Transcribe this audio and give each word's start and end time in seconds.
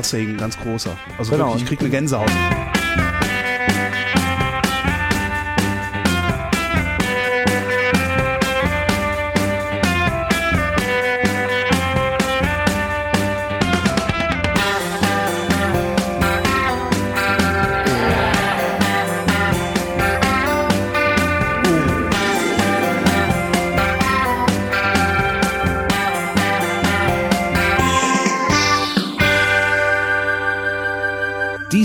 Carl 0.00 0.04
Sagan, 0.04 0.36
ganz 0.38 0.58
großer. 0.58 0.96
Also 1.18 1.32
Genau. 1.32 1.48
wirklich, 1.48 1.62
ich 1.62 1.68
krieg 1.68 1.80
eine 1.80 1.90
Gänsehaut. 1.90 2.30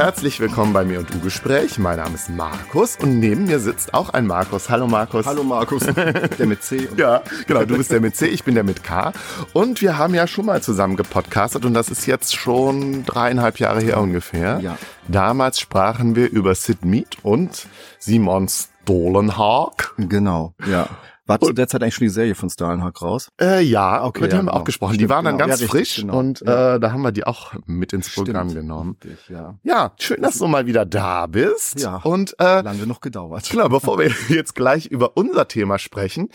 Herzlich 0.00 0.40
willkommen 0.40 0.72
bei 0.72 0.82
mir 0.82 0.98
und 0.98 1.12
du 1.12 1.20
Gespräch. 1.20 1.78
Mein 1.78 1.98
Name 1.98 2.14
ist 2.14 2.30
Markus 2.30 2.96
und 2.96 3.20
neben 3.20 3.44
mir 3.44 3.60
sitzt 3.60 3.92
auch 3.92 4.08
ein 4.08 4.26
Markus. 4.26 4.70
Hallo 4.70 4.86
Markus. 4.86 5.26
Hallo 5.26 5.44
Markus, 5.44 5.82
der 5.84 6.46
mit 6.46 6.62
C. 6.62 6.88
Ja, 6.96 7.20
genau, 7.46 7.66
du 7.66 7.76
bist 7.76 7.92
der 7.92 8.00
mit 8.00 8.16
C, 8.16 8.26
ich 8.26 8.42
bin 8.42 8.54
der 8.54 8.64
mit 8.64 8.82
K. 8.82 9.12
Und 9.52 9.82
wir 9.82 9.98
haben 9.98 10.14
ja 10.14 10.26
schon 10.26 10.46
mal 10.46 10.62
zusammen 10.62 10.96
gepodcastet 10.96 11.66
und 11.66 11.74
das 11.74 11.90
ist 11.90 12.06
jetzt 12.06 12.34
schon 12.34 13.04
dreieinhalb 13.04 13.58
Jahre 13.58 13.82
her 13.82 14.00
ungefähr. 14.00 14.60
Ja. 14.60 14.78
Damals 15.06 15.60
sprachen 15.60 16.16
wir 16.16 16.30
über 16.30 16.54
Sid 16.54 16.82
Mead 16.82 17.18
und 17.22 17.66
Simon 17.98 18.48
Stolenhag. 18.48 19.92
Genau, 19.98 20.54
ja. 20.66 20.88
War 21.30 21.40
zu 21.40 21.52
der 21.52 21.68
Zeit 21.68 21.82
eigentlich 21.82 21.94
schon 21.94 22.06
die 22.06 22.10
Serie 22.10 22.34
von 22.34 22.50
Stalenhag 22.50 23.00
raus? 23.02 23.28
Äh, 23.40 23.62
ja, 23.62 24.04
okay, 24.04 24.22
mit 24.22 24.32
ja, 24.32 24.38
haben 24.38 24.46
wir 24.46 24.50
genau. 24.50 24.60
auch 24.62 24.64
gesprochen. 24.64 24.92
die 24.94 24.96
Stimmt, 24.98 25.10
waren 25.10 25.24
dann 25.24 25.38
genau. 25.38 25.48
ganz 25.48 25.60
Ja, 25.60 25.68
frisch 25.68 25.96
genau. 25.96 26.18
und 26.18 26.40
Ja. 26.40 26.74
äh, 26.74 26.80
da 26.80 26.92
haben 26.92 27.02
wir 27.02 27.12
die 27.12 27.24
auch 27.24 27.52
mit 27.66 27.92
ins 27.92 28.12
Programm 28.12 28.50
Stimmt. 28.50 28.62
genommen. 28.62 28.96
Richtig, 29.04 29.28
ja. 29.28 29.54
Ja, 29.62 29.92
schön, 29.98 30.20
dass 30.22 30.38
du 30.38 30.48
mal 30.48 30.66
wieder 30.66 30.84
da 30.84 31.26
bist. 31.26 31.80
Ja. 31.80 31.96
Und 32.02 32.34
äh, 32.40 32.62
Lange 32.62 32.84
noch 32.86 33.00
gedauert. 33.00 33.48
Genau, 33.48 33.68
bevor 33.68 33.98
wir 34.00 34.10
jetzt 34.28 34.54
gleich 34.56 34.86
über 34.86 35.16
unser 35.16 35.46
Thema 35.46 35.78
sprechen, 35.78 36.28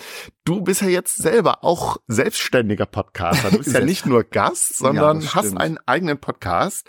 du 0.46 0.62
bist 0.62 0.82
ja 0.82 0.88
jetzt 0.88 1.18
selber 1.18 1.64
auch 1.66 1.98
selbstständiger 2.08 2.86
Podcaster. 2.86 3.52
Du 3.52 3.58
bist 3.58 3.74
ja 3.74 3.82
nicht 3.82 4.06
nur 4.06 4.24
Gast, 4.24 4.78
sondern 4.78 5.20
das 5.20 5.36
hast 5.36 5.58
einen 5.58 5.78
eigenen 5.86 6.18
Podcast 6.20 6.88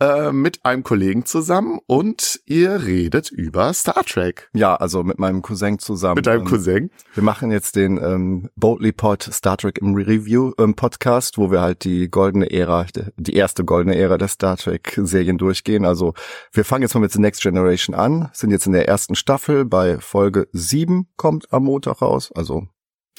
äh, 0.00 0.30
mit 0.30 0.64
einem 0.64 0.84
Kollegen 0.84 1.24
zusammen 1.26 1.80
und 1.86 2.40
ihr 2.46 2.84
redet 2.84 3.30
über 3.30 3.72
Star 3.72 4.04
Trek. 4.04 4.48
Ja, 4.52 4.76
also 4.76 5.02
mit 5.02 5.18
meinem 5.18 5.42
Cousin 5.42 5.80
zusammen. 5.80 6.16
Mit 6.16 6.26
deinem 6.26 6.44
Cousin. 6.44 6.90
Wir 7.14 7.22
machen 7.24 7.39
jetzt 7.50 7.76
den 7.76 7.96
ähm, 7.96 8.50
Boldly 8.56 8.92
Pod 8.92 9.22
Star 9.22 9.56
Trek 9.56 9.78
im 9.78 9.94
Review 9.94 10.52
ähm, 10.58 10.74
Podcast, 10.74 11.38
wo 11.38 11.50
wir 11.50 11.60
halt 11.62 11.84
die 11.84 12.10
goldene 12.10 12.50
Ära, 12.50 12.84
die 13.16 13.34
erste 13.34 13.64
goldene 13.64 13.96
Ära 13.96 14.18
der 14.18 14.28
Star 14.28 14.56
Trek 14.58 14.92
Serien 15.02 15.38
durchgehen. 15.38 15.84
Also 15.86 16.12
wir 16.52 16.64
fangen 16.66 16.82
jetzt 16.82 16.94
mal 16.94 17.00
mit 17.00 17.12
The 17.12 17.20
Next 17.20 17.40
Generation 17.42 17.94
an, 17.94 18.28
sind 18.34 18.50
jetzt 18.50 18.66
in 18.66 18.72
der 18.72 18.86
ersten 18.88 19.14
Staffel 19.14 19.64
bei 19.64 19.98
Folge 19.98 20.48
7 20.52 21.08
kommt 21.16 21.52
am 21.52 21.64
Montag 21.64 22.02
raus. 22.02 22.30
Also 22.34 22.66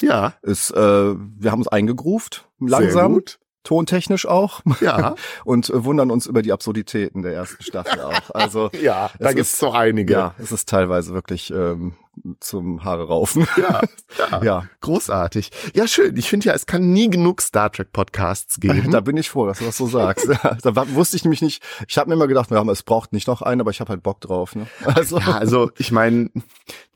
Ja, 0.00 0.34
ist, 0.42 0.70
äh, 0.70 0.76
wir 0.76 1.50
haben 1.50 1.58
uns 1.60 1.68
eingegruft, 1.68 2.48
langsam, 2.60 3.20
tontechnisch 3.64 4.26
auch. 4.26 4.60
Ja, 4.80 5.14
und 5.44 5.70
äh, 5.70 5.84
wundern 5.84 6.10
uns 6.10 6.26
über 6.26 6.42
die 6.42 6.52
Absurditäten 6.52 7.22
der 7.22 7.32
ersten 7.34 7.62
Staffel 7.62 8.00
auch. 8.00 8.30
Also 8.34 8.70
ja, 8.82 9.10
da 9.18 9.28
Es 9.30 9.34
gibt's 9.36 9.52
ist- 9.52 9.58
so 9.60 9.70
einige. 9.72 10.12
ja, 10.14 10.34
es 10.38 10.50
ist 10.52 10.68
teilweise 10.68 11.14
wirklich 11.14 11.50
ähm, 11.52 11.94
zum 12.40 12.84
Haare 12.84 13.06
raufen. 13.08 13.46
Ja, 13.56 13.80
ja. 14.18 14.42
ja. 14.44 14.64
Großartig. 14.80 15.50
Ja, 15.74 15.86
schön. 15.88 16.16
Ich 16.16 16.28
finde 16.28 16.48
ja, 16.48 16.54
es 16.54 16.66
kann 16.66 16.92
nie 16.92 17.08
genug 17.08 17.40
Star 17.40 17.72
Trek 17.72 17.92
Podcasts 17.92 18.60
geben. 18.60 18.90
Da 18.90 19.00
bin 19.00 19.16
ich 19.16 19.30
froh, 19.30 19.46
dass 19.46 19.58
du 19.58 19.64
das 19.64 19.76
so 19.76 19.86
sagst. 19.86 20.28
Da 20.62 20.94
wusste 20.94 21.16
ich 21.16 21.24
nämlich 21.24 21.42
nicht. 21.42 21.62
Ich 21.88 21.96
habe 21.98 22.08
mir 22.10 22.14
immer 22.14 22.26
gedacht, 22.26 22.50
ja, 22.50 22.62
es 22.70 22.82
braucht 22.82 23.12
nicht 23.12 23.26
noch 23.26 23.42
einen, 23.42 23.60
aber 23.60 23.70
ich 23.70 23.80
habe 23.80 23.90
halt 23.90 24.02
Bock 24.02 24.20
drauf. 24.20 24.54
Ne? 24.54 24.66
Also 24.84 25.18
Ja, 25.18 25.38
also 25.38 25.70
ich 25.78 25.90
meine, 25.92 26.30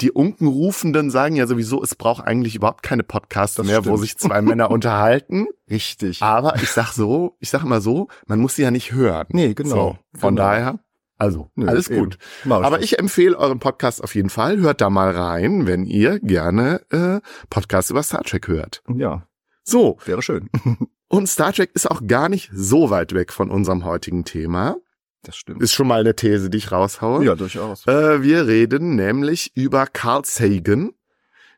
die 0.00 0.10
Unkenrufenden 0.10 1.10
sagen 1.10 1.36
ja 1.36 1.46
sowieso, 1.46 1.82
es 1.82 1.94
braucht 1.94 2.24
eigentlich 2.26 2.54
überhaupt 2.54 2.82
keine 2.82 3.02
Podcasts 3.02 3.56
Das 3.56 3.66
mehr, 3.66 3.80
wo 3.84 3.90
stimmt. 3.96 4.00
sich 4.00 4.18
zwei 4.18 4.42
Männer 4.42 4.70
unterhalten. 4.76 5.46
richtig. 5.70 6.22
Aber 6.22 6.56
ich 6.56 6.70
sag 6.70 6.92
so, 6.92 7.36
ich 7.40 7.50
sag 7.50 7.62
immer 7.62 7.80
so, 7.80 8.08
man 8.26 8.38
muss 8.38 8.54
sie 8.56 8.62
ja 8.62 8.70
nicht 8.70 8.92
hören. 8.92 9.26
Nee, 9.30 9.54
genau. 9.54 9.70
So, 10.14 10.20
von 10.20 10.34
Genau. 10.36 10.48
daher, 10.48 10.78
also 11.18 11.50
Nö, 11.54 11.66
alles 11.66 11.88
gut. 11.88 12.18
Aber 12.48 12.82
ich 12.82 12.98
empfehle 12.98 13.36
euren 13.38 13.58
Podcast 13.58 14.02
auf 14.02 14.14
jeden 14.14 14.30
Fall. 14.30 14.58
Hört 14.58 14.80
da 14.80 14.90
mal 14.90 15.10
rein, 15.10 15.66
wenn 15.66 15.84
ihr 15.84 16.20
gerne 16.20 16.80
äh, 16.90 17.20
Podcasts 17.50 17.90
über 17.90 18.02
Star 18.02 18.22
Trek 18.22 18.48
hört. 18.48 18.82
ja, 18.94 19.26
So, 19.62 19.98
wäre 20.04 20.22
schön. 20.22 20.50
und 21.08 21.28
Star 21.28 21.52
Trek 21.52 21.70
ist 21.74 21.90
auch 21.90 22.02
gar 22.06 22.28
nicht 22.28 22.50
so 22.52 22.90
weit 22.90 23.14
weg 23.14 23.32
von 23.32 23.50
unserem 23.50 23.84
heutigen 23.84 24.24
Thema. 24.24 24.76
Das 25.22 25.36
stimmt. 25.36 25.60
Ist 25.62 25.72
schon 25.72 25.88
mal 25.88 26.00
eine 26.00 26.14
These, 26.14 26.50
die 26.50 26.58
ich 26.58 26.70
raushaue. 26.70 27.24
ja, 27.24 27.34
durchaus. 27.34 27.86
Äh, 27.86 28.22
wir 28.22 28.46
reden 28.46 28.94
nämlich 28.94 29.56
über 29.56 29.86
Carl 29.86 30.24
Sagan, 30.24 30.92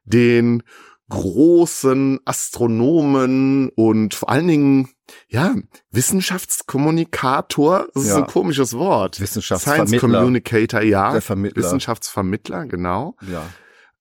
den 0.04 0.62
großen 1.10 2.20
Astronomen 2.24 3.70
und 3.70 4.14
vor 4.14 4.28
allen 4.30 4.48
Dingen, 4.48 4.88
ja, 5.28 5.54
Wissenschaftskommunikator. 5.90 7.88
Das 7.94 8.04
ist 8.04 8.10
Ja. 8.10 8.16
ein 8.18 8.26
komisches 8.26 8.74
Wort. 8.74 9.16
Science 9.16 9.30
Wissenschaftsvermittler. 9.30 9.98
Communicator, 10.00 10.80
ja. 10.82 11.12
Der 11.12 11.22
Vermittler. 11.22 11.62
Wissenschaftvermittler, 11.62 12.66
genau. 12.66 13.16
Ja. 13.30 13.42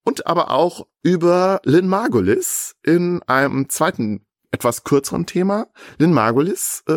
Und 0.04 0.26
aber 0.28 0.52
auch 0.52 0.88
über 1.04 1.60
Lynn 1.66 1.88
Margulis 1.88 2.76
in 2.84 3.22
einem 3.24 3.70
zweiten 3.70 4.26
etwas 4.52 4.86
kürzeren 4.86 5.26
Thema. 5.26 5.68
Lynn 5.98 6.14
Margulis 6.14 6.84
äh, 6.88 6.94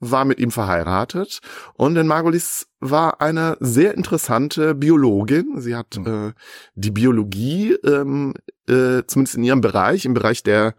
war 0.00 0.24
mit 0.24 0.38
ihm 0.40 0.50
verheiratet 0.50 1.40
und 1.74 1.94
Lynn 1.94 2.06
Margulis 2.06 2.66
war 2.90 3.20
eine 3.20 3.56
sehr 3.60 3.94
interessante 3.94 4.74
Biologin. 4.74 5.60
Sie 5.60 5.74
hat 5.74 5.96
Mhm. 5.98 6.06
äh, 6.06 6.32
die 6.74 6.90
Biologie, 6.90 7.72
ähm, 7.84 8.34
äh, 8.68 9.02
zumindest 9.06 9.36
in 9.36 9.44
ihrem 9.44 9.60
Bereich, 9.60 10.04
im 10.04 10.14
Bereich 10.14 10.42
der 10.42 10.74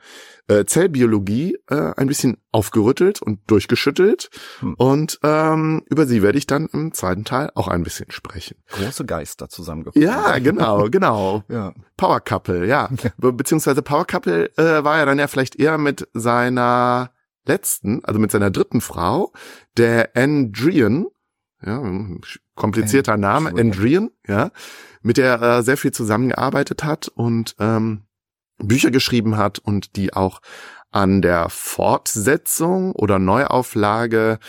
äh, 0.47 0.65
Zellbiologie, 0.65 1.57
äh, 1.69 1.93
ein 1.97 2.07
bisschen 2.07 2.37
aufgerüttelt 2.51 3.19
und 3.21 3.39
durchgeschüttelt. 3.47 4.29
Hm. 4.59 4.75
Und 4.75 5.19
ähm, 5.23 5.81
über 5.89 6.05
sie 6.05 6.21
werde 6.21 6.37
ich 6.37 6.45
dann 6.45 6.67
im 6.71 6.93
zweiten 6.93 7.25
Teil 7.25 7.49
auch 7.55 7.67
ein 7.67 7.81
bisschen 7.81 8.11
sprechen. 8.11 8.57
Große 8.69 9.05
Geister 9.05 9.49
zusammengekommen. 9.49 10.07
Ja, 10.07 10.37
genau, 10.37 10.87
genau. 10.91 11.43
Ja. 11.49 11.73
Power 11.97 12.19
Couple, 12.21 12.67
ja. 12.67 12.89
Be 13.17 13.33
beziehungsweise 13.33 13.81
Power 13.81 14.05
Couple 14.05 14.51
äh, 14.57 14.83
war 14.83 14.97
ja 14.99 15.05
dann 15.05 15.17
ja 15.17 15.27
vielleicht 15.27 15.55
eher 15.55 15.79
mit 15.79 16.07
seiner 16.13 17.11
letzten, 17.47 18.03
also 18.05 18.19
mit 18.19 18.29
seiner 18.31 18.51
dritten 18.51 18.81
Frau, 18.81 19.31
der 19.77 20.15
Andrian, 20.15 21.07
ja, 21.65 21.81
komplizierter 22.55 23.17
Name, 23.17 23.49
Andrian. 23.49 24.11
Ja, 24.27 24.51
mit 25.01 25.17
der 25.17 25.39
er 25.39 25.63
sehr 25.63 25.77
viel 25.77 25.91
zusammengearbeitet 25.91 26.83
hat 26.83 27.07
und 27.09 27.55
ähm, 27.59 28.03
Bücher 28.57 28.91
geschrieben 28.91 29.37
hat 29.37 29.59
und 29.59 29.95
die 29.95 30.13
auch 30.13 30.41
an 30.91 31.21
der 31.21 31.49
Fortsetzung 31.49 32.93
oder 32.93 33.19
Neuauflage 33.19 34.39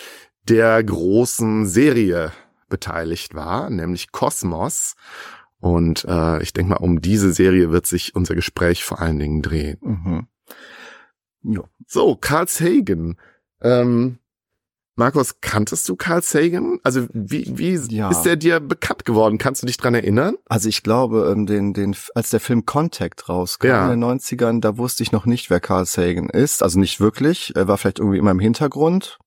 der 0.49 0.83
großen 0.83 1.67
Serie 1.67 2.33
beteiligt 2.69 3.35
war, 3.35 3.69
nämlich 3.69 4.13
Kosmos. 4.13 4.95
Und 5.59 6.05
äh, 6.05 6.43
ich 6.43 6.53
denke 6.53 6.71
mal, 6.71 6.77
um 6.77 7.01
diese 7.01 7.33
Serie 7.33 7.71
wird 7.71 7.87
sich 7.87 8.15
unser 8.15 8.35
Gespräch 8.35 8.85
vor 8.85 9.01
allen 9.01 9.19
Dingen 9.19 9.43
drehen. 9.43 9.79
Mhm. 11.43 11.63
So, 11.87 12.17
Carl 12.17 12.49
Sagan. 12.49 13.17
Ähm, 13.61 14.19
Markus, 14.99 15.43
kanntest 15.43 15.87
du 15.91 15.95
Carl 15.97 16.23
Sagan? 16.23 16.79
Also 16.83 17.07
wie, 17.13 17.47
wie 17.59 17.75
Ja. 17.95 18.11
ist 18.11 18.23
der 18.23 18.37
dir 18.37 18.61
bekannt 18.61 19.05
geworden? 19.05 19.37
Kannst 19.37 19.63
du 19.63 19.67
dich 19.67 19.77
dran 19.77 19.95
erinnern? 19.95 20.37
Also 20.49 20.71
ich 20.71 20.83
glaube, 20.83 21.31
ähm, 21.31 21.45
den, 21.45 21.75
den, 21.75 21.95
als 22.15 22.31
der 22.31 22.41
Film 22.41 22.65
Contact 22.65 23.29
rauskam 23.29 23.67
Ja. 23.69 23.85
in 23.85 24.01
den 24.01 24.05
90ern, 24.05 24.61
da 24.61 24.79
wusste 24.79 25.03
ich 25.03 25.13
noch 25.13 25.27
nicht, 25.27 25.51
wer 25.51 25.61
Carl 25.61 25.85
Sagan 25.85 26.31
ist. 26.31 26.63
Also 26.63 26.79
nicht 26.81 26.99
wirklich. 26.99 27.53
Er 27.55 27.69
war 27.69 27.77
vielleicht 27.77 27.99
irgendwie 27.99 28.17
immer 28.17 28.31
im 28.31 28.41
Hintergrund. 28.41 29.19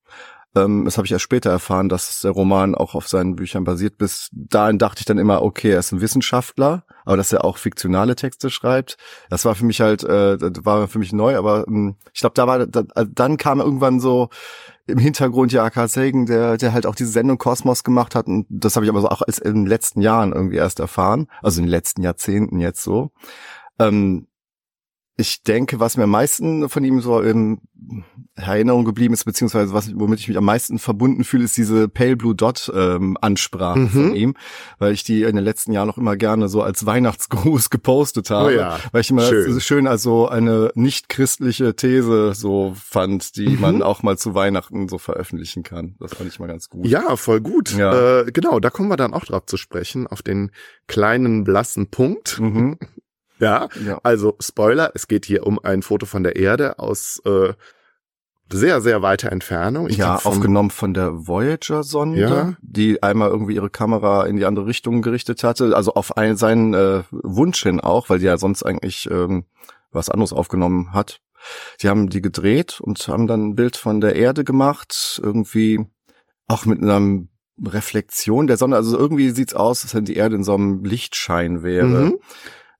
Ähm, 0.56 0.84
das 0.84 0.96
habe 0.96 1.06
ich 1.06 1.12
erst 1.12 1.22
später 1.22 1.50
erfahren, 1.50 1.88
dass 1.88 2.22
der 2.22 2.32
Roman 2.32 2.74
auch 2.74 2.96
auf 2.96 3.06
seinen 3.06 3.36
Büchern 3.36 3.62
basiert. 3.62 3.96
Bis 3.96 4.28
dahin 4.32 4.78
dachte 4.78 4.98
ich 4.98 5.04
dann 5.06 5.18
immer, 5.18 5.42
okay, 5.42 5.70
er 5.70 5.78
ist 5.78 5.92
ein 5.92 6.00
Wissenschaftler, 6.00 6.82
aber 7.04 7.16
dass 7.16 7.32
er 7.32 7.44
auch 7.44 7.56
fiktionale 7.58 8.16
Texte 8.16 8.50
schreibt, 8.50 8.96
das 9.28 9.44
war 9.44 9.54
für 9.54 9.64
mich 9.64 9.80
halt, 9.80 10.02
äh, 10.02 10.36
das 10.36 10.64
war 10.64 10.88
für 10.88 10.98
mich 10.98 11.12
neu. 11.12 11.36
Aber 11.36 11.64
ähm, 11.68 11.94
ich 12.12 12.18
glaube, 12.22 12.34
da 12.34 12.48
war, 12.48 12.66
da, 12.66 12.82
dann 13.04 13.36
kam 13.36 13.60
irgendwann 13.60 14.00
so 14.00 14.28
im 14.90 14.98
Hintergrund 14.98 15.52
ja 15.52 15.70
Carl 15.70 15.88
Sagan, 15.88 16.26
der, 16.26 16.56
der 16.56 16.72
halt 16.72 16.86
auch 16.86 16.94
diese 16.94 17.10
Sendung 17.10 17.38
Kosmos 17.38 17.84
gemacht 17.84 18.14
hat. 18.14 18.26
Und 18.26 18.46
das 18.48 18.76
habe 18.76 18.84
ich 18.84 18.90
aber 18.90 19.00
so 19.00 19.08
auch 19.08 19.22
in 19.22 19.54
den 19.54 19.66
letzten 19.66 20.00
Jahren 20.00 20.32
irgendwie 20.32 20.56
erst 20.56 20.80
erfahren. 20.80 21.26
Also 21.42 21.60
in 21.60 21.66
den 21.66 21.70
letzten 21.70 22.02
Jahrzehnten 22.02 22.60
jetzt 22.60 22.82
so. 22.82 23.10
Ähm, 23.78 24.26
Ich 25.20 25.42
denke, 25.42 25.80
was 25.80 25.96
mir 25.96 26.04
am 26.04 26.10
meisten 26.10 26.68
von 26.68 26.82
ihm 26.84 27.00
so 27.00 27.20
in 27.20 27.60
Erinnerung 28.34 28.84
geblieben 28.84 29.12
ist, 29.12 29.24
beziehungsweise 29.24 29.72
was, 29.74 29.92
womit 29.98 30.20
ich 30.20 30.28
mich 30.28 30.36
am 30.38 30.44
meisten 30.44 30.78
verbunden 30.78 31.24
fühle, 31.24 31.44
ist 31.44 31.56
diese 31.56 31.88
Pale 31.88 32.16
Blue 32.16 32.34
Dot 32.34 32.70
ähm, 32.74 33.16
Ansprache 33.20 33.78
Mhm. 33.80 33.88
von 33.88 34.14
ihm, 34.14 34.34
weil 34.78 34.92
ich 34.94 35.04
die 35.04 35.22
in 35.24 35.36
den 35.36 35.44
letzten 35.44 35.72
Jahren 35.72 35.86
noch 35.88 35.98
immer 35.98 36.16
gerne 36.16 36.48
so 36.48 36.62
als 36.62 36.86
Weihnachtsgruß 36.86 37.68
gepostet 37.70 38.30
habe, 38.30 38.48
Oh 38.48 38.50
ja, 38.50 38.78
weil 38.92 39.02
ich 39.02 39.10
immer 39.10 39.22
schön. 39.22 39.44
schön. 39.52 39.60
schön 39.60 39.86
als 39.86 40.02
so 40.02 40.28
eine 40.28 40.70
nicht 40.74 41.08
christliche 41.10 41.74
These 41.76 42.32
so 42.34 42.74
fand, 42.82 43.36
die 43.36 43.48
Mhm. 43.50 43.60
man 43.60 43.82
auch 43.82 44.02
mal 44.02 44.16
zu 44.16 44.34
Weihnachten 44.34 44.88
so 44.88 44.98
veröffentlichen 44.98 45.62
kann. 45.62 45.96
Das 46.00 46.14
fand 46.14 46.30
ich 46.30 46.38
mal 46.38 46.46
ganz 46.46 46.68
gut. 46.70 46.86
Ja, 46.86 47.16
voll 47.16 47.40
gut. 47.40 47.76
Ja. 47.76 48.20
Äh, 48.22 48.32
genau, 48.32 48.60
da 48.60 48.70
kommen 48.70 48.88
wir 48.88 48.96
dann 48.96 49.12
auch 49.12 49.24
drauf 49.24 49.44
zu 49.46 49.56
sprechen, 49.58 50.06
auf 50.06 50.22
den 50.22 50.50
kleinen 50.86 51.44
blassen 51.44 51.88
Punkt. 51.88 52.38
Mhm. 52.40 52.78
Ja, 53.40 53.68
Ja. 53.84 53.98
also 54.02 54.36
Spoiler, 54.40 54.92
es 54.94 55.08
geht 55.08 55.24
hier 55.26 55.46
um 55.46 55.58
ein 55.58 55.82
Foto 55.82 56.06
von 56.06 56.22
der 56.22 56.36
Erde 56.36 56.78
aus 56.78 57.20
äh, 57.24 57.52
sehr, 58.52 58.80
sehr 58.80 59.00
weiter 59.00 59.30
Entfernung. 59.30 59.88
Ich 59.88 59.96
ja, 59.98 60.18
vom- 60.18 60.32
aufgenommen 60.32 60.70
von 60.70 60.92
der 60.92 61.26
Voyager-Sonde, 61.28 62.20
Ja. 62.20 62.52
die 62.62 63.00
einmal 63.02 63.30
irgendwie 63.30 63.54
ihre 63.54 63.70
Kamera 63.70 64.26
in 64.26 64.36
die 64.36 64.44
andere 64.44 64.66
Richtung 64.66 65.02
gerichtet 65.02 65.44
hatte, 65.44 65.76
also 65.76 65.94
auf 65.94 66.16
einen, 66.16 66.36
seinen 66.36 66.74
äh, 66.74 67.02
Wunsch 67.12 67.62
hin 67.62 67.80
auch, 67.80 68.08
weil 68.10 68.18
die 68.18 68.24
ja 68.26 68.38
sonst 68.38 68.64
eigentlich 68.64 69.08
ähm, 69.10 69.44
was 69.92 70.08
anderes 70.08 70.32
aufgenommen 70.32 70.92
hat. 70.92 71.20
Die 71.80 71.88
haben 71.88 72.10
die 72.10 72.20
gedreht 72.20 72.80
und 72.80 73.06
haben 73.08 73.26
dann 73.26 73.50
ein 73.50 73.54
Bild 73.54 73.76
von 73.76 74.00
der 74.00 74.16
Erde 74.16 74.42
gemacht, 74.44 75.20
irgendwie 75.22 75.86
auch 76.48 76.66
mit 76.66 76.82
einer 76.82 77.22
Reflexion 77.64 78.46
der 78.48 78.56
Sonne. 78.56 78.76
Also 78.76 78.98
irgendwie 78.98 79.30
sieht's 79.30 79.54
aus, 79.54 79.84
als 79.84 79.94
wenn 79.94 80.04
die 80.04 80.16
Erde 80.16 80.34
in 80.36 80.44
so 80.44 80.54
einem 80.54 80.84
Lichtschein 80.84 81.62
wäre. 81.62 81.86
Mhm. 81.86 82.18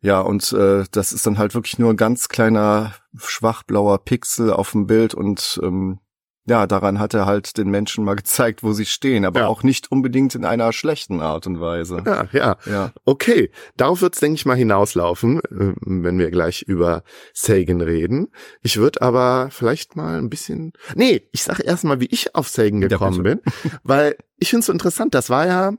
Ja, 0.02 0.20
und 0.20 0.52
äh, 0.52 0.84
das 0.92 1.12
ist 1.12 1.26
dann 1.26 1.38
halt 1.38 1.54
wirklich 1.54 1.78
nur 1.78 1.90
ein 1.90 1.96
ganz 1.96 2.28
kleiner 2.28 2.94
schwachblauer 3.16 4.04
Pixel 4.04 4.52
auf 4.52 4.72
dem 4.72 4.86
Bild 4.86 5.14
und 5.14 5.60
ähm, 5.62 6.00
ja, 6.46 6.66
daran 6.66 6.98
hat 6.98 7.12
er 7.12 7.26
halt 7.26 7.58
den 7.58 7.68
Menschen 7.68 8.02
mal 8.04 8.16
gezeigt, 8.16 8.62
wo 8.62 8.72
sie 8.72 8.86
stehen, 8.86 9.26
aber 9.26 9.40
Ja. 9.40 9.46
auch 9.46 9.62
nicht 9.62 9.92
unbedingt 9.92 10.34
in 10.34 10.44
einer 10.46 10.72
schlechten 10.72 11.20
Art 11.20 11.46
und 11.46 11.60
Weise. 11.60 12.02
Ja, 12.06 12.26
ja. 12.32 12.56
Ja, 12.64 12.92
Okay, 13.04 13.50
darauf 13.76 14.00
wird's 14.00 14.20
denke 14.20 14.36
ich, 14.36 14.46
mal 14.46 14.56
hinauslaufen, 14.56 15.40
äh, 15.40 15.74
wenn 15.84 16.18
wir 16.18 16.30
gleich 16.30 16.62
über 16.62 17.02
Sagan 17.34 17.82
reden. 17.82 18.28
Ich 18.62 18.78
würde 18.78 19.02
aber 19.02 19.48
vielleicht 19.50 19.96
mal 19.96 20.16
ein 20.18 20.30
bisschen... 20.30 20.72
Nee, 20.94 21.28
ich 21.32 21.42
sage 21.42 21.62
erst 21.62 21.84
mal, 21.84 22.00
wie 22.00 22.06
ich 22.10 22.34
auf 22.34 22.48
Sagan 22.48 22.80
gekommen 22.80 23.22
bin, 23.22 23.40
weil 23.84 24.16
ich 24.38 24.48
finde 24.48 24.60
es 24.60 24.66
so 24.66 24.72
interessant, 24.72 25.14
das 25.14 25.28
war 25.28 25.46
ja... 25.46 25.72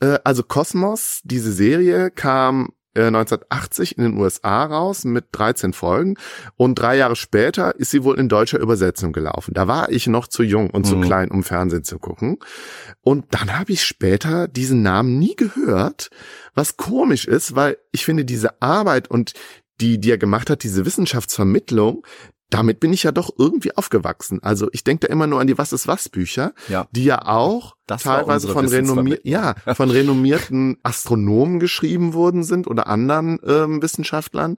Äh, 0.00 0.18
also 0.24 0.42
Kosmos, 0.42 1.20
diese 1.24 1.52
Serie 1.52 2.10
kam 2.10 2.70
1980 2.96 3.96
in 3.98 4.04
den 4.04 4.16
USA 4.18 4.64
raus 4.64 5.04
mit 5.04 5.26
13 5.32 5.72
Folgen 5.72 6.16
und 6.56 6.74
drei 6.78 6.96
Jahre 6.96 7.16
später 7.16 7.74
ist 7.76 7.90
sie 7.90 8.02
wohl 8.04 8.18
in 8.18 8.28
deutscher 8.28 8.58
Übersetzung 8.58 9.12
gelaufen. 9.12 9.54
Da 9.54 9.68
war 9.68 9.90
ich 9.90 10.06
noch 10.06 10.26
zu 10.26 10.42
jung 10.42 10.70
und 10.70 10.86
zu 10.86 10.96
Mhm. 10.96 11.02
klein, 11.02 11.30
um 11.30 11.42
Fernsehen 11.44 11.84
zu 11.84 11.98
gucken. 11.98 12.38
Und 13.00 13.26
dann 13.30 13.58
habe 13.58 13.72
ich 13.72 13.84
später 13.84 14.48
diesen 14.48 14.82
Namen 14.82 15.18
nie 15.18 15.36
gehört, 15.36 16.10
was 16.54 16.76
komisch 16.76 17.26
ist, 17.26 17.54
weil 17.54 17.76
ich 17.92 18.04
finde 18.04 18.24
diese 18.24 18.60
Arbeit 18.60 19.08
und 19.08 19.32
die, 19.80 19.98
die 19.98 20.10
er 20.10 20.18
gemacht 20.18 20.50
hat, 20.50 20.62
diese 20.62 20.84
Wissenschaftsvermittlung, 20.84 22.04
damit 22.50 22.80
bin 22.80 22.92
ich 22.92 23.04
ja 23.04 23.12
doch 23.12 23.30
irgendwie 23.38 23.76
aufgewachsen. 23.76 24.40
Also 24.42 24.68
ich 24.72 24.84
denke 24.84 25.06
da 25.06 25.12
immer 25.12 25.26
nur 25.26 25.40
an 25.40 25.46
die 25.46 25.56
Was 25.56 25.72
ist 25.72 25.86
was 25.86 26.08
Bücher, 26.08 26.52
ja. 26.68 26.88
die 26.90 27.04
ja 27.04 27.26
auch 27.26 27.76
Das 27.86 28.02
teilweise 28.02 28.48
von, 28.48 28.66
renommi 28.66 29.18
ja, 29.22 29.54
von 29.74 29.90
renommierten 29.90 30.78
Astronomen 30.82 31.60
geschrieben 31.60 32.12
worden 32.12 32.42
sind 32.42 32.66
oder 32.66 32.88
anderen 32.88 33.38
ähm, 33.46 33.80
Wissenschaftlern, 33.82 34.56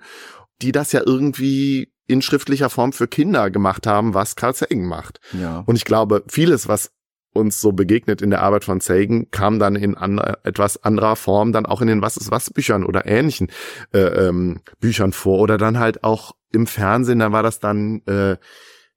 die 0.63 0.73
das 0.73 0.93
ja 0.93 1.03
irgendwie 1.05 1.93
in 2.07 2.23
schriftlicher 2.23 2.71
Form 2.71 2.93
für 2.93 3.07
Kinder 3.07 3.51
gemacht 3.51 3.87
haben, 3.87 4.15
was 4.15 4.37
Carl 4.37 4.55
Sagan 4.55 4.87
macht. 4.87 5.21
Ja. 5.39 5.63
Und 5.67 5.77
ich 5.77 5.85
glaube, 5.85 6.25
vieles, 6.29 6.69
was 6.69 6.93
uns 7.35 7.61
so 7.61 7.73
begegnet 7.73 8.21
in 8.21 8.31
der 8.31 8.43
Arbeit 8.43 8.65
von 8.65 8.81
Sagan, 8.81 9.31
kam 9.31 9.59
dann 9.59 9.77
in 9.77 9.97
ander, 9.97 10.39
etwas 10.45 10.83
anderer 10.83 11.17
Form 11.17 11.53
dann 11.53 11.67
auch 11.67 11.81
in 11.81 11.89
den 11.89 12.03
Was 12.03 12.17
ist 12.17 12.31
was 12.31 12.51
Büchern 12.51 12.85
oder 12.85 13.07
ähnlichen 13.07 13.49
äh, 13.93 14.01
ähm, 14.01 14.61
Büchern 14.81 15.13
vor 15.13 15.39
oder 15.39 15.57
dann 15.57 15.79
halt 15.79 16.05
auch 16.05 16.33
im 16.53 16.67
Fernsehen, 16.67 17.19
da 17.19 17.33
war 17.33 17.43
das 17.43 17.59
dann 17.59 18.03
äh, 18.07 18.37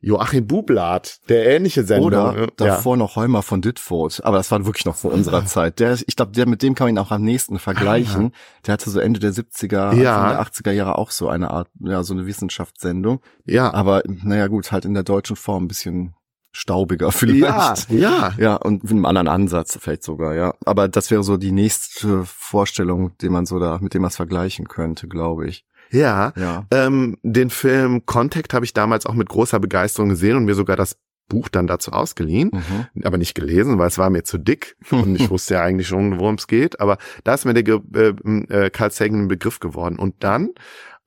Joachim 0.02 0.46
Bublatt, 0.46 1.20
der 1.30 1.48
ähnliche 1.56 1.84
Sendung. 1.84 2.06
Oder 2.08 2.48
davor 2.58 2.96
noch 2.96 3.16
Heumer 3.16 3.42
von 3.42 3.62
Ditfurth, 3.62 4.24
aber 4.24 4.38
das 4.38 4.52
war 4.52 4.64
wirklich 4.66 4.86
noch 4.86 4.96
vor 4.96 5.12
unserer 5.12 5.46
Zeit. 5.48 5.80
Der, 5.80 5.94
ich 5.94 6.16
glaube, 6.16 6.32
der 6.34 6.48
mit 6.48 6.62
dem 6.62 6.76
kann 6.76 6.86
man 6.86 6.96
ihn 6.96 7.00
auch 7.00 7.12
am 7.12 7.24
nächsten 7.24 7.58
vergleichen. 7.58 8.32
Der 8.68 8.74
hatte 8.74 8.90
so 8.92 9.00
Ende 9.00 9.20
der 9.20 9.34
70er, 9.34 9.96
Ja. 9.96 10.18
Anfang 10.22 10.30
der 10.30 10.46
80er 10.46 10.72
Jahre 10.74 10.98
auch 11.00 11.10
so 11.12 11.28
eine 11.28 11.50
Art, 11.50 11.70
ja, 11.80 12.04
so 12.04 12.14
eine 12.14 12.28
Wissenschaftssendung. 12.28 13.22
ja, 13.46 13.74
Aber 13.74 14.04
naja 14.06 14.46
gut, 14.48 14.72
halt 14.72 14.86
in 14.86 14.94
der 14.94 15.04
deutschen 15.04 15.36
Form 15.38 15.64
ein 15.64 15.68
bisschen 15.68 16.14
staubiger 16.52 17.08
ja, 17.08 17.12
vielleicht. 17.12 17.90
ja, 17.90 18.32
Ja, 18.38 18.56
und 18.58 18.84
mit 18.84 18.92
einem 18.92 19.06
anderen 19.06 19.28
Ansatz 19.28 19.78
vielleicht 19.82 20.04
sogar, 20.04 20.36
ja. 20.36 20.54
Aber 20.66 20.88
das 20.88 21.10
wäre 21.10 21.24
so 21.24 21.38
die 21.38 21.52
nächste 21.52 22.24
Vorstellung, 22.26 23.18
die 23.22 23.30
man 23.30 23.46
so 23.48 23.58
da, 23.60 23.80
mit 23.82 23.94
dem 23.96 24.04
man 24.04 24.10
es 24.10 24.16
vergleichen 24.18 24.68
könnte, 24.68 25.08
glaube 25.08 25.48
ich. 25.48 25.66
Ja. 25.92 26.34
Ja. 26.36 26.66
Ähm, 26.72 27.18
den 27.24 27.50
Film 27.50 28.06
Contact 28.06 28.54
habe 28.54 28.66
ich 28.66 28.74
damals 28.74 29.06
auch 29.06 29.14
mit 29.14 29.30
großer 29.30 29.60
Begeisterung 29.60 30.10
gesehen 30.10 30.38
und 30.38 30.46
mir 30.46 30.56
sogar 30.56 30.76
das 30.76 30.98
Buch 31.28 31.50
dann 31.50 31.68
dazu 31.68 31.92
ausgeliehen. 31.92 32.52
Mhm. 32.54 33.04
aber 33.04 33.18
nicht 33.18 33.34
gelesen, 33.36 33.80
weil 33.80 33.88
es 33.88 33.98
war 33.98 34.10
mir 34.10 34.24
zu 34.24 34.38
dick 34.38 34.76
und 34.92 35.16
ich 35.16 35.30
wusste 35.30 35.56
ja 35.56 35.62
eigentlich 35.62 35.88
schon, 35.88 36.20
worum 36.20 36.36
es 36.36 36.48
geht. 36.48 36.80
Aber 36.80 36.98
da 37.24 37.34
ist 37.34 37.46
mir 37.46 37.54
der 37.54 37.64
Ge 37.64 37.80
äh, 37.96 38.14
äh, 38.50 38.70
Carl 38.70 38.92
Sagan 38.92 39.22
ein 39.22 39.28
Begriff 39.28 39.60
geworden. 39.60 39.98
Und 39.98 40.24
dann 40.24 40.52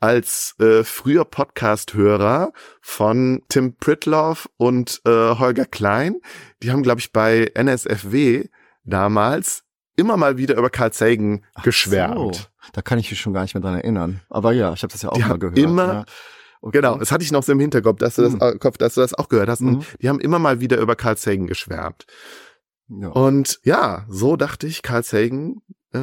als 0.00 0.54
äh, 0.60 0.84
früher 0.84 1.24
Podcast-Hörer 1.24 2.52
von 2.80 3.42
Tim 3.48 3.74
Pritloff 3.76 4.48
und 4.56 5.00
äh, 5.04 5.10
Holger 5.10 5.66
Klein, 5.66 6.16
die 6.62 6.70
haben, 6.70 6.82
glaube 6.82 7.00
ich, 7.00 7.12
bei 7.12 7.50
NSFW 7.54 8.44
damals 8.84 9.64
immer 9.98 10.16
mal 10.16 10.38
wieder 10.38 10.56
über 10.56 10.70
Carl 10.70 10.92
Sagan 10.92 11.44
Ach 11.54 11.62
geschwärmt. 11.62 12.34
So. 12.36 12.42
Da 12.72 12.82
kann 12.82 12.98
ich 12.98 13.10
mich 13.10 13.20
schon 13.20 13.32
gar 13.32 13.42
nicht 13.42 13.54
mehr 13.54 13.62
dran 13.62 13.74
erinnern. 13.74 14.20
Aber 14.30 14.52
ja, 14.52 14.72
ich 14.72 14.82
habe 14.82 14.92
das 14.92 15.02
ja 15.02 15.10
auch 15.10 15.16
Die 15.16 15.22
mal 15.24 15.38
gehört. 15.38 15.58
immer- 15.58 15.92
ja. 15.92 16.04
Okay. 16.60 16.78
Genau, 16.78 16.98
das 16.98 17.12
hatte 17.12 17.22
ich 17.22 17.30
noch 17.30 17.44
so 17.44 17.52
im 17.52 17.60
Hinterkopf, 17.60 17.98
dass 18.00 18.16
du 18.16 18.22
das, 18.22 18.32
Mhm. 18.32 18.58
Kopf, 18.58 18.78
dass 18.78 18.94
du 18.94 19.00
das 19.00 19.14
auch 19.14 19.28
gehört 19.28 19.48
hast. 19.48 19.60
Mhm. 19.60 19.68
Und 19.76 19.86
die 20.02 20.08
haben 20.08 20.18
immer 20.18 20.40
mal 20.40 20.60
wieder 20.60 20.78
über 20.78 20.96
Carl 20.96 21.16
Sagan 21.16 21.46
geschwärmt. 21.46 22.04
Ja. 22.88 23.08
Und 23.10 23.60
ja, 23.62 24.06
so 24.08 24.34
dachte 24.36 24.66
ich, 24.66 24.82
Carl 24.82 25.04
Sagan, 25.04 25.60
äh, 25.92 26.00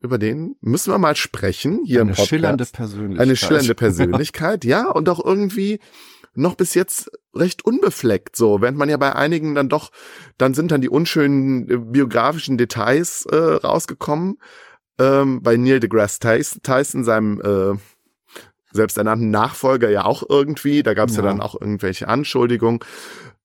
über 0.00 0.18
den 0.18 0.54
müssen 0.60 0.92
wir 0.92 0.98
mal 0.98 1.16
sprechen 1.16 1.82
hier 1.84 2.00
im 2.02 2.08
eine 2.08 2.10
Podcast. 2.12 2.28
schillernde 2.28 2.64
Persönlichkeit. 2.66 3.22
Eine 3.26 3.36
schillernde 3.36 3.74
Persönlichkeit, 3.74 4.64
ja, 4.64 4.88
und 4.88 5.08
auch 5.08 5.24
irgendwie 5.24 5.80
noch 6.38 6.54
bis 6.54 6.74
jetzt 6.74 7.10
recht 7.34 7.64
unbefleckt, 7.64 8.36
so, 8.36 8.60
während 8.60 8.78
man 8.78 8.88
ja 8.88 8.96
bei 8.96 9.14
einigen 9.14 9.54
dann 9.54 9.68
doch, 9.68 9.90
dann 10.38 10.54
sind 10.54 10.70
dann 10.70 10.80
die 10.80 10.88
unschönen 10.88 11.70
äh, 11.70 11.76
biografischen 11.76 12.58
Details 12.58 13.26
äh, 13.26 13.36
rausgekommen. 13.36 14.38
Ähm, 14.98 15.42
bei 15.42 15.56
Neil 15.56 15.80
deGrasse 15.80 16.18
Tyson, 16.20 16.62
Tyson 16.62 17.04
seinem 17.04 17.40
äh, 17.40 17.78
selbsternannten 18.72 19.30
Nachfolger 19.30 19.90
ja 19.90 20.04
auch 20.04 20.22
irgendwie, 20.28 20.82
da 20.82 20.94
gab 20.94 21.08
es 21.08 21.16
ja. 21.16 21.22
Ja. 21.22 21.30
dann 21.30 21.40
auch 21.40 21.60
irgendwelche 21.60 22.08
Anschuldigungen 22.08 22.80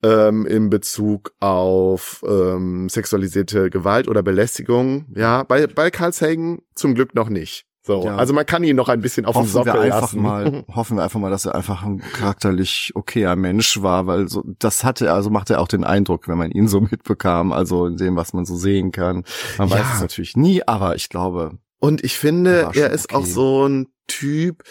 ähm, 0.04 0.46
in 0.46 0.70
Bezug 0.70 1.34
auf 1.40 2.24
ähm, 2.28 2.90
sexualisierte 2.90 3.70
Gewalt 3.70 4.08
oder 4.08 4.22
Belästigung. 4.22 5.06
Ja, 5.16 5.44
bei, 5.44 5.68
bei 5.68 5.92
Carl 5.92 6.14
Sagan 6.14 6.60
zum 6.76 6.94
Glück 6.96 7.16
noch 7.16 7.30
nicht. 7.30 7.66
So, 7.86 8.06
Ja. 8.06 8.16
also 8.16 8.34
man 8.34 8.46
kann 8.46 8.64
ihn 8.64 8.78
noch 8.78 8.88
ein 8.88 9.02
bisschen 9.02 9.26
auf 9.26 9.36
den 9.36 9.42
hoffen 9.42 9.54
wir 9.56 9.64
Sockel 9.66 9.82
einfach 9.82 10.02
lassen. 10.02 10.22
mal, 10.22 10.64
hoffen 10.74 10.96
wir 10.98 11.04
einfach 11.04 11.20
mal, 11.20 11.30
dass 11.30 11.46
er 11.46 11.54
einfach 11.54 11.84
ein 11.84 12.00
charakterlich 12.14 12.92
okayer 12.96 13.36
Mensch 13.36 13.82
war, 13.82 14.08
weil 14.08 14.30
so, 14.30 14.42
das 14.60 14.86
hatte, 14.86 15.12
also 15.12 15.30
macht 15.30 15.50
er 15.50 15.60
auch 15.60 15.68
den 15.68 15.84
Eindruck, 15.84 16.30
wenn 16.30 16.38
man 16.38 16.52
ihn 16.52 16.70
so 16.70 16.80
mitbekam, 16.92 17.52
also 17.52 17.86
in 17.88 17.98
dem, 17.98 18.16
was 18.16 18.32
man 18.34 18.46
so 18.46 18.56
sehen 18.56 18.92
kann. 18.94 19.26
Man 19.58 19.68
Ja. 19.68 19.76
weiß 19.80 19.96
es 19.96 20.02
natürlich 20.02 20.38
nie, 20.38 20.66
aber 20.66 20.96
ich 20.96 21.10
glaube, 21.10 21.58
Und 21.80 22.04
ich 22.06 22.18
finde, 22.18 22.62
schon 22.72 22.74
er 22.82 22.92
ist 22.92 23.06
okay. 23.12 23.16
auch 23.16 23.26
so 23.26 23.68
ein 23.68 23.88
Typ, 24.08 24.64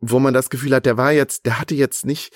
wo 0.00 0.18
man 0.18 0.34
das 0.34 0.50
Gefühl 0.50 0.74
hat, 0.74 0.84
der 0.86 0.96
war 0.96 1.12
jetzt, 1.12 1.46
der 1.46 1.60
hatte 1.60 1.76
jetzt 1.76 2.06
nicht, 2.06 2.32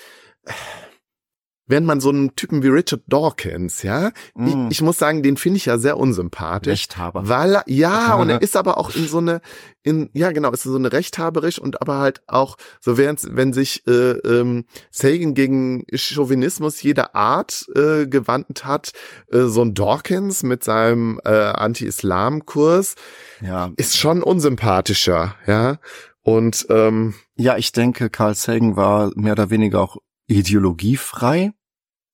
während 1.65 1.87
man 1.87 2.01
so 2.01 2.09
einen 2.09 2.35
Typen 2.35 2.61
wie 2.63 2.67
Richard 2.67 3.01
Dawkins, 3.07 3.83
ja, 3.83 4.11
Mm. 4.35 4.67
ich, 4.67 4.77
ich 4.77 4.81
muss 4.81 4.97
sagen, 4.97 5.23
den 5.23 5.37
finde 5.37 5.57
ich 5.57 5.65
ja 5.65 5.77
sehr 5.77 5.97
unsympathisch. 5.97 6.71
Rechthaber. 6.71 7.27
Weil 7.29 7.55
er, 7.55 7.63
ja, 7.67 8.15
und 8.19 8.29
er 8.29 8.41
ist 8.41 8.55
aber 8.57 8.77
auch 8.77 8.93
in 8.95 9.07
so 9.07 9.19
eine, 9.19 9.41
in, 9.83 10.09
ja 10.13 10.31
genau, 10.31 10.51
ist 10.51 10.63
so 10.63 10.75
eine 10.75 10.91
rechthaberisch 10.91 11.59
und 11.59 11.81
aber 11.81 11.99
halt 11.99 12.21
auch, 12.27 12.57
so 12.79 12.97
während, 12.97 13.21
wenn 13.35 13.53
sich 13.53 13.85
äh, 13.87 13.91
ähm, 14.11 14.65
Sagan 14.91 15.33
gegen 15.33 15.85
Chauvinismus 15.93 16.81
jeder 16.81 17.15
Art 17.15 17.65
äh, 17.75 18.07
gewandt 18.07 18.65
hat, 18.65 18.91
äh, 19.31 19.43
so 19.43 19.61
ein 19.63 19.73
Dawkins 19.73 20.43
mit 20.43 20.63
seinem 20.63 21.19
äh, 21.25 21.29
Anti-Islam-Kurs 21.29 22.95
Ja, 23.41 23.71
ist 23.77 23.97
schon 23.97 24.23
unsympathischer, 24.23 25.35
ja. 25.47 25.77
Und 26.21 26.65
ähm, 26.69 27.13
Ja, 27.35 27.57
ich 27.57 27.71
denke, 27.73 28.09
Carl 28.09 28.35
Sagan 28.35 28.75
war 28.75 29.11
mehr 29.15 29.33
oder 29.33 29.49
weniger 29.49 29.81
auch 29.81 29.97
ideologiefrei. 30.27 31.51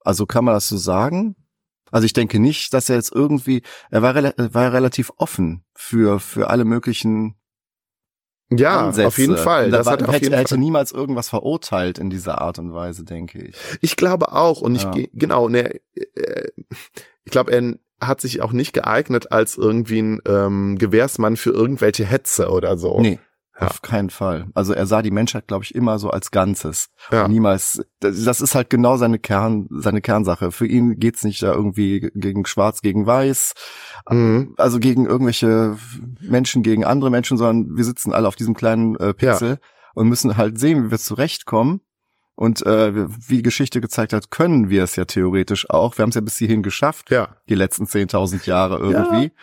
Also 0.02 0.26
kann 0.26 0.46
man 0.46 0.54
das 0.56 0.68
so 0.68 0.78
sagen? 0.78 1.36
Also 1.92 2.06
ich 2.06 2.14
denke 2.14 2.40
nicht, 2.40 2.74
dass 2.74 2.90
er 2.90 2.96
jetzt 2.96 3.12
irgendwie, 3.14 3.64
er 3.90 4.02
war, 4.02 4.14
war 4.16 4.74
relativ 4.74 5.12
offen 5.18 5.66
für, 5.76 6.20
für 6.20 6.50
alle 6.50 6.64
möglichen 6.66 7.36
Ja, 8.52 8.88
Ansätze. 8.88 9.08
auf 9.08 9.18
jeden 9.18 9.38
Fall. 9.38 9.72
Da 9.72 9.78
Das 9.78 9.86
war, 9.88 9.94
hat 9.94 10.04
auf 10.04 10.14
hätte, 10.14 10.26
jeden 10.26 10.34
er 10.34 10.40
hätte 10.40 10.50
Fall. 10.50 10.58
niemals 10.60 10.92
irgendwas 10.92 11.30
verurteilt 11.30 11.98
in 11.98 12.10
dieser 12.10 12.42
Art 12.42 12.60
und 12.60 12.74
Weise, 12.74 13.04
denke 13.06 13.40
ich. 13.44 13.56
Ich 13.82 13.96
glaube 13.96 14.32
auch. 14.34 14.62
Und 14.62 14.76
ich 14.76 14.84
Ja. 14.84 14.92
ge- 14.92 15.10
genau, 15.14 15.50
ne, 15.50 15.80
ich 17.24 17.32
glaube, 17.32 17.52
er 17.52 17.76
hat 18.02 18.22
sich 18.22 18.42
auch 18.42 18.52
nicht 18.54 18.74
geeignet 18.74 19.32
als 19.32 19.58
irgendwie 19.58 20.02
ein 20.02 20.22
ähm, 20.28 20.78
Gewährsmann 20.78 21.38
für 21.38 21.50
irgendwelche 21.52 22.06
Hetze 22.06 22.50
oder 22.50 22.78
so. 22.78 23.00
Nee, 23.02 23.20
Ja. 23.60 23.68
auf 23.68 23.82
keinen 23.82 24.10
Fall. 24.10 24.48
Also 24.54 24.74
er 24.74 24.86
sah 24.86 25.02
die 25.02 25.12
Menschheit, 25.12 25.48
glaube 25.48 25.64
ich, 25.64 25.76
immer 25.76 26.00
so 26.00 26.10
als 26.10 26.32
Ganzes. 26.32 26.88
Ja. 27.12 27.28
Niemals. 27.28 27.82
Das 28.00 28.40
ist 28.42 28.56
halt 28.56 28.70
genau 28.70 28.98
seine 28.98 29.20
Kern, 29.20 29.68
seine 29.70 30.02
Kernsache. 30.02 30.52
Für 30.52 30.66
ihn 30.66 30.98
geht's 31.00 31.24
nicht 31.24 31.42
da 31.44 31.54
irgendwie 31.54 32.10
gegen 32.16 32.46
Schwarz, 32.46 32.82
gegen 32.82 33.06
Weiß, 33.06 33.54
Mhm. 34.10 34.54
also 34.58 34.80
gegen 34.80 35.06
irgendwelche 35.06 35.78
Menschen, 36.22 36.64
gegen 36.64 36.86
andere 36.86 37.10
Menschen, 37.12 37.38
sondern 37.38 37.76
wir 37.78 37.84
sitzen 37.84 38.14
alle 38.14 38.28
auf 38.28 38.36
diesem 38.36 38.54
kleinen 38.56 38.96
äh, 38.96 39.14
Pixel 39.14 39.60
und 39.94 40.08
müssen 40.08 40.38
halt 40.38 40.58
sehen, 40.60 40.86
wie 40.86 40.92
wir 40.92 40.98
zurechtkommen. 41.00 41.82
Und 42.36 42.66
äh, 42.66 42.94
wie 43.28 43.36
die 43.38 43.44
Geschichte 43.44 43.82
gezeigt 43.82 44.14
hat, 44.14 44.32
können 44.32 44.70
wir 44.70 44.86
es 44.86 44.96
ja 44.96 45.04
theoretisch 45.04 45.70
auch. 45.70 45.98
Wir 45.98 46.04
haben 46.04 46.10
es 46.12 46.16
ja 46.16 46.22
bis 46.22 46.38
hierhin 46.38 46.64
geschafft, 46.64 47.12
Ja. 47.12 47.36
die 47.50 47.56
letzten 47.56 47.84
10.000 47.86 48.46
Jahre 48.46 48.78
irgendwie. 48.80 49.34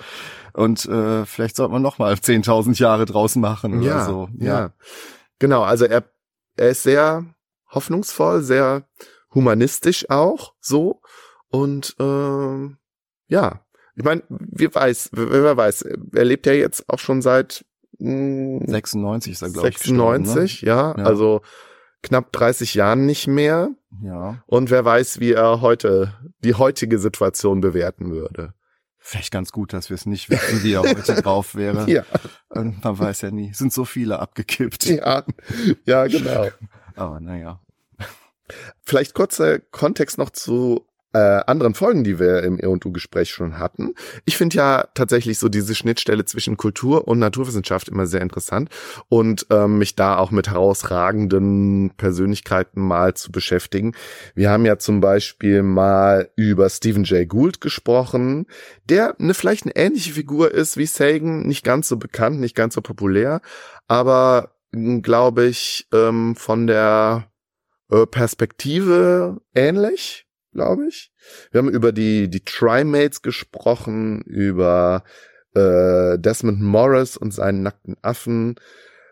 Und 0.56 0.86
äh, 0.86 1.24
vielleicht 1.26 1.56
sollte 1.56 1.72
man 1.72 1.82
noch 1.82 1.98
mal 1.98 2.14
10.000 2.14 2.78
Jahre 2.80 3.04
draus 3.04 3.36
machen 3.36 3.78
oder 3.78 3.86
Ja, 3.86 4.04
so. 4.06 4.28
ja. 4.38 4.72
Genau, 5.38 5.62
also 5.62 5.84
er, 5.84 6.04
er 6.56 6.70
ist 6.70 6.82
sehr 6.82 7.24
hoffnungsvoll, 7.70 8.42
sehr 8.42 8.84
humanistisch 9.34 10.08
auch 10.08 10.54
so. 10.60 11.00
Und 11.48 11.94
ähm, 12.00 12.78
ja, 13.28 13.60
ich 13.96 14.04
meine, 14.04 14.22
wer 14.28 14.74
weiß, 14.74 15.10
wer, 15.12 15.56
weiß, 15.56 15.82
er 16.14 16.24
lebt 16.24 16.46
ja 16.46 16.52
jetzt 16.52 16.88
auch 16.88 16.98
schon 16.98 17.20
seit 17.22 17.64
mh, 17.98 18.64
96 18.66 19.32
ist 19.32 19.42
er, 19.42 19.50
glaube 19.50 19.68
ich. 19.68 19.74
gestorben, 19.78 20.24
96, 20.24 20.62
ja, 20.62 20.94
Ja. 20.96 21.04
also 21.04 21.42
knapp 22.02 22.32
30 22.32 22.74
Jahren 22.74 23.04
nicht 23.06 23.26
mehr. 23.26 23.68
Ne? 23.90 24.08
Ja. 24.08 24.42
Und 24.46 24.70
wer 24.70 24.84
weiß, 24.84 25.20
wie 25.20 25.32
er 25.32 25.60
heute 25.60 26.14
die 26.44 26.54
heutige 26.54 26.98
Situation 26.98 27.60
bewerten 27.60 28.10
würde. 28.10 28.54
Vielleicht 29.08 29.30
ganz 29.30 29.52
gut, 29.52 29.72
dass 29.72 29.88
wir 29.88 29.94
es 29.94 30.04
nicht 30.04 30.30
wissen, 30.30 30.64
wie 30.64 30.72
er 30.72 30.80
heute 30.80 31.14
drauf 31.22 31.54
wäre. 31.54 31.88
Ja, 31.88 32.02
Und 32.48 32.82
man 32.82 32.98
weiß 32.98 33.20
ja 33.20 33.30
nie. 33.30 33.52
Sind 33.52 33.72
so 33.72 33.84
viele 33.84 34.18
abgekippt. 34.18 34.84
ja, 34.86 35.22
ja, 35.84 36.06
genau. 36.08 36.48
Aber 36.96 37.20
naja. 37.20 37.60
Vielleicht 38.82 39.14
kurzer 39.14 39.60
Kontext 39.60 40.18
noch 40.18 40.30
zu 40.30 40.88
äh, 41.16 41.40
anderen 41.46 41.72
Folgen, 41.72 42.04
die 42.04 42.18
wir 42.18 42.42
im 42.42 42.58
E&U-Gespräch 42.60 43.30
schon 43.30 43.58
hatten. 43.58 43.94
Ich 44.26 44.36
finde 44.36 44.56
ja 44.58 44.84
tatsächlich 44.92 45.38
so 45.38 45.48
diese 45.48 45.74
Schnittstelle 45.74 46.26
zwischen 46.26 46.58
Kultur 46.58 47.08
und 47.08 47.18
Naturwissenschaft 47.18 47.88
immer 47.88 48.06
sehr 48.06 48.20
interessant 48.20 48.68
und 49.08 49.46
ähm, 49.48 49.78
mich 49.78 49.96
da 49.96 50.18
auch 50.18 50.30
mit 50.30 50.50
herausragenden 50.50 51.92
Persönlichkeiten 51.96 52.82
mal 52.82 53.14
zu 53.14 53.32
beschäftigen. 53.32 53.94
Wir 54.34 54.50
haben 54.50 54.66
ja 54.66 54.76
zum 54.78 55.00
Beispiel 55.00 55.62
mal 55.62 56.28
über 56.36 56.68
Stephen 56.68 57.04
Jay 57.04 57.24
Gould 57.24 57.62
gesprochen, 57.62 58.44
der 58.84 59.18
eine 59.18 59.32
vielleicht 59.32 59.64
eine 59.64 59.76
ähnliche 59.76 60.12
Figur 60.12 60.52
ist 60.52 60.76
wie 60.76 60.86
Sagan, 60.86 61.46
nicht 61.46 61.64
ganz 61.64 61.88
so 61.88 61.96
bekannt, 61.96 62.40
nicht 62.40 62.54
ganz 62.54 62.74
so 62.74 62.82
populär, 62.82 63.40
aber 63.88 64.52
glaube 65.00 65.46
ich 65.46 65.88
ähm, 65.94 66.36
von 66.36 66.66
der 66.66 67.30
äh, 67.90 68.04
Perspektive 68.04 69.40
ähnlich, 69.54 70.25
glaube 70.56 70.88
ich. 70.88 71.12
Wir 71.52 71.58
haben 71.58 71.68
über 71.68 71.92
die, 71.92 72.28
die 72.28 72.44
Trimates 72.44 73.22
gesprochen, 73.22 74.22
über 74.22 75.04
äh, 75.54 76.18
Desmond 76.18 76.60
Morris 76.60 77.16
und 77.16 77.32
seinen 77.32 77.62
nackten 77.62 77.96
Affen. 78.02 78.56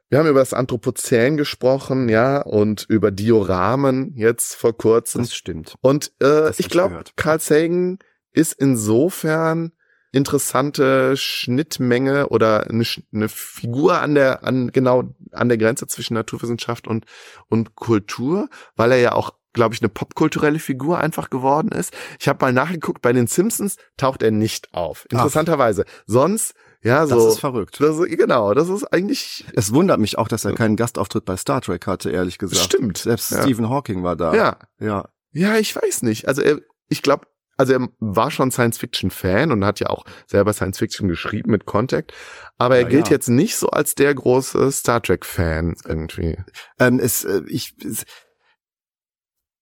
Wir 0.08 0.18
haben 0.18 0.28
über 0.28 0.40
das 0.40 0.54
Anthropozän 0.54 1.36
gesprochen, 1.36 2.08
ja, 2.08 2.40
und 2.40 2.86
über 2.88 3.10
Dioramen 3.10 4.12
jetzt 4.16 4.54
vor 4.54 4.76
kurzem. 4.76 5.22
Das 5.22 5.34
stimmt. 5.34 5.74
Und 5.80 6.12
äh, 6.20 6.50
ich 6.58 6.68
glaube. 6.68 7.04
Carl 7.16 7.40
Sagan 7.40 7.98
ist 8.32 8.52
insofern 8.52 9.72
interessante 10.12 11.16
Schnittmenge 11.16 12.28
oder 12.28 12.70
eine, 12.70 12.84
eine 13.12 13.28
Figur 13.28 14.00
an 14.00 14.14
der 14.14 14.44
an 14.44 14.70
genau 14.70 15.14
an 15.32 15.48
der 15.48 15.58
Grenze 15.58 15.88
zwischen 15.88 16.14
Naturwissenschaft 16.14 16.86
und 16.86 17.04
und 17.48 17.74
Kultur, 17.74 18.48
weil 18.76 18.92
er 18.92 18.98
ja 18.98 19.12
auch 19.12 19.34
glaube 19.54 19.74
ich 19.74 19.80
eine 19.80 19.88
popkulturelle 19.88 20.58
Figur 20.58 20.98
einfach 20.98 21.30
geworden 21.30 21.70
ist. 21.72 21.94
Ich 22.20 22.28
habe 22.28 22.44
mal 22.44 22.52
nachgeguckt, 22.52 23.00
bei 23.00 23.12
den 23.14 23.26
Simpsons 23.26 23.76
taucht 23.96 24.22
er 24.22 24.30
nicht 24.30 24.74
auf. 24.74 25.06
Interessanterweise. 25.10 25.84
Sonst 26.06 26.54
ja, 26.82 27.06
so 27.06 27.14
Das 27.14 27.34
ist 27.34 27.40
verrückt. 27.40 27.80
das, 27.80 27.96
genau, 28.02 28.52
das 28.52 28.68
ist 28.68 28.84
eigentlich 28.92 29.46
Es 29.54 29.72
wundert 29.72 29.98
mich 30.00 30.18
auch, 30.18 30.28
dass 30.28 30.44
er 30.44 30.52
keinen 30.52 30.76
Gastauftritt 30.76 31.24
bei 31.24 31.36
Star 31.38 31.62
Trek 31.62 31.86
hatte, 31.86 32.10
ehrlich 32.10 32.36
gesagt. 32.36 32.62
Stimmt. 32.62 32.98
Selbst 32.98 33.30
Ja. 33.30 33.40
Stephen 33.42 33.70
Hawking 33.70 34.02
war 34.02 34.16
da. 34.16 34.34
ja, 34.34 34.58
Ja. 34.78 35.08
Ja, 35.32 35.56
ich 35.56 35.74
weiß 35.74 36.02
nicht. 36.02 36.28
Also 36.28 36.42
er, 36.42 36.60
ich 36.88 37.00
glaube, 37.02 37.26
also 37.56 37.72
er 37.72 37.88
war 38.00 38.30
schon 38.30 38.50
Science-Fiction-Fan 38.50 39.50
und 39.52 39.64
hat 39.64 39.80
ja 39.80 39.88
auch 39.88 40.04
selber 40.26 40.52
Science-Fiction 40.52 41.08
geschrieben 41.08 41.50
mit 41.52 41.66
Contact, 41.66 42.12
aber 42.58 42.76
er 42.76 42.82
Ja, 42.82 42.88
gilt 42.88 43.06
ja. 43.08 43.12
jetzt 43.14 43.28
nicht 43.28 43.56
so 43.56 43.68
als 43.68 43.94
der 43.94 44.14
große 44.14 44.70
Star 44.72 45.02
Trek-Fan 45.02 45.74
irgendwie. 45.86 46.36
Ähm, 46.78 46.98
es, 47.00 47.24
äh, 47.24 47.42
ich, 47.48 47.74
es, 47.84 48.04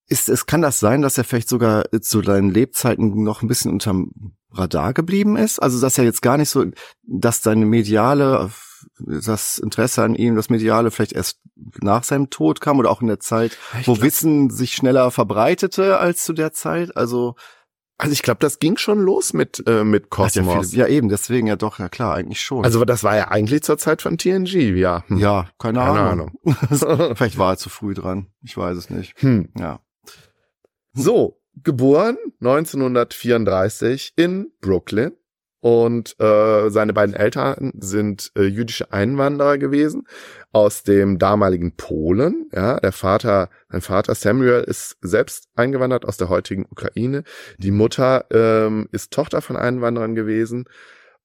ist, 0.08 0.28
es 0.28 0.46
kann 0.46 0.62
das 0.62 0.80
sein, 0.80 1.02
dass 1.02 1.16
er 1.18 1.24
vielleicht 1.24 1.48
sogar 1.48 1.84
zu 2.00 2.22
seinen 2.22 2.50
Lebzeiten 2.50 3.22
noch 3.22 3.42
ein 3.42 3.48
bisschen 3.48 3.70
unterm 3.72 4.10
Radar 4.52 4.92
geblieben 4.92 5.36
ist? 5.36 5.58
Also, 5.60 5.80
dass 5.80 5.96
er 5.98 6.04
jetzt 6.04 6.22
gar 6.22 6.36
nicht 6.36 6.50
so, 6.50 6.64
dass 7.02 7.42
seine 7.42 7.64
mediale, 7.66 8.50
das 8.98 9.58
Interesse 9.58 10.02
an 10.02 10.14
ihm, 10.14 10.36
das 10.36 10.50
Mediale 10.50 10.90
vielleicht 10.90 11.12
erst 11.12 11.38
nach 11.80 12.04
seinem 12.04 12.30
Tod 12.30 12.60
kam 12.60 12.78
oder 12.78 12.90
auch 12.90 13.00
in 13.00 13.06
der 13.08 13.20
Zeit, 13.20 13.56
Ich 13.80 13.86
wo 13.88 13.94
glaub- 13.94 14.04
Wissen 14.04 14.50
sich 14.50 14.74
schneller 14.74 15.10
verbreitete 15.10 15.98
als 15.98 16.24
zu 16.24 16.32
der 16.32 16.52
Zeit? 16.52 16.96
Also, 16.96 17.36
Also 17.98 18.12
ich 18.12 18.22
glaube, 18.22 18.38
das 18.40 18.58
ging 18.58 18.76
schon 18.76 18.98
los 18.98 19.32
mit 19.32 19.62
äh, 19.68 19.84
mit 19.84 20.04
ja, 20.04 20.08
Cosmos. 20.10 20.70
viel, 20.70 20.78
ja 20.80 20.86
eben, 20.88 21.08
deswegen 21.08 21.46
ja 21.46 21.54
doch, 21.56 21.78
ja 21.78 21.88
klar, 21.88 22.14
eigentlich 22.16 22.40
schon. 22.40 22.64
Also 22.64 22.84
das 22.84 23.04
war 23.04 23.16
ja 23.16 23.28
eigentlich 23.28 23.62
zur 23.62 23.78
Zeit 23.78 24.02
von 24.02 24.18
TNG, 24.18 24.76
ja. 24.76 25.04
Hm. 25.06 25.18
ja, 25.18 25.46
keine, 25.58 25.78
Keine 25.78 26.00
Ahnung. 26.00 26.32
vielleicht 27.14 27.38
war 27.38 27.52
er 27.52 27.56
zu 27.58 27.68
früh 27.70 27.94
dran. 27.94 28.26
Ich 28.42 28.56
weiß 28.56 28.76
es 28.76 28.90
nicht. 28.90 29.14
Hm. 29.22 29.48
Ja. 29.56 29.78
So, 30.94 31.40
geboren 31.62 32.16
1934 32.40 34.12
in 34.16 34.52
Brooklyn. 34.60 35.12
Und 35.60 36.18
äh, 36.18 36.70
seine 36.70 36.92
beiden 36.92 37.14
Eltern 37.14 37.70
sind 37.78 38.32
äh, 38.36 38.42
jüdische 38.42 38.92
Einwanderer 38.92 39.58
gewesen 39.58 40.08
aus 40.50 40.82
dem 40.82 41.20
damaligen 41.20 41.76
Polen. 41.76 42.48
Ja, 42.52 42.80
der 42.80 42.90
Vater, 42.90 43.48
sein 43.68 43.80
Vater 43.80 44.16
Samuel 44.16 44.64
ist 44.64 44.96
selbst 45.02 45.50
eingewandert 45.54 46.04
aus 46.04 46.16
der 46.16 46.28
heutigen 46.28 46.66
Ukraine. 46.68 47.22
Die 47.58 47.70
Mutter 47.70 48.26
ähm, 48.32 48.88
ist 48.90 49.12
Tochter 49.12 49.40
von 49.40 49.56
Einwanderern 49.56 50.16
gewesen. 50.16 50.64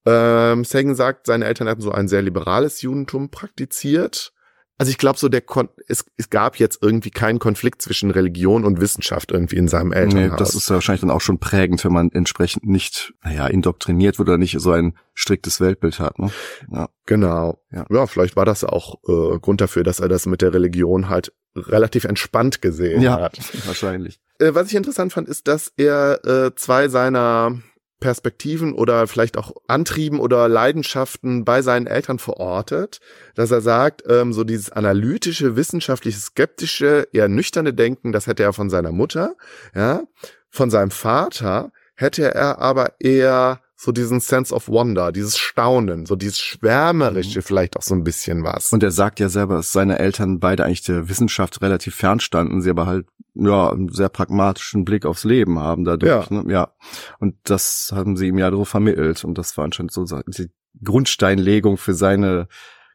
Ähm, 0.05 0.63
Sagan 0.63 0.93
sagt, 0.93 1.25
seine 1.25 1.45
Eltern 1.45 1.67
hatten 1.67 1.81
so 1.81 1.91
ein 1.91 2.07
sehr 2.07 2.21
liberales 2.21 2.83
Judentum 2.83 3.31
praktiziert. 3.31 4.33
Also 4.77 4.91
ich 4.91 4.97
glaube 4.97 5.17
so, 5.17 5.27
der 5.27 5.41
Kon 5.41 5.69
es, 5.87 6.05
es 6.17 6.29
gab 6.29 6.57
jetzt 6.57 6.83
irgendwie 6.83 7.09
keinen 7.09 7.39
Konflikt 7.39 7.81
zwischen 7.81 8.11
Religion 8.11 8.63
und 8.63 8.79
Wissenschaft 8.79 9.31
irgendwie 9.31 9.55
in 9.55 9.67
seinem 9.67 9.89
Nee, 9.89 9.95
Elternhaus. 9.95 10.37
das 10.37 10.55
ist 10.55 10.69
ja 10.69 10.75
wahrscheinlich 10.75 11.01
dann 11.01 11.09
auch 11.09 11.21
schon 11.21 11.39
prägend, 11.39 11.83
wenn 11.83 11.93
man 11.93 12.11
entsprechend 12.11 12.65
nicht, 12.65 13.13
naja, 13.23 13.47
indoktriniert 13.47 14.19
wird 14.19 14.29
oder 14.29 14.37
nicht 14.37 14.57
so 14.59 14.71
ein 14.71 14.95
striktes 15.13 15.59
Weltbild 15.59 15.99
hat. 15.99 16.19
Ne? 16.19 16.31
Ja. 16.71 16.89
Genau. 17.05 17.59
Ja. 17.71 17.85
Ja. 17.89 18.05
vielleicht 18.05 18.35
war 18.35 18.45
das 18.45 18.63
auch 18.63 18.95
äh, 19.07 19.39
Grund 19.39 19.61
dafür, 19.61 19.83
dass 19.83 19.99
er 19.99 20.09
das 20.09 20.27
mit 20.27 20.41
der 20.41 20.53
Religion 20.53 21.09
halt 21.09 21.33
relativ 21.55 22.03
entspannt 22.03 22.61
gesehen 22.61 23.01
ja, 23.01 23.19
hat. 23.19 23.39
wahrscheinlich. 23.65 24.19
Äh, 24.39 24.53
was 24.53 24.67
ich 24.67 24.75
interessant 24.75 25.11
fand, 25.11 25.27
ist, 25.27 25.47
dass 25.47 25.73
er 25.75 26.23
äh, 26.25 26.55
zwei 26.55 26.87
seiner 26.87 27.57
Perspektiven 27.99 28.73
oder 28.73 29.07
vielleicht 29.07 29.37
auch 29.37 29.53
Antrieben 29.67 30.19
oder 30.19 30.47
Leidenschaften 30.47 31.45
bei 31.45 31.61
seinen 31.61 31.87
Eltern 31.87 32.19
verortet, 32.19 32.99
dass 33.35 33.51
er 33.51 33.61
sagt, 33.61 34.03
ähm, 34.07 34.33
so 34.33 34.43
dieses 34.43 34.71
analytische, 34.71 35.55
wissenschaftliche, 35.55 36.19
skeptische, 36.19 37.07
eher 37.11 37.27
nüchterne 37.27 37.73
Denken, 37.73 38.11
das 38.11 38.27
hätte 38.27 38.43
er 38.43 38.53
von 38.53 38.69
seiner 38.69 38.91
Mutter, 38.91 39.35
ja, 39.73 40.03
von 40.49 40.69
seinem 40.69 40.91
Vater 40.91 41.71
hätte 41.95 42.33
er 42.33 42.59
aber 42.59 42.93
eher 42.99 43.61
so 43.79 43.91
diesen 43.91 44.19
Sense 44.19 44.53
of 44.53 44.67
Wonder, 44.69 45.11
dieses 45.11 45.37
Staunen, 45.37 46.07
so 46.07 46.15
dieses 46.15 46.39
Schwärmerische 46.39 47.43
vielleicht 47.43 47.77
auch 47.77 47.83
so 47.83 47.93
ein 47.93 48.03
bisschen 48.03 48.43
was. 48.43 48.73
Und 48.73 48.81
er 48.81 48.89
sagt 48.89 49.19
ja 49.19 49.29
selber, 49.29 49.57
dass 49.57 49.71
seine 49.71 49.99
Eltern 49.99 50.39
beide 50.39 50.65
eigentlich 50.65 50.81
der 50.81 51.09
Wissenschaft 51.09 51.61
relativ 51.61 51.93
fernstanden, 51.93 52.61
sie 52.61 52.71
aber 52.71 52.87
halt 52.87 53.05
ja 53.35 53.69
einen 53.69 53.89
sehr 53.89 54.09
pragmatischen 54.09 54.83
Blick 54.83 55.05
aufs 55.05 55.23
Leben 55.23 55.59
haben 55.59 55.83
dadurch. 55.83 56.27
Ja. 56.31 56.41
Ne? 56.43 56.51
ja. 56.51 56.73
Und 57.19 57.35
das 57.43 57.91
haben 57.93 58.17
sie 58.17 58.27
ihm 58.27 58.39
ja 58.39 58.49
so 58.49 58.65
vermittelt. 58.65 59.23
Und 59.23 59.37
das 59.37 59.55
war 59.57 59.65
anscheinend 59.65 59.91
so 59.91 60.05
die 60.05 60.49
Grundsteinlegung 60.83 61.77
für 61.77 61.93
seine, 61.93 62.47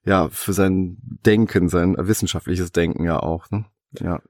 ja, 0.05 0.29
für 0.31 0.53
sein 0.53 0.97
Denken, 1.25 1.69
sein 1.69 1.95
wissenschaftliches 1.97 2.73
Denken 2.73 3.05
ja 3.05 3.21
auch. 3.21 3.49
Ne? 3.51 3.67
Ja. 4.01 4.21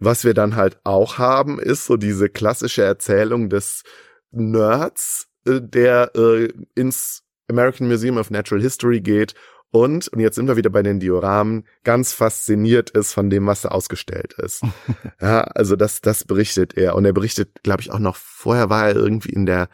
Was 0.00 0.24
wir 0.24 0.34
dann 0.34 0.56
halt 0.56 0.80
auch 0.82 1.18
haben, 1.18 1.60
ist 1.60 1.84
so 1.84 1.96
diese 1.96 2.28
klassische 2.28 2.82
Erzählung 2.82 3.48
des 3.48 3.84
Nerds, 4.32 5.29
äh, 5.46 5.60
der 5.60 6.12
äh, 6.14 6.48
ins 6.74 7.22
American 7.48 7.88
Museum 7.88 8.16
of 8.16 8.30
Natural 8.30 8.62
History 8.62 9.00
geht 9.00 9.34
und, 9.72 10.08
und 10.08 10.18
jetzt 10.18 10.34
sind 10.34 10.48
wir 10.48 10.56
wieder 10.56 10.70
bei 10.70 10.82
den 10.82 10.98
Dioramen, 10.98 11.64
ganz 11.84 12.12
fasziniert 12.12 12.90
ist 12.90 13.12
von 13.12 13.30
dem, 13.30 13.46
was 13.46 13.62
da 13.62 13.68
ausgestellt 13.68 14.34
ist. 14.34 14.62
ja, 15.20 15.42
also 15.42 15.76
das, 15.76 16.00
das 16.00 16.24
berichtet 16.24 16.76
er. 16.76 16.96
Und 16.96 17.04
er 17.04 17.12
berichtet, 17.12 17.62
glaube 17.62 17.82
ich, 17.82 17.92
auch 17.92 18.00
noch, 18.00 18.16
vorher 18.16 18.68
war 18.68 18.88
er 18.88 18.96
irgendwie 18.96 19.30
in 19.30 19.46
der 19.46 19.68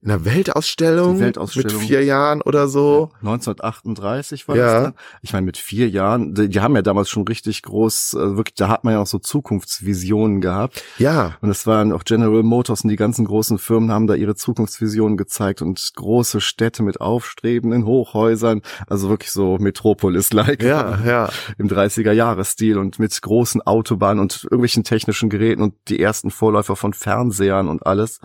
in 0.00 0.12
einer 0.12 0.24
Weltausstellung, 0.24 1.18
Weltausstellung. 1.18 1.76
mit 1.78 1.86
vier 1.88 2.04
Jahren 2.04 2.40
oder 2.42 2.68
so. 2.68 3.10
1938 3.20 4.46
war 4.46 4.56
Ja. 4.56 4.64
das 4.74 4.82
dann. 4.84 4.94
Ich 5.22 5.32
meine, 5.32 5.44
mit 5.44 5.56
vier 5.56 5.88
Jahren, 5.88 6.34
die, 6.34 6.48
die 6.48 6.60
haben 6.60 6.76
ja 6.76 6.82
damals 6.82 7.10
schon 7.10 7.26
richtig 7.26 7.62
groß, 7.62 8.14
äh, 8.14 8.36
wirklich, 8.36 8.54
da 8.54 8.68
hat 8.68 8.84
man 8.84 8.94
ja 8.94 9.00
auch 9.00 9.06
so 9.08 9.18
Zukunftsvisionen 9.18 10.40
gehabt. 10.40 10.84
Ja, 10.98 11.36
Und 11.40 11.50
es 11.50 11.66
waren 11.66 11.92
auch 11.92 12.04
General 12.04 12.42
Motors 12.44 12.82
und 12.84 12.90
die 12.90 12.96
ganzen 12.96 13.24
großen 13.24 13.58
Firmen 13.58 13.90
haben 13.90 14.06
da 14.06 14.14
ihre 14.14 14.36
Zukunftsvisionen 14.36 15.16
gezeigt 15.16 15.62
und 15.62 15.90
große 15.96 16.40
Städte 16.40 16.82
mit 16.84 17.00
aufstrebenden 17.00 17.84
Hochhäusern, 17.84 18.62
also 18.86 19.08
wirklich 19.08 19.32
so 19.32 19.58
Metropolis-like 19.58 20.62
ja, 20.62 20.98
ja. 21.04 21.28
im 21.58 21.68
30er-Jahres-Stil 21.68 22.78
und 22.78 22.98
mit 23.00 23.20
großen 23.20 23.62
Autobahnen 23.62 24.20
und 24.20 24.44
irgendwelchen 24.44 24.84
technischen 24.84 25.28
Geräten 25.28 25.62
und 25.62 25.74
die 25.88 26.00
ersten 26.00 26.30
Vorläufer 26.30 26.76
von 26.76 26.92
Fernsehern 26.92 27.68
und 27.68 27.84
alles. 27.84 28.20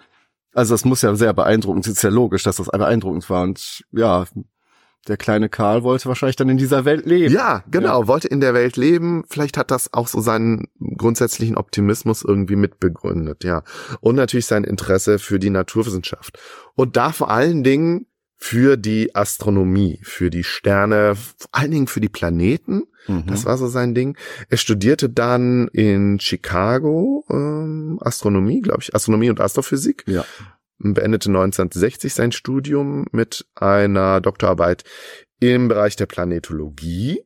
Also 0.54 0.74
das 0.74 0.86
muss 0.86 1.02
ja 1.02 1.16
sehr 1.16 1.34
beeindruckend, 1.34 1.88
ist 1.88 2.04
ja 2.04 2.10
logisch, 2.10 2.44
dass 2.44 2.58
das 2.58 2.68
beeindruckend 2.68 3.30
war 3.30 3.44
und 3.44 3.84
ja, 3.92 4.26
der 5.08 5.18
kleine 5.18 5.50
Karl 5.50 5.84
wollte 5.84 6.08
wahrscheinlich 6.08 6.38
dann 6.38 6.48
in 6.48 6.58
dieser 6.58 6.86
Welt 6.86 7.06
leben. 7.06 7.34
Ja, 7.34 7.64
genau, 7.70 8.08
wollte 8.08 8.30
in 8.30 8.40
der 8.40 8.54
Welt 8.54 8.78
leben. 8.78 9.26
Vielleicht 9.28 9.58
hat 9.58 9.70
das 9.70 9.94
auch 9.94 10.08
so 10.08 10.22
seinen 10.22 10.68
grundsätzlichen 10.80 11.58
Optimismus 11.58 12.24
irgendwie 12.24 12.56
mitbegründet, 12.56 13.44
ja. 13.44 13.64
Und 14.00 14.16
natürlich 14.16 14.46
sein 14.46 14.64
Interesse 14.64 15.20
für 15.20 15.40
die 15.40 15.50
Naturwissenschaft. 15.50 16.40
Und 16.76 16.96
da 16.96 17.12
vor 17.12 17.30
allen 17.30 17.64
Dingen 17.64 18.08
für 18.44 18.76
die 18.76 19.16
Astronomie, 19.16 20.02
für 20.04 20.30
die 20.30 20.44
Sterne, 20.44 21.16
vor 21.16 21.48
allen 21.54 21.72
Dingen 21.72 21.88
für 21.88 22.02
die 22.02 22.10
Planeten. 22.10 22.84
Mhm. 23.08 23.24
Das 23.28 23.46
war 23.46 23.58
so 23.58 23.68
sein 23.68 23.96
Ding. 23.96 24.18
Er 24.50 24.58
studierte 24.58 25.10
dann 25.10 25.70
in 25.70 26.20
Chicago 26.20 27.24
ähm, 27.30 28.00
Astronomie, 28.02 28.60
glaube 28.62 28.82
ich, 28.82 28.94
Astronomie 28.94 29.30
und 29.30 29.40
Astrophysik. 29.40 30.04
ja. 30.08 30.26
Beendete 30.78 31.30
1960 31.30 32.14
sein 32.14 32.34
Studium 32.34 33.06
mit 33.14 33.46
einer 33.56 34.20
Doktorarbeit 34.20 34.84
im 35.40 35.70
Bereich 35.70 35.96
der 35.96 36.08
Planetologie. 36.08 37.24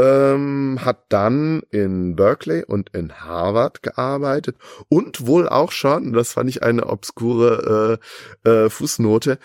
Ähm, 0.00 0.78
hat 0.84 1.06
dann 1.08 1.62
in 1.70 2.14
Berkeley 2.14 2.62
und 2.64 2.90
in 2.90 3.14
Harvard 3.14 3.82
gearbeitet 3.82 4.56
und 4.88 5.26
wohl 5.26 5.48
auch 5.48 5.72
schon, 5.72 6.12
das 6.12 6.34
fand 6.34 6.48
ich 6.48 6.62
eine 6.62 6.86
obskure 6.86 7.98
äh, 8.44 8.48
äh, 8.48 8.70
Fußnote, 8.70 9.40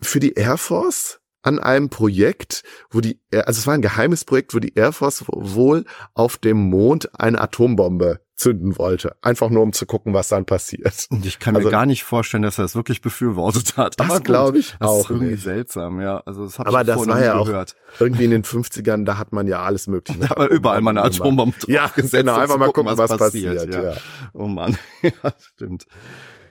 für 0.00 0.20
die 0.20 0.32
Air 0.34 0.56
Force 0.58 1.20
an 1.42 1.58
einem 1.60 1.90
Projekt, 1.90 2.64
wo 2.90 3.00
die, 3.00 3.20
also 3.32 3.58
es 3.60 3.66
war 3.68 3.74
ein 3.74 3.82
geheimes 3.82 4.24
Projekt, 4.24 4.52
wo 4.54 4.58
die 4.58 4.74
Air 4.74 4.92
Force 4.92 5.24
wohl 5.28 5.84
auf 6.14 6.36
dem 6.38 6.56
Mond 6.70 7.08
eine 7.18 7.40
Atombombe 7.40 8.20
zünden 8.34 8.76
wollte. 8.76 9.16
Einfach 9.22 9.48
nur 9.48 9.62
um 9.62 9.72
zu 9.72 9.86
gucken, 9.86 10.12
was 10.12 10.28
dann 10.28 10.44
passiert. 10.44 11.06
Und 11.08 11.24
ich 11.24 11.38
kann 11.38 11.54
mir 11.54 11.60
Also- 11.60 11.70
gar 11.70 11.86
nicht 11.86 12.02
vorstellen, 12.04 12.42
dass 12.42 12.58
er 12.58 12.62
das 12.64 12.74
wirklich 12.74 13.00
befürwortet 13.00 13.76
hat. 13.78 13.98
Das 13.98 14.22
glaube 14.24 14.58
ich 14.58 14.76
das 14.78 14.88
auch 14.88 15.04
ist 15.04 15.10
irgendwie 15.10 15.30
nicht. 15.32 15.42
seltsam, 15.44 16.00
ja. 16.00 16.18
Also 16.26 16.44
das 16.44 16.58
habe 16.58 16.68
Aber 16.68 16.80
ich 16.82 16.86
das 16.88 17.06
war 17.06 17.22
ja 17.24 17.36
auch- 17.36 17.46
gehört. 17.46 17.76
Irgendwie 18.00 18.24
in 18.24 18.32
den 18.32 18.42
50ern, 18.44 19.04
da 19.06 19.16
hat 19.16 19.32
man 19.32 19.46
ja 19.46 19.62
alles 19.62 19.86
mögliche. 19.86 20.18
Da 20.20 20.28
hat 20.30 20.38
man 20.38 20.48
überall 20.48 20.80
mal 20.82 20.90
eine 20.90 21.02
Atombombe 21.04 21.56
Ja, 21.68 21.82
draufgesetzt, 21.84 22.12
genau, 22.12 22.34
einfach 22.36 22.58
mal 22.58 22.72
gucken, 22.72 22.98
was, 22.98 23.16
passiert. 23.16 23.72
ja. 23.72 23.82
ja. 23.92 23.94
Oh 24.34 24.48
Mann, 24.48 24.76
ja, 25.02 25.12
stimmt. 25.54 25.86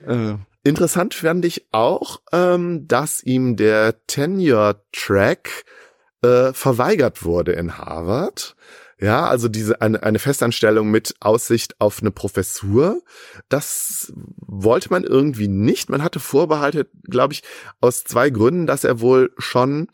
Äh, 0.08 0.36
Interessant 0.66 1.14
fand 1.14 1.46
ich 1.46 1.68
auch, 1.72 2.22
ähm, 2.32 2.88
dass 2.88 3.22
ihm 3.22 3.56
der 3.56 4.04
Tenure-Track 4.08 5.64
äh, 6.24 6.54
verweigert 6.54 7.24
wurde 7.24 7.52
in 7.52 7.78
Harvard. 7.78 8.56
Ja, 9.00 9.28
also 9.28 9.48
diese 9.48 9.80
eine, 9.84 10.02
eine 10.02 10.18
Festanstellung 10.18 10.90
mit 10.90 11.14
Aussicht 11.20 11.76
auf 11.80 12.02
eine 12.02 12.10
Professur, 12.10 13.04
das 13.48 14.12
wollte 14.16 14.90
man 14.90 15.04
irgendwie 15.04 15.48
nicht. 15.48 15.92
Man 15.92 16.02
hatte 16.02 16.20
Vorbehalte, 16.20 16.90
glaube 17.04 17.34
ich, 17.34 17.44
aus 17.80 18.04
zwei 18.04 18.32
Gründen, 18.32 18.66
dass 18.66 18.84
er 18.84 19.02
wohl 19.02 19.34
schon 19.38 19.90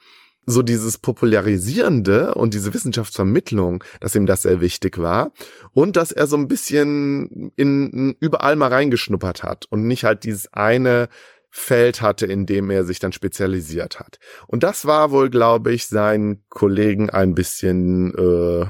so 0.45 0.61
dieses 0.61 0.97
Popularisierende 0.97 2.33
und 2.33 2.53
diese 2.53 2.73
Wissenschaftsvermittlung, 2.73 3.83
dass 3.99 4.15
ihm 4.15 4.25
das 4.25 4.41
sehr 4.41 4.59
wichtig 4.59 4.97
war 4.97 5.31
und 5.73 5.95
dass 5.97 6.11
er 6.11 6.27
so 6.27 6.35
ein 6.35 6.47
bisschen 6.47 7.51
in 7.55 8.15
überall 8.19 8.55
mal 8.55 8.69
reingeschnuppert 8.69 9.43
hat 9.43 9.65
und 9.69 9.85
nicht 9.85 10.03
halt 10.03 10.23
dieses 10.23 10.51
eine 10.53 11.09
Feld 11.49 12.01
hatte, 12.01 12.25
in 12.25 12.45
dem 12.45 12.69
er 12.69 12.85
sich 12.85 12.99
dann 12.99 13.11
spezialisiert 13.11 13.99
hat. 13.99 14.19
Und 14.47 14.63
das 14.63 14.85
war 14.85 15.11
wohl, 15.11 15.29
glaube 15.29 15.73
ich, 15.73 15.87
seinen 15.87 16.43
Kollegen 16.49 17.09
ein 17.09 17.35
bisschen 17.35 18.15
äh, 18.15 18.65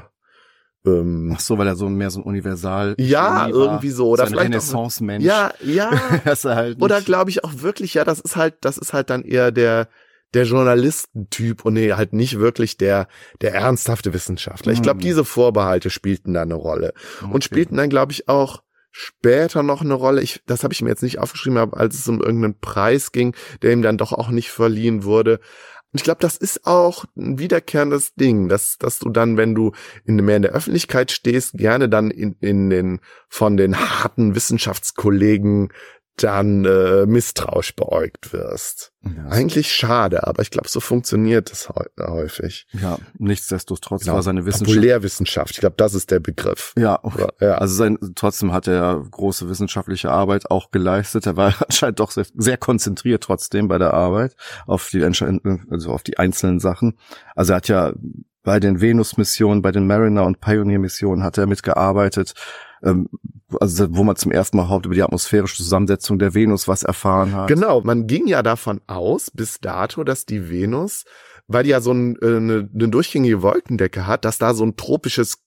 ähm, 0.83 1.31
ach 1.35 1.39
so, 1.39 1.59
weil 1.59 1.67
er 1.67 1.75
so 1.75 1.87
mehr 1.89 2.09
so 2.09 2.21
ein 2.21 2.23
Universal 2.23 2.95
ja, 2.97 3.47
irgendwie 3.47 3.91
so 3.91 4.09
oder 4.09 4.23
so 4.23 4.25
ein 4.25 4.29
vielleicht 4.31 4.45
Renaissance-Mensch. 4.47 5.23
ja, 5.23 5.53
ja, 5.61 5.91
halt 6.25 6.81
oder 6.81 7.01
glaube 7.01 7.29
ich 7.29 7.43
auch 7.43 7.51
wirklich, 7.57 7.93
ja, 7.93 8.03
das 8.03 8.19
ist 8.19 8.35
halt, 8.35 8.55
das 8.61 8.79
ist 8.79 8.91
halt 8.91 9.11
dann 9.11 9.23
eher 9.23 9.51
der 9.51 9.89
der 10.33 10.45
Journalistentyp 10.45 11.65
und 11.65 11.73
nee, 11.73 11.93
halt 11.93 12.13
nicht 12.13 12.39
wirklich 12.39 12.77
der 12.77 13.07
der 13.41 13.53
ernsthafte 13.53 14.13
Wissenschaftler. 14.13 14.71
Ich 14.73 14.81
glaube, 14.81 14.97
Hm. 14.99 15.01
diese 15.01 15.25
Vorbehalte 15.25 15.89
spielten 15.89 16.33
da 16.33 16.41
eine 16.41 16.55
Rolle 16.55 16.93
und 17.21 17.29
Okay. 17.35 17.43
spielten 17.43 17.77
dann, 17.77 17.89
glaube 17.89 18.11
ich, 18.11 18.27
auch 18.29 18.63
später 18.91 19.63
noch 19.63 19.81
eine 19.81 19.93
Rolle. 19.93 20.21
Ich, 20.21 20.41
das 20.45 20.63
habe 20.63 20.73
ich 20.73 20.81
mir 20.81 20.89
jetzt 20.89 21.03
nicht 21.03 21.19
aufgeschrieben, 21.19 21.57
aber 21.57 21.77
als 21.77 21.95
es 21.95 22.07
um 22.07 22.19
irgendeinen 22.21 22.59
Preis 22.59 23.11
ging, 23.11 23.35
der 23.61 23.71
ihm 23.71 23.81
dann 23.81 23.97
doch 23.97 24.11
auch 24.11 24.29
nicht 24.29 24.51
verliehen 24.51 25.03
wurde. 25.05 25.39
Und 25.93 25.99
ich 25.99 26.03
glaube, 26.03 26.19
das 26.21 26.37
ist 26.37 26.65
auch 26.65 27.03
ein 27.17 27.37
wiederkehrendes 27.37 28.15
Ding, 28.15 28.47
dass, 28.47 28.77
dass 28.77 28.99
du 28.99 29.09
dann, 29.09 29.35
wenn 29.37 29.55
du 29.55 29.71
in, 30.05 30.15
mehr 30.17 30.37
in 30.37 30.41
der 30.41 30.51
Öffentlichkeit 30.53 31.11
stehst, 31.11 31.53
gerne 31.57 31.89
dann 31.89 32.11
in, 32.11 32.35
in 32.39 32.69
den, 32.69 32.99
von 33.27 33.57
den 33.57 33.77
harten 33.77 34.33
Wissenschaftskollegen 34.35 35.69
dann 36.17 36.65
äh, 36.65 37.05
misstrauisch 37.07 37.75
beäugt 37.75 38.31
wirst. 38.33 38.91
Ja, 39.03 39.25
Eigentlich 39.29 39.71
schade, 39.73 40.27
aber 40.27 40.41
ich 40.43 40.51
glaube, 40.51 40.67
so 40.67 40.79
funktioniert 40.79 41.51
es 41.51 41.69
heu- 41.69 41.85
häufig. 41.99 42.67
ja, 42.73 42.99
nichtsdestotrotz 43.17 44.03
Genau. 44.03 44.15
war 44.15 44.21
seine 44.23 44.45
Wissenschaft. 44.45 44.75
Populärwissenschaft, 44.75 45.51
ich 45.51 45.57
glaube, 45.61 45.75
das 45.77 45.93
ist 45.95 46.11
der 46.11 46.19
Begriff. 46.19 46.73
Ja, 46.77 47.01
Oder- 47.03 47.33
ja. 47.39 47.55
also 47.55 47.73
sein, 47.75 47.97
trotzdem 48.15 48.51
hat 48.53 48.67
er 48.67 49.03
große 49.09 49.49
wissenschaftliche 49.49 50.11
Arbeit 50.11 50.51
auch 50.51 50.69
geleistet. 50.71 51.25
Er 51.25 51.37
war 51.37 51.55
anscheinend 51.67 51.99
doch 51.99 52.11
sehr, 52.11 52.25
sehr 52.35 52.57
konzentriert 52.57 53.23
trotzdem 53.23 53.67
bei 53.67 53.77
der 53.79 53.93
Arbeit 53.93 54.35
auf 54.67 54.89
die, 54.91 55.03
also 55.03 55.91
auf 55.91 56.03
die 56.03 56.19
einzelnen 56.19 56.59
Sachen. 56.59 56.97
Also 57.35 57.53
er 57.53 57.57
hat 57.57 57.67
ja 57.69 57.93
bei 58.43 58.59
den 58.59 58.81
Venus-Missionen, 58.81 59.61
bei 59.61 59.71
den 59.71 59.87
Mariner- 59.87 60.25
und 60.25 60.41
Pioneer-Missionen 60.41 61.23
hat 61.23 61.37
er 61.37 61.47
mitgearbeitet, 61.47 62.33
ähm, 62.83 63.09
also 63.59 63.87
wo 63.91 64.03
man 64.03 64.15
zum 64.15 64.31
ersten 64.31 64.57
Mal 64.57 64.63
überhaupt 64.63 64.85
über 64.85 64.95
die 64.95 65.03
atmosphärische 65.03 65.57
Zusammensetzung 65.57 66.19
der 66.19 66.33
Venus 66.33 66.67
was 66.67 66.83
erfahren 66.83 67.33
hat. 67.33 67.47
Genau, 67.47 67.81
man 67.81 68.07
ging 68.07 68.27
ja 68.27 68.43
davon 68.43 68.81
aus 68.87 69.29
bis 69.31 69.59
dato, 69.59 70.03
dass 70.03 70.25
die 70.25 70.49
Venus, 70.49 71.05
weil 71.47 71.63
die 71.63 71.71
ja 71.71 71.81
so 71.81 71.91
ein, 71.91 72.15
äh, 72.21 72.37
eine, 72.37 72.69
eine 72.73 72.89
durchgängige 72.89 73.41
Wolkendecke 73.41 74.07
hat, 74.07 74.25
dass 74.25 74.37
da 74.37 74.53
so 74.53 74.63
ein 74.63 74.75
tropisches 74.77 75.39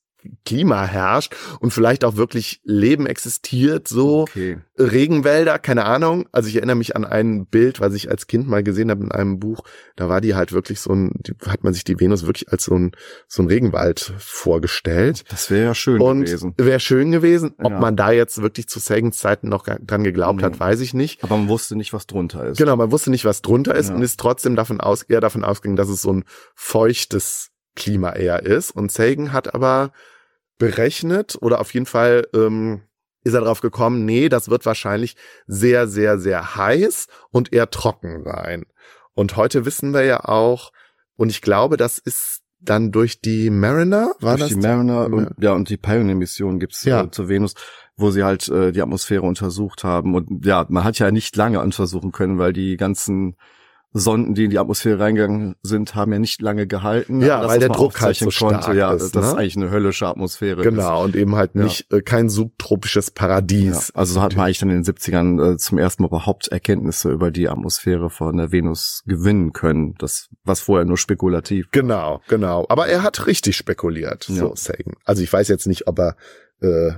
Klima 0.45 0.85
herrscht 0.85 1.35
und 1.59 1.71
vielleicht 1.71 2.03
auch 2.05 2.15
wirklich 2.15 2.61
Leben 2.63 3.05
existiert, 3.07 3.87
so 3.87 4.21
Okay. 4.23 4.57
Regenwälder, 4.77 5.57
keine 5.59 5.85
Ahnung. 5.85 6.27
Also 6.31 6.49
ich 6.49 6.55
erinnere 6.57 6.75
mich 6.75 6.95
an 6.95 7.05
ein 7.05 7.45
Bild, 7.45 7.79
was 7.79 7.93
ich 7.93 8.09
als 8.09 8.27
Kind 8.27 8.47
mal 8.47 8.61
gesehen 8.63 8.89
habe 8.91 9.03
in 9.03 9.11
einem 9.11 9.39
Buch. 9.39 9.61
Da 9.95 10.09
war 10.09 10.19
die 10.21 10.35
halt 10.35 10.51
wirklich 10.51 10.79
so 10.81 10.91
ein, 10.93 11.11
die, 11.15 11.33
hat 11.47 11.63
man 11.63 11.73
sich 11.73 11.83
die 11.85 11.99
Venus 11.99 12.25
wirklich 12.25 12.51
als 12.51 12.65
so 12.65 12.75
ein, 12.75 12.91
so 13.27 13.41
ein 13.43 13.47
Regenwald 13.47 14.13
vorgestellt. 14.17 15.23
Das 15.29 15.49
wäre 15.49 15.65
ja 15.65 15.75
schön 15.75 16.01
Und 16.01 16.25
gewesen. 16.25 16.53
wäre 16.57 16.79
schön 16.79 17.11
gewesen. 17.11 17.53
Ob 17.63 17.71
Ja. 17.71 17.79
man 17.79 17.95
da 17.95 18.11
jetzt 18.11 18.41
wirklich 18.41 18.67
zu 18.67 18.79
Sagans 18.79 19.17
Zeiten 19.17 19.49
noch 19.49 19.65
dran 19.65 20.03
geglaubt 20.03 20.39
Nee. 20.39 20.43
hat, 20.45 20.59
weiß 20.59 20.81
ich 20.81 20.93
nicht. 20.93 21.23
Aber 21.23 21.37
man 21.37 21.47
wusste 21.47 21.75
nicht, 21.75 21.93
was 21.93 22.05
drunter 22.07 22.45
ist. 22.45 22.57
Genau, 22.57 22.75
man 22.75 22.91
wusste 22.91 23.09
nicht, 23.11 23.25
was 23.25 23.41
drunter 23.41 23.75
ist 23.75 23.89
Ja. 23.89 23.95
und 23.95 24.01
ist 24.01 24.19
trotzdem 24.19 24.55
davon 24.55 24.81
aus, 24.81 25.03
eher 25.03 25.21
davon 25.21 25.43
ausgegangen, 25.43 25.77
dass 25.77 25.89
es 25.89 26.01
so 26.01 26.11
ein 26.13 26.25
feuchtes 26.53 27.51
Klima 27.75 28.11
eher 28.13 28.43
ist. 28.45 28.71
Und 28.75 28.91
Sagan 28.91 29.33
hat 29.33 29.53
aber 29.53 29.91
berechnet 30.57 31.37
oder 31.41 31.59
auf 31.59 31.73
jeden 31.73 31.85
Fall 31.85 32.27
ähm, 32.33 32.81
ist 33.23 33.33
er 33.33 33.41
darauf 33.41 33.61
gekommen, 33.61 34.05
nee, 34.05 34.29
das 34.29 34.49
wird 34.49 34.65
wahrscheinlich 34.65 35.15
sehr, 35.47 35.87
sehr, 35.87 36.19
sehr 36.19 36.55
heiß 36.55 37.07
und 37.31 37.51
eher 37.51 37.69
trocken 37.69 38.23
sein. 38.23 38.65
Und 39.13 39.35
heute 39.35 39.65
wissen 39.65 39.93
wir 39.93 40.03
ja 40.03 40.25
auch, 40.25 40.71
und 41.17 41.29
ich 41.29 41.41
glaube, 41.41 41.77
das 41.77 41.97
ist 41.97 42.41
dann 42.59 42.91
durch 42.91 43.21
die 43.21 43.49
Mariner, 43.49 44.13
war 44.19 44.37
Durch 44.37 44.49
das? 44.51 44.59
die 44.59 44.67
Mariner 44.67 45.05
und, 45.05 45.29
ja, 45.39 45.53
und 45.53 45.69
die 45.69 45.77
Pioneer-Mission 45.77 46.59
gibt's 46.59 46.83
Ja. 46.83 47.03
äh, 47.03 47.11
zur 47.11 47.29
Venus, 47.29 47.53
wo 47.95 48.11
sie 48.11 48.23
halt 48.23 48.47
äh, 48.49 48.71
die 48.71 48.81
Atmosphäre 48.81 49.21
untersucht 49.23 49.83
haben. 49.83 50.15
Und 50.15 50.45
ja, 50.45 50.65
man 50.69 50.83
hat 50.83 50.99
ja 50.99 51.11
nicht 51.11 51.35
lange 51.35 51.61
untersuchen 51.61 52.11
können, 52.11 52.37
weil 52.37 52.53
die 52.53 52.75
ganzen 52.77 53.35
Sonden, 53.93 54.33
die 54.35 54.43
in 54.43 54.49
die 54.49 54.59
Atmosphäre 54.59 54.99
reingegangen 54.99 55.55
sind, 55.63 55.95
haben 55.95 56.11
ja 56.11 56.19
nicht 56.19 56.41
lange 56.41 56.67
gehalten. 56.67 57.21
Ja, 57.21 57.41
das, 57.41 57.51
weil 57.51 57.59
der 57.59 57.69
Druck 57.69 58.01
halt 58.01 58.17
so 58.17 58.29
stark 58.29 58.73
ja, 58.75 58.91
ist, 58.93 59.15
das 59.15 59.23
ne? 59.23 59.29
ist 59.29 59.37
eigentlich 59.37 59.55
eine 59.55 59.71
höllische 59.71 60.05
Atmosphäre. 60.05 60.63
Genau, 60.63 61.03
und 61.03 61.15
eben 61.15 61.35
halt 61.35 61.51
Ja. 61.55 61.63
nicht 61.63 61.91
äh, 61.93 62.01
kein 62.01 62.27
subtropisches 62.27 63.05
Ist. 63.07 63.15
Paradies. 63.15 63.87
Ja, 63.87 63.99
also 63.99 64.21
hat 64.21 64.35
man 64.35 64.45
eigentlich 64.45 64.59
dann 64.59 64.69
in 64.69 64.83
den 64.83 64.93
70ern 64.93 65.53
äh, 65.53 65.57
zum 65.57 65.77
ersten 65.77 66.03
Mal 66.03 66.07
überhaupt 66.07 66.49
Erkenntnisse 66.49 67.09
über 67.09 67.31
die 67.31 67.47
Atmosphäre 67.47 68.09
von 68.09 68.35
der 68.35 68.51
Venus 68.51 69.01
gewinnen 69.05 69.53
können. 69.53 69.95
Das, 69.97 70.27
was 70.43 70.59
vorher 70.59 70.85
nur 70.85 70.97
spekulativ. 70.97 71.69
Genau, 71.71 72.21
genau. 72.27 72.65
Aber 72.67 72.87
er 72.87 73.01
hat 73.01 73.27
richtig 73.27 73.55
spekuliert, 73.55 74.25
so 74.25 74.49
Ja. 74.49 74.55
Sagan. 74.55 74.95
Also 75.05 75.23
ich 75.23 75.31
weiß 75.31 75.47
jetzt 75.47 75.67
nicht, 75.67 75.87
ob 75.87 75.99
er 75.99 76.15
äh, 76.61 76.91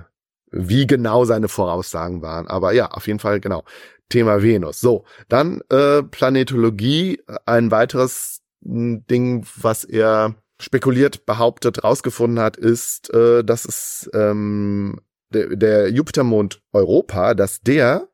wie 0.50 0.88
genau 0.88 1.26
seine 1.26 1.48
Voraussagen 1.48 2.22
waren, 2.22 2.48
aber 2.48 2.72
ja, 2.72 2.90
auf 2.92 3.06
jeden 3.06 3.20
Fall 3.20 3.40
genau. 3.40 3.64
Thema 4.10 4.42
Venus. 4.42 4.80
So, 4.80 5.06
dann 5.30 5.62
äh, 5.70 6.04
Planetologie, 6.04 7.22
ein 7.46 7.72
weiteres 7.72 8.42
m, 8.66 9.06
Ding, 9.08 9.46
was 9.56 9.84
er 9.84 10.36
spekuliert, 10.60 11.26
behauptet, 11.26 11.84
rausgefunden 11.84 12.40
hat, 12.40 12.58
ist, 12.58 13.14
äh, 13.14 13.44
dass 13.44 13.66
es 13.66 14.10
ähm, 14.14 15.00
der, 15.30 15.56
der 15.56 15.90
Jupitermond 15.92 16.62
Europa, 16.74 17.34
dass 17.34 17.62
der 17.62 18.08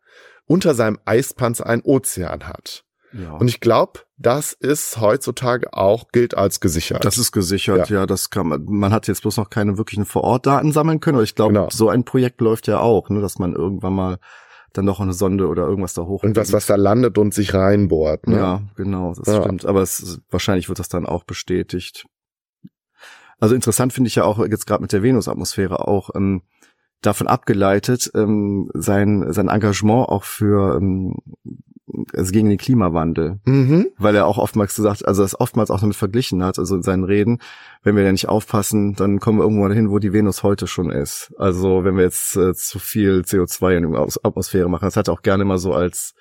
unter 0.45 0.73
seinem 0.73 0.99
Eispanzer 1.05 1.65
einen 1.65 1.83
Ozean 1.83 2.47
hat. 2.47 2.83
Ja. 3.13 3.33
Und 3.33 3.47
ich 3.47 3.59
glaube, 3.59 4.01
das 4.17 4.53
ist 4.53 4.99
heutzutage 4.99 5.73
auch 5.73 6.07
gilt 6.11 6.35
als 6.35 6.59
gesichert. 6.59 7.05
Das 7.05 7.17
ist 7.17 7.31
gesichert, 7.31 7.89
ja. 7.89 8.05
das 8.07 8.31
kann 8.31 8.47
man. 8.47 8.65
Man 8.65 8.91
hat 8.91 9.07
jetzt 9.07 9.21
bloß 9.21 9.37
noch 9.37 9.51
keine 9.51 9.77
wirklichen 9.77 10.05
Vorortdaten 10.05 10.71
sammeln 10.71 10.99
können, 10.99 11.17
aber 11.17 11.23
ich 11.23 11.35
glaube, 11.35 11.53
Genau. 11.53 11.69
so 11.71 11.89
ein 11.89 12.03
Projekt 12.05 12.41
läuft 12.41 12.67
ja 12.67 12.79
auch, 12.79 13.09
ne, 13.09 13.21
dass 13.21 13.37
man 13.37 13.53
irgendwann 13.53 13.93
mal 13.93 14.17
dann 14.73 14.85
noch 14.85 14.99
eine 14.99 15.13
Sonde 15.13 15.47
oder 15.47 15.63
irgendwas 15.67 15.93
da 15.93 16.03
hoch. 16.03 16.23
irgendwas, 16.23 16.51
was 16.51 16.65
da 16.65 16.75
landet 16.75 17.17
und 17.17 17.33
sich 17.33 17.53
reinbohrt. 17.53 18.27
Ne? 18.27 18.37
Ja, 18.37 18.61
genau, 18.75 19.13
das 19.13 19.27
Ja. 19.33 19.41
stimmt. 19.41 19.65
Aber 19.65 19.81
es, 19.81 20.19
wahrscheinlich 20.29 20.67
wird 20.69 20.79
das 20.79 20.89
dann 20.89 21.05
auch 21.05 21.23
bestätigt. 21.23 22.05
Also 23.39 23.55
interessant 23.55 23.93
finde 23.93 24.07
ich 24.07 24.15
ja 24.15 24.23
auch 24.23 24.39
jetzt 24.45 24.65
gerade 24.67 24.81
mit 24.81 24.91
der 24.93 25.03
Venusatmosphäre 25.03 25.87
auch 25.87 26.09
ähm, 26.15 26.41
davon 27.01 27.27
abgeleitet 27.27 28.09
ähm, 28.15 28.69
sein 28.73 29.31
sein 29.33 29.49
Engagement 29.49 30.07
auch 30.07 30.23
für 30.23 30.77
ähm, 30.77 31.17
also 32.15 32.31
gegen 32.31 32.47
den 32.49 32.57
Klimawandel 32.57 33.39
Mhm. 33.45 33.87
weil 33.97 34.15
er 34.15 34.25
auch 34.25 34.37
oftmals 34.37 34.75
gesagt, 34.75 35.05
also 35.05 35.21
das 35.21 35.37
oftmals 35.39 35.69
auch 35.69 35.81
damit 35.81 35.97
verglichen 35.97 36.41
hat, 36.43 36.57
also 36.57 36.77
in 36.77 36.81
seinen 36.83 37.03
Reden, 37.03 37.39
wenn 37.83 37.95
wir 37.97 38.03
ja 38.03 38.11
nicht 38.11 38.29
aufpassen, 38.29 38.95
dann 38.95 39.19
kommen 39.19 39.39
wir 39.39 39.43
irgendwo 39.43 39.67
dahin, 39.67 39.89
wo 39.89 39.99
die 39.99 40.13
Venus 40.13 40.41
heute 40.41 40.67
schon 40.67 40.89
ist. 40.89 41.33
Also 41.37 41.83
wenn 41.83 41.97
wir 41.97 42.03
jetzt 42.03 42.35
äh, 42.37 42.53
zu 42.53 42.79
viel 42.79 43.23
CO2 43.25 43.77
in 43.77 43.91
der 43.91 44.07
Atmosphäre 44.23 44.69
machen, 44.69 44.85
das 44.85 44.95
hat 44.95 45.09
er 45.09 45.13
auch 45.13 45.21
gerne 45.21 45.43
mal 45.43 45.57
so 45.57 45.73
als 45.73 46.13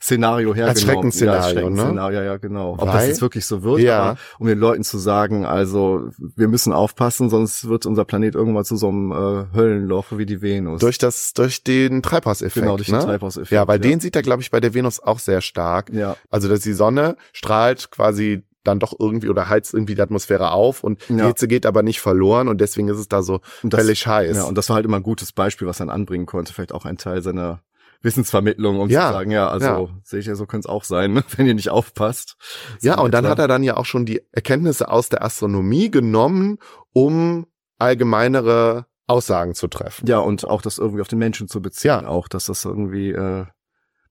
Szenario 0.00 0.54
hergenommen. 0.54 0.76
Schreckensszenario, 0.78 1.40
ja, 1.40 1.44
als 1.46 1.54
ne? 1.54 1.60
Schreckensszenario, 1.60 2.22
ja, 2.22 2.36
genau. 2.36 2.72
Ob 2.72 2.80
das 2.84 2.94
Weil- 2.94 3.08
jetzt 3.08 3.22
wirklich 3.22 3.46
so 3.46 3.62
wird, 3.62 3.80
Ja. 3.80 3.98
aber 4.02 4.18
um 4.38 4.46
den 4.46 4.58
Leuten 4.58 4.84
zu 4.84 4.98
sagen, 4.98 5.46
also 5.46 6.10
wir 6.18 6.48
müssen 6.48 6.72
aufpassen, 6.72 7.30
sonst 7.30 7.68
wird 7.68 7.86
unser 7.86 8.04
Planet 8.04 8.34
irgendwann 8.34 8.64
zu 8.64 8.76
so 8.76 8.88
einem 8.88 9.10
äh, 9.12 9.56
Höllenloch 9.56 10.06
wie 10.16 10.26
die 10.26 10.42
Venus. 10.42 10.80
Durch 10.80 10.98
das, 10.98 11.32
durch 11.32 11.64
den 11.64 12.02
Treibhauseffekt. 12.02 12.62
genau, 12.62 12.76
durch 12.76 12.88
ne? 12.90 12.98
den 12.98 13.06
Treibhauseffekt. 13.06 13.52
Ja, 13.52 13.66
weil 13.66 13.82
ja. 13.82 13.90
den 13.90 14.00
sieht 14.00 14.16
er, 14.16 14.22
glaube 14.22 14.42
ich, 14.42 14.50
bei 14.50 14.60
der 14.60 14.74
Venus 14.74 15.00
auch 15.00 15.18
sehr 15.18 15.40
stark. 15.40 15.90
ja, 15.92 16.16
Also, 16.30 16.48
dass 16.48 16.60
die 16.60 16.74
Sonne 16.74 17.16
strahlt 17.32 17.90
quasi 17.90 18.42
dann 18.66 18.78
doch 18.80 18.94
irgendwie 18.98 19.28
oder 19.28 19.48
heizt 19.48 19.74
irgendwie 19.74 19.94
die 19.94 20.00
Atmosphäre 20.02 20.50
auf 20.52 20.82
und 20.84 21.00
die 21.08 21.14
Ja. 21.16 21.26
Hitze 21.26 21.48
geht 21.48 21.66
aber 21.66 21.82
nicht 21.82 22.00
verloren 22.00 22.48
und 22.48 22.60
deswegen 22.60 22.88
ist 22.88 22.98
es 22.98 23.08
da 23.08 23.22
so 23.22 23.40
das- 23.62 23.80
völlig 23.80 24.06
heiß. 24.06 24.36
Ja, 24.36 24.44
und 24.44 24.56
das 24.58 24.68
war 24.68 24.76
halt 24.76 24.84
immer 24.86 24.96
ein 24.98 25.02
gutes 25.02 25.32
Beispiel, 25.32 25.66
was 25.68 25.80
er 25.80 25.86
dann 25.86 25.94
anbringen 25.94 26.26
konnte. 26.26 26.52
Vielleicht 26.52 26.72
auch 26.72 26.84
ein 26.84 26.98
Teil 26.98 27.22
seiner 27.22 27.62
Wissensvermittlung, 28.02 28.78
um 28.78 28.88
Ja, 28.90 29.06
zu 29.08 29.12
sagen, 29.14 29.30
ja, 29.30 29.48
also 29.48 29.66
ja. 29.66 29.88
sehe 30.04 30.20
ich 30.20 30.26
ja, 30.26 30.34
so 30.34 30.46
könnte 30.46 30.66
es 30.68 30.70
auch 30.70 30.84
sein, 30.84 31.22
wenn 31.36 31.46
ihr 31.46 31.54
nicht 31.54 31.70
aufpasst. 31.70 32.36
Ja, 32.82 32.98
und 33.00 33.12
dann 33.14 33.26
hat 33.26 33.38
er 33.38 33.48
dann 33.48 33.62
ja 33.62 33.76
auch 33.76 33.86
schon 33.86 34.04
die 34.06 34.22
Erkenntnisse 34.32 34.88
aus 34.90 35.08
der 35.08 35.24
Astronomie 35.24 35.90
genommen, 35.90 36.58
um 36.92 37.46
allgemeinere 37.78 38.86
Aussagen 39.06 39.54
zu 39.54 39.68
treffen. 39.68 40.06
Ja, 40.06 40.18
und 40.18 40.44
auch 40.46 40.62
das 40.62 40.78
irgendwie 40.78 41.00
auf 41.00 41.08
den 41.08 41.18
Menschen 41.18 41.48
zu 41.48 41.62
beziehen, 41.62 41.88
Ja. 41.88 42.06
auch, 42.08 42.28
dass 42.28 42.46
das 42.46 42.64
irgendwie 42.64 43.10
äh, 43.12 43.46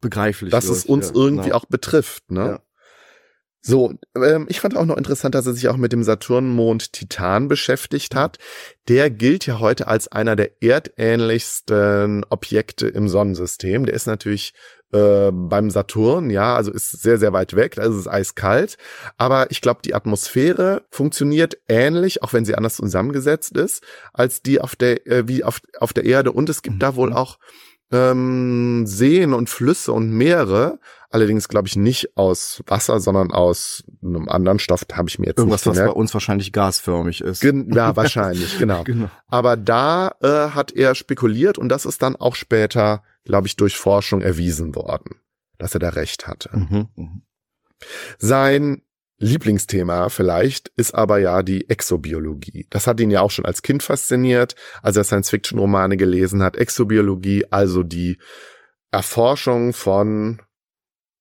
begreiflich 0.01 0.51
dass 0.51 0.67
wird. 0.67 0.77
es 0.77 0.85
uns 0.85 1.09
ja, 1.09 1.15
irgendwie 1.15 1.45
genau. 1.45 1.57
auch 1.57 1.65
betrifft. 1.65 2.31
Ne? 2.31 2.59
So, 3.67 3.95
ähm, 4.15 4.45
ich 4.47 4.60
fand 4.60 4.78
auch 4.78 4.86
noch 4.86 4.95
interessant, 4.95 5.34
dass 5.34 5.47
er 5.47 5.54
sich 5.54 5.67
auch 5.69 5.78
mit 5.78 5.91
dem 5.91 6.04
Saturnmond 6.04 6.93
Titan 6.93 7.47
beschäftigt 7.47 8.13
hat. 8.13 8.38
Der 8.88 9.10
gilt 9.10 9.47
ja 9.47 9.58
heute 9.60 9.88
als 9.88 10.08
einer 10.08 10.36
der 10.36 10.62
erdähnlichsten 10.62 12.23
Objekte 12.30 12.88
im 12.88 13.10
Sonnensystem. 13.10 13.88
Der 13.88 13.95
ist 13.95 14.06
natürlich 14.06 14.54
äh, 14.93 15.32
beim 15.32 15.71
Saturn, 15.71 16.30
ja, 16.30 16.56
also 16.56 16.71
ist 16.71 16.91
sehr, 17.01 17.17
sehr 17.17 17.34
weit 17.34 17.56
weg, 17.56 17.73
da 17.73 17.82
ist 17.82 17.95
es 17.95 18.08
eiskalt. 18.08 18.78
Aber 19.17 19.49
ich 19.49 19.62
glaube, 19.62 19.80
die 19.84 19.95
Atmosphäre 19.95 20.84
funktioniert 20.91 21.58
ähnlich, 21.67 22.21
auch 22.21 22.34
wenn 22.34 22.45
sie 22.45 22.54
anders 22.54 22.75
zusammengesetzt 22.75 23.58
ist, 23.58 23.84
als 24.13 24.43
die 24.43 24.62
auf 24.62 24.75
der, 24.75 25.08
äh, 25.08 25.28
wie 25.28 25.43
auf, 25.43 25.60
auf 25.80 25.91
der 25.91 26.06
Erde. 26.06 26.32
Und 26.32 26.49
es 26.49 26.62
gibt 26.62 26.84
da 26.84 26.95
wohl 26.95 27.10
Mhm. 27.10 27.15
auch 27.15 27.39
ähm, 27.95 28.86
Seen 28.86 29.34
und 29.34 29.49
Flüsse 29.49 29.93
und 29.93 30.12
Meere, 30.12 30.79
allerdings 31.10 31.47
glaube 31.47 31.67
ich 31.67 31.75
nicht 31.75 32.17
aus 32.17 32.62
Wasser, 32.67 32.99
sondern 32.99 33.31
aus 33.31 33.84
einem 34.03 34.27
anderen 34.27 34.60
Stoff, 34.60 34.86
habe 34.93 35.10
ich 35.10 35.19
mir 35.19 35.27
jetzt 35.27 35.38
Irgendwas, 35.38 35.65
nicht 35.65 35.77
was 35.77 35.86
bei 35.86 35.91
uns 35.91 36.13
wahrscheinlich 36.13 36.51
gasförmig 36.51 37.21
ist. 37.21 37.41
Gen 37.41 37.71
ja, 37.73 37.95
wahrscheinlich, 37.95 38.58
genau. 38.60 38.84
genau. 38.84 39.10
Aber 39.27 39.58
da 39.58 40.15
äh, 40.21 40.49
hat 40.51 40.73
er 40.73 40.95
spekuliert 40.95 41.58
und 41.58 41.69
das 41.69 41.86
ist 41.86 42.01
dann 42.01 42.15
auch 42.15 42.36
später, 42.36 43.03
glaube 43.23 43.47
ich, 43.47 43.55
durch 43.55 43.77
Forschung 43.77 44.21
erwiesen 44.21 44.75
worden, 44.75 45.15
dass 45.58 45.73
er 45.73 45.79
da 45.79 45.89
recht 45.89 46.27
hatte. 46.27 46.49
Mhm. 46.53 46.88
Mhm. 46.95 47.21
Sein 48.17 48.81
Lieblingsthema 49.17 50.10
vielleicht 50.10 50.69
ist 50.75 50.93
aber 50.93 51.19
ja 51.19 51.41
die 51.41 51.69
Exobiologie. 51.69 52.67
Das 52.69 52.86
hat 52.88 52.99
ihn 52.99 53.12
ja 53.12 53.21
auch 53.21 53.32
schon 53.32 53.45
als 53.45 53.62
Kind 53.62 53.82
fasziniert, 53.82 54.56
als 54.82 54.97
er 54.97 55.04
Science-Fiction-Romane 55.06 55.95
gelesen 55.97 56.43
hat. 56.43 56.58
Exobiologie, 56.58 57.45
also 57.49 57.84
die 57.84 58.17
Erforschung 58.91 59.73
von 59.73 60.41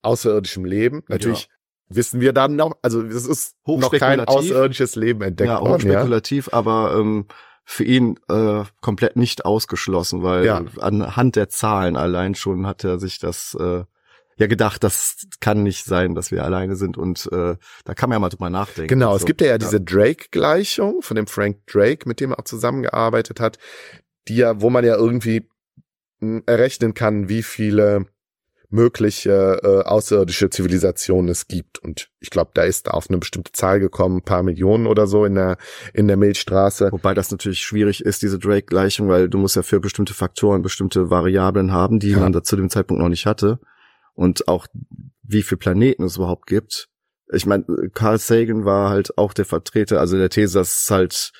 außerirdischem 0.02 0.64
Leben. 0.64 1.02
Natürlich 1.08 1.48
wissen 1.88 2.20
wir 2.20 2.32
dann 2.32 2.56
noch, 2.56 2.76
also 2.82 3.02
es 3.02 3.26
ist 3.26 3.56
noch 3.66 3.90
kein 3.92 4.20
Hochspekulativ. 4.20 4.28
außerirdisches 4.50 4.96
Leben 4.96 5.22
entdeckt 5.22 5.48
Ja, 5.48 5.60
worden. 5.60 5.86
Ja? 5.86 5.94
spekulativ, 5.98 6.48
aber 6.52 6.96
ähm, 6.98 7.26
für 7.64 7.84
ihn 7.84 8.18
äh, 8.28 8.64
komplett 8.80 9.16
nicht 9.16 9.44
ausgeschlossen, 9.44 10.22
weil 10.22 10.44
Ja. 10.44 10.62
anhand 10.80 11.36
der 11.36 11.48
Zahlen 11.48 11.96
allein 11.96 12.34
schon 12.34 12.66
hat 12.66 12.84
er 12.84 12.98
sich 12.98 13.18
das 13.18 13.56
äh, 13.58 13.84
ja 14.36 14.46
gedacht, 14.46 14.82
das 14.84 15.26
kann 15.40 15.62
nicht 15.62 15.84
sein, 15.84 16.14
dass 16.14 16.30
wir 16.30 16.44
alleine 16.44 16.76
sind 16.76 16.96
und 16.98 17.28
äh, 17.32 17.56
da 17.84 17.94
kann 17.94 18.08
man 18.08 18.16
ja 18.16 18.20
mal 18.20 18.28
drüber 18.28 18.50
nachdenken. 18.50 18.88
Genau, 18.88 19.10
es 19.10 19.14
Also, 19.14 19.26
gibt 19.26 19.40
ja, 19.40 19.48
ja 19.48 19.58
diese 19.58 19.80
Drake-Gleichung 19.80 21.02
von 21.02 21.14
dem 21.16 21.26
Frank 21.26 21.58
Drake, 21.66 22.08
mit 22.08 22.20
dem 22.20 22.32
er 22.32 22.38
auch 22.40 22.44
zusammengearbeitet 22.44 23.40
hat, 23.40 23.58
die 24.28 24.36
ja, 24.36 24.60
wo 24.60 24.70
man 24.70 24.84
ja 24.84 24.96
irgendwie 24.96 25.48
mh, 26.20 26.42
errechnen 26.46 26.94
kann, 26.94 27.28
wie 27.28 27.42
viele 27.42 28.06
mögliche 28.70 29.60
äh, 29.62 29.88
außerirdische 29.88 30.50
Zivilisationen 30.50 31.28
es 31.30 31.46
gibt. 31.46 31.78
Und 31.78 32.08
ich 32.18 32.30
glaube, 32.30 32.50
da 32.54 32.62
ist 32.62 32.90
auf 32.90 33.08
eine 33.08 33.18
bestimmte 33.18 33.52
Zahl 33.52 33.78
gekommen, 33.78 34.16
ein 34.18 34.22
paar 34.24 34.42
Millionen 34.42 34.86
oder 34.88 35.06
so 35.06 35.24
in 35.24 35.36
der 35.36 35.58
in 35.92 36.08
der 36.08 36.16
Milchstraße. 36.16 36.90
Wobei 36.90 37.14
das 37.14 37.30
natürlich 37.30 37.60
schwierig 37.60 38.04
ist, 38.04 38.22
diese 38.22 38.38
Drake-Gleichung, 38.38 39.08
weil 39.08 39.28
du 39.28 39.38
musst 39.38 39.54
ja 39.54 39.62
für 39.62 39.78
bestimmte 39.78 40.12
Faktoren 40.14 40.62
bestimmte 40.62 41.08
Variablen 41.08 41.70
haben, 41.72 42.00
die 42.00 42.10
Ja. 42.10 42.18
man 42.18 42.32
da 42.32 42.42
zu 42.42 42.56
dem 42.56 42.68
Zeitpunkt 42.68 43.00
noch 43.00 43.08
nicht 43.08 43.26
hatte. 43.26 43.60
Und 44.14 44.48
auch 44.48 44.66
wie 45.22 45.42
viele 45.42 45.58
Planeten 45.58 46.04
es 46.04 46.16
überhaupt 46.16 46.46
gibt. 46.46 46.88
Ich 47.32 47.46
meine, 47.46 47.64
Carl 47.92 48.18
Sagan 48.18 48.64
war 48.64 48.90
halt 48.90 49.16
auch 49.18 49.32
der 49.32 49.44
Vertreter, 49.44 50.00
also 50.00 50.16
der 50.16 50.30
These, 50.30 50.58
dass 50.58 50.84
es 50.84 50.90
halt, 50.90 51.32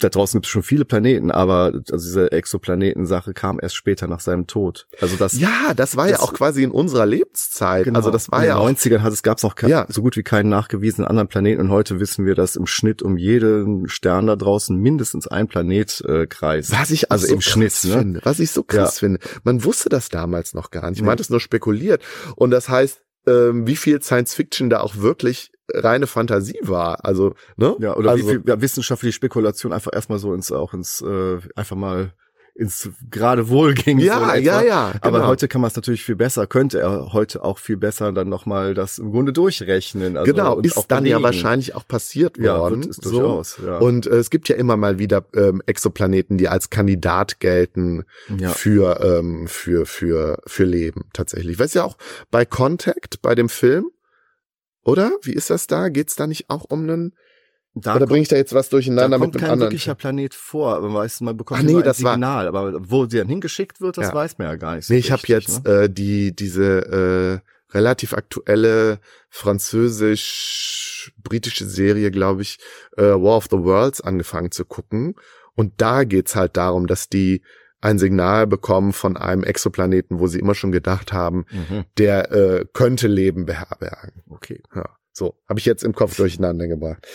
da 0.00 0.08
draußen 0.08 0.38
gibt 0.38 0.46
es 0.46 0.50
schon 0.50 0.62
viele 0.62 0.84
Planeten, 0.84 1.30
aber 1.30 1.72
also 1.90 1.96
diese 2.06 2.30
Exoplaneten-Sache 2.30 3.34
kam 3.34 3.58
erst 3.60 3.74
später 3.76 4.06
nach 4.06 4.20
seinem 4.20 4.46
Tod. 4.46 4.86
Also 5.00 5.16
das 5.16 5.38
Ja, 5.38 5.74
das 5.74 5.96
war 5.96 6.06
ja 6.06 6.12
das- 6.12 6.20
auch 6.20 6.32
quasi 6.32 6.62
in 6.62 6.70
unserer 6.70 7.06
Lebenszeit. 7.06 7.84
Genau. 7.84 7.98
Also 7.98 8.10
das 8.10 8.30
war 8.30 8.40
in 8.42 8.48
ja 8.48 8.54
den 8.54 8.60
auch 8.60 8.68
90ern 8.68 9.02
hat 9.02 9.12
es 9.12 9.22
gab's 9.22 9.44
auch 9.44 9.54
ke- 9.54 9.68
Ja. 9.68 9.86
so 9.88 10.02
gut 10.02 10.16
wie 10.16 10.22
keinen 10.22 10.48
nachgewiesenen 10.48 11.08
anderen 11.08 11.28
Planeten 11.28 11.60
und 11.60 11.70
heute 11.70 12.00
wissen 12.00 12.24
wir, 12.26 12.34
dass 12.34 12.56
im 12.56 12.66
Schnitt 12.66 13.02
um 13.02 13.16
jeden 13.16 13.88
Stern 13.88 14.26
da 14.26 14.36
draußen 14.36 14.76
mindestens 14.76 15.26
ein 15.26 15.48
Planet 15.48 16.00
äh, 16.06 16.26
kreist. 16.26 16.70
Was 16.72 16.90
ich 16.90 17.10
also 17.10 17.26
so 17.26 17.34
im 17.34 17.40
Schnitt, 17.40 17.74
ne? 17.84 17.98
finde, 17.98 18.20
was 18.24 18.38
ich 18.40 18.50
so 18.50 18.62
krass 18.62 18.96
Ja. 18.96 19.00
finde. 19.00 19.20
Man 19.42 19.64
wusste 19.64 19.88
das 19.88 20.08
damals 20.08 20.54
noch 20.54 20.70
gar 20.70 20.90
nicht. 20.90 21.00
Man 21.00 21.06
Nee. 21.06 21.12
hat 21.12 21.20
es 21.20 21.30
nur 21.30 21.40
spekuliert. 21.40 22.02
Und 22.36 22.50
das 22.50 22.68
heißt, 22.68 23.00
ähm, 23.26 23.66
wie 23.66 23.76
viel 23.76 24.00
Science 24.00 24.34
Fiction 24.34 24.70
da 24.70 24.80
auch 24.80 24.96
wirklich 24.96 25.50
reine 25.72 26.06
Fantasie 26.06 26.58
war. 26.62 27.04
Also, 27.04 27.34
ne? 27.56 27.76
Ja, 27.78 27.96
oder 27.96 28.10
also, 28.10 28.24
wie 28.24 28.30
viel 28.30 28.42
ja, 28.46 28.60
wissenschaftliche 28.60 29.12
Spekulation 29.12 29.72
einfach 29.72 29.92
erstmal 29.92 30.18
so 30.18 30.34
ins 30.34 30.52
auch 30.52 30.74
ins 30.74 31.00
äh, 31.00 31.38
einfach 31.54 31.76
mal 31.76 32.12
ins 32.58 32.90
gerade 33.08 33.48
Wohl 33.48 33.72
ging. 33.74 34.00
so 34.00 34.06
Ja, 34.06 34.34
in 34.34 34.44
ja, 34.44 34.62
ja. 34.62 34.92
Aber 35.00 35.18
genau. 35.18 35.28
heute 35.28 35.46
kann 35.46 35.60
man 35.60 35.68
es 35.68 35.76
natürlich 35.76 36.04
viel 36.04 36.16
besser, 36.16 36.48
könnte 36.48 36.80
er 36.80 37.12
heute 37.12 37.44
auch 37.44 37.58
viel 37.58 37.76
besser 37.76 38.10
dann 38.12 38.28
nochmal 38.28 38.74
das 38.74 38.98
im 38.98 39.12
Grunde 39.12 39.32
durchrechnen. 39.32 40.16
Also, 40.16 40.32
genau, 40.32 40.58
ist 40.58 40.86
dann 40.88 41.06
ja 41.06 41.18
belegen. 41.18 41.22
wahrscheinlich 41.22 41.76
auch 41.76 41.86
passiert 41.86 42.36
ja, 42.36 42.58
worden. 42.58 42.82
ist 42.82 43.04
so. 43.04 43.10
durchaus. 43.10 43.60
Ja. 43.64 43.78
Und 43.78 44.08
äh, 44.08 44.16
es 44.16 44.30
gibt 44.30 44.48
ja 44.48 44.56
immer 44.56 44.76
mal 44.76 44.98
wieder 44.98 45.24
ähm, 45.34 45.62
Exoplaneten, 45.66 46.36
die 46.36 46.48
als 46.48 46.68
Kandidat 46.68 47.38
gelten 47.38 48.04
ja. 48.36 48.50
für, 48.50 49.00
ähm, 49.04 49.46
für, 49.46 49.86
für, 49.86 50.42
für 50.44 50.64
Leben 50.64 51.04
tatsächlich. 51.12 51.52
Ich 51.52 51.58
weiß 51.60 51.74
ja 51.74 51.84
auch 51.84 51.96
bei 52.32 52.44
Contact, 52.44 53.22
bei 53.22 53.36
dem 53.36 53.48
Film, 53.48 53.90
Oder? 54.88 55.12
Wie 55.22 55.32
ist 55.34 55.50
das 55.50 55.66
da? 55.66 55.88
Geht's 55.90 56.16
da 56.16 56.26
nicht 56.26 56.48
auch 56.50 56.64
um 56.68 56.82
einen 56.82 57.14
Da 57.74 57.96
Oder 57.96 58.06
bringe 58.06 58.22
ich 58.22 58.28
da 58.28 58.36
jetzt 58.36 58.54
was 58.54 58.68
da 58.68 58.76
durcheinander 58.76 59.18
kommt 59.18 59.34
mit 59.34 59.40
kein 59.40 59.50
einem 59.50 59.52
anderen? 59.54 59.70
wirklicher 59.72 59.94
Planet 59.94 60.34
vor, 60.34 60.74
aber 60.76 60.88
man 60.88 61.02
weiß, 61.02 61.20
man 61.20 61.36
bekommt 61.36 61.60
Ach 61.60 61.64
nee, 61.64 61.82
das 61.82 62.02
war- 62.02 62.14
Signal, 62.14 62.48
aber 62.48 62.90
wo 62.90 63.06
sie 63.06 63.18
dann 63.18 63.28
hingeschickt 63.28 63.80
wird, 63.80 63.98
das 63.98 64.08
Ja. 64.08 64.14
weiß 64.14 64.38
man 64.38 64.48
ja 64.48 64.56
gar 64.56 64.76
nicht. 64.76 64.86
so 64.86 64.94
Nee, 64.94 65.00
ich 65.00 65.12
habe 65.12 65.22
jetzt 65.26 65.64
ne? 65.64 65.70
äh, 65.84 65.90
die 65.90 66.34
diese 66.34 67.42
äh, 67.42 67.74
relativ 67.76 68.14
aktuelle 68.14 68.98
französisch-britische 69.28 71.66
Serie, 71.66 72.10
glaube 72.10 72.42
ich, 72.42 72.58
äh, 72.96 73.02
War 73.02 73.36
of 73.36 73.46
the 73.50 73.58
Worlds 73.58 74.00
angefangen 74.00 74.50
zu 74.50 74.64
gucken. 74.64 75.14
Und 75.54 75.74
da 75.80 76.04
geht's 76.04 76.36
halt 76.36 76.56
darum, 76.56 76.86
dass 76.86 77.08
die 77.08 77.42
ein 77.80 77.98
Signal 77.98 78.46
bekommen 78.46 78.92
von 78.92 79.16
einem 79.16 79.44
Exoplaneten, 79.44 80.18
wo 80.18 80.26
sie 80.26 80.38
immer 80.40 80.54
schon 80.54 80.72
gedacht 80.72 81.12
haben, 81.12 81.46
Mhm. 81.50 81.84
der 81.96 82.32
äh, 82.32 82.64
könnte 82.72 83.08
Leben 83.08 83.46
beherbergen. 83.46 84.22
Okay. 84.28 84.62
Ja, 84.74 84.96
so, 85.12 85.34
habe 85.48 85.60
ich 85.60 85.66
jetzt 85.66 85.84
im 85.84 85.94
Kopf 85.94 86.16
durcheinander 86.16 86.66
gebracht. 86.68 87.06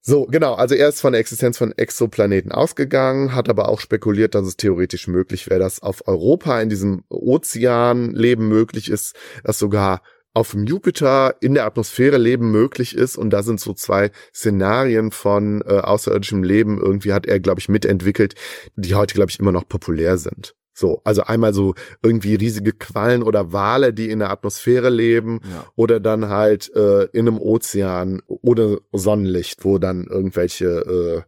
So, 0.00 0.24
genau, 0.24 0.54
also 0.54 0.74
er 0.74 0.88
ist 0.88 1.00
von 1.02 1.12
der 1.12 1.20
Existenz 1.20 1.58
von 1.58 1.72
Exoplaneten 1.76 2.50
ausgegangen, 2.50 3.34
hat 3.34 3.50
aber 3.50 3.68
auch 3.68 3.80
spekuliert, 3.80 4.34
dass 4.34 4.46
es 4.46 4.56
theoretisch 4.56 5.06
möglich 5.06 5.50
wäre, 5.50 5.60
dass 5.60 5.82
auf 5.82 6.06
Europa 6.08 6.60
in 6.62 6.70
diesem 6.70 7.04
Ozean 7.10 8.12
Leben 8.12 8.48
möglich 8.48 8.90
ist, 8.90 9.16
dass 9.44 9.58
sogar 9.58 10.00
auf 10.38 10.52
dem 10.52 10.64
Jupiter 10.64 11.34
in 11.40 11.54
der 11.54 11.66
Atmosphäre 11.66 12.16
Leben 12.16 12.52
möglich 12.52 12.94
ist 12.94 13.16
und 13.16 13.30
da 13.30 13.42
sind 13.42 13.58
so 13.58 13.72
zwei 13.74 14.12
Szenarien 14.32 15.10
von 15.10 15.62
äh, 15.62 15.78
außerirdischem 15.80 16.44
Leben 16.44 16.78
irgendwie 16.80 17.12
hat 17.12 17.26
er 17.26 17.40
glaube 17.40 17.58
ich 17.60 17.68
mitentwickelt, 17.68 18.34
die 18.76 18.94
heute 18.94 19.14
glaube 19.14 19.30
ich 19.32 19.40
immer 19.40 19.50
noch 19.52 19.66
populär 19.68 20.16
sind. 20.16 20.54
So, 20.74 21.00
also 21.02 21.22
einmal 21.24 21.54
so 21.54 21.74
irgendwie 22.04 22.36
riesige 22.36 22.72
Quallen 22.72 23.24
oder 23.24 23.52
Wale, 23.52 23.92
die 23.92 24.08
in 24.10 24.20
der 24.20 24.30
Atmosphäre 24.30 24.90
leben 24.90 25.40
Ja. 25.42 25.66
oder 25.74 25.98
dann 25.98 26.28
halt 26.28 26.72
äh, 26.76 27.06
in 27.06 27.26
einem 27.26 27.38
Ozean 27.38 28.22
ohne 28.28 28.78
Sonnenlicht, 28.92 29.64
wo 29.64 29.78
dann 29.78 30.06
irgendwelche 30.06 30.66
äh, 30.66 31.22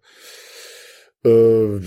äh, 1.24 1.80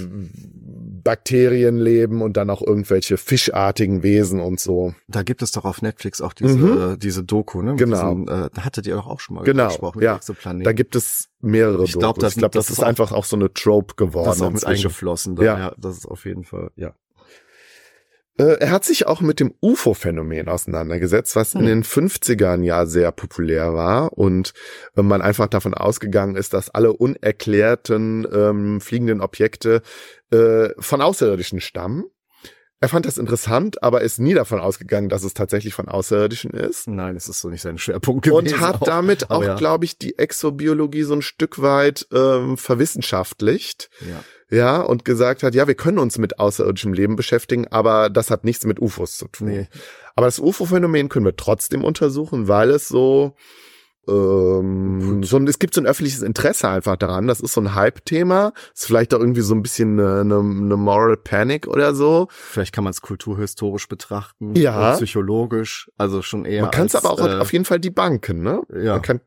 Bakterien 1.04 1.78
leben 1.78 2.22
und 2.22 2.38
dann 2.38 2.50
auch 2.50 2.62
irgendwelche 2.62 3.18
fischartigen 3.18 4.04
Wesen 4.04 4.40
und 4.40 4.60
so. 4.60 4.94
Da 5.08 5.24
gibt 5.24 5.42
es 5.42 5.52
doch 5.52 5.66
auf 5.66 5.82
Netflix 5.82 6.22
auch 6.22 6.34
diese, 6.34 6.58
Mhm. 6.58 6.94
äh, 6.94 6.98
diese 6.98 7.24
Doku, 7.24 7.62
ne? 7.62 7.72
Mit 7.72 7.80
Genau. 7.80 8.14
Diesen, 8.16 8.28
äh, 8.28 8.50
da 8.54 8.64
hattet 8.66 8.88
ihr 8.88 8.96
doch 8.96 9.08
auch 9.08 9.20
schon 9.20 9.36
mal 9.36 9.44
Genau, 9.44 9.68
gesprochen 9.68 10.02
ja. 10.02 10.20
Da 10.64 10.72
gibt 10.72 10.96
es 10.96 11.30
mehrere 11.42 11.84
Ich 11.84 11.94
glaub, 11.94 12.16
Dokus. 12.16 12.22
das- 12.22 12.34
ich 12.34 12.40
glaube, 12.40 12.54
das, 12.54 12.68
das 12.68 12.78
ist 12.78 12.84
auch- 12.84 12.88
einfach 12.88 13.12
auch 13.12 13.26
so 13.26 13.36
eine 13.36 13.52
Trope 13.54 13.96
geworden. 13.96 14.26
das 14.28 14.38
ist 14.38 14.42
auch 14.44 14.52
mit 14.52 14.62
inzwischen. 14.64 14.86
eingeflossen. 14.88 15.36
Ja. 15.38 15.44
ja. 15.60 15.76
Das 15.78 15.98
ist 15.98 16.06
auf 16.06 16.26
jeden 16.26 16.44
Fall, 16.46 16.72
ja. 16.76 16.94
Äh, 18.38 18.58
er 18.60 18.72
hat 18.72 18.84
sich 18.84 19.06
auch 19.06 19.22
mit 19.22 19.40
dem 19.40 19.54
UFO-Phänomen 19.62 20.50
auseinandergesetzt, 20.50 21.36
was 21.36 21.54
in 21.54 21.62
Hm. 21.62 21.68
den 21.68 21.84
50ern 21.84 22.64
ja 22.64 22.86
sehr 22.86 23.12
populär 23.12 23.74
war 23.74 24.14
und 24.14 24.54
äh, 24.96 25.04
man 25.04 25.22
einfach 25.22 25.48
davon 25.48 25.74
ausgegangen 25.74 26.36
ist, 26.36 26.54
dass 26.54 26.70
alle 26.70 26.94
unerklärten 26.94 28.28
ähm, 28.32 28.82
fliegenden 28.82 29.22
Objekte 29.22 29.82
äh, 30.32 30.70
von 30.80 31.02
Außerirdischen 31.02 31.62
stammen. 31.62 32.06
Er 32.84 32.90
fand 32.90 33.06
das 33.06 33.18
interessant, 33.18 33.82
aber 33.82 34.02
ist 34.02 34.20
nie 34.20 34.34
davon 34.34 34.60
ausgegangen, 34.60 35.08
dass 35.08 35.24
es 35.24 35.34
tatsächlich 35.34 35.74
von 35.74 35.88
Außerirdischen 35.88 36.52
ist. 36.52 36.86
Nein, 36.90 37.16
es 37.16 37.30
ist 37.30 37.40
so 37.40 37.48
nicht 37.48 37.62
sein 37.62 37.78
Schwerpunkt 37.78 38.26
gewesen. 38.26 38.56
Und 38.56 38.60
hat 38.60 38.82
auch. 38.82 38.86
damit 38.86 39.32
auch, 39.32 39.42
ja. 39.42 39.56
glaube 39.56 39.86
ich, 39.86 39.98
die 39.98 40.20
Exobiologie 40.20 41.04
so 41.04 41.14
ein 41.14 41.22
Stück 41.22 41.62
weit 41.62 42.06
ähm, 42.12 42.58
verwissenschaftlicht. 42.58 43.90
Ja. 44.02 44.22
Ja, 44.54 44.82
und 44.82 45.04
gesagt 45.04 45.42
hat, 45.42 45.56
ja, 45.56 45.68
wir 45.68 45.74
können 45.74 45.98
uns 45.98 46.20
mit 46.20 46.40
außerirdischem 46.40 46.94
Leben 46.94 47.16
beschäftigen, 47.16 47.68
aber 47.70 48.12
das 48.12 48.30
hat 48.30 48.44
nichts 48.44 48.66
mit 48.66 48.80
UFOs 48.80 49.18
zu 49.18 49.28
tun. 49.28 49.48
Nee. 49.48 49.68
Aber 50.16 50.28
das 50.28 50.40
UFO-Phänomen 50.40 51.10
können 51.10 51.26
wir 51.26 51.36
trotzdem 51.36 51.84
untersuchen, 51.84 52.48
weil 52.48 52.70
es 52.70 52.88
so, 52.88 53.36
ähm, 54.08 55.24
so 55.24 55.38
ein, 55.38 55.48
es 55.48 55.58
gibt 55.58 55.74
so 55.74 55.82
ein 55.82 55.88
öffentliches 55.88 56.22
Interesse 56.22 56.70
einfach 56.70 56.98
daran. 56.98 57.26
Das 57.26 57.40
ist 57.40 57.54
so 57.54 57.62
ein 57.62 57.74
Hype-Thema. 57.74 58.54
Ist 58.76 58.86
vielleicht 58.86 59.16
auch 59.16 59.20
irgendwie 59.20 59.42
so 59.42 59.56
ein 59.56 59.64
bisschen 59.64 60.00
eine, 60.00 60.22
eine, 60.22 60.38
eine 60.38 60.78
Moral 60.78 61.18
Panic 61.18 61.68
oder 61.68 61.96
so. 61.96 62.28
Vielleicht 62.30 62.76
kann 62.76 62.84
man 62.84 62.92
es 62.92 63.02
kulturhistorisch 63.02 63.88
betrachten. 63.88 64.54
Ja. 64.56 64.94
Psychologisch. 64.98 65.90
Also 65.98 66.22
schon 66.22 66.46
eher. 66.46 66.62
Man 66.62 66.72
kann 66.72 66.86
es 66.86 66.96
aber 66.96 67.10
auch 67.10 67.26
äh, 67.26 67.40
auf 67.40 67.54
jeden 67.54 67.66
Fall 67.66 67.80
die 67.80 67.92
Banken, 67.92 68.44
ne? 68.44 68.62
Ja. 68.72 68.94
Man 68.94 69.02
kann 69.02 69.22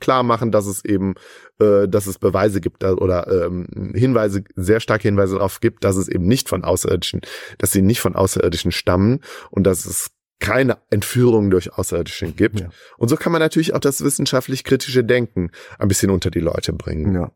klar 0.00 0.22
machen, 0.22 0.52
dass 0.52 0.66
es 0.66 0.84
eben, 0.84 1.14
äh, 1.58 1.88
dass 1.88 2.06
es 2.06 2.18
Beweise 2.18 2.60
gibt 2.60 2.84
oder 2.84 3.46
ähm, 3.46 3.92
Hinweise, 3.94 4.44
sehr 4.54 4.80
starke 4.80 5.08
Hinweise 5.08 5.36
darauf 5.36 5.60
gibt, 5.60 5.84
dass 5.84 5.96
es 5.96 6.08
eben 6.08 6.26
nicht 6.26 6.48
von 6.48 6.64
Außerirdischen, 6.64 7.20
dass 7.58 7.72
sie 7.72 7.82
nicht 7.82 8.00
von 8.00 8.14
Außerirdischen 8.14 8.72
stammen 8.72 9.20
und 9.50 9.64
dass 9.64 9.86
es 9.86 10.10
keine 10.40 10.78
Entführung 10.90 11.50
durch 11.50 11.72
Außerirdische 11.72 12.32
gibt. 12.32 12.60
Ja. 12.60 12.68
Und 12.98 13.08
so 13.08 13.16
kann 13.16 13.32
man 13.32 13.40
natürlich 13.40 13.74
auch 13.74 13.78
das 13.78 14.02
wissenschaftlich-kritische 14.02 15.04
Denken 15.04 15.50
ein 15.78 15.88
bisschen 15.88 16.10
unter 16.10 16.30
die 16.30 16.40
Leute 16.40 16.72
bringen. 16.72 17.14
Ja. 17.14 17.32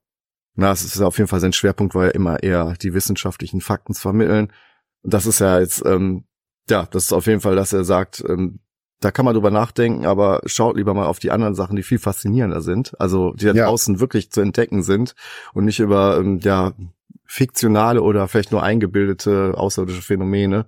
Na, 0.57 0.72
es 0.72 0.85
ist 0.85 1.01
auf 1.01 1.18
jeden 1.18 1.29
Fall 1.29 1.40
sein 1.40 1.53
Schwerpunkt, 1.53 1.94
war 1.94 2.07
ja 2.07 2.11
immer 2.11 2.42
eher 2.42 2.75
die 2.83 2.94
wissenschaftlichen 2.94 3.61
Fakten 3.61 3.94
zu 3.94 4.01
vermitteln. 4.01 4.53
Und 5.03 5.14
das 5.14 5.27
ist 5.27 5.38
ja 5.38 5.61
jetzt, 5.61 5.85
ähm, 5.87 6.25
ja, 6.68 6.88
das 6.90 7.05
ist 7.05 7.12
auf 7.12 7.27
jeden 7.27 7.40
Fall, 7.40 7.55
dass 7.55 7.72
er 7.72 7.85
sagt, 7.85 8.25
ähm, 8.29 8.59
da 9.00 9.11
kann 9.11 9.24
man 9.24 9.35
drüber 9.35 9.50
nachdenken, 9.50 10.06
aber 10.06 10.40
schaut 10.46 10.76
lieber 10.76 10.94
mal 10.94 11.06
auf 11.06 11.18
die 11.18 11.30
anderen 11.30 11.54
Sachen, 11.54 11.76
die 11.76 11.82
viel 11.82 11.98
faszinierender 11.98 12.61
sind, 12.62 12.98
also 13.00 13.32
die 13.35 13.44
da 13.46 13.52
Ja. 13.52 13.66
draußen 13.66 14.00
wirklich 14.00 14.30
zu 14.30 14.40
entdecken 14.40 14.82
sind 14.82 15.14
und 15.52 15.64
nicht 15.66 15.80
über 15.80 16.16
ähm, 16.18 16.38
ja 16.42 16.72
fiktionale 17.24 18.02
oder 18.02 18.28
vielleicht 18.28 18.52
nur 18.52 18.62
eingebildete 18.62 19.54
außerirdische 19.56 20.02
Phänomene. 20.02 20.64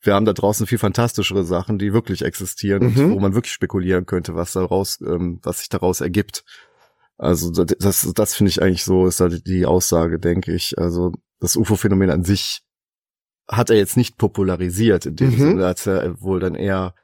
Wir 0.00 0.14
haben 0.14 0.24
da 0.24 0.32
draußen 0.32 0.66
viel 0.66 0.78
fantastischere 0.78 1.44
Sachen, 1.44 1.78
die 1.78 1.92
wirklich 1.92 2.22
existieren 2.22 2.92
Mhm. 2.94 3.04
und 3.04 3.10
wo 3.12 3.20
man 3.20 3.34
wirklich 3.34 3.52
spekulieren 3.52 4.06
könnte, 4.06 4.34
was 4.34 4.52
daraus, 4.52 5.00
ähm, 5.00 5.38
was 5.42 5.58
sich 5.58 5.68
daraus 5.68 6.00
ergibt. 6.00 6.44
Also 7.18 7.50
das, 7.52 7.76
das, 7.78 8.12
das 8.14 8.34
finde 8.34 8.50
ich 8.50 8.62
eigentlich 8.62 8.84
so, 8.84 9.06
ist 9.06 9.20
halt 9.20 9.46
die 9.46 9.66
Aussage, 9.66 10.18
denke 10.18 10.52
ich. 10.54 10.78
Also 10.78 11.12
das 11.40 11.56
UFO-Phänomen 11.56 12.10
an 12.10 12.24
sich 12.24 12.62
hat 13.48 13.70
er 13.70 13.76
jetzt 13.76 13.96
nicht 13.96 14.18
popularisiert 14.18 15.06
in 15.06 15.16
dem 15.16 15.30
Mhm. 15.32 15.38
Sinne, 15.38 15.66
als 15.66 15.86
er 15.86 16.20
wohl 16.20 16.40
dann 16.40 16.54
eher. 16.54 16.94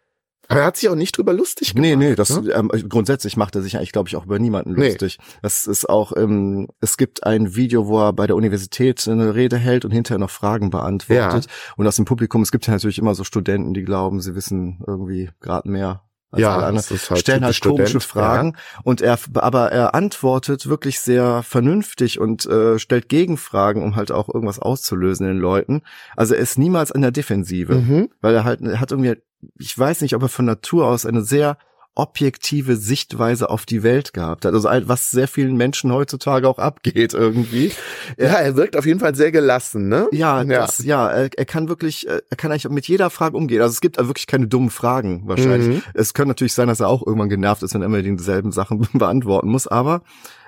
Aber 0.48 0.61
er 0.61 0.66
hat 0.66 0.76
sich 0.78 0.88
auch 0.88 0.94
nicht 0.94 1.16
drüber 1.16 1.32
lustig 1.34 1.74
gemacht. 1.74 1.82
Nee, 1.88 1.96
nee, 1.96 2.14
das 2.14 2.40
ne? 2.40 2.50
ähm, 2.52 2.70
grundsätzlich 2.88 3.37
macht 3.37 3.54
er 3.54 3.62
sich 3.62 3.76
eigentlich, 3.76 3.92
glaube 3.92 4.08
ich, 4.08 4.16
auch 4.16 4.24
über 4.24 4.38
niemanden 4.38 4.72
Nee. 4.72 4.88
lustig. 4.88 5.18
Das 5.42 5.66
ist 5.66 5.88
auch, 5.88 6.12
ähm, 6.16 6.68
es 6.80 6.96
gibt 6.96 7.24
ein 7.24 7.54
Video, 7.54 7.87
wo 7.87 8.00
er 8.00 8.12
bei 8.14 8.26
der 8.26 8.34
Universität 8.37 9.06
eine 9.06 9.34
Rede 9.34 9.58
hält 9.58 9.84
und 9.84 9.90
hinterher 9.90 10.18
noch 10.18 10.30
Fragen 10.30 10.70
beantwortet. 10.70 11.46
Und 11.76 11.87
aus 11.87 11.96
dem 11.96 12.06
Publikum, 12.06 12.42
es 12.42 12.50
gibt 12.50 12.66
ja 12.66 12.72
natürlich 12.72 12.98
immer 12.98 13.14
so 13.14 13.24
Studenten, 13.24 13.74
die 13.74 13.82
glauben, 13.82 14.20
sie 14.20 14.34
wissen 14.34 14.82
irgendwie 14.87 15.30
gerade 15.40 15.68
mehr 15.70 16.02
als 16.30 16.40
Ja, 16.42 16.48
alle 16.54 16.66
anderen 16.66 16.76
das 16.76 16.90
ist 16.90 17.10
halt 17.10 17.20
stellen 17.20 17.44
halt 17.44 17.60
komische 17.60 17.88
Student, 18.00 18.04
Fragen 18.04 18.56
und 18.84 19.00
er 19.00 19.18
aber 19.34 19.72
er 19.72 19.94
antwortet 19.94 20.68
wirklich 20.68 21.00
sehr 21.00 21.42
vernünftig 21.42 22.18
und 22.20 22.44
äh, 22.46 22.78
stellt 22.78 23.08
Gegenfragen, 23.08 23.82
um 23.82 23.96
halt 23.96 24.12
auch 24.12 24.28
irgendwas 24.32 24.58
auszulösen 24.58 25.26
in 25.26 25.34
den 25.34 25.40
Leuten. 25.40 25.82
Also 26.16 26.34
er 26.34 26.40
ist 26.40 26.58
niemals 26.58 26.92
an 26.92 27.02
der 27.02 27.10
Defensive, 27.12 27.74
Mhm. 27.74 28.10
weil 28.20 28.34
er 28.34 28.44
halt 28.44 28.60
er 28.60 28.80
hat 28.80 28.90
irgendwie 28.92 29.16
ich 29.56 29.78
weiß 29.78 30.00
nicht, 30.00 30.14
ob 30.16 30.22
er 30.22 30.28
von 30.28 30.44
Natur 30.46 30.86
aus 30.86 31.06
eine 31.06 31.22
sehr 31.22 31.56
objektive 31.98 32.76
Sichtweise 32.76 33.50
auf 33.50 33.66
die 33.66 33.82
Welt 33.82 34.12
gehabt 34.12 34.44
hat. 34.44 34.54
Also 34.54 34.68
was 34.68 35.11
sehr 35.11 35.26
vielen 35.26 35.56
Menschen 35.56 35.92
heutzutage 35.92 36.48
auch 36.48 36.58
abgeht 36.58 37.12
irgendwie. 37.12 37.72
Ja, 38.16 38.34
er 38.34 38.56
wirkt 38.56 38.76
auf 38.76 38.87
jeden 38.87 39.00
Fall 39.00 39.14
sehr 39.14 39.30
gelassen, 39.30 39.88
ne? 39.88 40.08
Ja, 40.12 40.42
Ja. 40.42 40.61
Das, 40.61 40.82
ja, 40.82 41.08
er, 41.08 41.28
er 41.37 41.44
kann 41.44 41.68
wirklich, 41.68 42.08
äh, 42.08 42.20
er 42.30 42.37
kann 42.37 42.50
eigentlich 42.50 42.68
mit 42.68 42.88
jeder 42.88 43.11
Frage 43.11 43.37
umgehen. 43.37 43.61
Also 43.61 43.72
es 43.72 43.80
gibt 43.80 43.98
wirklich 43.98 44.26
keine 44.26 44.48
dummen 44.48 44.70
Fragen 44.70 45.22
wahrscheinlich. 45.26 45.76
Mhm. 45.76 45.82
Es 45.94 46.14
kann 46.14 46.26
natürlich 46.26 46.54
sein, 46.54 46.68
dass 46.68 46.80
er 46.80 46.88
auch 46.88 47.06
irgendwann 47.06 47.28
genervt 47.28 47.62
ist, 47.62 47.74
wenn 47.74 47.82
er 47.82 47.87
immer 47.87 48.00
dieselben 48.02 48.50
Sachen 48.52 48.88
beantworten 48.92 49.48
muss, 49.48 49.66
aber 49.66 50.02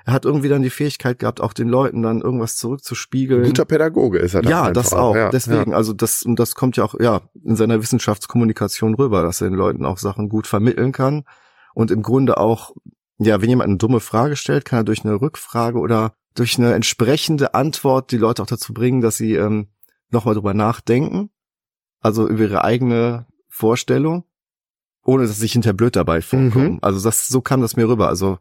er 0.05 0.13
hat 0.13 0.25
irgendwie 0.25 0.49
dann 0.49 0.61
die 0.61 0.69
Fähigkeit 0.69 1.19
gehabt, 1.19 1.41
auch 1.41 1.53
den 1.53 1.67
Leuten 1.67 2.01
dann 2.01 2.21
irgendwas 2.21 2.55
zurückzuspiegeln. 2.57 3.43
Guter 3.43 3.65
Pädagoge 3.65 4.19
ist 4.19 4.33
er. 4.33 4.43
ja, 4.43 4.71
das 4.71 4.93
auch. 4.93 5.15
Ja, 5.15 5.29
Deswegen, 5.29 5.73
also 5.73 5.93
das, 5.93 6.23
und 6.23 6.39
das 6.39 6.55
kommt 6.55 6.77
ja 6.77 6.83
auch, 6.83 6.95
ja, 6.99 7.21
in 7.43 7.55
seiner 7.55 7.81
Wissenschaftskommunikation 7.81 8.95
rüber, 8.95 9.21
dass 9.21 9.41
er 9.41 9.49
den 9.49 9.57
Leuten 9.57 9.85
auch 9.85 9.97
Sachen 9.97 10.29
gut 10.29 10.47
vermitteln 10.47 10.91
kann. 10.91 11.23
Und 11.73 11.91
im 11.91 12.01
Grunde 12.01 12.37
auch, 12.37 12.71
ja, 13.17 13.41
wenn 13.41 13.49
jemand 13.49 13.69
eine 13.69 13.77
dumme 13.77 13.99
Frage 13.99 14.35
stellt, 14.35 14.65
kann 14.65 14.79
er 14.79 14.83
durch 14.83 15.05
eine 15.05 15.21
Rückfrage 15.21 15.77
oder 15.79 16.13
durch 16.33 16.57
eine 16.57 16.73
entsprechende 16.73 17.53
Antwort 17.53 18.11
die 18.11 18.17
Leute 18.17 18.41
auch 18.41 18.47
dazu 18.47 18.73
bringen, 18.73 19.01
dass 19.01 19.17
sie 19.17 19.35
ähm, 19.35 19.67
nochmal 20.09 20.33
drüber 20.33 20.53
nachdenken. 20.53 21.29
Also 21.99 22.27
über 22.27 22.41
ihre 22.41 22.63
eigene 22.63 23.27
Vorstellung, 23.47 24.23
ohne 25.03 25.23
dass 25.23 25.35
sie 25.35 25.41
sich 25.41 25.53
hinter 25.53 25.73
blöd 25.73 25.95
dabei 25.95 26.21
vorkommen. 26.21 26.73
Mhm. 26.73 26.79
Also 26.81 27.03
das, 27.03 27.27
so 27.27 27.41
kam 27.41 27.61
das 27.61 27.75
mir 27.75 27.87
rüber. 27.87 28.07
Also 28.07 28.39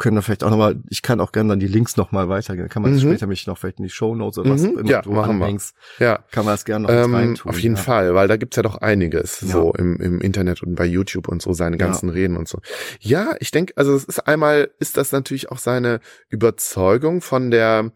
können 0.00 0.16
da 0.16 0.22
vielleicht 0.22 0.42
auch 0.42 0.50
nochmal, 0.50 0.80
ich 0.88 1.02
kann 1.02 1.20
auch 1.20 1.30
gerne 1.30 1.50
dann 1.50 1.60
die 1.60 1.68
Links 1.68 1.96
nochmal 1.96 2.28
weitergehen. 2.28 2.68
Kann 2.68 2.82
man 2.82 2.94
Mhm. 2.94 2.98
später 3.00 3.28
mich 3.28 3.46
noch 3.46 3.56
vielleicht 3.58 3.78
in 3.78 3.84
die 3.84 3.90
Show 3.90 4.16
Notes 4.16 4.38
oder 4.38 4.50
was 4.50 4.62
Mhm. 4.62 4.78
immer 4.78 4.90
Ja, 4.90 5.02
du 5.02 5.12
machen 5.12 5.38
wir. 5.38 5.44
anhängst, 5.44 5.76
ja. 6.00 6.18
kann 6.32 6.44
man 6.44 6.54
das 6.54 6.64
gerne 6.64 6.86
noch 6.88 6.90
Ähm, 6.92 7.14
reintun. 7.14 7.50
auf 7.52 7.58
jeden 7.60 7.76
ja. 7.76 7.82
Fall, 7.82 8.14
weil 8.14 8.26
da 8.26 8.36
gibt's 8.36 8.56
ja 8.56 8.62
doch 8.64 8.78
einiges 8.78 9.42
Ja. 9.42 9.48
so 9.48 9.72
im, 9.74 9.96
im 10.00 10.20
Internet 10.20 10.62
und 10.64 10.74
bei 10.74 10.86
YouTube 10.86 11.28
und 11.28 11.40
so 11.42 11.52
seine 11.52 11.76
Ja. 11.78 11.86
ganzen 11.86 12.08
Reden 12.08 12.36
und 12.36 12.48
so. 12.48 12.58
Ja, 12.98 13.34
ich 13.38 13.52
denke, 13.52 13.74
also 13.76 13.94
es 13.94 14.04
ist 14.04 14.26
einmal 14.26 14.70
ist 14.80 14.96
das 14.96 15.12
natürlich 15.12 15.50
auch 15.52 15.58
seine 15.58 16.00
Überzeugung 16.30 17.20
von 17.20 17.50
der 17.50 17.92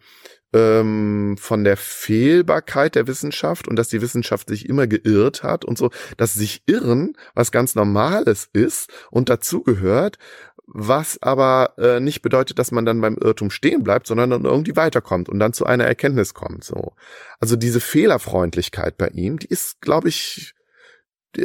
ähm, 0.52 1.36
von 1.36 1.64
der 1.64 1.76
Fehlbarkeit 1.76 2.94
der 2.94 3.08
Wissenschaft 3.08 3.66
und 3.66 3.74
dass 3.76 3.88
die 3.88 4.00
Wissenschaft 4.00 4.48
sich 4.48 4.68
immer 4.68 4.86
geirrt 4.86 5.42
hat 5.42 5.64
und 5.64 5.76
so, 5.76 5.90
dass 6.16 6.34
sich 6.34 6.62
irren 6.66 7.14
was 7.34 7.50
ganz 7.50 7.74
Normales 7.74 8.48
ist 8.52 8.88
und 9.10 9.28
dazugehört, 9.28 10.18
was 10.66 11.20
aber 11.22 11.74
äh, 11.78 12.00
nicht 12.00 12.22
bedeutet, 12.22 12.58
dass 12.58 12.72
man 12.72 12.84
dann 12.84 13.00
beim 13.00 13.16
Irrtum 13.16 13.50
stehen 13.50 13.82
bleibt, 13.82 14.06
sondern 14.06 14.30
dann 14.30 14.44
irgendwie 14.44 14.76
weiterkommt 14.76 15.28
und 15.28 15.38
dann 15.38 15.52
zu 15.52 15.66
einer 15.66 15.84
Erkenntnis 15.84 16.34
kommt. 16.34 16.64
So, 16.64 16.94
also 17.38 17.56
diese 17.56 17.80
Fehlerfreundlichkeit 17.80 18.96
bei 18.96 19.08
ihm, 19.08 19.38
die 19.38 19.48
ist, 19.48 19.80
glaube 19.80 20.08
ich, 20.08 20.54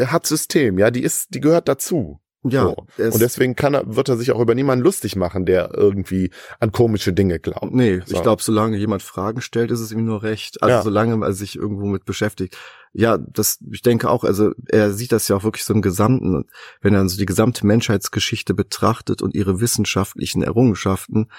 hat 0.06 0.26
System, 0.26 0.78
ja, 0.78 0.92
die 0.92 1.04
ist, 1.04 1.34
die 1.34 1.42
gehört 1.42 1.68
dazu. 1.68 2.20
Ja, 2.44 2.64
So. 2.64 2.86
Und 3.14 3.20
deswegen 3.22 3.56
kann 3.56 3.74
er, 3.74 3.96
wird 3.96 4.08
er 4.08 4.16
sich 4.18 4.32
auch 4.32 4.40
über 4.40 4.56
niemanden 4.56 4.84
lustig 4.86 5.18
machen, 5.18 5.46
der 5.46 5.72
irgendwie 5.74 6.32
an 6.62 6.72
komische 6.72 7.12
Dinge 7.12 7.38
glaubt. 7.40 7.74
Nee, 7.74 8.02
So. 8.06 8.16
ich 8.16 8.22
glaube, 8.22 8.42
solange 8.42 8.78
jemand 8.78 9.02
Fragen 9.04 9.42
stellt, 9.42 9.72
ist 9.72 9.82
es 9.82 9.92
ihm 9.92 10.06
nur 10.06 10.24
recht. 10.24 10.64
Also 10.64 10.76
Ja. 10.78 10.82
solange 10.82 11.26
er 11.26 11.34
sich 11.34 11.58
irgendwo 11.58 11.86
mit 11.88 12.06
beschäftigt. 12.06 12.56
Ja, 12.94 13.18
das, 13.18 13.60
ich 13.70 13.82
denke 13.82 14.10
auch, 14.10 14.24
also 14.24 14.54
er 14.68 14.94
sieht 14.94 15.12
das 15.12 15.28
ja 15.28 15.36
auch 15.36 15.44
wirklich 15.44 15.66
so 15.66 15.74
im 15.74 15.82
Gesamten. 15.82 16.46
Wenn 16.82 16.94
er 16.94 17.08
so 17.10 17.18
die 17.18 17.26
gesamte 17.26 17.68
Menschheitsgeschichte 17.68 18.54
betrachtet 18.54 19.22
und 19.22 19.36
ihre 19.36 19.60
wissenschaftlichen 19.60 20.42
Errungenschaften, 20.42 21.30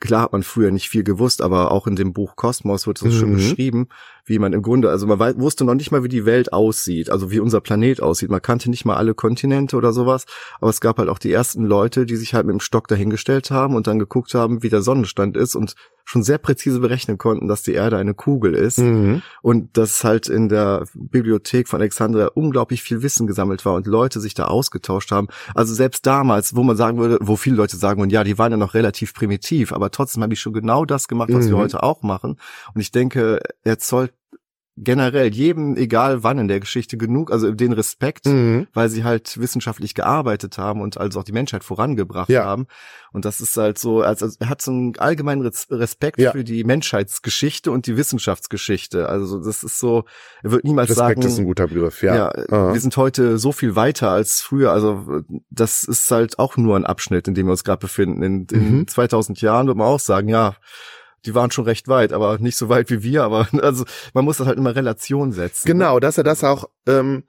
klar 0.00 0.22
hat 0.22 0.32
man 0.32 0.42
früher 0.42 0.70
nicht 0.70 0.88
viel 0.88 1.04
gewusst, 1.04 1.42
aber 1.42 1.70
auch 1.70 1.86
in 1.86 1.94
dem 1.96 2.12
Buch 2.12 2.34
Kosmos 2.36 2.86
wird 2.86 3.02
es 3.02 3.14
schon 3.14 3.30
Mhm. 3.30 3.36
beschrieben, 3.36 3.88
wie 4.24 4.38
man 4.38 4.52
im 4.52 4.62
Grunde, 4.62 4.90
also 4.90 5.06
man 5.06 5.18
wusste 5.40 5.64
noch 5.64 5.74
nicht 5.74 5.90
mal, 5.90 6.04
wie 6.04 6.08
die 6.08 6.24
Welt 6.24 6.52
aussieht, 6.52 7.10
also 7.10 7.30
wie 7.30 7.40
unser 7.40 7.60
Planet 7.60 8.00
aussieht. 8.02 8.30
Man 8.30 8.42
kannte 8.42 8.70
nicht 8.70 8.84
mal 8.84 8.96
alle 8.96 9.14
Kontinente 9.14 9.76
oder 9.76 9.92
sowas, 9.92 10.26
aber 10.60 10.70
es 10.70 10.80
gab 10.80 10.98
halt 10.98 11.08
auch 11.08 11.18
die 11.18 11.32
ersten 11.32 11.64
Leute, 11.64 12.06
die 12.06 12.16
sich 12.16 12.34
halt 12.34 12.46
mit 12.46 12.52
dem 12.54 12.60
Stock 12.60 12.86
dahingestellt 12.88 13.50
haben 13.50 13.74
und 13.74 13.86
dann 13.86 13.98
geguckt 13.98 14.34
haben, 14.34 14.62
wie 14.62 14.68
der 14.68 14.82
Sonnenstand 14.82 15.36
ist 15.36 15.54
und 15.56 15.74
schon 16.04 16.24
sehr 16.24 16.38
präzise 16.38 16.80
berechnen 16.80 17.16
konnten, 17.16 17.46
dass 17.46 17.62
die 17.62 17.74
Erde 17.74 17.96
eine 17.96 18.12
Kugel 18.14 18.54
ist 18.54 18.78
Mhm. 18.78 19.22
und 19.40 19.76
dass 19.76 20.02
halt 20.02 20.28
in 20.28 20.48
der 20.48 20.84
Bibliothek 20.94 21.68
von 21.68 21.80
Alexandria 21.80 22.26
unglaublich 22.34 22.82
viel 22.82 23.02
Wissen 23.02 23.28
gesammelt 23.28 23.64
war 23.64 23.74
und 23.74 23.86
Leute 23.86 24.18
sich 24.20 24.34
da 24.34 24.46
ausgetauscht 24.46 25.12
haben. 25.12 25.28
Also 25.54 25.74
selbst 25.74 26.04
damals, 26.06 26.56
wo 26.56 26.64
man 26.64 26.76
sagen 26.76 26.98
würde, 26.98 27.18
wo 27.20 27.36
viele 27.36 27.54
Leute 27.56 27.76
sagen 27.76 28.00
würden, 28.00 28.10
ja, 28.10 28.24
die 28.24 28.36
waren 28.36 28.50
ja 28.50 28.58
noch 28.58 28.74
relativ 28.74 29.14
primitiv, 29.14 29.72
aber 29.72 29.90
trotzdem 29.92 30.22
haben 30.24 30.30
die 30.30 30.36
schon 30.36 30.52
genau 30.52 30.84
das 30.84 31.06
gemacht, 31.06 31.30
was 31.32 31.46
wir 31.48 31.54
Mhm. 31.56 31.60
heute 31.60 31.82
auch 31.84 32.02
machen. 32.02 32.36
Und 32.74 32.80
ich 32.80 32.90
denke, 32.90 33.40
er 33.62 33.78
zollt 33.78 34.12
generell 34.78 35.32
jedem, 35.34 35.76
egal 35.76 36.22
wann 36.24 36.38
in 36.38 36.48
der 36.48 36.58
Geschichte, 36.58 36.96
genug, 36.96 37.30
also 37.30 37.52
den 37.52 37.72
Respekt, 37.72 38.24
Mhm. 38.26 38.66
weil 38.72 38.88
sie 38.88 39.04
halt 39.04 39.38
wissenschaftlich 39.38 39.94
gearbeitet 39.94 40.56
haben 40.56 40.80
und 40.80 40.96
also 40.96 41.20
auch 41.20 41.24
die 41.24 41.32
Menschheit 41.32 41.62
vorangebracht 41.62 42.30
Ja. 42.30 42.44
haben. 42.44 42.66
Und 43.12 43.26
das 43.26 43.42
ist 43.42 43.54
halt 43.58 43.78
so, 43.78 44.00
also 44.00 44.28
er 44.40 44.48
hat 44.48 44.62
so 44.62 44.70
einen 44.70 44.96
allgemeinen 44.98 45.42
Res- 45.42 45.66
Respekt 45.70 46.18
Ja. 46.18 46.32
für 46.32 46.42
die 46.42 46.64
Menschheitsgeschichte 46.64 47.70
und 47.70 47.86
die 47.86 47.98
Wissenschaftsgeschichte. 47.98 49.08
Also 49.10 49.44
das 49.44 49.62
ist 49.62 49.78
so, 49.78 50.04
er 50.42 50.52
wird 50.52 50.64
niemals 50.64 50.88
Respekt 50.88 51.06
sagen, 51.18 51.22
ist 51.22 51.38
ein 51.38 51.44
guter 51.44 51.66
Begriff, 51.66 52.02
ja. 52.02 52.32
ja, 52.32 52.72
wir 52.72 52.80
sind 52.80 52.96
heute 52.96 53.36
so 53.38 53.52
viel 53.52 53.76
weiter 53.76 54.10
als 54.10 54.40
früher. 54.40 54.72
Also 54.72 55.20
das 55.50 55.84
ist 55.84 56.10
halt 56.10 56.38
auch 56.38 56.56
nur 56.56 56.76
ein 56.76 56.86
Abschnitt, 56.86 57.28
in 57.28 57.34
dem 57.34 57.46
wir 57.46 57.50
uns 57.52 57.64
gerade 57.64 57.80
befinden. 57.80 58.22
In, 58.22 58.46
in 58.50 58.78
Mhm. 58.78 58.88
2000 58.88 59.40
Jahren 59.42 59.66
wird 59.66 59.76
man 59.76 59.86
auch 59.86 60.00
sagen, 60.00 60.28
ja, 60.28 60.54
die 61.26 61.34
waren 61.34 61.50
schon 61.50 61.64
recht 61.64 61.88
weit, 61.88 62.12
aber 62.12 62.38
nicht 62.38 62.56
so 62.56 62.68
weit 62.68 62.90
wie 62.90 63.02
wir. 63.02 63.24
Aber 63.24 63.48
also 63.62 63.84
man 64.14 64.24
muss 64.24 64.38
das 64.38 64.46
halt 64.46 64.58
immer 64.58 64.74
Relation 64.76 65.32
setzen. 65.32 65.66
Genau, 65.66 66.00
dass 66.00 66.18
er 66.18 66.24
das 66.24 66.44
auch, 66.44 66.68
ähm, 66.86 67.24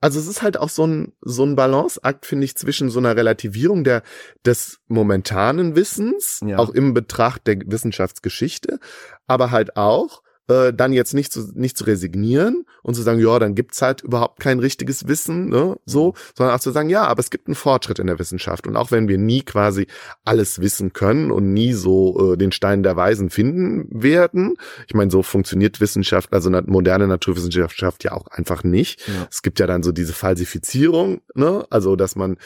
also 0.00 0.20
es 0.20 0.26
ist 0.26 0.42
halt 0.42 0.58
auch 0.58 0.68
so 0.68 0.86
ein, 0.86 1.12
so 1.22 1.44
ein 1.44 1.56
Balanceakt, 1.56 2.26
finde 2.26 2.44
ich, 2.44 2.56
zwischen 2.56 2.90
so 2.90 2.98
einer 2.98 3.16
Relativierung 3.16 3.82
der, 3.82 4.02
des 4.44 4.78
momentanen 4.88 5.74
Wissens, 5.74 6.40
Ja. 6.44 6.58
auch 6.58 6.70
im 6.70 6.92
Betracht 6.94 7.46
der 7.46 7.56
Wissenschaftsgeschichte, 7.66 8.78
aber 9.26 9.50
halt 9.50 9.76
auch, 9.76 10.22
äh, 10.48 10.72
dann 10.72 10.92
jetzt 10.92 11.14
nicht 11.14 11.32
zu, 11.32 11.50
nicht 11.54 11.76
zu 11.76 11.84
resignieren 11.84 12.64
und 12.82 12.94
zu 12.94 13.02
sagen, 13.02 13.20
ja, 13.20 13.38
dann 13.38 13.54
gibt's 13.54 13.82
halt 13.82 14.02
überhaupt 14.02 14.40
kein 14.40 14.58
richtiges 14.58 15.08
Wissen, 15.08 15.48
ne, 15.48 15.76
so, 15.84 16.14
sondern 16.36 16.54
auch 16.54 16.60
zu 16.60 16.70
sagen, 16.70 16.88
ja, 16.88 17.04
aber 17.04 17.20
es 17.20 17.30
gibt 17.30 17.48
einen 17.48 17.54
Fortschritt 17.54 17.98
in 17.98 18.06
der 18.06 18.18
Wissenschaft 18.18 18.66
und 18.66 18.76
auch 18.76 18.90
wenn 18.90 19.08
wir 19.08 19.18
nie 19.18 19.42
quasi 19.42 19.86
alles 20.24 20.60
wissen 20.60 20.92
können 20.92 21.30
und 21.30 21.52
nie 21.52 21.72
so 21.72 22.32
äh, 22.32 22.36
den 22.36 22.52
Stein 22.52 22.82
der 22.82 22.96
Weisen 22.96 23.30
finden 23.30 23.88
werden, 23.90 24.56
ich 24.86 24.94
meine, 24.94 25.10
so 25.10 25.22
funktioniert 25.22 25.80
Wissenschaft, 25.80 26.32
also 26.32 26.50
moderne 26.50 27.06
Naturwissenschaft 27.06 28.04
ja 28.04 28.12
auch 28.12 28.26
einfach 28.28 28.64
nicht. 28.64 29.06
Ja. 29.08 29.26
Es 29.30 29.42
gibt 29.42 29.58
ja 29.58 29.66
dann 29.66 29.82
so 29.82 29.92
diese 29.92 30.12
Falsifizierung, 30.12 31.20
ne, 31.34 31.66
also 31.70 31.96
dass 31.96 32.16
man 32.16 32.36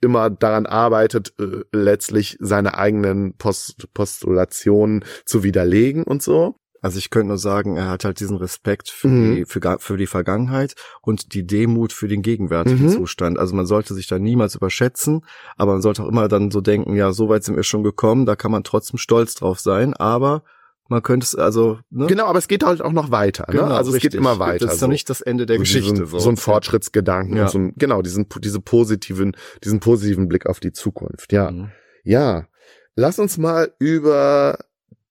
immer 0.00 0.30
daran 0.30 0.66
arbeitet, 0.66 1.34
äh, 1.38 1.64
letztlich 1.72 2.36
seine 2.40 2.78
eigenen 2.78 3.34
Post 3.36 3.92
Postulationen 3.94 5.04
zu 5.24 5.42
widerlegen 5.42 6.04
und 6.04 6.22
so. 6.22 6.56
Also 6.80 6.98
ich 6.98 7.10
könnte 7.10 7.28
nur 7.28 7.38
sagen, 7.38 7.76
er 7.76 7.88
hat 7.88 8.04
halt 8.04 8.20
diesen 8.20 8.36
Respekt 8.36 8.88
für, 8.88 9.08
Mhm. 9.08 9.34
die, 9.36 9.44
für, 9.44 9.60
für 9.80 9.96
die 9.96 10.06
Vergangenheit 10.06 10.74
und 11.02 11.34
die 11.34 11.46
Demut 11.46 11.92
für 11.92 12.08
den 12.08 12.22
gegenwärtigen 12.22 12.86
Mhm. 12.86 12.90
Zustand. 12.90 13.38
Also 13.38 13.54
man 13.56 13.66
sollte 13.66 13.94
sich 13.94 14.06
da 14.06 14.18
niemals 14.18 14.54
überschätzen, 14.54 15.24
aber 15.56 15.72
man 15.72 15.82
sollte 15.82 16.02
auch 16.04 16.08
immer 16.08 16.28
dann 16.28 16.50
so 16.50 16.60
denken, 16.60 16.94
ja, 16.94 17.12
so 17.12 17.28
weit 17.28 17.44
sind 17.44 17.56
wir 17.56 17.62
schon 17.64 17.82
gekommen, 17.82 18.26
da 18.26 18.36
kann 18.36 18.50
man 18.52 18.64
trotzdem 18.64 18.98
stolz 18.98 19.34
drauf 19.34 19.58
sein, 19.60 19.94
aber 19.94 20.42
man 20.90 21.02
könnte 21.02 21.24
es, 21.24 21.34
also, 21.34 21.78
ne? 21.90 22.06
Genau, 22.06 22.24
aber 22.26 22.38
es 22.38 22.48
geht 22.48 22.64
halt 22.64 22.80
auch 22.80 22.92
noch 22.92 23.10
weiter. 23.10 23.44
Genau, 23.50 23.66
ne? 23.68 23.74
Also 23.74 23.90
es 23.90 23.96
richtig. 23.96 24.12
geht 24.12 24.18
immer 24.20 24.38
weiter. 24.38 24.64
Das 24.64 24.74
ist 24.74 24.80
so. 24.80 24.86
noch 24.86 24.92
nicht 24.92 25.10
das 25.10 25.20
Ende 25.20 25.44
der 25.44 25.56
so 25.56 25.60
Geschichte. 25.60 25.92
Diesen, 26.04 26.18
so. 26.18 26.28
ein 26.30 26.38
Fortschrittsgedanken 26.38 27.36
Ja. 27.36 27.42
und 27.42 27.50
so 27.50 27.58
ein, 27.58 27.72
genau, 27.76 28.00
diesen, 28.00 28.26
diese 28.40 28.60
positiven, 28.60 29.36
diesen 29.64 29.80
positiven 29.80 30.28
Blick 30.28 30.46
auf 30.46 30.60
die 30.60 30.72
Zukunft. 30.72 31.30
Ja. 31.32 31.50
Mhm. 31.50 31.70
Ja. 32.04 32.46
Lass 32.96 33.18
uns 33.18 33.36
mal 33.36 33.70
über 33.78 34.58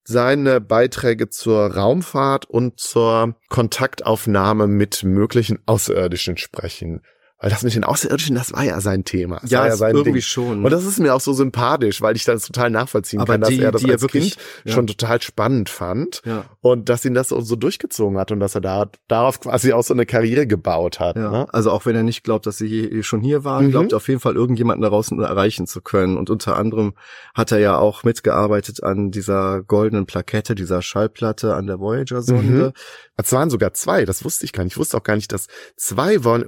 seine 0.09 0.61
Beiträge 0.61 1.27
zur 1.27 1.75
Raumfahrt 1.75 2.45
und 2.45 2.79
zur 2.79 3.35
Kontaktaufnahme 3.49 4.65
mit 4.65 5.03
möglichen 5.03 5.59
Außerirdischen 5.65 6.37
sprechen. 6.37 7.01
Weil 7.39 7.51
das 7.51 7.61
mit 7.61 7.75
den 7.75 7.83
Außerirdischen, 7.83 8.35
das 8.35 8.51
war 8.53 8.63
ja 8.63 8.81
sein 8.81 9.03
Thema. 9.05 9.37
Das 9.41 9.51
Ja, 9.51 9.59
war 9.59 9.67
ja 9.67 9.75
sein 9.75 9.91
irgendwie 9.95 10.13
Ding. 10.13 10.21
schon. 10.21 10.65
Und 10.65 10.71
das 10.71 10.85
ist 10.85 10.99
mir 10.99 11.13
auch 11.13 11.19
so 11.21 11.33
sympathisch, 11.33 12.01
weil 12.01 12.15
ich 12.15 12.25
das 12.25 12.43
total 12.47 12.71
nachvollziehen 12.71 13.19
Aber 13.19 13.33
kann, 13.33 13.41
dass 13.41 13.49
die- 13.51 13.61
er 13.61 13.71
das 13.71 13.81
die 13.83 13.87
er 13.89 13.93
als 13.93 14.01
wirklich- 14.01 14.35
Kind 14.37 14.45
ja. 14.65 14.73
schon 14.73 14.87
total 14.87 15.21
spannend 15.21 15.69
fand 15.69 16.23
ja. 16.25 16.45
und 16.61 16.89
dass 16.89 17.05
ihn 17.05 17.13
das 17.13 17.29
so 17.29 17.55
durchgezogen 17.55 18.17
hat 18.17 18.31
und 18.31 18.39
dass 18.39 18.55
er 18.55 18.61
da 18.61 18.89
darauf 19.07 19.39
quasi 19.39 19.71
auch 19.71 19.83
so 19.83 19.93
eine 19.93 20.07
Karriere 20.07 20.47
gebaut 20.47 20.99
hat. 20.99 21.15
Ja, 21.15 21.29
Ne? 21.31 21.53
also 21.53 21.69
auch 21.71 21.85
wenn 21.85 21.95
er 21.95 22.01
nicht 22.01 22.23
glaubt, 22.23 22.47
dass 22.47 22.57
sie 22.57 23.03
schon 23.03 23.21
hier 23.21 23.43
waren, 23.43 23.67
Mhm. 23.67 23.71
glaubt 23.71 23.91
er 23.93 23.97
auf 23.97 24.07
jeden 24.07 24.19
Fall 24.19 24.35
irgendjemanden 24.35 24.81
daraus 24.81 25.11
erreichen 25.11 25.67
zu 25.67 25.81
können. 25.81 26.17
Und 26.17 26.31
unter 26.31 26.57
anderem 26.57 26.93
hat 27.35 27.51
er 27.51 27.59
ja 27.59 27.77
auch 27.77 28.03
mitgearbeitet 28.03 28.81
an 28.81 29.11
dieser 29.11 29.61
goldenen 29.61 30.07
Plakette, 30.07 30.55
dieser 30.55 30.81
Schallplatte 30.81 31.53
an 31.53 31.67
der 31.67 31.79
Voyager-Sonde. 31.79 32.73
Es 33.15 33.31
waren 33.31 33.49
sogar 33.49 33.73
zwei, 33.73 34.05
das 34.05 34.23
wusste 34.23 34.45
ich 34.45 34.53
gar 34.53 34.63
nicht. 34.63 34.73
Ich 34.73 34.77
wusste 34.79 34.97
auch 34.97 35.03
gar 35.03 35.15
nicht, 35.15 35.31
dass 35.31 35.47
zwei 35.75 36.17
Vo- 36.23 36.45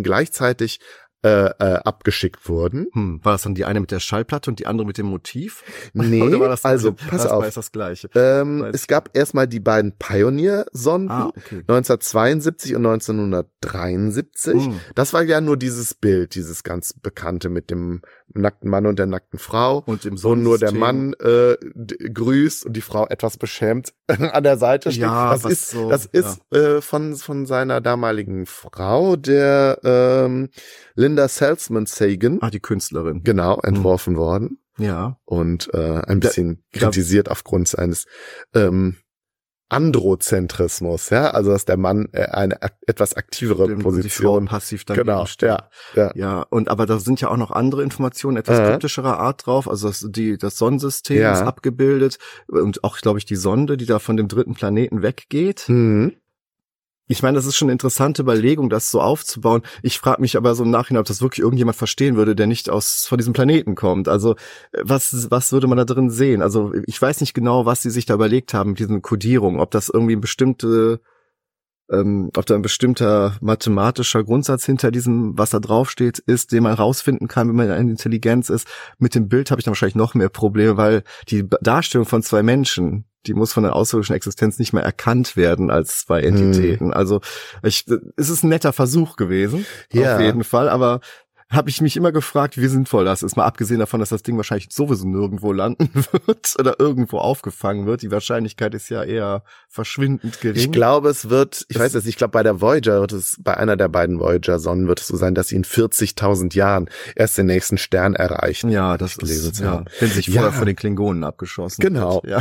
Voyager-Sonden 0.00 0.02
gleichzeitig 0.02 0.80
äh, 1.22 1.50
äh, 1.50 1.80
abgeschickt 1.84 2.48
wurden. 2.48 2.86
Hm, 2.94 3.20
war 3.22 3.32
das 3.32 3.42
dann 3.42 3.54
die 3.54 3.66
eine 3.66 3.80
mit 3.80 3.90
der 3.90 4.00
Schallplatte 4.00 4.50
und 4.50 4.58
die 4.58 4.66
andere 4.66 4.86
mit 4.86 4.96
dem 4.96 5.06
Motiv? 5.06 5.62
Nee, 5.92 6.30
das 6.30 6.64
also 6.64 6.92
pass 7.10 7.26
auf. 7.26 7.44
Es 7.44 7.54
das 7.54 7.72
gleiche. 7.72 8.08
Ähm, 8.14 8.64
es 8.72 8.86
gab 8.86 9.14
erstmal 9.14 9.46
die 9.46 9.60
beiden 9.60 9.92
Pioneer-Sonden, 9.98 11.10
Ah, 11.10 11.26
okay. 11.26 11.62
1972 11.68 12.74
und 12.74 12.86
1973. 12.86 14.66
Hm. 14.66 14.80
Das 14.94 15.12
war 15.12 15.22
ja 15.22 15.42
nur 15.42 15.58
dieses 15.58 15.92
Bild, 15.92 16.34
dieses 16.34 16.62
ganz 16.62 16.94
bekannte 16.94 17.50
mit 17.50 17.70
dem 17.70 18.00
nackten 18.34 18.70
Mann 18.70 18.86
und 18.86 18.98
der 18.98 19.06
nackten 19.06 19.38
Frau. 19.38 19.82
Und 19.86 20.04
im 20.04 20.22
wo 20.22 20.34
nur 20.34 20.58
der 20.58 20.72
Mann 20.72 21.14
äh, 21.14 21.56
grüßt 22.12 22.64
und 22.66 22.74
die 22.74 22.80
Frau 22.80 23.06
etwas 23.08 23.36
beschämt 23.36 23.92
an 24.08 24.42
der 24.42 24.56
Seite 24.58 24.90
steht. 24.92 25.02
Ja, 25.02 25.32
das 25.32 25.44
ist, 25.44 25.70
so, 25.70 25.88
das 25.90 26.06
ist 26.06 26.40
äh, 26.52 26.80
von, 26.80 27.14
von 27.16 27.46
seiner 27.46 27.80
damaligen 27.80 28.46
Frau, 28.46 29.16
der 29.16 29.78
ähm, 29.84 30.48
Linda 30.94 31.28
Salzman 31.28 31.86
Sagan, 31.86 32.38
Ah, 32.40 32.50
die 32.50 32.60
Künstlerin. 32.60 33.22
genau, 33.24 33.58
entworfen 33.60 34.16
worden 34.16 34.58
Ja. 34.78 35.18
und 35.24 35.72
äh, 35.74 36.00
ein 36.06 36.20
bisschen 36.20 36.62
Ja. 36.74 36.80
kritisiert 36.80 37.30
aufgrund 37.30 37.68
seines 37.68 38.06
ähm, 38.54 38.96
Androzentrismus, 39.70 41.10
ja, 41.10 41.30
also 41.30 41.50
dass 41.50 41.64
der 41.64 41.76
Mann 41.76 42.08
äh, 42.12 42.24
eine 42.26 42.56
etwas 42.86 43.14
aktivere 43.14 43.68
Frau 43.68 43.82
Position, 43.82 44.46
passiv 44.46 44.84
daneben 44.84 45.06
genau, 45.06 45.26
steht. 45.26 45.48
ja, 45.48 45.68
ja, 45.94 46.12
Ja, 46.14 46.42
und 46.50 46.68
aber 46.68 46.86
da 46.86 46.98
sind 46.98 47.20
ja 47.20 47.28
auch 47.30 47.36
noch 47.36 47.50
andere 47.50 47.82
Informationen 47.82 48.36
etwas 48.36 48.58
Äh. 48.58 48.64
kryptischerer 48.70 49.18
Art 49.18 49.46
drauf. 49.46 49.68
Also 49.68 49.88
das, 49.88 50.06
die, 50.08 50.36
das 50.38 50.56
Sonnensystem 50.58 51.18
Ja. 51.20 51.32
ist 51.32 51.42
abgebildet 51.42 52.18
und 52.48 52.84
auch, 52.84 52.98
glaube 52.98 53.18
ich, 53.18 53.24
die 53.24 53.36
Sonde, 53.36 53.76
die 53.76 53.86
da 53.86 53.98
von 53.98 54.16
dem 54.16 54.28
dritten 54.28 54.54
Planeten 54.54 55.02
weggeht. 55.02 55.64
Mhm. 55.68 56.12
Ich 57.10 57.24
meine, 57.24 57.34
das 57.34 57.44
ist 57.44 57.56
schon 57.56 57.66
eine 57.66 57.72
interessante 57.72 58.22
Überlegung, 58.22 58.70
das 58.70 58.92
so 58.92 59.00
aufzubauen. 59.00 59.62
Ich 59.82 59.98
frage 59.98 60.20
mich 60.20 60.36
aber 60.36 60.54
so 60.54 60.62
im 60.62 60.70
Nachhinein, 60.70 61.00
ob 61.00 61.08
das 61.08 61.20
wirklich 61.20 61.42
irgendjemand 61.42 61.76
verstehen 61.76 62.14
würde, 62.14 62.36
der 62.36 62.46
nicht 62.46 62.70
aus 62.70 63.04
von 63.04 63.18
diesem 63.18 63.32
Planeten 63.32 63.74
kommt. 63.74 64.06
Also 64.06 64.36
was 64.80 65.28
was 65.28 65.50
würde 65.50 65.66
man 65.66 65.76
da 65.76 65.84
drin 65.84 66.10
sehen? 66.10 66.40
Also 66.40 66.72
ich 66.86 67.02
weiß 67.02 67.20
nicht 67.20 67.34
genau, 67.34 67.66
was 67.66 67.82
sie 67.82 67.90
sich 67.90 68.06
da 68.06 68.14
überlegt 68.14 68.54
haben 68.54 68.70
mit 68.70 68.78
diesen 68.78 69.02
Kodierungen, 69.02 69.58
ob 69.58 69.72
das 69.72 69.88
irgendwie 69.88 70.12
eine 70.12 70.20
bestimmte 70.20 71.00
ähm, 71.90 72.30
ob 72.36 72.46
da 72.46 72.54
ein 72.54 72.62
bestimmter 72.62 73.36
mathematischer 73.40 74.22
Grundsatz 74.22 74.64
hinter 74.64 74.92
diesem, 74.92 75.36
was 75.36 75.50
da 75.50 75.58
draufsteht, 75.58 76.20
ist, 76.20 76.52
den 76.52 76.62
man 76.62 76.74
rausfinden 76.74 77.26
kann, 77.26 77.48
wenn 77.48 77.56
man 77.56 77.72
eine 77.72 77.90
Intelligenz 77.90 78.50
ist. 78.50 78.68
Mit 78.98 79.16
dem 79.16 79.28
Bild 79.28 79.50
habe 79.50 79.60
ich 79.60 79.64
dann 79.64 79.72
wahrscheinlich 79.72 79.96
noch 79.96 80.14
mehr 80.14 80.28
Probleme, 80.28 80.76
weil 80.76 81.02
die 81.28 81.48
Darstellung 81.60 82.06
von 82.06 82.22
zwei 82.22 82.44
Menschen, 82.44 83.06
die 83.26 83.34
muss 83.34 83.52
von 83.52 83.62
der 83.62 83.76
außerirdischen 83.76 84.16
Existenz 84.16 84.58
nicht 84.58 84.72
mehr 84.72 84.82
erkannt 84.82 85.36
werden 85.36 85.70
als 85.70 86.04
zwei 86.06 86.22
Entitäten. 86.22 86.86
Hm. 86.86 86.94
Also 86.94 87.20
ich, 87.62 87.84
es 88.16 88.28
ist 88.28 88.42
ein 88.42 88.48
netter 88.48 88.72
Versuch 88.72 89.16
gewesen, 89.16 89.66
ja. 89.92 90.14
auf 90.14 90.20
jeden 90.20 90.44
Fall, 90.44 90.68
aber 90.68 91.00
habe 91.50 91.68
ich 91.68 91.80
mich 91.80 91.96
immer 91.96 92.12
gefragt, 92.12 92.58
wie 92.58 92.66
sinnvoll 92.68 93.04
das 93.04 93.24
ist. 93.24 93.36
Mal 93.36 93.44
abgesehen 93.44 93.80
davon, 93.80 93.98
dass 93.98 94.10
das 94.10 94.22
Ding 94.22 94.36
wahrscheinlich 94.36 94.68
sowieso 94.70 95.06
nirgendwo 95.06 95.52
landen 95.52 95.90
wird 96.26 96.54
oder 96.58 96.78
irgendwo 96.78 97.18
aufgefangen 97.18 97.86
wird. 97.86 98.02
Die 98.02 98.10
Wahrscheinlichkeit 98.12 98.72
ist 98.74 98.88
ja 98.88 99.02
eher 99.02 99.42
verschwindend 99.68 100.40
gering. 100.40 100.56
Ich 100.56 100.70
glaube, 100.70 101.08
es 101.08 101.28
wird, 101.28 101.66
ich 101.68 101.76
es 101.76 101.82
weiß 101.82 101.94
es, 101.94 102.06
ich 102.06 102.16
glaube, 102.16 102.30
bei 102.30 102.44
der 102.44 102.60
Voyager 102.60 103.00
wird 103.00 103.12
es, 103.12 103.36
bei 103.40 103.56
einer 103.56 103.76
der 103.76 103.88
beiden 103.88 104.20
Voyager-Sonnen 104.20 104.86
wird 104.86 105.00
es 105.00 105.08
so 105.08 105.16
sein, 105.16 105.34
dass 105.34 105.48
sie 105.48 105.56
in 105.56 105.64
40.000 105.64 106.54
Jahren 106.54 106.88
erst 107.16 107.36
den 107.36 107.46
nächsten 107.46 107.78
Stern 107.78 108.14
erreichen. 108.14 108.70
Ja, 108.70 108.96
das 108.96 109.16
ist, 109.16 109.58
ja, 109.58 109.84
wenn 109.98 110.10
sich 110.10 110.26
vorher 110.26 110.50
ja. 110.50 110.52
von 110.52 110.66
den 110.66 110.76
Klingonen 110.76 111.24
abgeschossen 111.24 111.80
Genau. 111.80 112.22
Ja. 112.24 112.40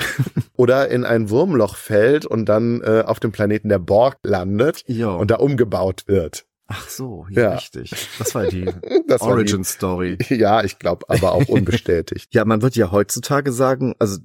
oder 0.56 0.88
in 0.88 1.04
ein 1.04 1.30
Wurmloch 1.30 1.76
fällt 1.76 2.26
und 2.26 2.46
dann 2.46 2.80
äh, 2.82 3.04
auf 3.06 3.20
dem 3.20 3.30
Planeten 3.30 3.68
der 3.68 3.78
Borg 3.78 4.16
landet 4.24 4.82
jo. 4.88 5.16
und 5.16 5.30
da 5.30 5.36
umgebaut 5.36 6.02
wird. 6.06 6.47
Ach 6.70 6.86
so, 6.86 7.26
ja, 7.30 7.42
ja. 7.42 7.54
richtig. 7.54 7.90
Das 8.18 8.34
war 8.34 8.46
die 8.46 8.66
das 9.08 9.22
Origin 9.22 9.58
war 9.58 9.64
die, 9.64 9.68
Story. 9.68 10.18
Ja, 10.28 10.62
ich 10.62 10.78
glaube, 10.78 11.08
aber 11.08 11.32
auch 11.32 11.48
unbestätigt. 11.48 12.28
ja, 12.34 12.44
man 12.44 12.60
wird 12.60 12.76
ja 12.76 12.92
heutzutage 12.92 13.52
sagen, 13.52 13.94
also 13.98 14.18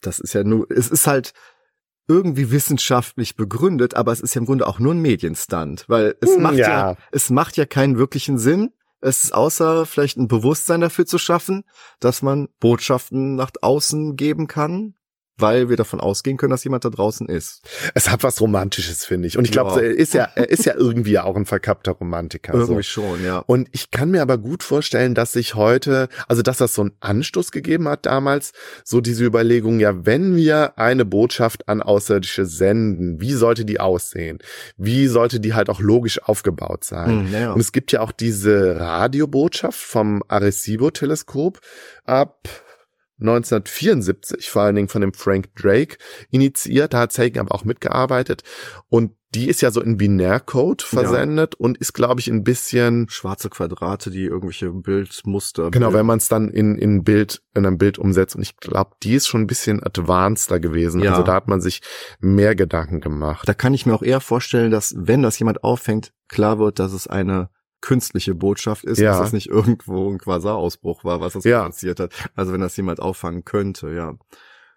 das 0.00 0.18
ist 0.18 0.34
ja 0.34 0.42
nur, 0.42 0.66
es 0.70 0.90
ist 0.90 1.06
halt 1.06 1.32
irgendwie 2.08 2.50
wissenschaftlich 2.50 3.36
begründet, 3.36 3.94
aber 3.94 4.12
es 4.12 4.20
ist 4.20 4.34
ja 4.34 4.40
im 4.40 4.46
Grunde 4.46 4.66
auch 4.66 4.80
nur 4.80 4.92
ein 4.92 5.00
Medienstand, 5.00 5.88
weil 5.88 6.16
es 6.20 6.34
hm, 6.34 6.42
macht 6.42 6.56
ja. 6.56 6.68
ja, 6.68 6.96
es 7.12 7.30
macht 7.30 7.56
ja 7.56 7.64
keinen 7.64 7.96
wirklichen 7.96 8.38
Sinn. 8.38 8.72
Es 9.00 9.22
ist 9.24 9.32
außer 9.32 9.86
vielleicht 9.86 10.16
ein 10.16 10.28
Bewusstsein 10.28 10.80
dafür 10.80 11.06
zu 11.06 11.18
schaffen, 11.18 11.62
dass 12.00 12.22
man 12.22 12.48
Botschaften 12.58 13.36
nach 13.36 13.50
außen 13.62 14.16
geben 14.16 14.48
kann, 14.48 14.94
weil 15.36 15.68
wir 15.68 15.76
davon 15.76 16.00
ausgehen 16.00 16.36
können, 16.36 16.50
dass 16.50 16.62
jemand 16.64 16.84
da 16.84 16.90
draußen 16.90 17.28
ist. 17.28 17.62
Es 17.94 18.10
hat 18.10 18.22
was 18.22 18.40
Romantisches, 18.40 19.04
finde 19.04 19.26
ich. 19.26 19.36
Und 19.36 19.44
ich 19.44 19.50
glaube, 19.50 19.70
ja. 19.70 19.80
er 19.80 19.94
ist 19.94 20.14
ja, 20.14 20.28
er 20.34 20.48
ist 20.48 20.64
ja 20.64 20.74
irgendwie 20.74 21.18
auch 21.18 21.36
ein 21.36 21.46
verkappter 21.46 21.92
Romantiker. 21.92 22.54
Irgendwie 22.54 22.76
so. 22.76 22.82
schon, 22.82 23.24
ja. 23.24 23.38
Und 23.38 23.68
ich 23.72 23.90
kann 23.90 24.10
mir 24.10 24.22
aber 24.22 24.38
gut 24.38 24.62
vorstellen, 24.62 25.14
dass 25.14 25.32
sich 25.32 25.54
heute, 25.54 26.08
also 26.28 26.42
dass 26.42 26.58
das 26.58 26.74
so 26.74 26.82
einen 26.82 26.92
Anstoß 27.00 27.50
gegeben 27.50 27.88
hat 27.88 28.06
damals, 28.06 28.52
so 28.84 29.00
diese 29.00 29.24
Überlegung, 29.24 29.80
ja, 29.80 30.06
wenn 30.06 30.36
wir 30.36 30.78
eine 30.78 31.04
Botschaft 31.04 31.68
an 31.68 31.82
Außerirdische 31.82 32.46
senden, 32.46 33.20
wie 33.20 33.32
sollte 33.32 33.64
die 33.64 33.80
aussehen? 33.80 34.38
Wie 34.76 35.08
sollte 35.08 35.40
die 35.40 35.54
halt 35.54 35.68
auch 35.68 35.80
logisch 35.80 36.22
aufgebaut 36.22 36.84
sein? 36.84 37.26
Mhm, 37.26 37.32
ja, 37.32 37.40
ja. 37.40 37.52
Und 37.52 37.60
es 37.60 37.72
gibt 37.72 37.90
ja 37.90 38.00
auch 38.00 38.12
diese 38.12 38.78
Radiobotschaft 38.78 39.80
vom 39.80 40.22
Arecibo-Teleskop 40.28 41.58
ab 42.04 42.48
1974 43.20 44.50
vor 44.50 44.62
allen 44.62 44.74
Dingen 44.74 44.88
von 44.88 45.00
dem 45.00 45.12
Frank 45.12 45.54
Drake 45.54 45.96
initiiert. 46.30 46.94
Da 46.94 47.00
hat 47.00 47.12
Sagan 47.12 47.46
aber 47.46 47.54
auch 47.54 47.64
mitgearbeitet. 47.64 48.42
Und 48.88 49.12
die 49.34 49.48
ist 49.48 49.62
ja 49.62 49.70
so 49.70 49.80
in 49.80 49.96
Binärcode 49.96 50.82
versendet 50.82 51.54
ja. 51.54 51.64
und 51.64 51.78
ist, 51.78 51.92
glaube 51.92 52.20
ich, 52.20 52.28
ein 52.28 52.44
bisschen 52.44 53.08
schwarze 53.08 53.50
Quadrate, 53.50 54.10
die 54.10 54.24
irgendwelche 54.24 54.70
Bildmuster. 54.70 55.70
Genau, 55.70 55.92
wenn 55.92 56.06
man 56.06 56.18
es 56.18 56.28
dann 56.28 56.50
in 56.50 56.76
in 56.76 57.02
Bild 57.02 57.42
in 57.54 57.66
einem 57.66 57.78
Bild 57.78 57.98
umsetzt. 57.98 58.36
Und 58.36 58.42
ich 58.42 58.56
glaube, 58.58 58.92
die 59.02 59.14
ist 59.14 59.26
schon 59.26 59.42
ein 59.42 59.46
bisschen 59.46 59.82
advanceder 59.82 60.60
gewesen. 60.60 61.02
Ja. 61.02 61.12
Also 61.12 61.24
da 61.24 61.34
hat 61.34 61.48
man 61.48 61.60
sich 61.60 61.82
mehr 62.20 62.54
Gedanken 62.54 63.00
gemacht. 63.00 63.48
Da 63.48 63.54
kann 63.54 63.74
ich 63.74 63.86
mir 63.86 63.94
auch 63.94 64.02
eher 64.02 64.20
vorstellen, 64.20 64.70
dass 64.70 64.94
wenn 64.96 65.22
das 65.22 65.38
jemand 65.38 65.64
auffängt, 65.64 66.12
klar 66.28 66.58
wird, 66.58 66.78
dass 66.78 66.92
es 66.92 67.06
eine 67.06 67.50
künstliche 67.84 68.34
Botschaft 68.34 68.84
ist, 68.84 68.98
ja. 68.98 69.18
dass 69.18 69.28
es 69.28 69.32
nicht 69.34 69.48
irgendwo 69.50 70.10
ein 70.10 70.16
Quasarausbruch 70.16 71.04
war, 71.04 71.20
was 71.20 71.34
das 71.34 71.44
ja. 71.44 71.66
passiert 71.66 72.00
hat. 72.00 72.12
Also 72.34 72.54
wenn 72.54 72.62
das 72.62 72.76
jemand 72.78 72.98
auffangen 72.98 73.44
könnte, 73.44 73.90
ja. 73.90 74.14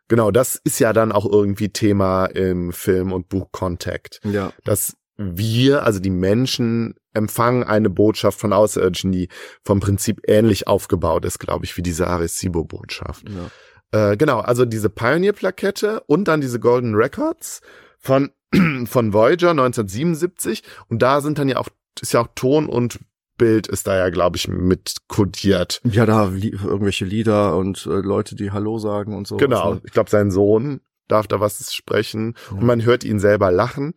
Genau, 0.10 0.30
das 0.30 0.60
ist 0.64 0.80
ja 0.80 0.92
dann 0.92 1.14
auch 1.14 1.26
irgendwie 1.26 1.70
Thema 1.70 2.26
im 2.26 2.74
Film 2.74 3.14
und 3.14 3.30
Buch 3.30 3.52
Contact. 3.54 4.20
Ja. 4.26 4.52
Dass 4.66 4.98
wir, 5.16 5.84
also 5.84 6.00
die 6.00 6.10
Menschen, 6.10 6.96
empfangen 7.14 7.64
eine 7.64 7.90
Botschaft 7.90 8.40
von 8.40 8.54
Außerirdischen, 8.54 9.12
die 9.12 9.30
vom 9.64 9.80
Prinzip 9.80 10.22
ähnlich 10.28 10.68
aufgebaut 10.68 11.26
ist, 11.26 11.40
glaube 11.40 11.66
ich, 11.66 11.76
wie 11.78 11.82
diese 11.82 12.08
Arecibo-Botschaft. 12.08 13.26
Ja. 13.30 14.12
Äh, 14.12 14.18
genau, 14.18 14.40
also 14.40 14.66
diese 14.66 14.90
Pioneer-Plakette 14.90 16.02
und 16.08 16.28
dann 16.28 16.42
diese 16.42 16.60
Golden 16.60 16.94
Records 16.94 17.62
von, 18.00 18.32
von 18.86 19.14
Voyager 19.14 19.52
1977. 19.52 20.62
Und 20.90 21.02
da 21.02 21.22
sind 21.22 21.40
dann 21.40 21.50
ja 21.50 21.58
auch 21.58 21.70
ist 22.02 22.14
ja 22.14 22.22
auch 22.22 22.28
Ton 22.36 22.68
und 22.68 23.00
Bild 23.38 23.68
ist 23.68 23.88
da 23.88 23.96
ja, 23.96 24.10
glaube 24.10 24.38
ich, 24.38 24.48
mit 24.48 24.96
kodiert. 25.08 25.80
Ja, 25.84 26.06
da 26.06 26.32
irgendwelche 26.32 27.06
Lieder 27.06 27.56
und 27.56 27.86
äh, 27.86 27.90
Leute, 27.90 28.36
die 28.36 28.52
Hallo 28.52 28.80
sagen 28.80 29.16
und 29.16 29.28
so. 29.28 29.38
Genau. 29.38 29.76
Ne? 29.76 29.82
Ich 29.86 29.92
glaube, 29.92 30.10
sein 30.10 30.32
Sohn 30.32 30.82
darf 31.08 31.28
da 31.28 31.40
was 31.40 31.74
sprechen 31.74 32.36
ja. 32.50 32.58
und 32.58 32.64
man 32.64 32.84
hört 32.84 33.04
ihn 33.04 33.20
selber 33.20 33.52
lachen. 33.52 33.94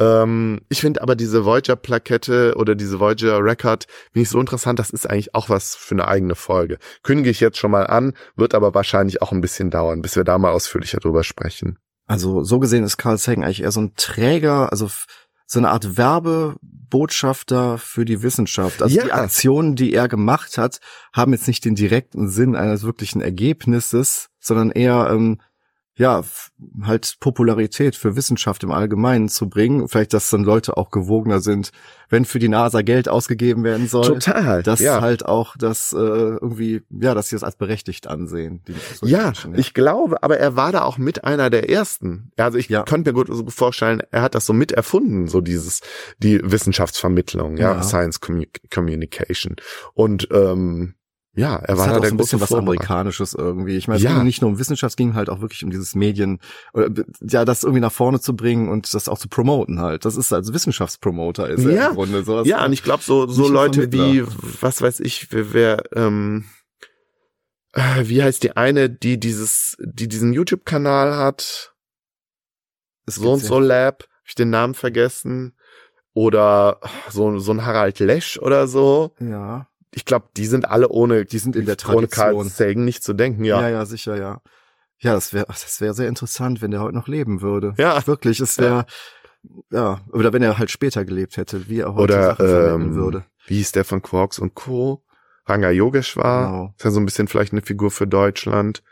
Ähm, 0.00 0.60
ich 0.68 0.80
finde 0.80 1.02
aber 1.02 1.14
diese 1.14 1.44
Voyager-Plakette 1.44 2.54
oder 2.56 2.74
diese 2.74 3.00
Voyager-Record 3.00 3.86
finde 4.12 4.22
ich 4.22 4.28
so 4.28 4.40
interessant. 4.40 4.78
Das 4.78 4.90
ist 4.90 5.08
eigentlich 5.08 5.34
auch 5.34 5.48
was 5.48 5.74
für 5.76 5.94
eine 5.94 6.08
eigene 6.08 6.34
Folge. 6.34 6.78
Kündige 7.02 7.30
ich 7.30 7.40
jetzt 7.40 7.58
schon 7.58 7.70
mal 7.70 7.86
an, 7.86 8.12
wird 8.36 8.54
aber 8.54 8.74
wahrscheinlich 8.74 9.22
auch 9.22 9.32
ein 9.32 9.40
bisschen 9.40 9.70
dauern, 9.70 10.02
bis 10.02 10.16
wir 10.16 10.24
da 10.24 10.36
mal 10.38 10.52
ausführlicher 10.52 10.98
drüber 10.98 11.24
sprechen. 11.24 11.78
Also 12.06 12.42
so 12.42 12.58
gesehen 12.58 12.84
ist 12.84 12.98
Carl 12.98 13.16
Sagan 13.16 13.44
eigentlich 13.44 13.62
eher 13.62 13.72
so 13.72 13.80
ein 13.80 13.92
Träger, 13.96 14.70
also 14.70 14.90
so 15.46 15.58
eine 15.58 15.70
Art 15.70 15.96
Werbebotschafter 15.96 17.78
für 17.78 18.04
die 18.04 18.22
Wissenschaft. 18.22 18.82
Also 18.82 18.96
ja. 18.96 19.04
die 19.04 19.12
Aktionen, 19.12 19.76
die 19.76 19.92
er 19.92 20.08
gemacht 20.08 20.58
hat, 20.58 20.80
haben 21.12 21.32
jetzt 21.32 21.46
nicht 21.46 21.64
den 21.64 21.74
direkten 21.74 22.28
Sinn 22.28 22.56
eines 22.56 22.82
wirklichen 22.82 23.20
Ergebnisses, 23.20 24.30
sondern 24.40 24.70
eher 24.70 25.08
ähm, 25.10 25.40
ja, 25.96 26.24
halt 26.82 27.16
Popularität 27.20 27.94
für 27.94 28.16
Wissenschaft 28.16 28.64
im 28.64 28.72
Allgemeinen 28.72 29.28
zu 29.28 29.48
bringen. 29.48 29.86
Vielleicht, 29.86 30.12
dass 30.12 30.28
dann 30.28 30.42
Leute 30.42 30.76
auch 30.76 30.90
gewogener 30.90 31.40
sind, 31.40 31.70
wenn 32.08 32.24
für 32.24 32.40
die 32.40 32.48
NASA 32.48 32.82
Geld 32.82 33.08
ausgegeben 33.08 33.62
werden 33.62 33.86
soll. 33.86 34.06
Total. 34.06 34.64
Dass 34.64 34.80
ja. 34.80 35.00
halt 35.00 35.24
auch 35.24 35.56
das 35.56 35.92
äh, 35.92 35.96
irgendwie, 35.96 36.82
ja, 36.90 37.14
dass 37.14 37.28
sie 37.28 37.36
das 37.36 37.44
als 37.44 37.54
berechtigt 37.56 38.08
ansehen. 38.08 38.62
Ja, 39.02 39.26
Menschen, 39.26 39.52
ja, 39.52 39.58
ich 39.58 39.72
glaube, 39.72 40.20
aber 40.22 40.38
er 40.38 40.56
war 40.56 40.72
da 40.72 40.82
auch 40.82 40.98
mit 40.98 41.22
einer 41.22 41.48
der 41.48 41.70
ersten. 41.70 42.32
Also 42.36 42.58
ich 42.58 42.68
ja. 42.68 42.82
könnte 42.82 43.12
mir 43.12 43.14
gut 43.14 43.28
so 43.30 43.48
vorstellen, 43.48 44.02
er 44.10 44.22
hat 44.22 44.34
das 44.34 44.46
so 44.46 44.52
mit 44.52 44.72
erfunden, 44.72 45.28
so 45.28 45.40
dieses, 45.40 45.80
die 46.18 46.40
Wissenschaftsvermittlung, 46.42 47.56
ja, 47.56 47.74
ja. 47.74 47.82
Science 47.82 48.18
Communication. 48.20 49.54
Und 49.94 50.26
ähm, 50.32 50.94
ja, 51.36 51.56
er 51.56 51.76
war 51.76 51.88
da 51.88 51.98
auch 51.98 52.04
so 52.04 52.10
ein 52.10 52.16
bisschen 52.16 52.40
was 52.40 52.52
Amerikanisches 52.52 53.34
irgendwie. 53.34 53.76
Ich 53.76 53.88
meine, 53.88 53.96
es 53.96 54.04
ja. 54.04 54.14
ging 54.14 54.24
nicht 54.24 54.40
nur 54.40 54.50
um 54.50 54.58
Wissenschaft, 54.58 54.92
es 54.92 54.96
ging 54.96 55.14
halt 55.14 55.28
auch 55.28 55.40
wirklich 55.40 55.64
um 55.64 55.70
dieses 55.70 55.96
Medien, 55.96 56.38
ja, 57.20 57.44
das 57.44 57.64
irgendwie 57.64 57.80
nach 57.80 57.92
vorne 57.92 58.20
zu 58.20 58.36
bringen 58.36 58.68
und 58.68 58.94
das 58.94 59.08
auch 59.08 59.18
zu 59.18 59.28
promoten 59.28 59.80
halt. 59.80 60.04
Das 60.04 60.16
ist 60.16 60.32
als 60.32 60.52
Wissenschaftspromoter 60.52 61.48
ist 61.48 61.64
ja. 61.64 61.88
im 61.88 61.94
Grunde 61.94 62.22
so. 62.22 62.44
Ja, 62.44 62.64
und 62.64 62.72
ich 62.72 62.84
glaube 62.84 63.02
so 63.02 63.26
so 63.26 63.48
Leute 63.48 63.92
wie, 63.92 64.22
was 64.60 64.80
weiß 64.80 65.00
ich, 65.00 65.32
wer, 65.32 65.52
wer 65.52 65.82
ähm, 65.96 66.44
äh, 67.72 68.04
wie 68.04 68.22
heißt 68.22 68.42
die 68.44 68.56
eine, 68.56 68.88
die 68.88 69.18
dieses, 69.18 69.76
die 69.80 70.06
diesen 70.06 70.32
YouTube-Kanal 70.32 71.16
hat? 71.16 71.74
So 73.06 73.32
und 73.32 73.40
so 73.40 73.58
Lab, 73.58 74.04
hab 74.04 74.28
ich 74.28 74.36
den 74.36 74.50
Namen 74.50 74.74
vergessen. 74.74 75.56
Oder 76.16 76.78
so, 77.10 77.38
so 77.40 77.50
ein 77.50 77.66
Harald 77.66 77.98
Lesch 77.98 78.38
oder 78.38 78.68
so. 78.68 79.16
Ja 79.18 79.66
ich 79.94 80.04
glaube, 80.04 80.28
die 80.36 80.46
sind 80.46 80.68
alle 80.68 80.88
ohne, 80.88 81.24
die 81.24 81.38
sind 81.38 81.56
in 81.56 81.66
der 81.66 81.76
Tradition. 81.76 82.32
Carl 82.32 82.44
Sagan 82.44 82.84
nicht 82.84 83.02
zu 83.02 83.12
denken, 83.12 83.44
ja. 83.44 83.60
Ja, 83.62 83.68
ja, 83.68 83.86
sicher, 83.86 84.16
ja. 84.16 84.40
Ja, 84.98 85.14
das 85.14 85.32
wäre, 85.32 85.46
das 85.46 85.80
wäre 85.80 85.94
sehr 85.94 86.08
interessant, 86.08 86.62
wenn 86.62 86.70
der 86.70 86.80
heute 86.80 86.96
noch 86.96 87.08
leben 87.08 87.42
würde. 87.42 87.74
Ja. 87.78 88.06
Wirklich, 88.06 88.40
es 88.40 88.58
wäre, 88.58 88.86
ja. 89.70 90.00
oder 90.12 90.32
wenn 90.32 90.42
er 90.42 90.58
halt 90.58 90.70
später 90.70 91.04
gelebt 91.04 91.36
hätte, 91.36 91.68
wie 91.68 91.80
er 91.80 91.94
heute 91.94 92.14
oder, 92.14 92.36
Sachen 92.36 92.82
ähm, 92.82 92.94
würde. 92.94 93.24
Wie 93.46 93.60
ist 93.60 93.76
der 93.76 93.84
von 93.84 94.02
Quarks 94.02 94.38
und 94.38 94.54
Co. 94.54 95.04
Ranga 95.46 95.70
Yogeshwar. 95.70 96.46
Genau. 96.46 96.74
Ist 96.76 96.84
ja 96.84 96.90
so 96.90 97.00
ein 97.00 97.04
bisschen 97.04 97.28
vielleicht 97.28 97.52
eine 97.52 97.62
Figur 97.62 97.90
für 97.90 98.06
Deutschland. 98.06 98.82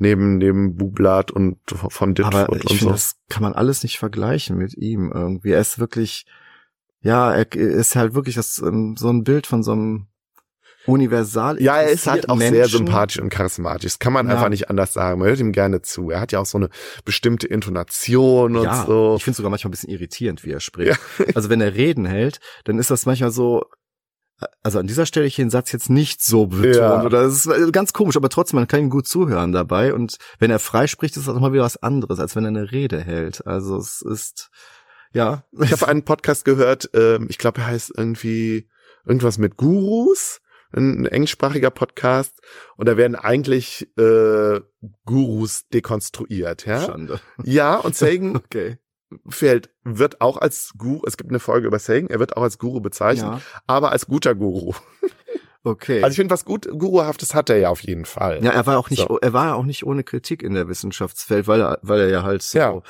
Neben 0.00 0.38
dem 0.38 0.76
Bublat 0.76 1.32
und 1.32 1.58
von 1.66 2.14
Ditford 2.14 2.34
Aber 2.34 2.56
ich 2.56 2.68
finde, 2.68 2.84
so. 2.84 2.90
das 2.90 3.16
kann 3.28 3.42
man 3.42 3.52
alles 3.52 3.82
nicht 3.82 3.98
vergleichen 3.98 4.56
mit 4.56 4.76
ihm 4.76 5.10
irgendwie. 5.12 5.50
Er 5.50 5.60
ist 5.60 5.80
wirklich, 5.80 6.24
ja, 7.00 7.34
er 7.34 7.52
ist 7.52 7.96
halt 7.96 8.14
wirklich 8.14 8.36
das, 8.36 8.62
ähm, 8.64 8.94
so 8.96 9.08
ein 9.08 9.24
Bild 9.24 9.48
von 9.48 9.64
so 9.64 9.72
einem 9.72 10.06
universal. 10.88 11.60
Ja, 11.60 11.76
er 11.76 11.90
ist 11.90 12.06
halt 12.06 12.28
auch 12.28 12.36
Menschen. 12.36 12.54
sehr 12.54 12.68
sympathisch 12.68 13.20
und 13.20 13.28
charismatisch. 13.28 13.92
Das 13.92 13.98
kann 13.98 14.12
man 14.12 14.26
ja. 14.26 14.34
einfach 14.34 14.48
nicht 14.48 14.70
anders 14.70 14.92
sagen. 14.92 15.20
Man 15.20 15.28
hört 15.28 15.38
ihm 15.38 15.52
gerne 15.52 15.82
zu. 15.82 16.10
Er 16.10 16.20
hat 16.20 16.32
ja 16.32 16.40
auch 16.40 16.46
so 16.46 16.58
eine 16.58 16.70
bestimmte 17.04 17.46
Intonation 17.46 18.56
und 18.56 18.64
ja, 18.64 18.86
so. 18.86 19.16
Ich 19.16 19.24
finde 19.24 19.36
sogar 19.36 19.50
manchmal 19.50 19.68
ein 19.68 19.72
bisschen 19.72 19.90
irritierend, 19.90 20.44
wie 20.44 20.52
er 20.52 20.60
spricht. 20.60 20.98
Ja. 21.18 21.26
Also 21.34 21.50
wenn 21.50 21.60
er 21.60 21.74
Reden 21.74 22.06
hält, 22.06 22.40
dann 22.64 22.78
ist 22.78 22.90
das 22.90 23.06
manchmal 23.06 23.30
so, 23.30 23.64
also 24.62 24.78
an 24.78 24.86
dieser 24.86 25.04
Stelle 25.04 25.26
ich 25.26 25.36
den 25.36 25.50
Satz 25.50 25.72
jetzt 25.72 25.90
nicht 25.90 26.22
so 26.22 26.46
betont 26.46 26.76
ja. 26.76 27.02
oder 27.02 27.22
das 27.22 27.46
ist 27.46 27.72
ganz 27.72 27.92
komisch, 27.92 28.16
aber 28.16 28.28
trotzdem 28.28 28.58
man 28.58 28.66
kann 28.66 28.80
ihm 28.80 28.90
gut 28.90 29.06
zuhören 29.06 29.52
dabei 29.52 29.92
und 29.92 30.16
wenn 30.38 30.50
er 30.50 30.58
frei 30.58 30.86
spricht, 30.86 31.16
ist 31.16 31.28
das 31.28 31.34
auch 31.34 31.40
mal 31.40 31.52
wieder 31.52 31.64
was 31.64 31.76
anderes, 31.76 32.18
als 32.18 32.34
wenn 32.34 32.44
er 32.44 32.48
eine 32.48 32.72
Rede 32.72 33.00
hält. 33.00 33.46
Also 33.46 33.76
es 33.76 34.00
ist 34.02 34.50
Ja. 35.12 35.44
Ich 35.60 35.72
habe 35.72 35.86
einen 35.88 36.04
Podcast 36.04 36.44
gehört, 36.44 36.90
ähm, 36.94 37.26
ich 37.28 37.38
glaube, 37.38 37.60
er 37.60 37.66
heißt 37.66 37.92
irgendwie 37.96 38.68
irgendwas 39.04 39.38
mit 39.38 39.56
Gurus, 39.56 40.40
ein, 40.72 41.06
englischsprachiger 41.06 41.70
Podcast. 41.70 42.40
Und 42.76 42.86
da 42.88 42.96
werden 42.96 43.14
eigentlich 43.16 43.88
äh, 43.98 44.60
Gurus 45.04 45.68
dekonstruiert, 45.68 46.66
ja. 46.66 46.80
Schande. 46.82 47.20
Ja, 47.42 47.76
und 47.76 47.94
Sagan 47.96 48.36
Okay. 48.44 48.78
fällt, 49.28 49.70
wird 49.84 50.20
auch 50.20 50.36
als 50.36 50.72
Guru, 50.76 51.02
es 51.06 51.16
gibt 51.16 51.30
eine 51.30 51.40
Folge 51.40 51.66
über 51.66 51.78
Sagan, 51.78 52.10
er 52.10 52.18
wird 52.20 52.36
auch 52.36 52.42
als 52.42 52.58
Guru 52.58 52.80
bezeichnet, 52.80 53.32
Ja. 53.32 53.40
aber 53.66 53.92
als 53.92 54.06
guter 54.06 54.34
Guru. 54.34 54.74
Okay. 55.64 56.02
Also 56.02 56.12
ich 56.12 56.16
finde, 56.16 56.32
was 56.32 56.44
gut 56.44 56.68
Guruhaftes 56.70 57.34
hat 57.34 57.50
er 57.50 57.58
ja 57.58 57.68
auf 57.68 57.80
jeden 57.82 58.04
Fall. 58.04 58.42
ja, 58.42 58.52
er 58.52 58.64
war 58.66 58.78
auch 58.78 58.90
nicht, 58.90 59.06
So. 59.08 59.18
er 59.20 59.32
war 59.32 59.46
ja 59.46 59.54
auch 59.54 59.64
nicht 59.64 59.84
ohne 59.84 60.04
Kritik 60.04 60.42
in 60.42 60.54
der 60.54 60.68
Wissenschaftswelt, 60.68 61.48
weil 61.48 61.60
er, 61.60 61.78
weil 61.82 62.00
er 62.00 62.08
ja 62.08 62.22
halt 62.22 62.42
so 62.42 62.58
Ja. 62.58 62.80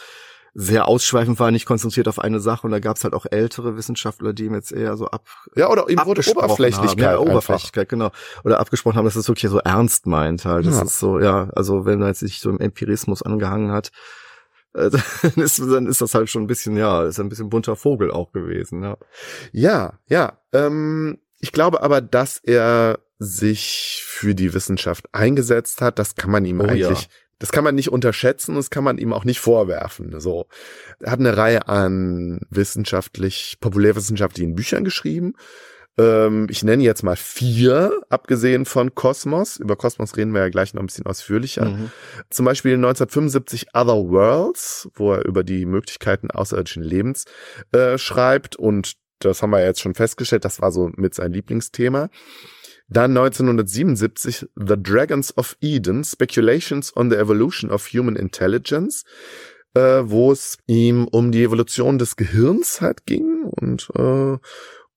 Sehr 0.61 0.88
ausschweifend 0.88 1.38
war, 1.38 1.52
nicht 1.52 1.66
konzentriert 1.66 2.09
auf 2.09 2.18
eine 2.18 2.40
Sache 2.40 2.66
und 2.66 2.72
da 2.72 2.80
gab 2.80 2.96
es 2.96 3.04
halt 3.04 3.14
auch 3.14 3.26
ältere 3.30 3.76
Wissenschaftler, 3.76 4.32
die 4.32 4.46
ihm 4.46 4.54
jetzt 4.54 4.72
eher 4.72 4.96
so 4.96 5.06
ab, 5.06 5.24
Ja, 5.54 5.70
oder 5.70 5.88
ihm 5.88 6.00
wurde 6.04 6.28
Oberflächlichkeit 6.28 6.90
haben. 6.90 6.98
Ja, 7.00 7.11
einfach. 7.12 7.30
Oberflächlichkeit, 7.30 7.88
genau. 7.88 8.11
Oder 8.42 8.59
abgesprochen 8.59 8.96
haben, 8.96 9.04
dass 9.04 9.14
es 9.14 9.28
wirklich 9.28 9.48
so 9.52 9.61
ernst 9.61 10.06
meint 10.09 10.44
halt. 10.44 10.66
Das 10.66 10.74
Ja. 10.78 10.82
ist 10.82 10.98
so, 10.98 11.20
ja, 11.20 11.48
also 11.54 11.86
wenn 11.86 12.02
er 12.02 12.09
jetzt 12.09 12.20
sich 12.20 12.40
so 12.40 12.50
im 12.50 12.59
Empirismus 12.59 13.22
angehangen 13.22 13.70
hat, 13.70 13.92
äh, 14.74 14.90
dann 15.22 15.44
ist, 15.44 15.61
dann 15.61 15.86
ist 15.86 16.00
das 16.00 16.14
halt 16.14 16.28
schon 16.28 16.42
ein 16.42 16.48
bisschen, 16.48 16.76
ja, 16.76 17.04
ist 17.04 17.20
ein 17.20 17.28
bisschen 17.28 17.50
bunter 17.50 17.76
Vogel 17.76 18.11
auch 18.11 18.32
gewesen, 18.32 18.82
ja. 18.82 18.96
Ja, 19.52 19.92
ja. 20.09 20.40
Ähm, 20.52 21.18
ich 21.38 21.52
glaube 21.52 21.82
aber, 21.84 22.00
dass 22.00 22.40
er 22.42 22.98
sich 23.20 24.02
für 24.04 24.34
die 24.34 24.54
Wissenschaft 24.54 25.06
eingesetzt 25.12 25.80
hat. 25.82 25.98
Das 26.00 26.16
kann 26.16 26.30
man 26.32 26.44
ihm 26.44 26.61
Oh 26.61 26.70
ja. 26.70 26.92
Das 27.39 27.53
kann 27.53 27.64
man 27.64 27.74
nicht 27.74 27.91
unterschätzen, 27.91 28.57
das 28.57 28.70
kann 28.70 28.84
man 28.84 28.99
ihm 28.99 29.12
auch 29.12 29.24
nicht 29.24 29.41
vorwerfen. 29.41 30.18
So, 30.20 30.47
er 31.01 31.12
hat 31.12 31.20
eine 31.20 31.36
Reihe 31.36 31.68
an 31.68 32.41
wissenschaftlich, 32.51 33.59
populärwissenschaftlichen 33.61 34.55
Büchern 34.55 34.84
geschrieben. 34.84 35.34
Ähm, 35.99 36.47
ich 36.51 36.62
nenne 36.62 36.82
jetzt 36.82 37.03
mal 37.03 37.16
vier, 37.16 38.01
abgesehen 38.09 38.64
von 38.64 38.95
Kosmos. 38.95 39.57
Über 39.57 39.76
Kosmos 39.76 40.16
reden 40.16 40.32
wir 40.32 40.41
ja 40.41 40.49
gleich 40.49 40.74
noch 40.74 40.82
ein 40.82 40.86
bisschen 40.86 41.07
ausführlicher. 41.07 41.66
Mhm. 41.66 41.91
Zum 42.30 42.45
Beispiel 42.45 42.74
1975 42.74 43.68
Other 43.74 44.09
Worlds, 44.09 44.89
wo 44.95 45.12
er 45.12 45.24
über 45.24 45.45
die 45.45 45.66
Möglichkeiten 45.66 46.30
außerirdischen 46.30 46.82
Lebens 46.82 47.24
äh, 47.72 47.99
schreibt. 47.99 48.57
Und 48.57 48.95
das 49.18 49.43
haben 49.43 49.51
wir 49.51 49.64
jetzt 49.64 49.80
schon 49.80 49.95
festgestellt, 49.95 50.45
das 50.45 50.61
war 50.61 50.70
so 50.70 50.91
mit 50.97 51.14
sein 51.14 51.32
Lieblingsthema. 51.32 52.09
Dann 52.89 53.16
1977 53.16 54.49
The 54.57 54.76
Dragons 54.78 55.36
of 55.36 55.57
Eden, 55.61 56.05
Speculations 56.05 56.97
on 56.97 57.11
the 57.11 57.16
Evolution 57.16 57.70
of 57.70 57.86
Human 57.93 58.16
Intelligence, 58.16 59.05
äh, 59.74 60.01
wo 60.05 60.32
es 60.32 60.57
ihm 60.66 61.07
um 61.07 61.30
die 61.30 61.43
Evolution 61.45 61.99
des 61.99 62.16
Gehirns 62.16 62.80
halt 62.80 63.07
ging 63.07 63.45
und 63.45 63.91
äh, 63.95 64.39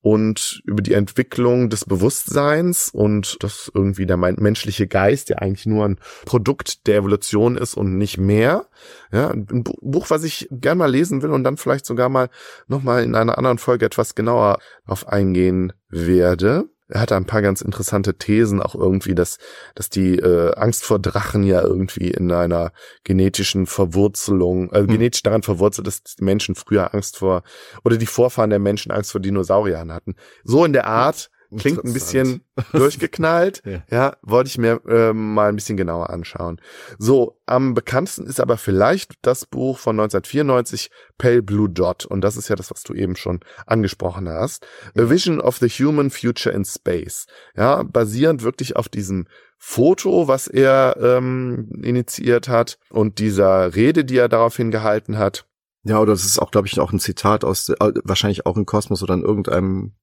und 0.04 0.64
über 0.66 0.82
die 0.82 0.94
Entwicklung 0.94 1.70
des 1.70 1.86
Bewusstseins 1.86 2.89
und 2.92 3.38
dass 3.44 3.72
irgendwie 3.72 4.08
der 4.08 4.18
menschliche 4.18 4.88
Geist 4.88 5.30
ja 5.30 5.38
eigentlich 5.38 5.68
nur 5.68 5.86
ein 5.86 6.00
Produkt 6.26 6.88
der 6.88 6.96
Evolution 6.98 7.56
ist 7.56 7.76
und 7.76 8.00
nicht 8.00 8.18
mehr. 8.18 8.66
Ja, 9.12 9.30
ein 9.30 9.46
Bu- 9.46 9.78
Buch, 9.80 10.10
was 10.10 10.24
ich 10.24 10.48
gern 10.50 10.80
mal 10.80 10.89
lesen 10.89 11.22
will 11.22 11.30
und 11.30 11.44
dann 11.44 11.58
vielleicht 11.58 11.86
sogar 11.86 12.10
mal 12.10 12.30
nochmal 12.68 13.04
in 13.04 13.14
einer 13.14 13.38
anderen 13.38 13.60
Folge 13.60 13.86
etwas 13.86 14.16
genauer 14.16 14.58
auf 14.86 15.08
eingehen 15.08 15.72
werde. 15.89 16.68
Er 16.92 17.02
hatte 17.02 17.16
ein 17.16 17.26
paar 17.26 17.42
ganz 17.42 17.62
interessante 17.62 18.16
Thesen, 18.16 18.62
auch 18.62 18.76
irgendwie, 18.76 19.16
dass, 19.16 19.38
dass 19.76 19.89
die 19.89 20.18
äh, 20.18 20.54
Angst 20.56 20.84
vor 20.84 21.00
Drachen 21.00 21.44
ja 21.44 21.62
irgendwie 21.62 22.12
in 22.12 22.32
einer 22.32 22.72
genetischen 23.04 23.66
Verwurzelung, 23.66 24.72
äh, 24.72 24.86
genetisch 24.86 25.24
daran 25.24 25.42
verwurzelt 25.42 25.88
dass 25.88 26.04
die 26.04 26.24
Menschen 26.24 26.56
früher 26.56 26.94
Angst 26.94 27.18
vor, 27.18 27.44
oder 27.84 27.98
die 27.98 28.06
Vorfahren 28.06 28.50
der 28.50 28.60
Menschen 28.60 28.92
Angst 28.92 29.12
vor 29.12 29.22
Dinosauriern 29.22 29.92
hatten. 29.92 30.16
So 30.44 30.66
in 30.66 30.74
der 30.74 30.86
Art, 30.86 31.32
klingt 31.58 31.84
ein 31.84 31.93
bisschen 31.93 32.43
durchgeknallt. 32.72 33.62
Ja. 33.66 33.84
ja. 33.89 34.18
wollte 34.22 34.49
ich 34.49 34.58
mir 34.58 34.82
äh, 34.88 35.14
mal 35.14 35.49
ein 35.49 35.56
bisschen 35.56 35.78
genauer 35.78 36.10
anschauen. 36.10 36.60
So, 36.97 37.39
am 37.45 37.74
bekanntesten 37.74 38.26
ist 38.26 38.39
aber 38.39 38.58
vielleicht 38.58 39.14
das 39.22 39.45
Buch 39.45 39.78
von 39.78 39.99
1994, 39.99 40.89
Pale 41.18 41.41
Blue 41.41 41.70
Dot. 41.70 42.06
Und 42.06 42.22
das 42.22 42.38
ist 42.38 42.49
ja 42.49 42.56
das, 42.56 42.72
was 42.72 42.84
du 42.84 42.93
eben 42.93 43.16
schon 43.16 43.39
angesprochen 43.66 44.30
hast. 44.30 44.66
A 44.97 45.10
Vision 45.10 45.41
of 45.41 45.58
the 45.58 45.70
Human 45.70 46.10
Future 46.10 46.54
in 46.56 46.66
Space. 46.66 47.26
Ja, 47.56 47.84
basierend 47.84 48.43
wirklich 48.43 48.76
auf 48.76 48.89
diesem 48.89 49.28
Foto, 49.58 50.28
was 50.28 50.47
er 50.47 50.97
ähm, 50.99 51.70
initiiert 51.84 52.49
hat 52.49 52.80
und 52.89 53.20
dieser 53.20 53.76
Rede, 53.76 54.04
die 54.04 54.18
er 54.18 54.28
daraufhin 54.28 54.72
gehalten 54.72 55.20
hat. 55.20 55.45
Ja, 55.84 55.99
oder 55.99 56.14
das 56.14 56.26
ist 56.26 56.39
auch, 56.39 56.52
glaube 56.52 56.68
ich, 56.68 56.80
auch 56.80 56.91
ein 56.91 56.99
Zitat 56.99 57.43
aus, 57.43 57.70
äh, 57.70 57.76
wahrscheinlich 58.04 58.45
auch 58.45 58.58
in 58.58 58.66
Kosmos 58.66 59.02
oder 59.02 59.14
in 59.14 59.24
irgendeinem 59.24 59.93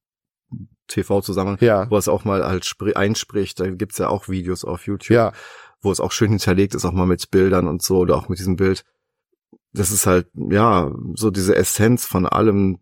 TV-Zusammenhang, 0.89 1.57
Ja. 1.61 1.89
wo 1.89 1.97
es 1.97 2.07
auch 2.09 2.25
mal 2.25 2.45
halt 2.45 2.63
spr- 2.65 2.93
einspricht. 2.95 3.59
Da 3.59 3.69
gibt's 3.69 3.97
ja 3.97 4.09
auch 4.09 4.27
Videos 4.27 4.65
auf 4.65 4.85
YouTube, 4.85 5.15
Ja, 5.15 5.31
wo 5.81 5.91
es 5.91 5.99
auch 6.01 6.11
schön 6.11 6.29
hinterlegt 6.29 6.75
ist, 6.75 6.83
auch 6.85 6.91
mal 6.91 7.05
mit 7.05 7.31
Bildern 7.31 7.67
und 7.67 7.81
so, 7.81 7.99
oder 7.99 8.17
auch 8.17 8.27
mit 8.27 8.39
diesem 8.39 8.57
Bild. 8.57 8.83
Das 9.71 9.91
ist 9.91 10.05
halt, 10.07 10.27
ja, 10.35 10.91
so 11.13 11.29
diese 11.31 11.55
Essenz 11.55 12.05
von 12.05 12.25
allem, 12.25 12.79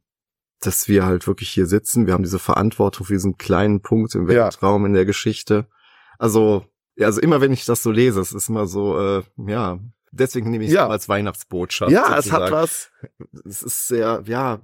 dass 0.61 0.87
wir 0.87 1.05
halt 1.05 1.27
wirklich 1.27 1.49
hier 1.49 1.67
sitzen. 1.67 2.07
Wir 2.07 2.13
haben 2.13 2.23
diese 2.23 2.39
Verantwortung 2.39 3.05
für 3.05 3.13
diesen 3.13 3.37
kleinen 3.37 3.81
Punkt 3.81 4.15
im 4.15 4.23
Ja. 4.29 4.45
Weltraum 4.45 4.85
in 4.85 4.93
der 4.93 5.05
Geschichte. 5.05 5.67
Also, 6.17 6.65
ja, 6.95 7.05
also 7.05 7.21
immer 7.21 7.41
wenn 7.41 7.51
ich 7.51 7.65
das 7.65 7.83
so 7.83 7.91
lese, 7.91 8.19
es 8.21 8.31
ist 8.31 8.49
immer 8.49 8.65
so, 8.65 8.97
äh, 8.99 9.23
ja, 9.45 9.77
deswegen 10.11 10.49
nehme 10.49 10.63
ich 10.63 10.69
es 10.71 10.75
Ja. 10.75 10.87
als 10.87 11.07
Weihnachtsbotschaft. 11.09 11.91
ja, 11.91 12.17
es 12.17 12.31
hat 12.31 12.49
sozusagen. 12.49 12.51
was, 12.53 12.89
Es 13.45 13.61
ist 13.61 13.87
sehr, 13.87 14.23
ja, 14.25 14.59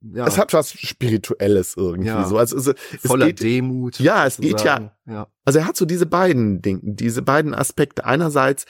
ja, 0.00 0.26
es 0.26 0.38
hat 0.38 0.52
was 0.52 0.70
Spirituelles 0.72 1.74
irgendwie 1.76 2.08
Ja. 2.08 2.24
so. 2.26 2.38
Also, 2.38 2.56
es, 2.56 2.66
es 2.68 3.00
voller 3.06 3.26
geht, 3.26 3.42
Demut. 3.42 3.98
Ja, 4.00 4.26
es 4.26 4.38
geht 4.38 4.62
ja- 4.62 4.92
ja. 5.06 5.26
Also 5.44 5.58
er 5.58 5.66
hat 5.66 5.76
so 5.76 5.84
diese 5.84 6.06
beiden 6.06 6.62
Dinge, 6.62 6.80
diese 6.82 7.22
beiden 7.22 7.54
Aspekte. 7.54 8.04
Einerseits 8.04 8.64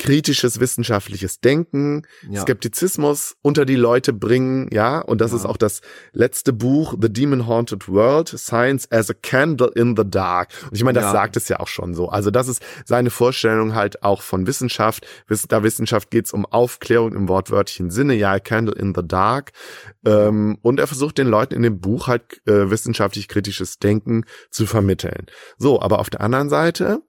kritisches 0.00 0.58
wissenschaftliches 0.60 1.40
Denken, 1.40 2.06
Ja. 2.28 2.40
Skeptizismus 2.40 3.36
unter 3.42 3.66
die 3.66 3.76
Leute 3.76 4.14
bringen, 4.14 4.68
ja, 4.72 4.98
und 4.98 5.20
das 5.20 5.32
Ja. 5.32 5.36
ist 5.36 5.44
auch 5.44 5.58
das 5.58 5.82
letzte 6.12 6.54
Buch, 6.54 6.94
The 7.00 7.12
Demon 7.12 7.46
Haunted 7.46 7.86
World, 7.86 8.28
Science 8.28 8.90
as 8.90 9.10
a 9.10 9.14
Candle 9.14 9.70
in 9.74 9.94
the 9.96 10.04
Dark. 10.06 10.48
Und 10.64 10.74
ich 10.76 10.82
meine, 10.82 10.96
das 10.98 11.04
Ja. 11.08 11.12
sagt 11.12 11.36
es 11.36 11.48
ja 11.50 11.60
auch 11.60 11.68
schon 11.68 11.94
so. 11.94 12.08
Also 12.08 12.30
das 12.30 12.48
ist 12.48 12.62
seine 12.86 13.10
Vorstellung 13.10 13.74
halt 13.74 14.02
auch 14.02 14.22
von 14.22 14.46
Wissenschaft. 14.46 15.06
Wiss- 15.28 15.46
Da 15.48 15.62
Wissenschaft 15.62 16.10
geht's 16.10 16.32
um 16.32 16.46
Aufklärung 16.46 17.12
im 17.14 17.28
wortwörtlichen 17.28 17.90
Sinne, 17.90 18.14
ja, 18.14 18.38
Candle 18.40 18.74
in 18.74 18.94
the 18.94 19.02
Dark. 19.06 19.52
Ähm, 20.06 20.56
und 20.62 20.80
er 20.80 20.86
versucht 20.86 21.18
den 21.18 21.26
Leuten 21.28 21.52
in 21.54 21.62
dem 21.62 21.78
Buch 21.78 22.06
halt 22.08 22.40
äh, 22.46 22.70
wissenschaftlich 22.70 23.28
kritisches 23.28 23.78
Denken 23.78 24.24
zu 24.50 24.64
vermitteln. 24.64 25.26
So, 25.58 25.80
aber 25.82 25.98
auf 25.98 26.08
der 26.08 26.22
anderen 26.22 26.48
Seite 26.48 27.02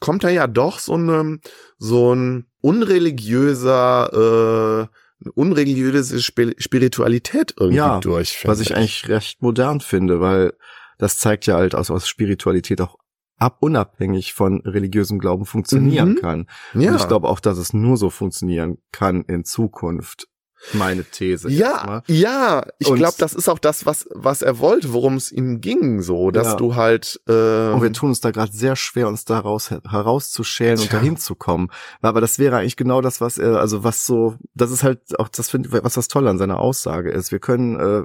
kommt 0.00 0.24
da 0.24 0.28
ja 0.28 0.46
doch 0.46 0.78
so 0.78 0.96
ein 0.96 1.40
so 1.78 2.14
ein 2.14 2.46
unreligiöser 2.60 4.88
äh, 4.90 5.28
unreligiöse 5.34 6.20
Spi- 6.22 6.54
Spiritualität 6.58 7.54
irgendwie 7.58 7.78
Ja, 7.78 8.00
durch. 8.00 8.44
Was 8.46 8.58
finde 8.58 8.62
ich 8.70 8.76
eigentlich 8.76 9.08
recht 9.08 9.42
modern 9.42 9.80
finde, 9.80 10.20
weil 10.20 10.52
das 10.98 11.18
zeigt 11.18 11.46
ja 11.46 11.56
halt, 11.56 11.74
dass 11.74 11.90
aus 11.90 12.08
Spiritualität 12.08 12.80
auch 12.80 12.96
ab 13.38 13.58
unabhängig 13.60 14.32
von 14.34 14.60
religiösem 14.62 15.18
Glauben 15.18 15.44
funktionieren 15.44 16.10
Mhm. 16.12 16.16
kann. 16.20 16.46
ja. 16.74 16.90
Und 16.90 16.96
ich 16.96 17.08
glaube 17.08 17.28
auch, 17.28 17.40
dass 17.40 17.58
es 17.58 17.72
nur 17.74 17.96
so 17.96 18.08
funktionieren 18.10 18.78
kann 18.92 19.22
in 19.24 19.44
Zukunft. 19.44 20.28
Meine 20.72 21.04
These. 21.04 21.48
Ja, 21.50 22.02
ja, 22.08 22.64
ich 22.78 22.92
glaube, 22.92 23.14
das 23.18 23.34
ist 23.34 23.48
auch 23.48 23.58
das, 23.58 23.86
was 23.86 24.08
was 24.12 24.42
er 24.42 24.58
wollte, 24.58 24.92
worum 24.92 25.14
es 25.14 25.30
ihm 25.30 25.60
ging, 25.60 26.02
so, 26.02 26.30
dass 26.30 26.48
Ja. 26.48 26.54
du 26.56 26.74
halt 26.74 27.20
äh, 27.28 27.32
Und 27.72 27.82
wir 27.82 27.92
tun 27.92 28.08
uns 28.08 28.20
da 28.20 28.30
gerade 28.30 28.52
sehr 28.52 28.74
schwer, 28.76 29.06
uns 29.08 29.24
daraus 29.24 29.70
herauszuschälen 29.70 30.80
und 30.80 30.92
dahin 30.92 31.16
zu 31.16 31.34
kommen. 31.34 31.68
Aber 32.02 32.20
das 32.20 32.38
wäre 32.38 32.56
eigentlich 32.56 32.76
genau 32.76 33.00
das, 33.00 33.20
was 33.20 33.38
er, 33.38 33.60
also 33.60 33.84
was 33.84 34.06
so, 34.06 34.36
das 34.54 34.70
ist 34.70 34.82
halt 34.82 35.18
auch 35.18 35.28
das 35.28 35.50
finde 35.50 35.70
was 35.84 35.94
das 35.94 36.08
Tolle 36.08 36.30
an 36.30 36.38
seiner 36.38 36.58
Aussage 36.58 37.10
ist. 37.10 37.32
Wir 37.32 37.38
können 37.38 37.78
äh, 37.78 38.02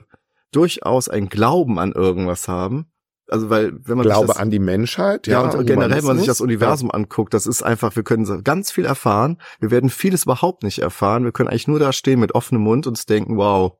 durchaus 0.52 1.10
ein 1.10 1.30
Glauben 1.30 1.80
an 1.80 1.91
irgendwas 1.93 2.47
haben. 2.47 2.86
Also 3.32 3.49
weil 3.49 3.71
wenn 3.88 3.97
man 3.97 4.05
Glaube 4.05 4.27
das, 4.27 4.38
an 4.38 4.51
die 4.51 4.59
Menschheit, 4.59 5.25
ja, 5.25 5.39
und 5.41 5.65
generell, 5.65 5.97
wenn 5.97 6.03
man 6.05 6.17
sich 6.17 6.27
das. 6.27 6.41
Universum 6.41 6.91
anguckt, 6.91 7.34
das 7.34 7.47
ist 7.47 7.63
einfach, 7.63 7.95
wir 7.95 8.03
können 8.03 8.25
so 8.25 8.41
ganz 8.43 8.71
viel 8.71 8.84
erfahren, 8.86 9.38
wir 9.61 9.71
werden 9.71 9.89
vieles 9.89 10.23
überhaupt 10.23 10.63
nicht 10.63 10.79
erfahren, 10.79 11.23
wir 11.23 11.32
können 11.32 11.47
eigentlich 11.47 11.67
nur 11.67 11.79
da 11.79 11.93
stehen 11.93 12.19
mit 12.19 12.36
offenem 12.36 12.61
Mund 12.63 12.88
und 12.88 13.09
denken, 13.09 13.38
wow, 13.38 13.77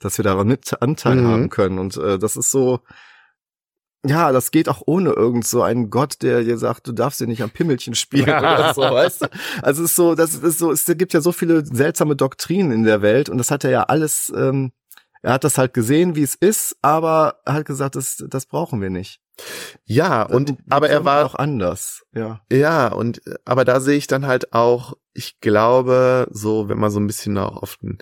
dass 0.00 0.18
wir 0.18 0.22
daran 0.24 0.48
mit 0.48 0.80
Anteil 0.82 1.16
Mhm. 1.16 1.26
haben 1.26 1.48
können. 1.50 1.78
Und 1.78 1.96
äh, 1.98 2.18
das 2.18 2.36
ist 2.36 2.50
so, 2.50 2.80
ja, 4.06 4.32
das 4.32 4.50
geht 4.50 4.68
auch 4.68 4.82
ohne 4.86 5.10
irgend 5.10 5.46
so 5.46 5.62
einen 5.62 5.90
Gott, 5.90 6.22
der 6.22 6.42
dir 6.44 6.58
sagt, 6.58 6.86
du 6.86 6.92
darfst 6.92 7.20
dir 7.20 7.26
nicht 7.26 7.42
am 7.42 7.50
Pimmelchen 7.50 7.94
spielen 7.94 8.28
oder 8.38 8.72
so, 8.74 8.80
weißt 8.82 9.22
du? 9.22 9.26
Also 9.62 9.82
es 9.84 9.90
ist 9.90 9.96
so, 9.96 10.14
das 10.14 10.34
ist 10.34 10.58
so, 10.58 10.70
es 10.72 10.84
gibt 10.86 11.12
ja 11.12 11.20
so 11.20 11.32
viele 11.32 11.66
seltsame 11.66 12.16
Doktrinen 12.16 12.70
in 12.72 12.84
der 12.84 13.02
Welt 13.02 13.28
und 13.28 13.38
das 13.38 13.50
hat 13.50 13.64
er 13.64 13.70
ja 13.70 13.82
alles, 13.84 14.32
ähm, 14.36 14.72
er 15.26 15.32
hat 15.32 15.42
das 15.42 15.58
halt 15.58 15.74
gesehen, 15.74 16.14
wie 16.14 16.22
es 16.22 16.36
ist, 16.36 16.76
aber 16.82 17.40
er 17.44 17.54
hat 17.54 17.66
gesagt, 17.66 17.96
das, 17.96 18.24
das 18.28 18.46
brauchen 18.46 18.80
wir 18.80 18.90
nicht. 18.90 19.20
Ja, 19.84 20.22
und 20.22 20.50
Die 20.50 20.56
aber 20.70 20.88
er 20.88 21.04
war 21.04 21.26
auch 21.26 21.34
anders, 21.34 22.06
ja. 22.14 22.42
Ja, 22.50 22.86
und 22.92 23.20
aber 23.44 23.64
da 23.64 23.80
sehe 23.80 23.96
ich 23.96 24.06
dann 24.06 24.28
halt 24.28 24.52
auch, 24.52 24.94
ich 25.14 25.40
glaube, 25.40 26.28
so, 26.30 26.68
wenn 26.68 26.78
man 26.78 26.92
so 26.92 27.00
ein 27.00 27.08
bisschen 27.08 27.36
auch 27.38 27.60
auf 27.60 27.76
den 27.78 27.98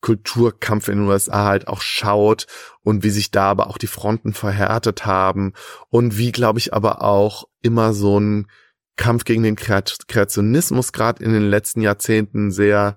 Kulturkampf 0.00 0.86
in 0.86 0.98
den 0.98 1.08
USA 1.08 1.46
halt 1.46 1.66
auch 1.66 1.80
schaut 1.80 2.46
und 2.84 3.02
wie 3.02 3.10
sich 3.10 3.32
da 3.32 3.50
aber 3.50 3.66
auch 3.66 3.76
die 3.76 3.88
Fronten 3.88 4.32
verhärtet 4.32 5.06
haben 5.06 5.54
und 5.88 6.16
wie, 6.18 6.30
glaube 6.30 6.60
ich, 6.60 6.72
aber 6.72 7.02
auch 7.02 7.48
immer 7.62 7.92
so 7.92 8.20
ein 8.20 8.46
Kampf 8.94 9.24
gegen 9.24 9.42
den 9.42 9.56
Kreationismus 9.56 10.92
gerade 10.92 11.24
in 11.24 11.32
den 11.32 11.50
letzten 11.50 11.80
Jahrzehnten 11.80 12.52
sehr 12.52 12.96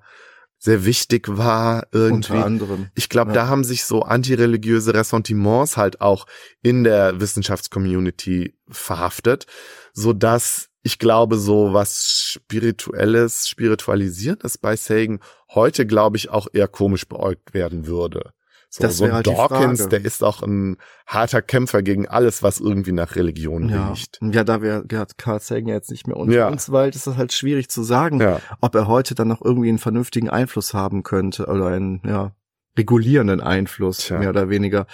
sehr 0.59 0.85
wichtig 0.85 1.27
war 1.29 1.87
irgendwie. 1.93 2.33
Unter 2.33 2.45
anderem. 2.45 2.89
Ich 2.93 3.07
glaube, 3.09 3.31
Ja. 3.31 3.35
da 3.35 3.47
haben 3.47 3.63
sich 3.63 3.85
so 3.85 4.03
antireligiöse 4.03 4.93
Ressentiments 4.93 5.77
halt 5.77 6.01
auch 6.01 6.25
in 6.61 6.83
der 6.83 7.19
Wissenschaftscommunity 7.19 8.55
verhaftet, 8.69 9.45
so 9.93 10.13
dass 10.13 10.67
ich 10.81 10.99
glaube, 10.99 11.37
so 11.37 11.73
was 11.73 12.11
spirituelles, 12.33 13.47
spiritualisierendes 13.47 14.57
bei 14.57 14.75
Sagan 14.75 15.19
heute, 15.53 15.85
glaube 15.85 16.17
ich, 16.17 16.29
auch 16.29 16.47
eher 16.53 16.67
komisch 16.67 17.07
beäugt 17.07 17.53
werden 17.53 17.85
würde. 17.85 18.31
So, 18.71 18.83
Das 18.83 18.97
so 18.97 19.05
ein 19.05 19.13
halt 19.13 19.25
Dawkins, 19.25 19.89
der 19.89 20.05
ist 20.05 20.23
auch 20.23 20.43
ein 20.43 20.77
harter 21.07 21.41
Kämpfer 21.41 21.81
gegen 21.81 22.07
alles, 22.07 22.43
was 22.43 22.59
irgendwie 22.59 22.91
nach 22.91 23.15
Religion 23.15 23.67
Ja, 23.67 23.89
riecht. 23.89 24.19
ja 24.21 24.43
da 24.43 24.61
wir 24.61 24.85
ja, 24.91 25.05
Carl 25.17 25.39
Sagan 25.39 25.67
ja 25.69 25.73
jetzt 25.73 25.89
nicht 25.89 26.05
mehr 26.07 26.15
unter 26.15 26.35
Ja. 26.35 26.47
uns 26.49 26.71
weilt, 26.71 26.95
ist 26.95 27.07
das 27.07 27.17
halt 27.17 27.33
schwierig 27.33 27.69
zu 27.69 27.81
sagen, 27.81 28.19
Ja, 28.21 28.39
ob 28.61 28.75
er 28.75 28.87
heute 28.87 29.15
dann 29.15 29.27
noch 29.27 29.41
irgendwie 29.43 29.69
einen 29.69 29.79
vernünftigen 29.79 30.29
Einfluss 30.29 30.75
haben 30.75 31.01
könnte 31.01 31.47
oder 31.47 31.67
einen 31.67 32.01
ja, 32.05 32.35
regulierenden 32.77 33.41
Einfluss, 33.41 33.97
Tja. 33.97 34.19
mehr 34.19 34.29
oder 34.29 34.49
weniger. 34.49 34.85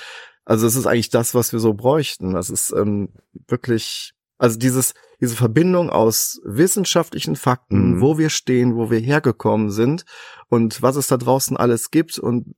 Also 0.46 0.68
es 0.68 0.76
ist 0.78 0.86
eigentlich 0.86 1.10
das, 1.10 1.36
was 1.36 1.52
wir 1.52 1.60
so 1.60 1.74
bräuchten. 1.74 2.34
Das 2.34 2.50
ist 2.50 2.72
ähm, 2.72 3.10
wirklich, 3.50 4.14
also 4.38 4.58
dieses, 4.58 4.94
diese 5.20 5.36
Verbindung 5.36 5.90
aus 5.90 6.40
wissenschaftlichen 6.46 7.36
Fakten, 7.36 7.96
Mhm. 7.96 8.02
wo 8.02 8.18
wir 8.18 8.30
stehen, 8.30 8.76
wo 8.78 8.90
wir 8.90 9.00
hergekommen 9.00 9.70
sind 9.70 10.06
und 10.48 10.82
was 10.82 10.96
es 10.96 11.08
da 11.08 11.18
draußen 11.18 11.58
alles 11.58 11.92
gibt 11.92 12.18
und 12.20 12.56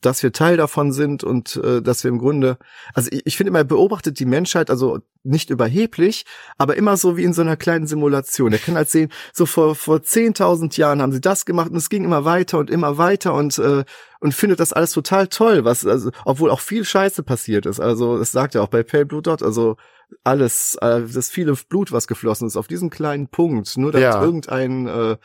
dass 0.00 0.22
wir 0.22 0.32
Teil 0.32 0.56
davon 0.56 0.92
sind 0.92 1.24
und 1.24 1.56
äh, 1.56 1.82
dass 1.82 2.04
wir 2.04 2.10
im 2.10 2.18
Grunde, 2.18 2.58
also 2.94 3.10
ich, 3.12 3.24
ich 3.26 3.36
finde 3.36 3.48
immer, 3.50 3.60
er 3.60 3.64
beobachtet 3.64 4.18
die 4.18 4.26
Menschheit, 4.26 4.70
also 4.70 4.98
nicht 5.22 5.50
überheblich, 5.50 6.24
aber 6.58 6.76
immer 6.76 6.96
so 6.96 7.16
wie 7.16 7.24
in 7.24 7.32
so 7.32 7.42
einer 7.42 7.56
kleinen 7.56 7.86
Simulation. 7.86 8.52
Er 8.52 8.58
kann 8.58 8.76
halt 8.76 8.88
sehen, 8.90 9.10
so 9.32 9.46
vor, 9.46 9.74
vor 9.74 9.96
10.000 9.98 10.76
Jahren 10.78 11.02
haben 11.02 11.12
sie 11.12 11.20
das 11.20 11.44
gemacht 11.46 11.70
und 11.70 11.76
es 11.76 11.88
ging 11.88 12.04
immer 12.04 12.24
weiter 12.24 12.58
und 12.58 12.70
immer 12.70 12.98
weiter 12.98 13.34
und, 13.34 13.58
äh, 13.58 13.84
und 14.20 14.34
findet 14.34 14.60
das 14.60 14.72
alles 14.72 14.92
total 14.92 15.28
toll, 15.28 15.64
was, 15.64 15.84
also, 15.86 16.10
obwohl 16.24 16.50
auch 16.50 16.60
viel 16.60 16.84
Scheiße 16.84 17.22
passiert 17.22 17.66
ist. 17.66 17.80
Also, 17.80 18.18
das 18.18 18.32
sagt 18.32 18.54
er 18.54 18.62
auch 18.62 18.68
bei 18.68 18.82
Pale 18.82 19.06
Blue 19.06 19.22
Dot, 19.22 19.42
also 19.42 19.76
alles, 20.22 20.76
äh, 20.80 21.02
das 21.12 21.30
viele 21.30 21.54
Blut, 21.54 21.90
was 21.90 22.06
geflossen 22.06 22.46
ist, 22.46 22.56
auf 22.56 22.68
diesem 22.68 22.90
kleinen 22.90 23.28
Punkt, 23.28 23.76
nur 23.76 23.92
damit 23.92 24.04
Ja. 24.04 24.22
irgendein 24.22 24.86
äh, 24.86 25.16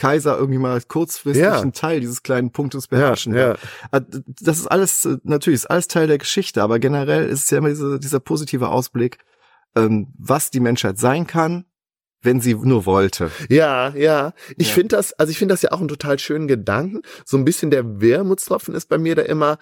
Kaiser 0.00 0.38
irgendwie 0.38 0.58
mal 0.58 0.80
kurzfristig 0.80 1.42
Ja. 1.44 1.60
einen 1.60 1.72
Teil 1.74 2.00
dieses 2.00 2.22
kleinen 2.22 2.50
Punktes 2.52 2.84
ja, 2.90 2.96
beherrschen 2.96 3.34
ja. 3.34 3.56
kann. 3.92 4.06
Äh, 4.12 4.20
Das 4.40 4.58
ist 4.58 4.66
alles, 4.66 5.04
äh, 5.04 5.18
natürlich, 5.24 5.60
ist 5.60 5.70
alles 5.70 5.88
Teil 5.88 6.06
der 6.06 6.16
Geschichte, 6.18 6.62
aber 6.62 6.78
generell 6.78 7.28
ist 7.28 7.44
es 7.44 7.50
ja 7.50 7.58
immer 7.58 7.68
diese, 7.68 8.00
dieser 8.00 8.18
positive 8.20 8.68
Ausblick, 8.68 9.18
ähm, 9.76 10.12
was 10.18 10.50
die 10.50 10.60
Menschheit 10.60 10.98
sein 10.98 11.26
kann, 11.26 11.66
wenn 12.22 12.40
sie 12.40 12.54
nur 12.54 12.86
wollte. 12.86 13.30
Ja, 13.50 13.90
ja. 13.94 14.32
Ich 14.56 14.68
Ja. 14.68 14.74
finde 14.74 14.96
das, 14.96 15.12
also 15.14 15.30
ich 15.30 15.38
finde 15.38 15.52
das 15.52 15.62
ja 15.62 15.72
auch 15.72 15.80
einen 15.80 15.88
total 15.88 16.18
schönen 16.18 16.48
Gedanken. 16.48 17.02
So 17.26 17.36
ein 17.36 17.44
bisschen 17.44 17.70
der 17.70 18.00
Wermutstropfen 18.00 18.74
ist 18.74 18.88
bei 18.88 18.96
mir 18.98 19.14
da 19.14 19.22
immer, 19.22 19.58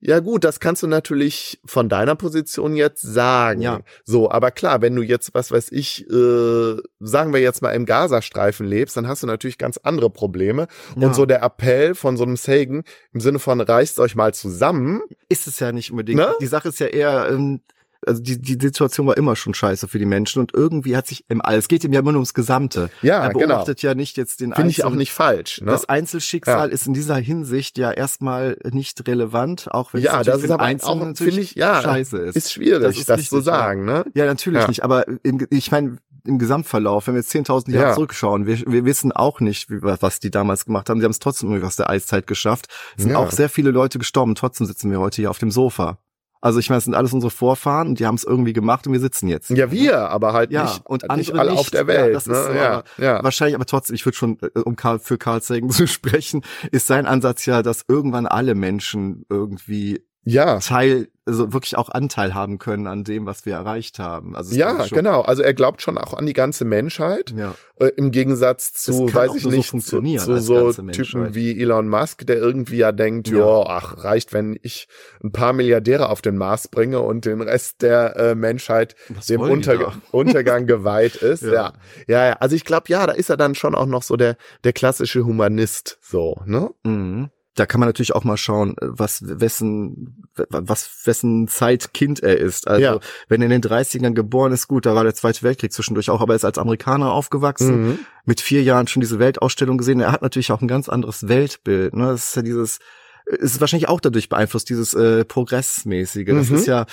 ja 0.00 0.18
gut, 0.20 0.44
das 0.44 0.60
kannst 0.60 0.82
du 0.82 0.86
natürlich 0.86 1.60
von 1.66 1.90
deiner 1.90 2.14
Position 2.14 2.74
jetzt 2.74 3.02
sagen. 3.02 3.60
Ja. 3.60 3.80
So, 4.04 4.30
aber 4.30 4.50
klar, 4.50 4.80
wenn 4.80 4.96
du 4.96 5.02
jetzt, 5.02 5.34
was 5.34 5.52
weiß 5.52 5.70
ich, 5.72 6.08
äh, 6.10 6.76
sagen 7.00 7.34
wir 7.34 7.40
jetzt 7.40 7.60
mal 7.60 7.72
im 7.72 7.84
Gazastreifen 7.84 8.66
lebst, 8.66 8.96
dann 8.96 9.06
hast 9.06 9.22
du 9.22 9.26
natürlich 9.26 9.58
ganz 9.58 9.76
andere 9.76 10.08
Probleme. 10.08 10.68
Ja. 10.96 11.06
Und 11.06 11.14
so 11.14 11.26
der 11.26 11.42
Appell 11.42 11.94
von 11.94 12.16
so 12.16 12.24
einem 12.24 12.36
Sagan 12.36 12.82
im 13.12 13.20
Sinne 13.20 13.38
von 13.38 13.60
reißt 13.60 14.00
euch 14.00 14.16
mal 14.16 14.32
zusammen. 14.32 15.02
Ist 15.28 15.46
es 15.46 15.60
ja 15.60 15.70
nicht 15.70 15.90
unbedingt. 15.90 16.18
Ne? 16.18 16.34
Die 16.40 16.46
Sache 16.46 16.68
ist 16.68 16.80
ja 16.80 16.86
eher, 16.86 17.28
ähm, 17.30 17.60
also 18.06 18.22
die, 18.22 18.40
die 18.40 18.58
Situation 18.60 19.06
war 19.06 19.16
immer 19.16 19.36
schon 19.36 19.54
scheiße 19.54 19.88
für 19.88 19.98
die 19.98 20.06
Menschen 20.06 20.40
und 20.40 20.54
irgendwie 20.54 20.96
hat 20.96 21.06
sich 21.06 21.24
im 21.28 21.40
All, 21.42 21.56
es 21.58 21.68
geht 21.68 21.84
ihm 21.84 21.92
ja 21.92 22.00
immer 22.00 22.12
nur 22.12 22.20
ums 22.20 22.34
Gesamte. 22.34 22.90
Ja, 23.02 23.22
er 23.24 23.28
genau. 23.32 23.46
beobachtet 23.46 23.82
ja 23.82 23.94
nicht 23.94 24.16
jetzt 24.16 24.40
den 24.40 24.52
Finde 24.54 24.70
ich 24.70 24.84
auch 24.84 24.94
nicht 24.94 25.12
falsch. 25.12 25.60
Ne? 25.60 25.70
Das 25.70 25.88
Einzelschicksal 25.88 26.68
Ja. 26.68 26.74
ist 26.74 26.86
in 26.86 26.94
dieser 26.94 27.16
Hinsicht 27.16 27.78
ja 27.78 27.90
erstmal 27.90 28.56
nicht 28.70 29.06
relevant, 29.06 29.68
auch 29.72 29.92
wenn 29.92 30.02
Ja, 30.02 30.20
es 30.20 30.26
das 30.26 30.42
ist 30.42 30.50
aber 30.50 30.64
Einzelnen 30.64 31.00
auch, 31.02 31.06
natürlich 31.06 31.52
ich, 31.52 31.54
ja, 31.56 31.82
scheiße 31.82 32.18
ist. 32.18 32.36
Ist 32.36 32.52
schwierig, 32.52 32.82
Das 32.96 33.04
das, 33.04 33.20
ist 33.20 33.28
zu 33.28 33.36
richtig, 33.36 33.44
sagen, 33.52 33.84
ne? 33.84 34.04
Ja, 34.14 34.24
natürlich 34.26 34.62
Ja. 34.62 34.68
nicht, 34.68 34.82
aber 34.84 35.04
im, 35.22 35.46
ich 35.50 35.70
meine, 35.70 35.96
im 36.26 36.38
Gesamtverlauf, 36.38 37.06
wenn 37.06 37.14
wir 37.14 37.20
jetzt 37.20 37.30
10.000 37.34 37.72
Jahre 37.72 37.88
Ja. 37.88 37.94
zurückschauen, 37.94 38.46
wir, 38.46 38.58
wir 38.66 38.84
wissen 38.84 39.10
auch 39.12 39.40
nicht, 39.40 39.70
wie, 39.70 39.82
was 39.82 40.20
die 40.20 40.30
damals 40.30 40.66
gemacht 40.66 40.90
haben. 40.90 41.00
Sie 41.00 41.04
haben 41.04 41.10
es 41.12 41.18
trotzdem 41.18 41.48
irgendwie 41.48 41.66
aus 41.66 41.76
der 41.76 41.88
Eiszeit 41.88 42.26
geschafft. 42.26 42.66
Es 42.96 43.02
sind 43.04 43.12
Ja. 43.12 43.18
auch 43.18 43.30
sehr 43.30 43.48
viele 43.48 43.70
Leute 43.70 43.98
gestorben, 43.98 44.34
trotzdem 44.34 44.66
sitzen 44.66 44.90
wir 44.90 45.00
heute 45.00 45.16
hier 45.22 45.30
auf 45.30 45.38
dem 45.38 45.50
Sofa. 45.50 45.98
Also 46.42 46.58
ich 46.58 46.70
meine, 46.70 46.78
es 46.78 46.84
sind 46.84 46.94
alles 46.94 47.12
unsere 47.12 47.30
Vorfahren 47.30 47.88
und 47.88 48.00
die 48.00 48.06
haben 48.06 48.14
es 48.14 48.24
irgendwie 48.24 48.52
gemacht 48.54 48.86
und 48.86 48.92
wir 48.94 49.00
sitzen 49.00 49.28
jetzt. 49.28 49.50
Ja, 49.50 49.70
wir, 49.70 50.08
aber 50.08 50.32
halt 50.32 50.50
Ja, 50.50 50.64
nicht, 50.64 50.86
und 50.86 51.02
nicht 51.16 51.34
alle 51.34 51.50
nicht. 51.50 51.60
auf 51.60 51.70
der 51.70 51.82
Ja, 51.82 51.86
Welt. 51.86 52.14
das 52.14 52.26
ne? 52.26 52.34
ist 52.34 52.54
ja, 52.54 52.72
aber 52.72 52.84
ja. 52.96 53.22
Wahrscheinlich, 53.22 53.54
aber 53.54 53.66
trotzdem, 53.66 53.94
ich 53.94 54.06
würde 54.06 54.16
schon, 54.16 54.38
äh, 54.40 54.60
um 54.60 54.74
Karl, 54.76 54.98
für 55.00 55.18
Carl 55.18 55.42
Sagan 55.42 55.68
zu 55.70 55.86
sprechen, 55.86 56.42
ist 56.72 56.86
sein 56.86 57.06
Ansatz 57.06 57.44
ja, 57.46 57.62
dass 57.62 57.84
irgendwann 57.88 58.26
alle 58.26 58.54
Menschen 58.54 59.26
irgendwie 59.28 60.02
ja. 60.24 60.58
Teil, 60.58 61.08
also 61.24 61.52
wirklich 61.52 61.76
auch 61.76 61.88
Anteil 61.88 62.34
haben 62.34 62.58
können 62.58 62.86
an 62.86 63.04
dem, 63.04 63.24
was 63.24 63.46
wir 63.46 63.54
erreicht 63.54 63.98
haben. 63.98 64.36
Also 64.36 64.54
Ja, 64.54 64.86
genau. 64.90 65.22
Also 65.22 65.42
er 65.42 65.54
glaubt 65.54 65.80
schon 65.80 65.96
auch 65.96 66.12
an 66.12 66.26
die 66.26 66.32
ganze 66.32 66.64
Menschheit. 66.64 67.32
Ja. 67.36 67.54
Äh, 67.76 67.86
Im 67.96 68.10
Gegensatz 68.10 68.72
zu, 68.72 69.12
weiß 69.14 69.36
ich 69.36 69.44
nur 69.44 69.52
so 69.62 70.00
nicht, 70.00 70.20
zu, 70.20 70.38
so 70.40 70.72
Typen 70.72 71.34
wie 71.34 71.60
Elon 71.60 71.88
Musk, 71.88 72.26
der 72.26 72.36
irgendwie 72.36 72.76
ja 72.76 72.92
denkt, 72.92 73.28
Ja. 73.28 73.38
ja, 73.38 73.64
ach, 73.66 74.04
reicht, 74.04 74.32
wenn 74.32 74.58
ich 74.62 74.88
ein 75.22 75.32
paar 75.32 75.52
Milliardäre 75.52 76.08
auf 76.08 76.20
den 76.20 76.36
Mars 76.36 76.68
bringe 76.68 77.00
und 77.00 77.24
den 77.24 77.40
Rest 77.40 77.82
der 77.82 78.16
äh, 78.16 78.34
Menschheit 78.34 78.96
Was 79.08 79.26
dem 79.26 79.40
da? 79.40 79.92
Untergang 80.10 80.66
geweiht 80.66 81.16
ist. 81.16 81.42
Ja. 81.50 81.52
ja. 81.52 81.72
ja, 82.06 82.26
ja. 82.26 82.32
Also 82.34 82.54
ich 82.54 82.64
glaube, 82.64 82.84
ja, 82.88 83.06
da 83.06 83.12
ist 83.12 83.30
er 83.30 83.36
dann 83.36 83.54
schon 83.54 83.74
auch 83.74 83.86
noch 83.86 84.02
so 84.02 84.16
der, 84.16 84.36
der 84.64 84.72
klassische 84.72 85.24
Humanist, 85.24 85.98
so, 86.02 86.36
ne? 86.44 86.70
Mhm. 86.84 87.30
Da 87.56 87.66
kann 87.66 87.80
man 87.80 87.88
natürlich 87.88 88.14
auch 88.14 88.22
mal 88.24 88.36
schauen, 88.36 88.76
äh, 88.80 88.86
was 88.88 89.22
wessen 89.26 90.22
was 90.48 90.88
wessen 91.04 91.48
Zeitkind 91.48 92.22
er 92.22 92.38
ist. 92.38 92.68
Also 92.68 92.82
Ja. 92.82 92.98
wenn 93.28 93.42
er 93.42 93.46
in 93.46 93.50
den 93.50 93.60
30ern 93.62 94.14
geboren 94.14 94.52
ist, 94.52 94.68
gut, 94.68 94.86
da 94.86 94.94
war 94.94 95.02
der 95.04 95.14
Zweite 95.14 95.42
Weltkrieg 95.42 95.72
zwischendurch 95.72 96.10
auch, 96.10 96.20
aber 96.20 96.32
er 96.34 96.36
ist 96.36 96.44
als 96.44 96.58
Amerikaner 96.58 97.12
aufgewachsen, 97.12 97.82
Mhm. 97.88 97.98
mit 98.24 98.40
vier 98.40 98.62
Jahren 98.62 98.86
schon 98.86 99.00
diese 99.00 99.18
Weltausstellung 99.18 99.78
gesehen. 99.78 100.00
Er 100.00 100.12
hat 100.12 100.22
natürlich 100.22 100.52
auch 100.52 100.60
ein 100.62 100.68
ganz 100.68 100.88
anderes 100.88 101.26
Weltbild. 101.28 101.94
Ne? 101.94 102.06
Das 102.06 102.28
ist 102.28 102.36
ja 102.36 102.42
dieses, 102.42 102.78
es 103.26 103.52
ist 103.54 103.60
wahrscheinlich 103.60 103.88
auch 103.88 104.00
dadurch 104.00 104.28
beeinflusst, 104.28 104.70
dieses 104.70 104.94
äh, 104.94 105.24
Progressmäßige. 105.24 106.26
Das 106.28 106.50
Mhm. 106.50 106.56
ist 106.56 106.66
ja 106.66 106.86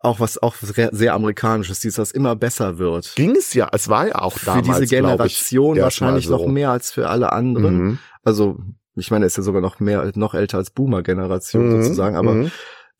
auch 0.00 0.20
was 0.20 0.36
auch 0.42 0.54
sehr, 0.60 1.14
amerikanisches, 1.14 1.80
dieses, 1.80 1.98
was 1.98 2.10
immer 2.10 2.36
besser 2.36 2.76
wird. 2.78 3.14
Ging 3.16 3.34
es 3.36 3.54
ja, 3.54 3.68
es 3.72 3.88
war 3.88 4.08
ja 4.08 4.16
auch 4.16 4.34
für 4.38 4.44
damals, 4.46 4.66
diese 4.66 4.86
glaub 4.86 5.00
Generation 5.12 5.78
wahrscheinlich 5.80 6.26
so. 6.26 6.36
noch 6.36 6.46
mehr 6.46 6.70
als 6.70 6.92
für 6.92 7.08
alle 7.08 7.32
anderen. 7.32 7.76
Mhm. 7.82 7.98
Also, 8.22 8.58
ich 8.96 9.10
meine, 9.10 9.24
er 9.24 9.28
ist 9.28 9.36
ja 9.36 9.42
sogar 9.42 9.60
noch 9.62 9.80
mehr, 9.80 10.10
noch 10.14 10.34
älter 10.34 10.58
als 10.58 10.70
Boomer-Generation 10.70 11.68
Mhm. 11.68 11.82
sozusagen, 11.82 12.16
aber 12.16 12.34
Mhm. 12.34 12.50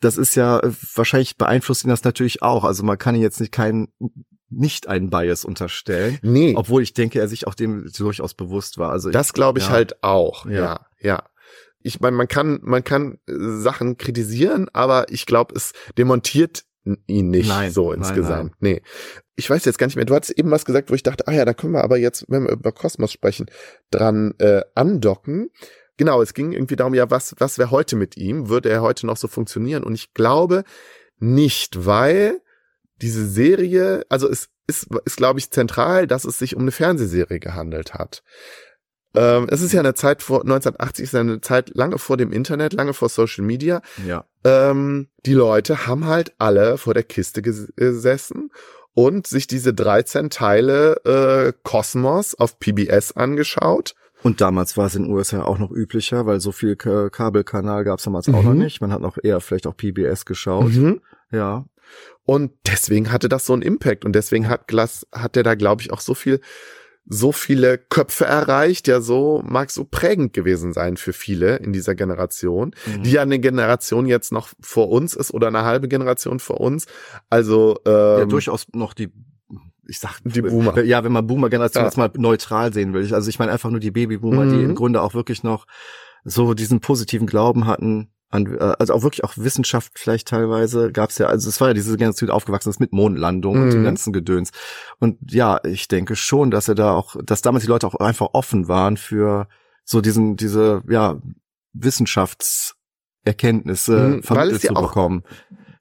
das 0.01 0.17
ist 0.19 0.35
ja, 0.35 0.59
äh, 0.61 0.71
wahrscheinlich 0.95 1.37
beeinflusst 1.37 1.85
ihn 1.85 1.91
das 1.91 2.05
natürlich 2.05 2.43
auch. 2.43 2.65
Also 2.65 2.83
man 2.83 2.99
kann 2.99 3.15
ihn 3.15 3.23
jetzt 3.23 3.41
nicht 3.41 3.53
keinen, 3.53 3.89
nicht 4.51 4.87
einen 4.89 5.11
Bias 5.11 5.45
unterstellen. 5.45 6.19
Nee. 6.23 6.55
Obwohl 6.57 6.83
ich 6.83 6.93
denke, 6.95 7.19
er 7.19 7.29
sich 7.29 7.47
auch 7.47 7.55
dem 7.55 7.91
durchaus 7.97 8.35
bewusst 8.35 8.79
war. 8.79 8.91
Also 8.91 9.11
Das 9.11 9.33
glaube 9.33 9.59
ich 9.59 9.67
ja. 9.67 9.73
halt 9.73 10.03
auch. 10.03 10.47
Ja. 10.47 10.53
Ja, 10.53 10.87
ja. 11.01 11.23
Ich 11.81 12.01
meine, 12.01 12.17
man 12.17 12.29
kann, 12.29 12.61
man 12.63 12.83
kann 12.85 13.19
äh, 13.29 13.33
Sachen 13.37 13.97
kritisieren, 13.99 14.69
aber 14.73 15.07
ich 15.11 15.27
glaube, 15.27 15.55
es 15.55 15.73
demontiert 15.99 16.65
ihn 17.07 17.31
nicht 17.31 17.49
Nein, 17.49 17.71
so 17.71 17.91
nein, 17.91 17.99
insgesamt. 18.01 18.53
Nee. 18.61 18.83
Ich 19.37 19.49
weiß 19.51 19.65
jetzt 19.65 19.79
gar 19.79 19.87
nicht 19.87 19.97
mehr. 19.97 20.05
Du 20.05 20.15
hattest 20.15 20.39
eben 20.39 20.51
was 20.51 20.65
gesagt, 20.67 20.91
wo 20.91 20.95
ich 20.95 21.03
dachte, 21.03 21.27
ah 21.27 21.33
ja, 21.33 21.45
da 21.45 21.55
können 21.55 21.73
wir 21.73 21.83
aber 21.83 21.97
jetzt, 21.97 22.27
wenn 22.29 22.45
wir 22.45 22.53
über 22.53 22.73
Kosmos 22.73 23.11
sprechen, 23.13 23.47
dran 23.91 24.35
äh, 24.39 24.63
andocken. 24.75 25.51
Genau, 25.97 26.23
es 26.23 26.35
ging 26.35 26.53
irgendwie 26.53 26.77
darum, 26.77 26.95
ja, 26.95 27.11
was, 27.11 27.35
was 27.39 27.59
wäre 27.59 27.71
heute 27.71 27.97
mit 27.97 28.17
ihm? 28.17 28.49
Würde 28.49 28.71
er 28.71 28.83
heute 28.83 29.07
noch 29.07 29.17
so 29.17 29.29
funktionieren? 29.29 29.85
Und 29.85 29.95
ich 29.95 30.13
glaube 30.13 30.65
nicht, 31.19 31.87
weil 31.87 32.41
diese 33.01 33.27
Serie, 33.27 34.05
also 34.09 34.29
es 34.29 34.49
ist, 34.67 34.89
ist 35.05 35.17
glaube 35.17 35.39
ich, 35.39 35.51
zentral, 35.51 36.07
dass 36.07 36.25
es 36.25 36.39
sich 36.39 36.57
um 36.57 36.63
eine 36.63 36.73
Fernsehserie 36.73 37.39
gehandelt 37.39 37.95
hat. 37.95 38.23
Ähm, 39.15 39.47
es 39.51 39.63
ist 39.63 39.73
ja 39.73 39.81
eine 39.81 39.95
Zeit 39.95 40.23
vor 40.23 40.41
1980, 40.41 41.05
ist 41.05 41.15
eine 41.15 41.41
Zeit 41.41 41.71
lange 41.75 41.99
vor 41.99 42.17
dem 42.17 42.33
Internet, 42.33 42.73
lange 42.73 42.95
vor 42.95 43.09
Social 43.09 43.45
Media. 43.45 43.81
ja. 44.05 44.25
Ähm, 44.47 45.09
die 45.25 45.33
Leute 45.33 45.87
haben 45.87 46.07
halt 46.07 46.35
alle 46.39 46.77
vor 46.77 46.93
der 46.93 47.05
Kiste 47.05 47.41
ges 47.41 47.73
gesessen 47.77 48.51
und 48.93 49.27
sich 49.27 49.47
diese 49.47 49.73
13 49.73 50.31
Teile 50.31 50.97
äh, 51.05 51.53
Kosmos 51.63 52.35
auf 52.35 52.59
PBS 52.59 53.13
angeschaut. 53.13 53.95
Und 54.25 54.41
damals 54.41 54.77
war 54.77 54.87
es 54.87 54.97
in 54.97 55.05
den 55.05 55.13
USA 55.13 55.43
auch 55.43 55.59
noch 55.59 55.71
üblicher, 55.71 56.27
weil 56.27 56.41
so 56.41 56.51
viel 56.51 56.75
Ka 56.75 57.11
Kabelkanal 57.11 57.85
gab 57.85 57.99
es 58.01 58.05
damals 58.05 58.29
auch 58.29 58.41
Mhm. 58.43 58.49
noch 58.49 58.55
nicht. 58.55 58.81
Man 58.81 58.91
hat 58.93 59.01
noch 59.01 59.19
eher 59.23 59.41
vielleicht 59.41 59.67
auch 59.69 59.77
PBS 59.77 60.25
geschaut. 60.25 60.73
Ja. 61.31 61.67
Und 62.25 62.53
deswegen 62.67 63.13
hatte 63.13 63.29
das 63.29 63.45
so 63.47 63.53
einen 63.53 63.63
Impact 63.63 64.05
und 64.05 64.15
deswegen 64.15 64.49
hat 64.49 64.67
Glass, 64.67 65.07
hat 65.13 65.37
der 65.37 65.43
da, 65.43 65.55
glaube 65.55 65.83
ich, 65.83 65.93
auch 65.93 66.01
so 66.01 66.15
viel 66.15 66.41
so 67.07 67.33
viele 67.33 67.77
Köpfe 67.77 68.25
erreicht, 68.25 68.89
ja 68.89 69.03
so 69.03 69.43
mag 69.45 69.71
so 69.71 69.85
prägend 69.85 70.33
gewesen 70.33 70.73
sein 70.73 70.97
für 70.97 71.13
viele 71.13 71.57
in 71.57 71.75
dieser 71.75 71.95
Generation, 71.95 72.75
Mhm. 72.87 73.03
die 73.03 73.11
ja 73.13 73.21
eine 73.21 73.39
Generation 73.39 74.07
jetzt 74.07 74.33
noch 74.33 74.49
vor 74.63 74.89
uns 74.89 75.13
ist 75.15 75.31
oder 75.35 75.49
eine 75.49 75.65
halbe 75.65 75.87
Generation 75.89 76.41
vor 76.41 76.63
uns. 76.63 76.87
Also 77.29 77.79
ähm, 77.85 77.93
ja, 78.21 78.25
durchaus 78.25 78.69
noch 78.73 78.95
die, 78.95 79.13
ich 79.89 79.99
sag, 79.99 80.21
Die 80.25 80.43
Boomer. 80.43 80.83
Ja, 80.83 81.05
wenn 81.05 81.13
man 81.13 81.27
Boomer-Generation 81.27 81.83
Ja. 81.83 81.89
jetzt 81.89 81.97
mal 81.97 82.11
neutral 82.17 82.73
sehen 82.73 82.93
will. 82.95 83.13
Also 83.15 83.29
ich 83.29 83.39
meine 83.39 83.53
einfach 83.53 83.71
nur 83.71 83.81
die 83.81 83.91
Babyboomer, 83.91 84.47
die 84.47 84.57
Mhm. 84.57 84.71
im 84.71 84.75
Grunde 84.75 85.03
auch 85.03 85.15
wirklich 85.15 85.43
noch 85.43 85.67
so 86.25 86.55
diesen 86.55 86.81
positiven 86.81 87.27
Glauben 87.27 87.67
hatten. 87.67 88.11
An, 88.31 88.47
äh, 88.55 88.75
also 88.79 88.95
auch 88.95 89.03
wirklich 89.03 89.25
auch 89.25 89.35
Wissenschaft 89.37 89.93
vielleicht 89.97 90.29
teilweise 90.29 90.91
gab's 90.91 91.19
ja, 91.19 91.27
also 91.27 91.49
es 91.49 91.61
war 91.61 91.69
ja 91.69 91.75
diese 91.75 91.97
Generation, 91.97 92.27
die 92.29 92.33
aufgewachsen 92.33 92.71
ist 92.71 92.81
mit 92.81 92.93
Mondlandung 92.93 93.57
und 93.61 93.67
Mhm. 93.67 93.71
dem 93.71 93.85
ganzen 93.85 94.13
Gedöns. 94.13 94.51
Und 94.99 95.19
ja, 95.31 95.61
ich 95.65 95.87
denke 95.87 96.17
schon, 96.17 96.51
dass 96.51 96.67
er 96.67 96.75
da 96.75 96.93
auch, 96.95 97.15
dass 97.25 97.43
damals 97.43 97.63
die 97.65 97.71
Leute 97.71 97.87
auch 97.87 97.95
einfach 97.95 98.29
offen 98.33 98.67
waren 98.69 98.97
für 98.97 99.47
so 99.85 100.01
diesen, 100.01 100.37
diese, 100.37 100.83
ja, 100.89 101.19
Wissenschaftserkenntnisse 101.75 103.93
Mhm, 104.17 104.23
weil 104.29 104.51
es 104.51 104.63
ja 104.63 104.71
zu 104.71 104.77
auch 104.77 104.89
bekommen. 104.89 105.23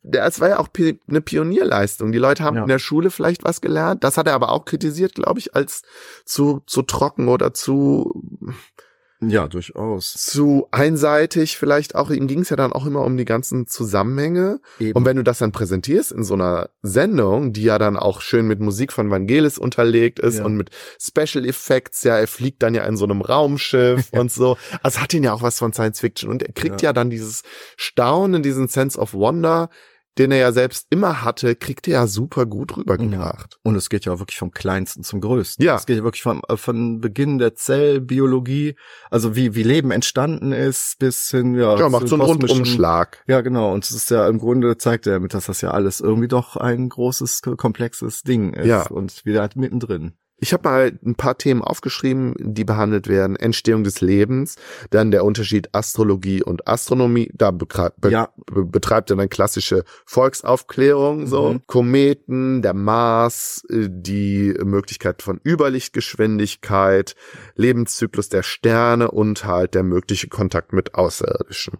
Das 0.03 0.39
war 0.39 0.49
ja 0.49 0.59
auch 0.59 0.67
eine 1.07 1.21
Pionierleistung. 1.21 2.11
Die 2.11 2.17
Leute 2.17 2.43
haben 2.43 2.57
Ja. 2.57 2.61
in 2.63 2.67
der 2.67 2.79
Schule 2.79 3.09
vielleicht 3.09 3.43
was 3.43 3.61
gelernt. 3.61 4.03
Das 4.03 4.17
hat 4.17 4.27
er 4.27 4.33
aber 4.33 4.51
auch 4.51 4.65
kritisiert, 4.65 5.15
glaube 5.15 5.39
ich, 5.39 5.55
als 5.55 5.83
zu, 6.25 6.61
zu 6.67 6.81
trocken 6.81 7.29
oder 7.29 7.53
zu, 7.53 8.21
Ja, 9.25 9.47
durchaus. 9.47 10.11
zu 10.13 10.67
einseitig 10.71 11.55
vielleicht 11.57 11.95
auch. 11.95 12.09
Ihm 12.09 12.27
ging 12.27 12.41
es 12.41 12.49
ja 12.49 12.57
dann 12.57 12.73
auch 12.73 12.85
immer 12.85 13.05
um 13.05 13.15
die 13.15 13.23
ganzen 13.23 13.65
Zusammenhänge. 13.67 14.59
Eben. 14.79 14.91
Und 14.97 15.05
wenn 15.05 15.15
du 15.15 15.23
das 15.23 15.37
dann 15.37 15.53
präsentierst 15.53 16.11
in 16.11 16.25
so 16.25 16.33
einer 16.33 16.69
Sendung, 16.81 17.53
die 17.53 17.63
ja 17.63 17.77
dann 17.79 17.95
auch 17.95 18.19
schön 18.19 18.45
mit 18.45 18.59
Musik 18.59 18.91
von 18.91 19.09
Vangelis 19.09 19.57
unterlegt 19.57 20.19
ist 20.19 20.39
Ja. 20.39 20.45
und 20.45 20.57
mit 20.57 20.71
Special 20.99 21.45
Effects, 21.45 22.03
ja, 22.03 22.17
er 22.17 22.27
fliegt 22.27 22.61
dann 22.61 22.75
ja 22.75 22.83
in 22.83 22.97
so 22.97 23.05
einem 23.05 23.21
Raumschiff 23.21 24.09
und 24.11 24.29
so. 24.33 24.57
Also 24.81 24.99
hat 24.99 25.13
ihn 25.13 25.23
ja 25.23 25.31
auch 25.33 25.41
was 25.41 25.57
von 25.59 25.71
Science 25.71 26.01
Fiction 26.01 26.29
und 26.29 26.43
er 26.43 26.51
kriegt 26.51 26.81
ja, 26.81 26.89
Ja. 26.89 26.93
dann 26.93 27.09
dieses 27.09 27.43
Staunen, 27.77 28.43
diesen 28.43 28.67
Sense 28.67 28.99
of 28.99 29.13
Wonder, 29.13 29.69
den 30.17 30.31
er 30.31 30.37
ja 30.37 30.51
selbst 30.51 30.87
immer 30.89 31.23
hatte, 31.23 31.55
kriegt 31.55 31.87
er 31.87 31.93
ja 31.93 32.07
super 32.07 32.45
gut 32.45 32.77
rübergebracht. 32.77 33.59
Und 33.63 33.75
es 33.75 33.89
geht 33.89 34.05
ja 34.05 34.13
auch 34.13 34.19
wirklich 34.19 34.37
vom 34.37 34.51
Kleinsten 34.51 35.03
zum 35.03 35.21
Größten. 35.21 35.65
Ja. 35.65 35.75
Es 35.75 35.85
geht 35.85 35.97
ja 35.97 36.03
wirklich 36.03 36.23
vom, 36.23 36.41
äh, 36.47 36.57
von 36.57 37.01
Beginn 37.01 37.39
der 37.39 37.55
Zellbiologie, 37.55 38.75
also 39.09 39.35
wie, 39.35 39.55
wie 39.55 39.63
Leben 39.63 39.91
entstanden 39.91 40.51
ist, 40.51 40.99
bis 40.99 41.29
hin, 41.29 41.55
ja. 41.55 41.77
Ja, 41.77 41.89
macht 41.89 42.07
so 42.07 42.15
einen 42.15 42.23
Rundumschlag. 42.23 43.23
Ja, 43.27 43.41
genau. 43.41 43.73
Und 43.73 43.83
es 43.83 43.91
ist 43.91 44.11
ja 44.11 44.27
im 44.27 44.39
Grunde 44.39 44.77
zeigt 44.77 45.07
er 45.07 45.13
damit, 45.13 45.33
dass 45.33 45.47
das 45.47 45.61
ja 45.61 45.71
alles 45.71 45.99
irgendwie 45.99 46.27
doch 46.27 46.57
ein 46.57 46.89
großes, 46.89 47.41
komplexes 47.57 48.21
Ding 48.23 48.53
ist. 48.53 48.67
Ja. 48.67 48.87
Und 48.87 49.25
wieder 49.25 49.41
halt 49.41 49.55
mittendrin. 49.55 50.13
Ich 50.43 50.51
habe 50.51 50.67
mal 50.67 50.99
ein 51.05 51.15
paar 51.15 51.37
Themen 51.37 51.61
aufgeschrieben, 51.61 52.35
die 52.37 52.65
behandelt 52.65 53.07
werden. 53.07 53.37
Entstehung 53.37 53.85
des 53.85 54.01
Lebens, 54.01 54.57
dann 54.89 55.09
der 55.09 55.23
Unterschied 55.23 55.69
Astrologie 55.73 56.43
und 56.43 56.67
Astronomie. 56.67 57.31
Da 57.33 57.51
be 57.51 57.65
Ja. 58.09 58.27
be 58.51 58.65
betreibt 58.65 59.09
er 59.09 59.15
dann 59.15 59.29
klassische 59.29 59.85
Volksaufklärung, 60.05 61.27
so 61.27 61.53
Mhm. 61.53 61.61
Kometen, 61.65 62.61
der 62.61 62.73
Mars, 62.73 63.63
äh, 63.69 63.87
die 63.89 64.53
Möglichkeit 64.61 65.21
von 65.21 65.39
Überlichtgeschwindigkeit, 65.45 67.15
Lebenszyklus 67.55 68.27
der 68.27 68.43
Sterne 68.43 69.11
und 69.11 69.45
halt 69.45 69.75
der 69.75 69.83
mögliche 69.83 70.27
Kontakt 70.27 70.73
mit 70.73 70.93
Außerirdischen. 70.93 71.77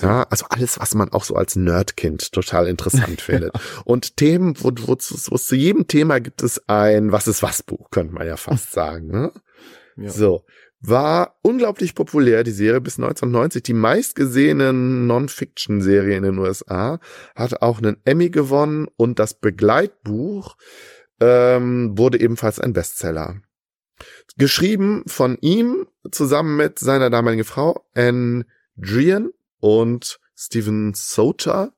Ja, 0.00 0.22
also 0.30 0.46
alles, 0.48 0.78
was 0.78 0.94
man 0.94 1.12
auch 1.12 1.24
so 1.24 1.34
als 1.34 1.56
Nerdkind 1.56 2.32
total 2.32 2.68
interessant 2.68 3.20
findet. 3.20 3.52
Und 3.84 4.16
Themen, 4.16 4.54
wo, 4.58 4.70
wo, 4.70 4.92
wo 4.94 5.38
zu 5.38 5.56
jedem 5.56 5.86
Thema 5.88 6.20
gibt 6.20 6.42
es 6.42 6.62
ein 6.68 7.10
Was 7.12 7.26
ist 7.26 7.42
was 7.42 7.62
Buch, 7.62 7.90
könnte 7.90 8.14
man 8.14 8.26
ja 8.26 8.36
fast 8.36 8.72
sagen. 8.72 9.08
Ne? 9.08 9.32
Ja. 9.96 10.10
So. 10.10 10.44
War 10.80 11.36
unglaublich 11.42 11.96
populär, 11.96 12.44
die 12.44 12.52
Serie 12.52 12.80
bis 12.80 12.98
1990, 12.98 13.64
die 13.64 13.74
meistgesehene 13.74 14.72
Non-Fiction-Serie 14.72 16.16
in 16.16 16.22
den 16.22 16.38
USA, 16.38 17.00
hat 17.34 17.62
auch 17.62 17.78
einen 17.78 17.96
Emmy 18.04 18.30
gewonnen 18.30 18.86
und 18.96 19.18
das 19.18 19.34
Begleitbuch 19.34 20.56
ähm, 21.20 21.98
wurde 21.98 22.20
ebenfalls 22.20 22.60
ein 22.60 22.74
Bestseller. 22.74 23.40
Geschrieben 24.36 25.02
von 25.08 25.36
ihm 25.40 25.88
zusammen 26.12 26.56
mit 26.56 26.78
seiner 26.78 27.10
damaligen 27.10 27.42
Frau 27.42 27.84
Anne 27.94 28.46
Drian 28.76 29.30
und 29.60 30.18
Steven 30.36 30.92
Soter. 30.94 31.72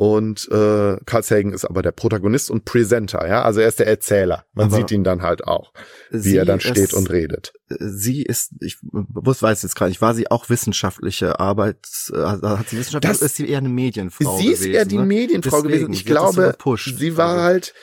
Und 0.00 0.46
äh, 0.52 0.96
Carl 1.06 1.24
Sagan 1.24 1.52
ist 1.52 1.64
aber 1.64 1.82
der 1.82 1.90
Protagonist 1.90 2.52
und 2.52 2.64
Presenter, 2.64 3.26
ja. 3.26 3.42
Also 3.42 3.58
er 3.58 3.66
ist 3.66 3.80
der 3.80 3.88
Erzähler. 3.88 4.44
Man 4.52 4.66
Aber 4.66 4.76
sieht 4.76 4.92
ihn 4.92 5.02
dann 5.02 5.22
halt 5.22 5.42
auch, 5.48 5.72
wie 6.10 6.36
er 6.36 6.44
dann 6.44 6.60
steht 6.60 6.76
ist- 6.76 6.94
und 6.94 7.10
redet. 7.10 7.52
Sie 7.68 8.22
ist, 8.22 8.52
ich 8.60 8.76
bewusst 8.92 9.42
weiß 9.42 9.60
jetzt 9.64 9.74
gar 9.74 9.88
nicht, 9.88 10.00
war 10.00 10.14
sie 10.14 10.30
auch 10.30 10.48
wissenschaftliche 10.50 11.40
Arbeit, 11.40 11.78
äh, 12.12 12.16
hat 12.16 12.68
sie 12.68 12.78
Wissenschaft, 12.78 13.02
Das- 13.02 13.22
ist 13.22 13.34
sie 13.36 13.48
eher 13.48 13.58
eine 13.58 13.68
Medienfrau 13.70 14.38
sie 14.38 14.52
ist 14.52 14.60
gewesen, 14.60 14.74
eher 14.74 14.84
die 14.84 14.98
ne? 14.98 15.04
Medienfrau 15.04 15.62
Deswegen, 15.62 15.86
gewesen. 15.86 15.92
Ich 15.94 16.06
glaube, 16.06 16.54
sie 16.76 17.16
war 17.16 17.30
Also- 17.30 17.42
halt, 17.42 17.74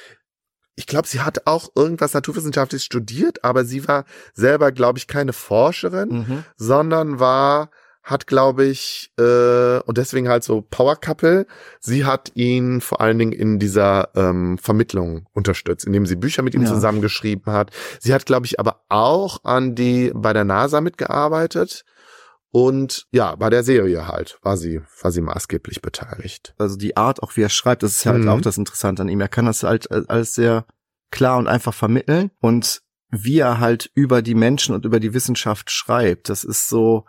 ich 0.77 0.87
glaube, 0.87 1.09
sie 1.09 1.19
hat 1.19 1.45
auch 1.47 1.67
irgendwas 1.75 2.13
Naturwissenschaftliches 2.13 2.85
studiert, 2.85 3.43
aber 3.43 3.65
sie 3.65 3.89
war 3.89 4.05
selber, 4.33 4.71
glaube 4.71 4.99
ich, 4.99 5.07
keine 5.07 5.33
Forscherin, 5.33 6.09
Mhm. 6.09 6.43
sondern 6.55 7.19
war, 7.19 7.71
hat, 8.05 8.27
glaube 8.27 8.65
ich, 8.65 9.11
äh, 9.19 9.79
und 9.79 9.97
deswegen 9.97 10.29
halt 10.29 10.43
so 10.43 10.61
Power 10.61 10.95
Couple. 10.95 11.47
Sie 11.79 12.05
hat 12.05 12.31
ihn 12.35 12.79
vor 12.79 13.01
allen 13.01 13.17
Dingen 13.17 13.31
in 13.31 13.57
dieser 13.57 14.09
ähm, 14.15 14.59
Vermittlung 14.59 15.25
unterstützt, 15.33 15.85
indem 15.85 16.05
sie 16.05 16.15
Bücher 16.15 16.43
mit 16.43 16.53
ihm 16.53 16.61
Ja. 16.61 16.69
zusammengeschrieben 16.69 17.51
hat. 17.51 17.71
Sie 17.99 18.13
hat, 18.13 18.27
glaube 18.27 18.45
ich, 18.45 18.59
aber 18.59 18.81
auch 18.89 19.43
an 19.43 19.73
die 19.73 20.11
bei 20.13 20.33
der 20.33 20.43
NASA 20.45 20.81
mitgearbeitet. 20.81 21.83
Und 22.51 23.07
ja, 23.11 23.35
bei 23.35 23.49
der 23.49 23.63
Serie 23.63 24.07
halt 24.07 24.37
war 24.43 24.55
sie, 24.55 24.81
war 25.01 25.11
sie 25.11 25.21
maßgeblich 25.21 25.81
beteiligt. 25.81 26.53
also 26.57 26.77
die 26.77 26.95
Art, 26.95 27.21
auch 27.23 27.35
wie 27.35 27.41
er 27.41 27.49
schreibt, 27.49 27.83
das 27.83 27.97
ist 27.97 28.05
halt 28.05 28.21
Mhm. 28.23 28.29
auch 28.29 28.39
das 28.41 28.57
Interessante 28.57 29.01
an 29.01 29.09
ihm. 29.09 29.19
Er 29.19 29.27
kann 29.27 29.45
das 29.47 29.63
halt 29.63 29.89
äh, 29.91 30.03
alles 30.07 30.35
sehr 30.35 30.65
klar 31.11 31.37
und 31.37 31.47
einfach 31.47 31.73
vermitteln 31.73 32.29
und 32.39 32.81
wie 33.09 33.39
er 33.39 33.59
halt 33.59 33.89
über 33.93 34.21
die 34.21 34.35
Menschen 34.35 34.73
und 34.75 34.85
über 34.85 34.99
die 34.99 35.13
Wissenschaft 35.13 35.69
schreibt, 35.71 36.29
das 36.29 36.43
ist 36.43 36.69
so, 36.69 37.05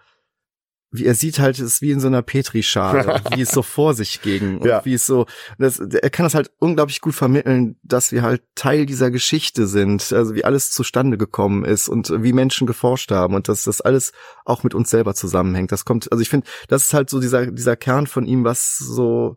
wie 0.99 1.05
er 1.07 1.14
sieht 1.14 1.38
halt, 1.38 1.59
es 1.59 1.64
ist 1.74 1.82
wie 1.82 1.90
in 1.90 2.01
so 2.01 2.07
einer 2.07 2.22
Petrischale, 2.22 3.20
wie 3.34 3.40
es 3.42 3.51
so 3.51 3.62
vor 3.62 3.94
sich 3.94 4.22
ging 4.22 4.59
und 4.59 4.66
Ja. 4.66 4.84
wie 4.84 4.94
es 4.94 5.07
so, 5.07 5.26
das, 5.59 5.78
er 5.78 6.11
kann 6.11 6.24
das 6.24 6.34
halt 6.34 6.51
unglaublich 6.59 7.01
gut 7.01 7.14
vermitteln, 7.14 7.76
dass 7.82 8.12
wir 8.12 8.22
halt 8.22 8.42
Teil 8.55 8.86
dieser 8.86 9.11
Geschichte 9.11 9.66
sind, 9.66 10.12
also 10.12 10.34
wie 10.34 10.44
alles 10.44 10.70
zustande 10.70 11.16
gekommen 11.18 11.64
ist 11.64 11.88
und 11.88 12.12
wie 12.22 12.32
Menschen 12.32 12.66
geforscht 12.66 13.11
haben 13.11 13.34
und 13.34 13.49
dass 13.49 13.64
das 13.64 13.80
alles 13.80 14.12
auch 14.44 14.62
mit 14.62 14.74
uns 14.74 14.90
selber 14.90 15.14
zusammenhängt. 15.14 15.72
Das 15.72 15.84
kommt, 15.84 16.11
also 16.12 16.22
ich 16.22 16.28
finde, 16.28 16.47
das 16.68 16.86
ist 16.86 16.94
halt 16.94 17.11
so 17.11 17.20
dieser 17.20 17.47
dieser 17.51 17.76
Kern 17.76 18.07
von 18.07 18.26
ihm, 18.26 18.44
was 18.44 18.78
so 18.78 19.36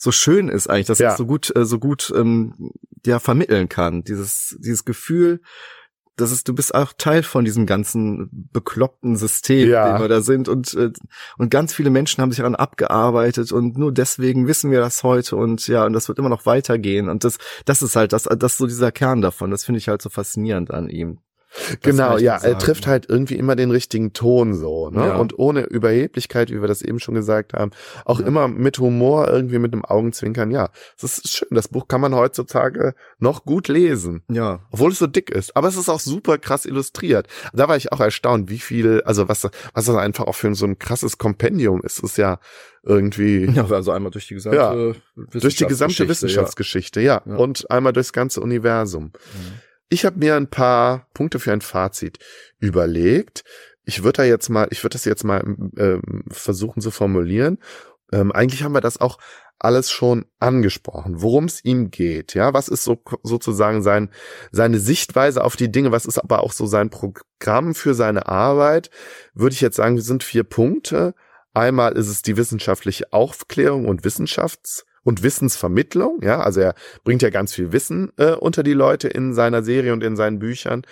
so 0.00 0.12
schön 0.12 0.48
ist 0.48 0.68
eigentlich, 0.70 0.86
dass 0.86 1.00
er 1.00 1.06
Ja. 1.06 1.12
es 1.12 1.18
so 1.18 1.26
gut 1.26 1.54
äh, 1.56 1.64
so 1.64 1.78
gut 1.78 2.12
ähm, 2.16 2.70
ja 3.04 3.18
vermitteln 3.18 3.68
kann. 3.68 4.04
Dieses 4.04 4.56
dieses 4.60 4.84
Gefühl, 4.84 5.40
das 6.20 6.32
ist, 6.32 6.48
du 6.48 6.54
bist 6.54 6.74
auch 6.74 6.92
Teil 6.96 7.22
von 7.22 7.44
diesem 7.44 7.64
ganzen 7.66 8.48
bekloppten 8.52 9.16
System, 9.16 9.68
Ja. 9.68 9.92
dem 9.92 10.02
wir 10.02 10.08
da 10.08 10.20
sind 10.20 10.48
und 10.48 10.74
äh, 10.74 10.90
und 11.38 11.50
ganz 11.50 11.72
viele 11.72 11.90
Menschen 11.90 12.20
haben 12.22 12.30
sich 12.30 12.38
daran 12.38 12.54
abgearbeitet 12.54 13.52
und 13.52 13.78
nur 13.78 13.92
deswegen 13.92 14.46
wissen 14.46 14.70
wir 14.70 14.80
das 14.80 15.02
heute 15.02 15.36
und 15.36 15.66
ja 15.68 15.84
und 15.86 15.92
das 15.92 16.08
wird 16.08 16.18
immer 16.18 16.28
noch 16.28 16.44
weitergehen 16.46 17.08
und 17.08 17.24
das 17.24 17.38
das 17.64 17.82
ist 17.82 17.96
halt 17.96 18.12
das 18.12 18.24
das 18.24 18.52
ist 18.52 18.58
so 18.58 18.66
dieser 18.66 18.92
Kern 18.92 19.20
davon. 19.20 19.50
Das 19.50 19.64
finde 19.64 19.78
ich 19.78 19.88
halt 19.88 20.02
so 20.02 20.10
faszinierend 20.10 20.72
an 20.72 20.88
ihm. 20.88 21.18
Das 21.50 21.78
Genau, 21.82 22.18
ja, 22.18 22.36
er 22.36 22.58
trifft 22.58 22.86
halt 22.86 23.06
irgendwie 23.08 23.36
immer 23.36 23.56
den 23.56 23.70
richtigen 23.70 24.12
Ton 24.12 24.54
so, 24.54 24.90
ne? 24.90 25.06
Ja. 25.06 25.16
Und 25.16 25.38
ohne 25.38 25.62
Überheblichkeit, 25.62 26.50
wie 26.50 26.60
wir 26.60 26.68
das 26.68 26.82
eben 26.82 27.00
schon 27.00 27.14
gesagt 27.14 27.54
haben, 27.54 27.70
auch 28.04 28.20
Ja. 28.20 28.26
immer 28.26 28.48
mit 28.48 28.78
Humor, 28.78 29.28
irgendwie 29.28 29.58
mit 29.58 29.72
einem 29.72 29.84
Augenzwinkern, 29.84 30.50
ja. 30.50 30.68
Das 31.00 31.18
ist 31.18 31.36
schön. 31.36 31.48
Das 31.50 31.68
Buch 31.68 31.88
kann 31.88 32.00
man 32.00 32.14
heutzutage 32.14 32.94
noch 33.18 33.44
gut 33.44 33.68
lesen. 33.68 34.22
ja, 34.30 34.60
Obwohl 34.70 34.90
es 34.92 34.98
so 34.98 35.06
dick 35.06 35.30
ist. 35.30 35.56
Aber 35.56 35.68
es 35.68 35.76
ist 35.76 35.88
auch 35.88 36.00
super 36.00 36.38
krass 36.38 36.66
illustriert. 36.66 37.26
Da 37.52 37.68
war 37.68 37.76
ich 37.76 37.92
auch 37.92 38.00
erstaunt, 38.00 38.50
wie 38.50 38.58
viel, 38.58 39.02
also 39.04 39.28
was, 39.28 39.44
was 39.72 39.84
das 39.86 39.96
einfach 39.96 40.26
auch 40.26 40.34
für 40.34 40.54
so 40.54 40.66
ein 40.66 40.78
krasses 40.78 41.18
Kompendium 41.18 41.80
ist. 41.82 41.98
Es 41.98 42.10
ist 42.10 42.18
ja 42.18 42.38
irgendwie 42.82 43.44
ja, 43.54 43.66
also 43.70 43.90
einmal 43.92 44.10
durch 44.10 44.28
die 44.28 44.34
gesamte 44.34 44.58
Ja, 44.58 44.74
durch 45.40 45.56
die 45.56 45.66
gesamte 45.66 46.08
Wissenschaftsgeschichte, 46.08 47.00
ja. 47.00 47.22
Ja. 47.24 47.36
Und 47.36 47.70
einmal 47.70 47.92
durchs 47.92 48.12
ganze 48.12 48.40
Universum. 48.40 49.12
Ja. 49.14 49.40
Ich 49.88 50.04
habe 50.04 50.18
mir 50.18 50.36
ein 50.36 50.50
paar 50.50 51.06
Punkte 51.14 51.38
für 51.38 51.52
ein 51.52 51.60
Fazit 51.60 52.18
überlegt. 52.58 53.44
Ich 53.84 54.02
würde 54.02 54.18
da 54.18 54.24
jetzt 54.24 54.50
mal, 54.50 54.68
ich 54.70 54.84
würde 54.84 54.94
das 54.94 55.06
jetzt 55.06 55.24
mal 55.24 55.42
ähm, 55.78 56.24
versuchen 56.30 56.82
zu 56.82 56.90
formulieren. 56.90 57.58
Ähm, 58.12 58.32
eigentlich 58.32 58.62
haben 58.62 58.74
wir 58.74 58.82
das 58.82 59.00
auch 59.00 59.18
alles 59.58 59.90
schon 59.90 60.26
angesprochen, 60.38 61.20
worum 61.20 61.46
es 61.46 61.64
ihm 61.64 61.90
geht. 61.90 62.34
Ja, 62.34 62.54
was 62.54 62.68
ist 62.68 62.84
so 62.84 63.02
sozusagen 63.22 63.82
sein 63.82 64.10
seine 64.52 64.78
Sichtweise 64.78 65.42
auf 65.42 65.56
die 65.56 65.72
Dinge? 65.72 65.90
Was 65.90 66.06
ist 66.06 66.18
aber 66.18 66.42
auch 66.42 66.52
so 66.52 66.66
sein 66.66 66.90
Programm 66.90 67.74
für 67.74 67.94
seine 67.94 68.26
Arbeit? 68.26 68.90
Würde 69.34 69.54
ich 69.54 69.60
jetzt 69.60 69.76
sagen, 69.76 70.00
sind 70.00 70.22
vier 70.22 70.44
Punkte. 70.44 71.14
Einmal 71.54 71.96
ist 71.96 72.08
es 72.08 72.22
die 72.22 72.36
wissenschaftliche 72.36 73.12
Aufklärung 73.12 73.88
und 73.88 74.04
Wissenschafts 74.04 74.84
und 75.08 75.22
Wissensvermittlung. 75.22 76.20
Ja, 76.22 76.40
also 76.40 76.60
er 76.60 76.74
bringt 77.04 77.22
ja 77.22 77.30
ganz 77.30 77.54
viel 77.54 77.72
Wissen 77.72 78.12
äh, 78.18 78.32
unter 78.32 78.62
die 78.62 78.74
Leute 78.74 79.08
in 79.08 79.32
seiner 79.34 79.62
Serie 79.62 79.92
und 79.92 80.04
in 80.04 80.16
seinen 80.16 80.38
Büchern. 80.38 80.82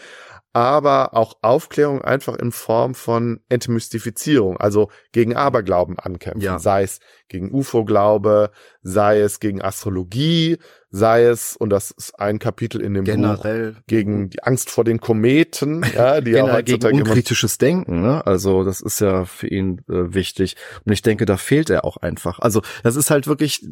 aber 0.52 1.12
auch 1.12 1.34
Aufklärung 1.42 2.00
einfach 2.00 2.34
in 2.34 2.50
Form 2.50 2.94
von 2.94 3.40
Entmystifizierung, 3.50 4.56
also 4.56 4.88
gegen 5.12 5.36
Aberglauben 5.36 5.98
ankämpfen, 5.98 6.40
Ja. 6.40 6.58
sei 6.58 6.82
es 6.82 6.98
gegen 7.28 7.52
UFO-Glaube, 7.52 8.50
sei 8.80 9.20
es 9.20 9.38
gegen 9.38 9.60
Astrologie, 9.60 10.56
sei 10.88 11.24
es, 11.24 11.56
und 11.58 11.68
das 11.68 11.90
ist 11.90 12.18
ein 12.18 12.38
Kapitel 12.38 12.80
in 12.80 12.94
dem 12.94 13.04
Buch, 13.04 13.12
Generell 13.12 13.76
gegen 13.86 14.30
die 14.30 14.42
Angst 14.44 14.70
vor 14.70 14.84
den 14.84 14.98
Kometen, 14.98 15.82
ja, 15.94 16.22
die 16.22 16.30
ja 16.30 16.40
generell 16.40 16.62
gegen 16.62 16.76
heutzutage 16.78 16.94
immer 16.96 17.04
unkritisches 17.10 17.58
Denken, 17.58 18.00
ne? 18.00 18.26
Also 18.26 18.64
das 18.64 18.80
ist 18.80 19.00
ja 19.00 19.26
für 19.26 19.48
ihn 19.48 19.82
äh, 19.90 20.14
wichtig. 20.14 20.56
Und 20.86 20.92
ich 20.92 21.02
denke, 21.02 21.26
da 21.26 21.36
fehlt 21.36 21.68
er 21.68 21.84
auch 21.84 21.98
einfach. 21.98 22.38
Also 22.38 22.62
das 22.82 22.96
ist 22.96 23.10
halt 23.10 23.26
wirklich, 23.26 23.62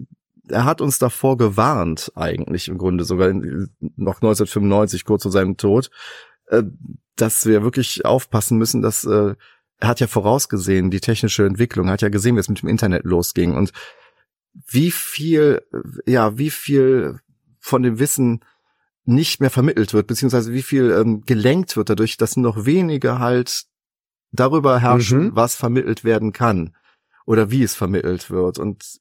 er 0.49 0.65
hat 0.65 0.81
uns 0.81 0.99
davor 0.99 1.37
gewarnt, 1.37 2.13
eigentlich 2.15 2.69
im 2.69 2.79
Grunde, 2.79 3.05
sogar 3.05 3.29
in, 3.29 3.71
noch 3.97 4.17
1995, 4.17 5.05
kurz 5.05 5.23
vor 5.23 5.33
seinem 5.33 5.57
Tod, 5.57 5.91
äh, 6.47 6.63
dass 7.17 7.47
wir 7.47 7.63
wirklich 7.63 8.05
aufpassen 8.05 8.59
müssen, 8.59 8.83
dass 8.83 9.05
äh, 9.05 9.35
er 9.79 9.89
hat 9.89 10.01
ja 10.01 10.07
vorausgesehen, 10.07 10.91
die 10.91 11.01
technische 11.01 11.47
Entwicklung, 11.47 11.87
er 11.87 11.95
hat 11.95 12.03
ja 12.03 12.09
gesehen, 12.09 12.37
wie 12.37 12.41
es 12.41 12.49
mit 12.49 12.63
dem 12.63 12.69
Internet 12.69 13.05
losging 13.05 13.55
und 13.55 13.73
wie 14.67 14.91
viel, 14.91 15.63
äh, 16.07 16.11
ja, 16.13 16.39
wie 16.39 16.51
viel 16.51 17.21
von 17.59 17.83
dem 17.83 17.99
Wissen 17.99 18.45
nicht 19.07 19.41
mehr 19.41 19.51
vermittelt 19.51 19.93
wird, 19.93 20.07
beziehungsweise 20.07 20.53
wie 20.53 20.63
viel 20.63 20.91
ähm, 20.91 21.23
gelenkt 21.27 21.77
wird 21.77 21.91
dadurch, 21.91 22.17
dass 22.17 22.37
noch 22.37 22.65
wenige 22.65 23.19
halt 23.19 23.65
darüber 24.33 24.81
herrschen, 24.81 25.27
Mhm. 25.27 25.37
was 25.37 25.55
vermittelt 25.57 26.05
werden 26.05 26.33
kann 26.33 26.75
oder 27.27 27.51
wie 27.51 27.63
es 27.63 27.75
vermittelt 27.75 28.31
wird. 28.31 28.59
Und 28.59 29.01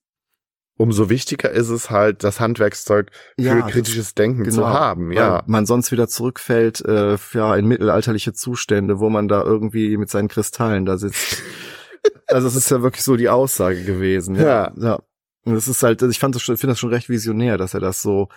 umso 0.78 1.10
wichtiger 1.10 1.52
ist 1.52 1.70
es 1.70 1.90
halt, 1.90 2.24
das 2.24 2.40
Handwerkszeug 2.40 3.12
für 3.38 3.42
Ja, 3.42 3.62
das- 3.62 3.72
kritisches 3.72 4.16
Denken 4.16 4.50
zu 4.50 4.62
genau, 4.62 4.70
haben, 4.74 5.10
weil 5.10 5.18
ja. 5.18 5.44
man 5.46 5.66
sonst 5.66 5.92
wieder 5.92 6.08
zurückfällt 6.08 6.84
äh, 6.86 7.18
ja, 7.34 7.56
in 7.56 7.68
mittelalterliche 7.68 8.34
Zustände, 8.34 9.00
wo 9.00 9.10
man 9.10 9.28
da 9.28 9.44
irgendwie 9.44 9.98
mit 9.98 10.10
seinen 10.10 10.28
Kristallen 10.28 10.86
da 10.86 10.98
sitzt. 10.98 11.42
also 12.28 12.48
es 12.48 12.56
ist 12.56 12.72
ja 12.72 12.82
wirklich 12.82 13.04
so 13.04 13.16
die 13.16 13.30
Aussage 13.30 13.84
gewesen. 13.84 14.36
Ja. 14.36 14.72
ja. 14.78 15.00
Und 15.46 15.56
es 15.56 15.68
ist 15.68 15.84
halt, 15.84 16.02
ich 16.02 16.20
fand 16.20 16.36
das 16.36 16.42
schon, 16.42 16.58
finde 16.58 16.72
das 16.72 16.80
schon 16.80 16.90
recht 16.90 17.10
visionär, 17.10 17.58
dass 17.58 17.74
er 17.74 17.80
das 17.80 18.02
so 18.02 18.30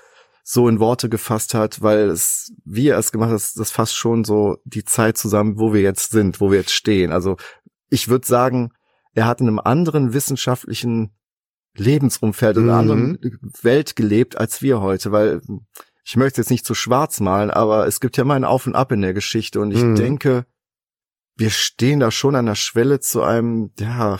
so 0.48 0.68
in 0.68 0.78
Worte 0.78 1.08
gefasst 1.08 1.54
hat, 1.54 1.82
weil 1.82 2.08
es, 2.08 2.52
wie 2.64 2.86
er 2.86 2.98
es 2.98 3.10
gemacht 3.10 3.30
hat, 3.32 3.42
das 3.56 3.70
fasst 3.72 3.96
schon 3.96 4.22
so 4.22 4.58
die 4.64 4.84
Zeit 4.84 5.18
zusammen, 5.18 5.58
wo 5.58 5.74
wir 5.74 5.80
jetzt 5.80 6.12
sind, 6.12 6.40
wo 6.40 6.52
wir 6.52 6.58
jetzt 6.58 6.72
stehen. 6.72 7.10
Also 7.10 7.36
ich 7.88 8.06
würde 8.06 8.28
sagen, 8.28 8.70
er 9.12 9.26
hat 9.26 9.40
in 9.40 9.48
einem 9.48 9.58
anderen 9.58 10.12
wissenschaftlichen 10.12 11.10
Lebensumfeld, 11.76 12.56
in 12.56 12.64
einer 12.70 12.82
Mhm. 12.82 12.90
anderen 12.90 13.40
Welt 13.62 13.96
gelebt 13.96 14.36
als 14.38 14.62
wir 14.62 14.80
heute, 14.80 15.12
weil 15.12 15.40
ich 16.04 16.16
möchte 16.16 16.40
jetzt 16.40 16.50
nicht 16.50 16.64
zu 16.66 16.74
schwarz 16.74 17.20
malen, 17.20 17.50
aber 17.50 17.86
es 17.86 18.00
gibt 18.00 18.16
ja 18.16 18.24
mal 18.24 18.34
ein 18.36 18.44
Auf 18.44 18.66
und 18.66 18.74
Ab 18.76 18.92
in 18.92 19.02
der 19.02 19.14
Geschichte 19.14 19.60
und 19.60 19.70
ich 19.72 19.82
Mhm. 19.82 19.94
denke, 19.96 20.46
wir 21.36 21.50
stehen 21.50 22.00
da 22.00 22.10
schon 22.10 22.34
an 22.34 22.46
der 22.46 22.54
Schwelle 22.54 23.00
zu 23.00 23.22
einem, 23.22 23.70
ja, 23.78 24.18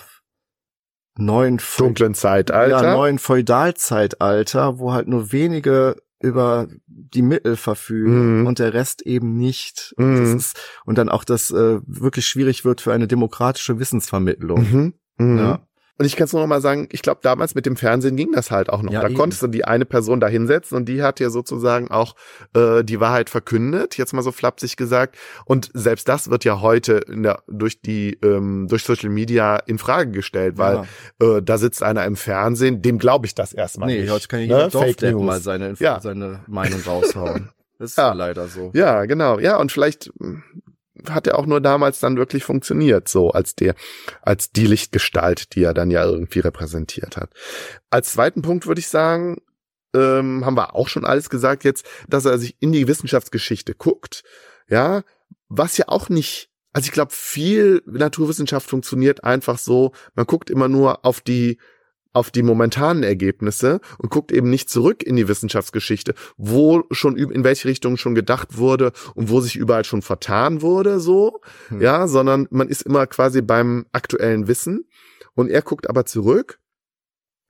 neuen 1.18 1.58
Dunklen 1.78 2.14
Zeitalter. 2.14 2.82
ja, 2.82 2.94
neuen 2.94 3.18
Feudalzeitalter, 3.18 4.78
wo 4.78 4.92
halt 4.92 5.08
nur 5.08 5.32
wenige 5.32 5.96
über 6.20 6.66
die 6.86 7.22
Mittel 7.22 7.56
verfügen 7.56 8.40
Mhm. 8.40 8.46
und 8.46 8.58
der 8.58 8.74
Rest 8.74 9.02
eben 9.02 9.36
nicht. 9.36 9.94
Mhm. 9.98 10.36
Ist, 10.36 10.58
und 10.84 10.98
dann 10.98 11.08
auch 11.08 11.24
das 11.24 11.50
äh, 11.50 11.80
wirklich 11.86 12.26
schwierig 12.26 12.64
wird 12.64 12.80
für 12.80 12.92
eine 12.92 13.06
demokratische 13.06 13.78
Wissensvermittlung. 13.78 14.60
Mhm. 14.60 14.94
Mhm. 15.18 15.38
Ja. 15.38 15.66
Und 15.98 16.04
ich 16.04 16.14
kann 16.16 16.26
es 16.26 16.32
nur 16.34 16.42
noch 16.42 16.48
mal 16.48 16.60
sagen, 16.60 16.88
ich 16.92 17.00
glaube, 17.00 17.20
damals 17.22 17.54
mit 17.54 17.64
dem 17.64 17.76
Fernsehen 17.76 18.16
ging 18.16 18.30
das 18.32 18.50
halt 18.50 18.68
auch 18.68 18.82
noch. 18.82 18.92
Ja, 18.92 19.00
da 19.00 19.08
eben. 19.08 19.16
konntest 19.16 19.42
du 19.42 19.46
die 19.46 19.64
eine 19.64 19.86
Person 19.86 20.20
da 20.20 20.28
hinsetzen 20.28 20.76
und 20.76 20.86
die 20.88 21.02
hat 21.02 21.18
dir 21.18 21.30
sozusagen 21.30 21.90
auch 21.90 22.14
äh, 22.54 22.84
die 22.84 23.00
Wahrheit 23.00 23.30
verkündet, 23.30 23.96
jetzt 23.96 24.12
mal 24.12 24.20
so 24.22 24.30
flapsig 24.30 24.76
gesagt. 24.76 25.16
Und 25.46 25.70
selbst 25.72 26.06
das 26.08 26.28
wird 26.28 26.44
ja 26.44 26.60
heute 26.60 26.94
in 27.08 27.22
der, 27.22 27.42
durch 27.48 27.80
die 27.80 28.18
ähm, 28.22 28.66
durch 28.68 28.84
Social 28.84 29.08
Media 29.08 29.56
in 29.56 29.78
Frage 29.78 30.10
gestellt, 30.10 30.58
weil 30.58 30.84
äh, 31.20 31.40
da 31.42 31.56
sitzt 31.56 31.82
einer 31.82 32.04
im 32.04 32.16
Fernsehen, 32.16 32.82
dem 32.82 32.98
glaube 32.98 33.24
ich 33.26 33.34
das 33.34 33.54
erstmal 33.54 33.88
nee, 33.88 34.02
nicht. 34.02 34.10
heute 34.10 34.28
kann 34.28 34.40
ich 34.40 34.48
ne? 34.50 34.70
Fake 34.70 35.00
News. 35.02 35.22
mal 35.24 35.40
seine, 35.40 35.74
Ja. 35.78 36.00
seine 36.00 36.40
Meinung 36.46 36.80
raushauen. 36.86 37.48
Das 37.78 37.90
ist 37.90 37.98
Ja. 37.98 38.08
ja 38.08 38.12
leider 38.14 38.48
so. 38.48 38.70
Ja, 38.72 39.04
genau. 39.04 39.38
Ja, 39.38 39.58
und 39.58 39.70
vielleicht 39.70 40.10
hat 41.08 41.26
er 41.26 41.38
auch 41.38 41.46
nur 41.46 41.60
damals 41.60 42.00
dann 42.00 42.16
wirklich 42.16 42.44
funktioniert, 42.44 43.08
so 43.08 43.30
als 43.30 43.54
der, 43.54 43.74
als 44.22 44.50
die 44.50 44.66
Lichtgestalt, 44.66 45.54
die 45.54 45.62
er 45.62 45.74
dann 45.74 45.90
ja 45.90 46.04
irgendwie 46.04 46.40
repräsentiert 46.40 47.16
hat. 47.16 47.30
Als 47.90 48.12
zweiten 48.12 48.42
Punkt 48.42 48.66
würde 48.66 48.80
ich 48.80 48.88
sagen, 48.88 49.38
ähm, 49.94 50.44
haben 50.44 50.56
wir 50.56 50.74
auch 50.74 50.88
schon 50.88 51.04
alles 51.04 51.30
gesagt 51.30 51.64
jetzt, 51.64 51.86
dass 52.08 52.24
er 52.24 52.38
sich 52.38 52.56
in 52.60 52.72
die 52.72 52.88
Wissenschaftsgeschichte 52.88 53.74
guckt, 53.74 54.24
ja, 54.68 55.02
was 55.48 55.76
ja 55.76 55.88
auch 55.88 56.08
nicht, 56.08 56.50
also 56.72 56.86
ich 56.86 56.92
glaube, 56.92 57.12
viel 57.12 57.82
Naturwissenschaft 57.86 58.68
funktioniert 58.68 59.24
einfach 59.24 59.58
so, 59.58 59.92
man 60.14 60.26
guckt 60.26 60.50
immer 60.50 60.68
nur 60.68 61.04
auf 61.04 61.20
die 61.20 61.58
auf 62.16 62.30
die 62.30 62.42
momentanen 62.42 63.02
Ergebnisse 63.02 63.80
und 63.98 64.10
guckt 64.10 64.32
eben 64.32 64.48
nicht 64.48 64.70
zurück 64.70 65.02
in 65.02 65.16
die 65.16 65.28
Wissenschaftsgeschichte, 65.28 66.14
wo 66.38 66.84
schon 66.90 67.16
in 67.16 67.44
welche 67.44 67.68
Richtung 67.68 67.98
schon 67.98 68.14
gedacht 68.14 68.56
wurde 68.56 68.92
und 69.14 69.28
wo 69.28 69.40
sich 69.42 69.56
überall 69.56 69.84
schon 69.84 70.00
vertan 70.02 70.62
wurde, 70.62 70.98
so, 70.98 71.40
Hm. 71.68 71.80
ja, 71.82 72.08
sondern 72.08 72.48
man 72.50 72.68
ist 72.68 72.82
immer 72.82 73.06
quasi 73.06 73.42
beim 73.42 73.84
aktuellen 73.92 74.48
Wissen 74.48 74.88
und 75.34 75.50
er 75.50 75.60
guckt 75.60 75.90
aber 75.90 76.06
zurück, 76.06 76.58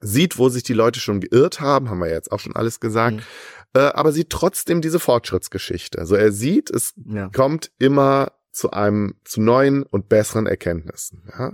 sieht, 0.01 0.37
wo 0.37 0.49
sich 0.49 0.65
die 0.65 0.75
Leute 0.75 0.99
schon 1.01 1.21
geirrt 1.21 1.61
haben, 1.61 1.89
haben 1.89 2.01
wir 2.01 2.11
jetzt 2.11 2.33
auch 2.33 2.41
schon 2.41 2.57
alles 2.57 2.81
gesagt, 2.81 3.19
Hm. 3.19 3.23
äh, 3.75 3.79
aber 3.95 4.11
sieht 4.11 4.31
trotzdem 4.31 4.81
diese 4.81 4.99
Fortschrittsgeschichte. 4.99 5.99
Also 5.99 6.17
er 6.17 6.33
sieht, 6.33 6.71
es 6.71 6.93
Ja. 7.07 7.29
kommt 7.29 7.71
immer 7.79 8.33
zu 8.51 8.73
einem, 8.73 9.15
zu 9.25 9.41
neuen 9.41 9.85
und 9.85 10.09
besseren 10.09 10.47
Erkenntnissen. 10.47 11.23
Ja? 11.39 11.53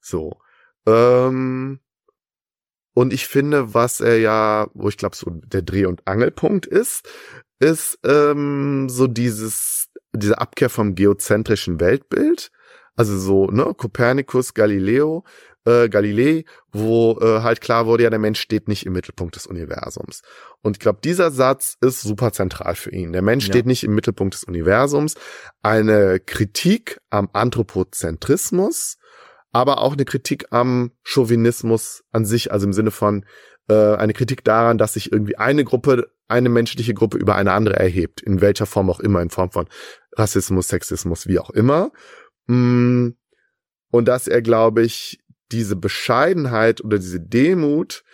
So. 0.00 0.38
Ähm, 0.86 1.80
und 2.98 3.12
ich 3.12 3.28
finde, 3.28 3.74
was 3.74 4.00
er 4.00 4.18
ja, 4.18 4.66
wo 4.74 4.88
ich 4.88 4.96
glaube, 4.96 5.14
so 5.14 5.30
der 5.30 5.62
Dreh- 5.62 5.86
und 5.86 6.04
Angelpunkt 6.08 6.66
ist, 6.66 7.08
ist 7.60 7.96
ähm, 8.04 8.88
so 8.88 9.06
dieses, 9.06 9.86
diese 10.12 10.40
Abkehr 10.40 10.68
vom 10.68 10.96
geozentrischen 10.96 11.78
Weltbild. 11.78 12.50
Also 12.96 13.16
so, 13.16 13.46
ne, 13.52 13.72
Kopernikus, 13.76 14.52
Galileo, 14.52 15.22
äh, 15.64 15.88
Galilei, 15.88 16.44
wo 16.72 17.16
äh, 17.20 17.42
halt 17.42 17.60
klar 17.60 17.86
wurde, 17.86 18.02
ja, 18.02 18.10
der 18.10 18.18
Mensch 18.18 18.40
steht 18.40 18.66
nicht 18.66 18.84
im 18.84 18.94
Mittelpunkt 18.94 19.36
des 19.36 19.46
Universums. 19.46 20.22
Und 20.62 20.76
ich 20.76 20.80
glaube, 20.80 20.98
dieser 21.04 21.30
Satz 21.30 21.76
ist 21.80 22.00
super 22.00 22.32
zentral 22.32 22.74
für 22.74 22.90
ihn. 22.90 23.12
Der 23.12 23.22
Mensch 23.22 23.46
Ja. 23.46 23.52
steht 23.52 23.66
nicht 23.66 23.84
im 23.84 23.94
Mittelpunkt 23.94 24.34
des 24.34 24.42
Universums. 24.42 25.14
Eine 25.62 26.18
Kritik 26.18 27.00
am 27.10 27.28
Anthropozentrismus, 27.32 28.96
aber 29.58 29.78
auch 29.78 29.94
eine 29.94 30.04
Kritik 30.04 30.46
am 30.52 30.92
Chauvinismus 31.02 32.04
an 32.12 32.24
sich, 32.24 32.52
also 32.52 32.64
im 32.64 32.72
Sinne 32.72 32.92
von 32.92 33.24
äh, 33.68 33.96
eine 33.96 34.12
Kritik 34.12 34.44
daran, 34.44 34.78
dass 34.78 34.92
sich 34.92 35.10
irgendwie 35.10 35.36
eine 35.36 35.64
Gruppe, 35.64 36.12
eine 36.28 36.48
menschliche 36.48 36.94
Gruppe 36.94 37.18
über 37.18 37.34
eine 37.34 37.50
andere 37.50 37.74
erhebt, 37.74 38.20
in 38.20 38.40
welcher 38.40 38.66
Form 38.66 38.88
auch 38.88 39.00
immer, 39.00 39.20
in 39.20 39.30
Form 39.30 39.50
von 39.50 39.66
Rassismus, 40.12 40.68
Sexismus, 40.68 41.26
wie 41.26 41.40
auch 41.40 41.50
immer. 41.50 41.90
Mm, 42.46 43.08
Und 43.90 44.06
dass 44.06 44.28
er, 44.28 44.42
glaube 44.42 44.82
ich, 44.82 45.18
diese 45.50 45.74
Bescheidenheit 45.74 46.84
oder 46.84 47.00
diese 47.00 47.20
Demut 47.20 48.04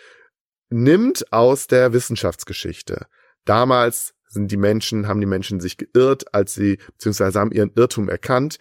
nimmt 0.69 1.31
aus 1.31 1.67
der 1.67 1.93
Wissenschaftsgeschichte. 1.93 3.05
Damals 3.43 4.15
sind 4.29 4.49
die 4.51 4.57
Menschen, 4.57 5.07
haben 5.07 5.19
die 5.19 5.27
Menschen 5.27 5.59
sich 5.59 5.77
geirrt, 5.77 6.33
als 6.33 6.55
sie, 6.55 6.79
beziehungsweise 6.93 7.39
haben 7.39 7.51
ihren 7.51 7.71
Irrtum 7.75 8.09
erkannt. 8.09 8.57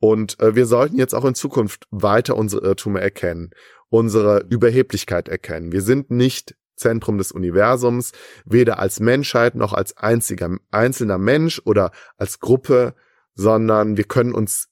Und 0.00 0.38
äh, 0.40 0.54
wir 0.54 0.66
sollten 0.66 0.96
jetzt 0.96 1.14
auch 1.14 1.24
in 1.24 1.34
Zukunft 1.34 1.86
weiter 1.90 2.36
unsere 2.36 2.64
Irrtümer 2.64 3.00
erkennen, 3.00 3.50
unsere 3.88 4.46
Überheblichkeit 4.48 5.28
erkennen. 5.28 5.72
Wir 5.72 5.82
sind 5.82 6.10
nicht 6.10 6.56
Zentrum 6.76 7.18
des 7.18 7.32
Universums, 7.32 8.12
weder 8.44 8.78
als 8.78 9.00
Menschheit 9.00 9.54
noch 9.54 9.72
als 9.72 9.96
einziger 9.96 10.56
einzelner 10.70 11.18
Mensch 11.18 11.60
oder 11.64 11.90
als 12.16 12.38
Gruppe, 12.38 12.94
sondern 13.34 13.96
wir 13.96 14.04
können 14.04 14.34
uns 14.34 14.68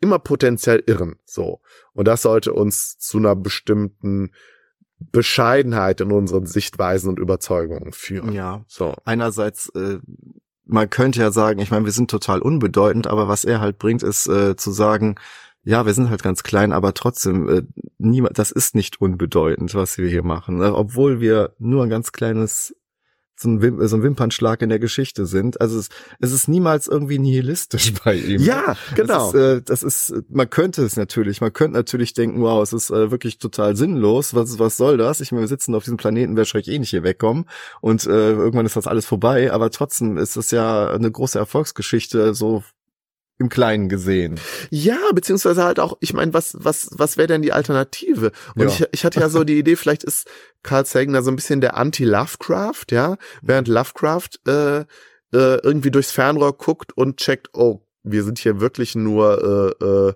immer 0.00 0.18
potenziell 0.18 0.82
irren, 0.86 1.16
so. 1.24 1.60
Und 1.92 2.08
das 2.08 2.22
sollte 2.22 2.52
uns 2.52 2.98
zu 2.98 3.18
einer 3.18 3.36
bestimmten 3.36 4.30
Bescheidenheit 4.98 6.00
in 6.00 6.12
unseren 6.12 6.46
Sichtweisen 6.46 7.08
und 7.08 7.18
Überzeugungen 7.18 7.92
führen. 7.92 8.32
Ja. 8.32 8.64
So. 8.66 8.94
Einerseits, 9.04 9.70
äh, 9.70 9.98
man 10.70 10.88
könnte 10.88 11.20
ja 11.20 11.30
sagen, 11.32 11.60
ich 11.60 11.70
meine, 11.70 11.84
wir 11.84 11.92
sind 11.92 12.10
total 12.10 12.40
unbedeutend, 12.40 13.06
aber 13.06 13.28
was 13.28 13.44
er 13.44 13.60
halt 13.60 13.78
bringt, 13.78 14.02
ist 14.02 14.26
äh, 14.28 14.56
zu 14.56 14.70
sagen, 14.70 15.16
ja, 15.62 15.84
wir 15.84 15.92
sind 15.92 16.08
halt 16.08 16.22
ganz 16.22 16.42
klein, 16.42 16.72
aber 16.72 16.94
trotzdem, 16.94 17.48
äh, 17.48 17.62
niemand, 17.98 18.38
das 18.38 18.50
ist 18.50 18.74
nicht 18.74 19.00
unbedeutend, 19.00 19.74
was 19.74 19.98
wir 19.98 20.08
hier 20.08 20.22
machen. 20.22 20.56
Ne? 20.58 20.74
Obwohl 20.74 21.20
wir 21.20 21.54
nur 21.58 21.84
ein 21.84 21.90
ganz 21.90 22.12
kleines 22.12 22.74
so 23.40 23.48
ein, 23.48 23.62
Wim 23.62 23.86
so 23.86 23.96
ein 23.96 24.02
Wimpernschlag 24.02 24.62
in 24.62 24.68
der 24.68 24.78
Geschichte 24.78 25.26
sind. 25.26 25.60
Also 25.60 25.78
es, 25.78 25.88
es 26.18 26.32
ist 26.32 26.48
niemals 26.48 26.86
irgendwie 26.86 27.18
nihilistisch 27.18 27.92
bei 28.04 28.14
ihm. 28.14 28.42
Ja, 28.42 28.76
genau. 28.94 29.32
Das 29.32 29.34
ist, 29.34 29.40
äh, 29.40 29.62
das 29.62 29.82
ist, 29.82 30.14
man 30.28 30.50
könnte 30.50 30.82
es 30.82 30.96
natürlich, 30.96 31.40
man 31.40 31.52
könnte 31.52 31.76
natürlich 31.76 32.12
denken, 32.12 32.40
wow, 32.42 32.62
es 32.62 32.72
ist 32.72 32.90
äh, 32.90 33.10
wirklich 33.10 33.38
total 33.38 33.76
sinnlos. 33.76 34.34
Was, 34.34 34.58
was 34.58 34.76
soll 34.76 34.98
das? 34.98 35.20
Ich 35.20 35.32
meine, 35.32 35.42
wir 35.42 35.48
sitzen 35.48 35.74
auf 35.74 35.84
diesem 35.84 35.96
Planeten, 35.96 36.36
wer 36.36 36.44
schreck 36.44 36.68
eh 36.68 36.78
nicht 36.78 36.90
hier 36.90 37.02
wegkommen 37.02 37.46
und 37.80 38.06
äh, 38.06 38.32
irgendwann 38.32 38.66
ist 38.66 38.76
das 38.76 38.86
alles 38.86 39.06
vorbei. 39.06 39.52
Aber 39.52 39.70
trotzdem 39.70 40.18
ist 40.18 40.36
es 40.36 40.50
ja 40.50 40.90
eine 40.90 41.10
große 41.10 41.38
Erfolgsgeschichte, 41.38 42.34
so 42.34 42.62
im 43.40 43.48
Kleinen 43.48 43.88
gesehen. 43.88 44.38
Ja, 44.68 44.98
beziehungsweise 45.14 45.64
halt 45.64 45.80
auch, 45.80 45.96
ich 46.00 46.12
meine, 46.12 46.34
was, 46.34 46.54
was, 46.58 46.90
was 46.92 47.16
wäre 47.16 47.26
denn 47.26 47.42
die 47.42 47.52
Alternative? 47.52 48.32
Und 48.54 48.62
Ja. 48.62 48.68
ich, 48.68 48.86
ich 48.92 49.04
hatte 49.04 49.18
ja 49.18 49.30
so 49.30 49.44
die 49.44 49.58
Idee, 49.58 49.76
vielleicht 49.76 50.04
ist 50.04 50.28
Carl 50.62 50.84
Sagan 50.84 51.14
da 51.14 51.22
so 51.22 51.30
ein 51.30 51.36
bisschen 51.36 51.62
der 51.62 51.76
Anti-Lovecraft, 51.76 52.84
ja, 52.90 53.16
während 53.40 53.66
Lovecraft 53.66 54.28
äh, 54.46 54.80
äh, 54.80 54.84
irgendwie 55.32 55.90
durchs 55.90 56.12
Fernrohr 56.12 56.56
guckt 56.56 56.92
und 56.96 57.16
checkt, 57.16 57.48
oh, 57.54 57.80
wir 58.02 58.24
sind 58.24 58.38
hier 58.38 58.60
wirklich 58.60 58.94
nur 58.94 59.74
äh, 59.80 59.84
äh, 59.84 60.12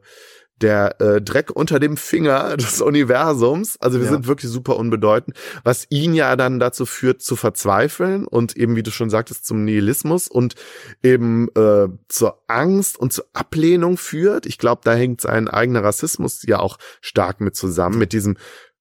der 0.60 1.00
äh, 1.00 1.20
Dreck 1.20 1.50
unter 1.50 1.80
dem 1.80 1.96
Finger 1.96 2.56
des 2.56 2.80
Universums. 2.80 3.76
Also 3.80 3.98
wir 3.98 4.06
Ja. 4.06 4.12
sind 4.12 4.26
wirklich 4.26 4.50
super 4.50 4.76
unbedeutend, 4.76 5.36
was 5.64 5.86
ihn 5.90 6.14
ja 6.14 6.36
dann 6.36 6.60
dazu 6.60 6.86
führt 6.86 7.22
zu 7.22 7.36
verzweifeln 7.36 8.26
und 8.26 8.56
eben, 8.56 8.76
wie 8.76 8.82
du 8.82 8.90
schon 8.90 9.10
sagtest, 9.10 9.46
zum 9.46 9.64
Nihilismus 9.64 10.28
und 10.28 10.54
eben 11.02 11.48
äh, 11.56 11.88
zur 12.08 12.42
Angst 12.48 12.98
und 12.98 13.12
zur 13.12 13.26
Ablehnung 13.32 13.96
führt. 13.96 14.46
Ich 14.46 14.58
glaube, 14.58 14.82
da 14.84 14.94
hängt 14.94 15.20
sein 15.20 15.48
eigener 15.48 15.82
Rassismus 15.84 16.42
ja 16.46 16.60
auch 16.60 16.78
stark 17.00 17.40
mit 17.40 17.56
zusammen, 17.56 17.98
mit 17.98 18.12
diesem 18.12 18.36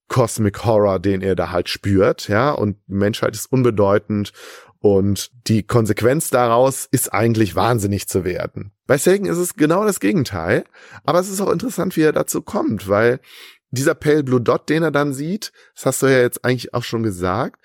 Cosmic 0.09 0.63
Horror, 0.65 0.99
den 0.99 1.21
er 1.21 1.35
da 1.35 1.49
halt 1.51 1.69
spürt, 1.69 2.27
ja, 2.27 2.51
und 2.51 2.77
die 2.87 2.93
Menschheit 2.93 3.33
ist 3.35 3.51
unbedeutend 3.51 4.31
und 4.83 5.31
die 5.47 5.63
Konsequenz 5.63 6.29
daraus 6.29 6.89
ist 6.91 7.13
eigentlich 7.13 7.55
wahnsinnig 7.55 8.09
zu 8.09 8.25
werden. 8.25 8.73
Bei 8.85 8.97
Sagan 8.97 9.27
ist 9.27 9.37
es 9.37 9.53
genau 9.53 9.85
das 9.85 10.01
Gegenteil, 10.01 10.65
aber 11.05 11.21
es 11.21 11.29
ist 11.29 11.39
auch 11.39 11.49
interessant, 11.49 11.95
wie 11.95 12.01
er 12.01 12.11
dazu 12.11 12.41
kommt, 12.41 12.89
weil 12.89 13.21
dieser 13.71 13.95
Pale 13.95 14.25
Blue 14.25 14.41
Dot, 14.41 14.67
den 14.67 14.83
er 14.83 14.91
dann 14.91 15.13
sieht, 15.13 15.53
das 15.73 15.85
hast 15.85 16.01
du 16.01 16.07
ja 16.07 16.19
jetzt 16.19 16.43
eigentlich 16.43 16.73
auch 16.73 16.83
schon 16.83 17.01
gesagt, 17.01 17.61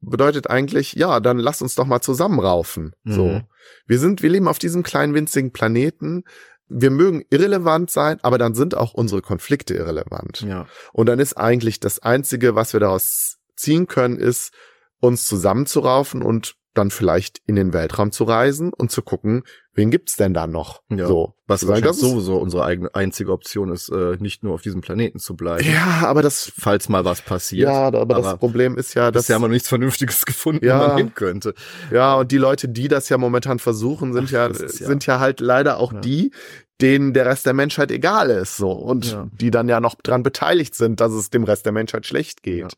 bedeutet 0.00 0.48
eigentlich, 0.48 0.94
ja, 0.94 1.20
dann 1.20 1.38
lass 1.38 1.60
uns 1.60 1.74
doch 1.74 1.84
mal 1.84 2.00
zusammenraufen. 2.00 2.94
So. 3.04 3.26
Mhm. 3.26 3.42
Wir 3.86 3.98
sind, 3.98 4.22
wir 4.22 4.30
leben 4.30 4.48
auf 4.48 4.58
diesem 4.58 4.82
kleinen 4.82 5.12
winzigen 5.12 5.52
Planeten. 5.52 6.24
Wir 6.68 6.90
mögen 6.90 7.22
irrelevant 7.28 7.90
sein, 7.90 8.18
aber 8.22 8.38
dann 8.38 8.54
sind 8.54 8.74
auch 8.74 8.94
unsere 8.94 9.20
Konflikte 9.20 9.74
irrelevant. 9.74 10.40
Ja. 10.40 10.66
Und 10.94 11.04
dann 11.04 11.18
ist 11.18 11.34
eigentlich 11.34 11.80
das 11.80 11.98
Einzige, 11.98 12.54
was 12.54 12.72
wir 12.72 12.80
daraus 12.80 13.36
ziehen 13.56 13.88
können, 13.88 14.16
ist, 14.16 14.54
uns 15.00 15.26
zusammenzuraufen 15.26 16.22
und 16.22 16.56
dann 16.74 16.90
vielleicht 16.90 17.40
in 17.46 17.54
den 17.56 17.72
Weltraum 17.72 18.12
zu 18.12 18.24
reisen 18.24 18.72
und 18.72 18.90
zu 18.90 19.02
gucken, 19.02 19.42
wen 19.74 19.90
gibt's 19.90 20.16
denn 20.16 20.32
da 20.34 20.46
noch? 20.46 20.82
Ja. 20.90 21.06
So. 21.06 21.34
Was 21.46 21.66
wahrscheinlich 21.66 21.86
das 21.86 21.96
ist- 21.96 22.02
sowieso 22.02 22.38
unsere 22.38 22.64
eigene 22.64 22.94
einzige 22.94 23.32
Option 23.32 23.70
ist, 23.72 23.88
äh, 23.90 24.16
nicht 24.18 24.42
nur 24.42 24.54
auf 24.54 24.62
diesem 24.62 24.80
Planeten 24.80 25.18
zu 25.18 25.36
bleiben. 25.36 25.64
Ja, 25.70 26.06
aber 26.06 26.22
das, 26.22 26.52
Falls 26.58 26.88
mal 26.88 27.04
was 27.04 27.20
passiert. 27.22 27.68
ja, 27.68 27.86
aber, 27.88 28.06
das 28.14 28.26
aber 28.26 28.38
Problem 28.38 28.76
ist 28.76 28.94
ja, 28.94 29.10
dass, 29.10 29.24
Bisher 29.24 29.34
haben 29.34 29.42
wir 29.42 29.48
noch 29.48 29.52
nichts 29.54 29.68
Vernünftiges 29.68 30.24
gefunden, 30.26 30.64
Ja. 30.64 30.80
wo 30.82 30.88
man 30.88 30.96
hin 30.96 31.14
könnte. 31.14 31.54
ja, 31.90 32.14
und 32.14 32.32
die 32.32 32.38
Leute, 32.38 32.68
die 32.68 32.88
das 32.88 33.08
ja 33.08 33.18
momentan 33.18 33.58
versuchen, 33.58 34.12
sind 34.12 34.26
Ach, 34.28 34.30
ja, 34.32 34.48
das 34.48 34.78
ja- 34.80 34.86
sind 34.86 35.04
ja 35.06 35.20
halt 35.20 35.40
leider 35.40 35.78
auch 35.78 35.92
Ja. 35.92 36.00
die, 36.00 36.32
denen 36.80 37.12
der 37.12 37.26
Rest 37.26 37.46
der 37.46 37.52
Menschheit 37.52 37.92
egal 37.92 38.30
ist, 38.30 38.56
so. 38.56 38.72
Und 38.72 39.16
die 39.32 39.50
dann 39.52 39.68
ja 39.68 39.78
noch 39.78 39.94
dran 39.94 40.22
beteiligt 40.24 40.74
sind, 40.74 41.00
dass 41.00 41.12
es 41.12 41.30
dem 41.30 41.44
Rest 41.44 41.64
der 41.64 41.72
Menschheit 41.72 42.06
schlecht 42.06 42.42
geht. 42.42 42.74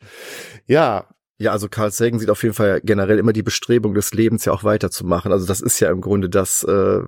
Ja, 0.67 1.07
Ja, 1.39 1.51
also 1.51 1.69
Carl 1.69 1.91
Sagan 1.91 2.21
sieht 2.21 2.31
auf 2.31 2.43
jeden 2.43 2.55
Fall 2.55 2.81
generell 2.83 3.19
immer 3.19 3.33
die 3.33 3.43
Bestrebung 3.43 3.95
des 3.95 4.15
Lebens 4.15 4.45
ja 4.45 4.53
auch 4.53 4.63
weiterzumachen. 4.63 5.33
Also 5.33 5.47
das 5.47 5.61
ist 5.61 5.81
ja 5.81 5.91
im 5.91 6.01
Grunde 6.01 6.31
das, 6.31 6.63
äh, 6.63 7.01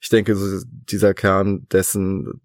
ich 0.00 0.08
denke, 0.08 0.36
so 0.36 0.64
dieser 0.66 1.14
Kern 1.14 1.66
dessen, 1.72 2.40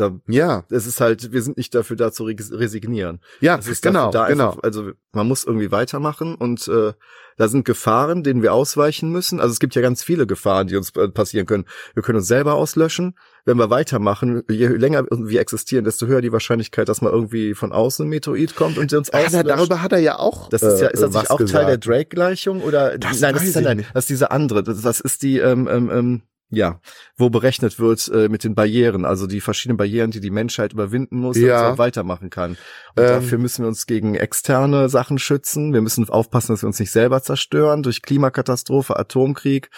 da, 0.00 0.18
ja, 0.28 0.64
es 0.70 0.86
ist 0.86 1.00
halt, 1.00 1.32
wir 1.32 1.42
sind 1.42 1.56
nicht 1.56 1.74
dafür 1.74 1.96
da 1.96 2.12
zu 2.12 2.24
res- 2.24 2.52
resignieren. 2.52 3.20
ja, 3.40 3.56
Es 3.58 3.66
ist 3.68 3.82
genau, 3.82 4.10
da 4.10 4.28
genau. 4.28 4.50
Einfach, 4.50 4.62
also 4.62 4.90
man 5.12 5.26
muss 5.28 5.44
irgendwie 5.44 5.70
weitermachen 5.70 6.34
und 6.34 6.68
äh, 6.68 6.92
da 7.36 7.46
sind 7.48 7.64
Gefahren, 7.64 8.24
denen 8.24 8.42
wir 8.42 8.52
ausweichen 8.52 9.10
müssen. 9.12 9.38
Also 9.40 9.52
es 9.52 9.60
gibt 9.60 9.74
ja 9.76 9.82
ganz 9.82 10.02
viele 10.02 10.26
Gefahren, 10.26 10.66
die 10.66 10.76
uns 10.76 10.90
äh, 10.96 11.08
passieren 11.08 11.46
können. 11.46 11.66
Wir 11.94 12.02
können 12.02 12.18
uns 12.18 12.26
selber 12.26 12.54
auslöschen. 12.54 13.14
Wenn 13.44 13.56
wir 13.58 13.70
weitermachen, 13.70 14.42
je 14.50 14.66
länger 14.66 15.04
wir 15.10 15.40
existieren, 15.40 15.84
desto 15.84 16.06
höher 16.06 16.20
die 16.20 16.32
Wahrscheinlichkeit, 16.32 16.88
dass 16.88 17.00
mal 17.00 17.12
irgendwie 17.12 17.54
von 17.54 17.72
außen 17.72 18.04
ein 18.06 18.08
Meteorit 18.08 18.56
kommt 18.56 18.76
und 18.76 18.92
uns 18.92 19.10
auslöscht. 19.10 19.48
darüber 19.48 19.82
hat 19.82 19.92
er 19.92 20.00
ja 20.00 20.18
auch. 20.18 20.48
Das 20.48 20.62
ist 20.62 20.80
ja, 20.80 20.88
äh, 20.88 20.92
ist 20.92 21.02
das 21.02 21.14
nicht 21.14 21.30
auch 21.30 21.38
Teil 21.38 21.46
gesagt. 21.46 21.68
der 21.68 21.78
Drake-Gleichung 21.78 22.60
oder? 22.62 22.98
Das 22.98 23.20
nein, 23.20 23.34
das 23.34 23.44
ist, 23.44 23.56
ich 23.56 23.62
nein, 23.64 23.84
das 23.94 24.04
ist 24.04 24.10
diese 24.10 24.30
andere. 24.32 24.62
Das, 24.62 24.82
das 24.82 25.00
ist 25.00 25.22
die, 25.22 25.38
ähm, 25.38 25.68
ähm, 25.70 25.90
ähm, 25.90 26.22
ja, 26.50 26.80
wo 27.16 27.28
berechnet 27.30 27.78
wird 27.78 28.08
äh, 28.08 28.28
mit 28.28 28.42
den 28.44 28.54
Barrieren, 28.54 29.04
also 29.04 29.26
die 29.26 29.40
verschiedenen 29.40 29.76
Barrieren, 29.76 30.10
die 30.10 30.20
die 30.20 30.30
Menschheit 30.30 30.72
überwinden 30.72 31.18
muss, 31.18 31.36
damit 31.36 31.48
Ja. 31.48 31.58
sie 31.58 31.72
auch 31.74 31.78
weitermachen 31.78 32.30
kann. 32.30 32.52
Und 32.96 33.02
Ähm. 33.02 33.08
dafür 33.08 33.38
müssen 33.38 33.64
wir 33.64 33.68
uns 33.68 33.86
gegen 33.86 34.14
externe 34.14 34.88
Sachen 34.88 35.18
schützen. 35.18 35.72
Wir 35.74 35.82
müssen 35.82 36.08
aufpassen, 36.08 36.52
dass 36.52 36.62
wir 36.62 36.68
uns 36.68 36.80
nicht 36.80 36.90
selber 36.90 37.22
zerstören 37.22 37.82
durch 37.82 38.00
Klimakatastrophe, 38.02 38.96
Atomkrieg. 38.98 39.70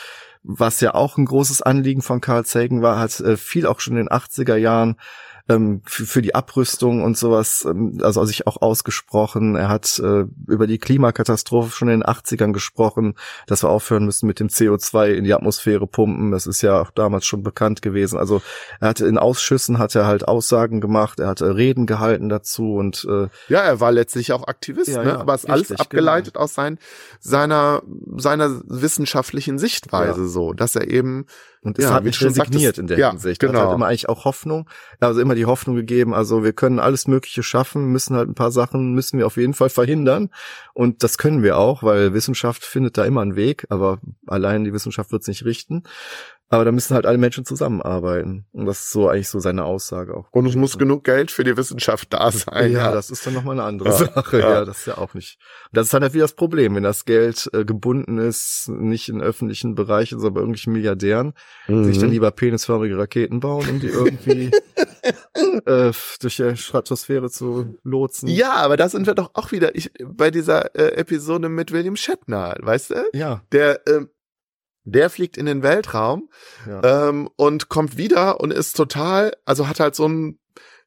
Was 0.43 0.81
ja 0.81 0.95
auch 0.95 1.19
ein 1.19 1.27
großes 1.27 1.61
Anliegen 1.61 2.01
von 2.03 2.21
Carl 2.21 2.47
Sagan 2.47 2.81
war, 2.83 2.99
hat 2.99 3.21
äh, 3.21 3.37
viel 3.37 3.67
auch 3.67 3.81
schon 3.81 3.95
in 3.97 4.07
den 4.07 4.09
80er 4.09 4.57
Jahren 4.57 4.97
ähm, 5.51 5.83
für, 5.85 6.07
für 6.07 6.23
die 6.23 6.35
Abrüstung 6.35 7.03
und 7.03 7.19
sowas, 7.19 7.67
ähm, 7.69 7.99
also 8.03 8.25
sich 8.25 8.47
auch 8.47 8.63
ausgesprochen. 8.63 9.57
Er 9.57 9.69
hat 9.69 9.99
äh, 9.99 10.25
über 10.47 10.67
die 10.67 10.79
Klimakatastrophe 10.79 11.71
schon 11.71 11.89
in 11.89 12.01
den 12.01 12.05
80ern 12.09 12.53
gesprochen, 12.53 13.15
dass 13.47 13.63
wir 13.65 13.69
aufhören 13.69 14.05
müssen 14.05 14.27
mit 14.27 14.41
dem 14.41 14.49
CO2 14.49 15.13
in 15.13 15.25
die 15.25 15.35
Atmosphäre 15.35 15.87
pumpen. 15.87 16.31
Das 16.31 16.47
ist 16.47 16.63
ja 16.63 16.81
auch 16.81 16.91
damals 16.91 17.27
schon 17.27 17.43
bekannt 17.43 17.83
gewesen. 17.83 18.19
Also 18.19 18.43
er 18.81 18.89
hatte 18.89 19.07
in 19.07 19.19
Ausschüssen 19.19 19.79
hat 19.79 19.95
er 19.95 20.07
halt 20.07 20.27
Aussagen 20.29 20.81
gemacht, 20.81 21.21
er 21.21 21.29
hat 21.29 21.41
äh, 21.41 21.45
Reden 21.47 21.87
gehalten 21.87 22.29
dazu 22.29 22.75
und 22.75 23.07
äh, 23.11 23.29
Ja, 23.49 23.61
er 23.61 23.81
war 23.81 23.93
letztlich 23.93 24.33
auch 24.33 24.47
Aktivist, 24.47 24.89
Ja, 24.89 25.03
ne? 25.03 25.11
ja, 25.11 25.21
aber 25.21 25.35
es 25.35 25.45
ist 25.45 25.51
alles 25.51 25.63
richtig, 25.71 25.81
abgeleitet 25.81 26.37
aus 26.37 26.55
sein, 26.55 26.79
seiner, 27.19 27.83
seiner 28.17 28.61
wissenschaftlichen 28.67 29.59
Sichtweise 29.59 30.23
Ja. 30.23 30.27
so, 30.29 30.53
dass 30.53 30.77
er 30.77 30.89
eben, 30.89 31.27
Und 31.63 31.79
es 31.79 31.85
Ja, 31.85 31.93
hat 31.93 32.07
du 32.07 32.13
schon 32.13 32.29
resigniert 32.29 32.77
sagtest. 32.77 32.79
in 32.79 32.87
der 32.87 32.99
Ja, 32.99 33.11
Hinsicht. 33.11 33.43
Er 33.43 33.49
Hat 33.49 33.55
genau. 33.55 33.67
halt 33.67 33.75
immer 33.77 33.87
eigentlich 33.87 34.09
auch 34.09 34.25
Hoffnung, 34.25 34.69
also 34.99 35.21
immer 35.21 35.35
die 35.35 35.45
Hoffnung 35.45 35.77
gegeben, 35.77 36.15
also 36.15 36.43
wir 36.43 36.55
können 36.55 36.79
alles 36.79 37.07
Mögliche 37.07 37.43
schaffen, 37.43 37.87
müssen 37.93 38.17
halt 38.17 38.29
ein 38.31 38.35
paar 38.35 38.51
Sachen, 38.51 38.95
müssen 38.95 39.19
wir 39.19 39.27
auf 39.27 39.37
jeden 39.37 39.53
Fall 39.53 39.69
verhindern. 39.69 40.31
Und 40.73 41.03
das 41.03 41.19
können 41.19 41.43
wir 41.43 41.59
auch, 41.59 41.83
weil 41.83 42.15
Wissenschaft 42.15 42.65
findet 42.65 42.97
da 42.97 43.05
immer 43.05 43.21
einen 43.21 43.37
Weg, 43.37 43.67
aber 43.69 43.99
allein 44.27 44.65
die 44.65 44.73
Wissenschaft 44.73 45.13
wird 45.13 45.23
es 45.23 45.29
nicht 45.29 45.45
richten. 45.45 45.83
Aber 46.53 46.65
da 46.65 46.73
müssen 46.73 46.95
halt 46.97 47.07
alle 47.07 47.17
Menschen 47.17 47.45
zusammenarbeiten. 47.45 48.45
Und 48.53 48.67
das 48.67 48.81
ist 48.81 48.91
so 48.91 49.09
eigentlich 49.09 49.29
so 49.29 49.39
seine 49.39 49.65
Aussage 49.65 50.17
auch. 50.17 50.27
und 50.33 50.47
es 50.47 50.57
muss 50.57 50.77
genug 50.79 51.05
Geld 51.05 51.31
für 51.31 51.45
die 51.45 51.57
Wissenschaft 51.57 52.13
da 52.13 52.31
sein. 52.33 52.73
ja, 52.73 52.91
das 52.93 53.11
ist 53.11 53.25
dann 53.27 53.35
nochmal 53.35 53.55
eine 53.59 53.63
andere 53.63 53.91
Ja, 53.91 53.95
Sache. 53.97 54.41
ja. 54.41 54.51
Ja. 54.51 54.65
das 54.65 54.79
ist 54.81 54.87
ja 54.87 54.99
auch 54.99 55.15
nicht. 55.15 55.39
Das 55.73 55.87
ist 55.87 55.95
dann 55.95 56.03
halt 56.03 56.13
wieder 56.13 56.25
das 56.25 56.35
Problem, 56.35 56.75
wenn 56.75 56.83
das 56.83 57.05
Geld 57.05 57.49
äh, 57.53 57.65
gebunden 57.65 58.19
ist, 58.19 58.69
nicht 58.69 59.09
in 59.09 59.23
öffentlichen 59.23 59.75
Bereichen, 59.77 60.19
sondern 60.19 60.35
bei 60.35 60.41
irgendwelchen 60.41 60.73
Milliardären, 60.73 61.35
Mhm. 61.69 61.85
sich 61.85 61.99
dann 61.99 62.11
lieber 62.11 62.31
penisförmige 62.33 62.99
Raketen 62.99 63.39
bauen, 63.41 63.69
um 63.71 63.79
die 63.81 63.87
irgendwie 63.87 64.51
äh, 65.67 65.93
durch 66.21 66.37
die 66.37 66.57
Stratosphäre 66.57 67.31
zu 67.31 67.77
lotsen. 67.85 68.29
Ja, 68.29 68.55
aber 68.55 68.77
da 68.77 68.89
sind 68.89 69.07
wir 69.07 69.15
doch 69.15 69.31
auch 69.35 69.53
wieder 69.53 69.75
ich, 69.77 69.91
bei 70.05 70.31
dieser 70.31 70.75
äh, 70.75 70.95
Episode 70.97 71.49
mit 71.49 71.73
William 71.73 71.97
Shatner, 71.97 72.57
weißt 72.61 72.91
du? 72.91 72.95
Ja, 73.13 73.43
Der, 73.53 73.87
ähm, 73.87 74.09
der 74.85 75.11
fliegt 75.11 75.37
in 75.37 75.47
den 75.47 75.63
Weltraum 75.63 76.31
ja. 76.67 77.09
ähm, 77.09 77.29
und 77.37 77.69
kommt 77.69 77.97
wieder 77.97 78.41
und 78.41 78.53
ist 78.53 78.77
total, 78.77 79.33
also 79.45 79.69
hat 79.69 79.81
halt 79.81 79.95
so 79.95 80.09
ein 80.09 80.39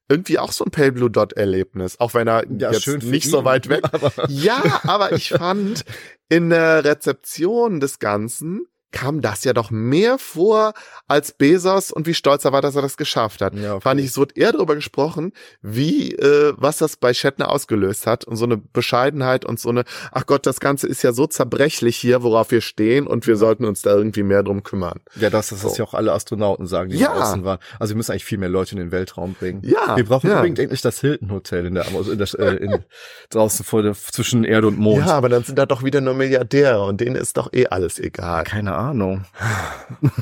irgendwie 0.08 0.38
auch 0.38 0.52
so 0.52 0.64
ein 0.64 0.70
Pale 0.70 0.92
Blue 0.92 1.10
Dot 1.10 1.32
Erlebnis, 1.32 1.98
auch 1.98 2.12
wenn 2.12 2.28
er 2.28 2.44
ja, 2.58 2.70
jetzt 2.72 2.86
nicht 2.86 3.24
ihn, 3.24 3.30
so 3.30 3.44
weit 3.44 3.68
weg. 3.68 3.84
Aber 3.92 4.28
Ja, 4.28 4.80
aber 4.84 5.12
ich 5.12 5.30
fand 5.30 5.84
in 6.28 6.50
der 6.50 6.84
Rezeption 6.84 7.80
des 7.80 7.98
Ganzen 7.98 8.66
kam 8.94 9.20
das 9.20 9.44
ja 9.44 9.52
doch 9.52 9.70
mehr 9.70 10.18
vor 10.18 10.72
als 11.08 11.32
Bezos 11.32 11.90
und 11.90 12.06
wie 12.06 12.14
stolz 12.14 12.44
er 12.44 12.52
war, 12.52 12.62
dass 12.62 12.76
er 12.76 12.82
das 12.82 12.96
geschafft 12.96 13.42
hat. 13.42 13.54
Ja, 13.54 13.74
okay. 13.74 13.82
Fand 13.82 14.00
ich, 14.00 14.06
es 14.06 14.16
wurde 14.16 14.34
eher 14.36 14.52
darüber 14.52 14.74
gesprochen, 14.76 15.32
wie, 15.60 16.12
äh, 16.14 16.54
was 16.56 16.78
das 16.78 16.96
bei 16.96 17.12
Shatner 17.12 17.50
ausgelöst 17.50 18.06
hat 18.06 18.24
und 18.24 18.36
so 18.36 18.44
eine 18.44 18.56
Bescheidenheit 18.56 19.44
und 19.44 19.58
so 19.58 19.68
eine, 19.70 19.84
ach 20.12 20.26
Gott, 20.26 20.46
das 20.46 20.60
Ganze 20.60 20.86
ist 20.86 21.02
ja 21.02 21.12
so 21.12 21.26
zerbrechlich 21.26 21.96
hier, 21.96 22.22
worauf 22.22 22.50
wir 22.52 22.60
stehen 22.60 23.06
und 23.06 23.26
wir 23.26 23.36
sollten 23.36 23.64
uns 23.64 23.82
da 23.82 23.90
irgendwie 23.90 24.22
mehr 24.22 24.42
drum 24.44 24.62
kümmern. 24.62 25.00
ja, 25.16 25.28
das, 25.28 25.48
das 25.48 25.60
So. 25.62 25.68
ist 25.68 25.78
ja 25.78 25.84
auch 25.84 25.94
alle 25.94 26.12
Astronauten 26.12 26.66
sagen, 26.66 26.90
die 26.90 26.98
Ja. 26.98 27.08
da 27.14 27.22
außen 27.30 27.44
waren. 27.44 27.58
Also 27.80 27.94
wir 27.94 27.96
müssen 27.96 28.12
eigentlich 28.12 28.24
viel 28.24 28.38
mehr 28.38 28.48
Leute 28.48 28.72
in 28.72 28.78
den 28.78 28.92
Weltraum 28.92 29.34
bringen. 29.34 29.60
Ja, 29.64 29.96
Wir 29.96 30.04
brauchen 30.04 30.30
ja. 30.30 30.36
unbedingt 30.36 30.60
endlich 30.60 30.80
das 30.82 31.00
Hilton 31.00 31.32
Hotel 31.32 31.66
in 31.66 31.74
der, 31.74 31.86
also 31.94 32.12
in 32.12 32.18
der 32.18 32.28
äh, 32.38 32.56
in, 32.56 32.84
draußen 33.30 33.64
vor 33.64 33.82
der, 33.82 33.94
zwischen 33.94 34.44
Erde 34.44 34.68
und 34.68 34.78
Mond. 34.78 35.04
Ja, 35.04 35.14
aber 35.14 35.28
dann 35.28 35.42
sind 35.42 35.58
da 35.58 35.66
doch 35.66 35.82
wieder 35.82 36.00
nur 36.00 36.14
Milliardäre 36.14 36.84
und 36.84 37.00
denen 37.00 37.16
ist 37.16 37.36
doch 37.36 37.52
eh 37.52 37.66
alles 37.66 37.98
egal. 37.98 38.44
Keine 38.44 38.74
Ahnung. 38.74 38.83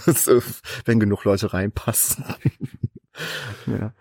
So, 0.06 0.42
Wenn 0.84 1.00
genug 1.00 1.24
Leute 1.24 1.52
reinpassen. 1.52 2.24
ja. 3.66 3.92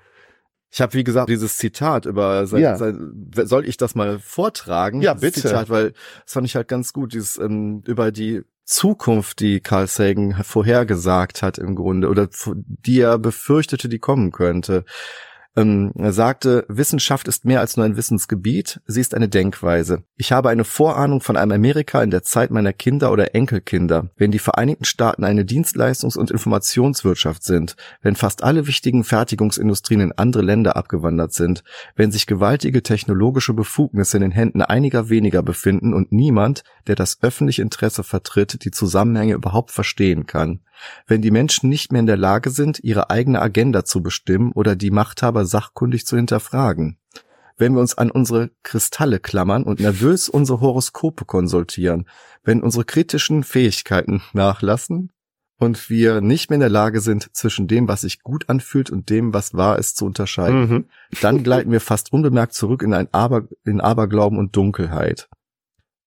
Ich 0.74 0.80
habe, 0.80 0.94
wie 0.94 1.04
gesagt, 1.04 1.30
dieses 1.30 1.58
Zitat 1.58 2.06
über 2.06 2.48
sein, 2.48 2.62
Ja. 2.62 2.78
sein, 2.78 3.30
soll 3.44 3.68
ich 3.68 3.76
das 3.76 3.94
mal 3.94 4.20
vortragen? 4.20 5.02
Ja, 5.02 5.14
bitte. 5.14 5.42
Zitat, 5.42 5.70
weil 5.70 5.92
das 6.24 6.34
fand 6.34 6.48
ich 6.48 6.56
halt 6.56 6.70
ganz 6.70 6.94
gut, 6.94 7.14
dieses 7.14 7.38
ähm, 7.38 7.84
über 7.86 8.12
die 8.12 8.44
Zukunft, 8.64 9.42
die 9.42 9.60
Carl 9.60 9.88
Sagan 9.88 10.34
vorhergesagt 10.44 11.42
hat 11.42 11.58
im 11.58 11.76
Grunde 11.76 12.08
oder 12.08 12.30
die 12.56 13.02
er 13.02 13.18
befürchtete, 13.20 13.90
die 13.90 14.00
kommen 14.00 14.32
könnte. 14.32 14.86
Ähm, 15.58 15.92
sagte, 15.98 16.64
Wissenschaft 16.70 17.28
ist 17.28 17.44
mehr 17.44 17.60
als 17.60 17.76
nur 17.76 17.86
ein 17.86 17.98
Wissensgebiet, 17.98 18.80
sie 18.86 19.02
ist 19.02 19.14
eine 19.14 19.28
Denkweise. 19.28 20.04
Ich 20.16 20.32
habe 20.32 20.48
eine 20.48 20.64
Vorahnung 20.64 21.20
von 21.20 21.36
einem 21.36 21.52
Amerika 21.52 22.02
in 22.02 22.10
der 22.10 22.24
Zeit 22.24 22.52
meiner 22.52 22.72
Kinder 22.72 23.12
oder 23.12 23.36
Enkelkinder, 23.36 24.12
wenn 24.16 24.32
die 24.32 24.40
Vereinigten 24.40 24.86
Staaten 24.86 25.26
eine 25.26 25.44
Dienstleistungs- 25.44 26.18
und 26.18 26.32
Informationswirtschaft 26.32 27.44
sind, 27.44 27.76
wenn 28.02 28.16
fast 28.16 28.44
alle 28.44 28.66
wichtigen 28.66 29.04
Fertigungsindustrien 29.04 30.00
in 30.00 30.12
andere 30.14 30.44
Länder 30.44 30.78
abgewandert 30.78 31.34
sind, 31.34 31.66
wenn 31.98 32.14
sich 32.14 32.28
gewaltige 32.28 32.82
technologische 32.82 33.54
Befugnisse 33.54 34.18
in 34.18 34.22
den 34.22 34.32
Händen 34.32 34.62
einiger 34.62 35.10
weniger 35.10 35.44
befinden 35.44 35.94
und 35.94 36.14
niemand, 36.14 36.64
der 36.88 36.96
das 36.96 37.22
öffentliche 37.22 37.62
Interesse 37.62 38.06
vertritt, 38.06 38.64
die 38.64 38.72
Zusammenhänge 38.72 39.34
überhaupt 39.34 39.72
verstehen 39.72 40.26
kann 40.26 40.62
wenn 41.08 41.22
die 41.22 41.32
Menschen 41.32 41.70
nicht 41.70 41.92
mehr 41.92 42.00
in 42.00 42.08
der 42.08 42.18
Lage 42.18 42.50
sind, 42.50 42.80
ihre 42.84 43.10
eigene 43.10 43.42
Agenda 43.42 43.86
zu 43.86 44.02
bestimmen 44.02 44.52
oder 44.52 44.76
die 44.76 44.92
Machthaber 44.92 45.46
sachkundig 45.46 46.06
zu 46.06 46.16
hinterfragen. 46.16 46.98
Wenn 47.58 47.74
wir 47.74 47.82
uns 47.82 47.96
an 47.98 48.10
unsere 48.10 48.50
Kristalle 48.64 49.20
klammern 49.20 49.64
und 49.64 49.80
nervös 49.80 50.30
unsere 50.30 50.62
Horoskope 50.62 51.26
konsultieren, 51.26 52.08
wenn 52.44 52.62
unsere 52.62 52.86
kritischen 52.86 53.44
Fähigkeiten 53.44 54.24
nachlassen 54.34 55.12
und 55.58 55.90
wir 55.92 56.22
nicht 56.22 56.50
mehr 56.50 56.56
in 56.56 56.62
der 56.62 56.70
Lage 56.70 57.02
sind, 57.02 57.30
zwischen 57.36 57.68
dem, 57.68 57.88
was 57.88 58.02
sich 58.02 58.24
gut 58.24 58.50
anfühlt 58.50 58.90
und 58.90 59.12
dem, 59.12 59.34
was 59.36 59.54
wahr 59.54 59.78
ist, 59.78 59.96
zu 59.98 60.06
unterscheiden, 60.06 60.62
Mhm. 60.70 60.86
dann 61.22 61.44
gleiten 61.44 61.72
wir 61.72 61.82
fast 61.82 62.12
unbemerkt 62.12 62.54
zurück 62.54 62.82
in 62.82 62.96
ein 62.96 63.08
Aber, 63.12 63.44
in 63.64 63.80
Aberglauben 63.80 64.40
und 64.40 64.56
Dunkelheit. 64.56 65.30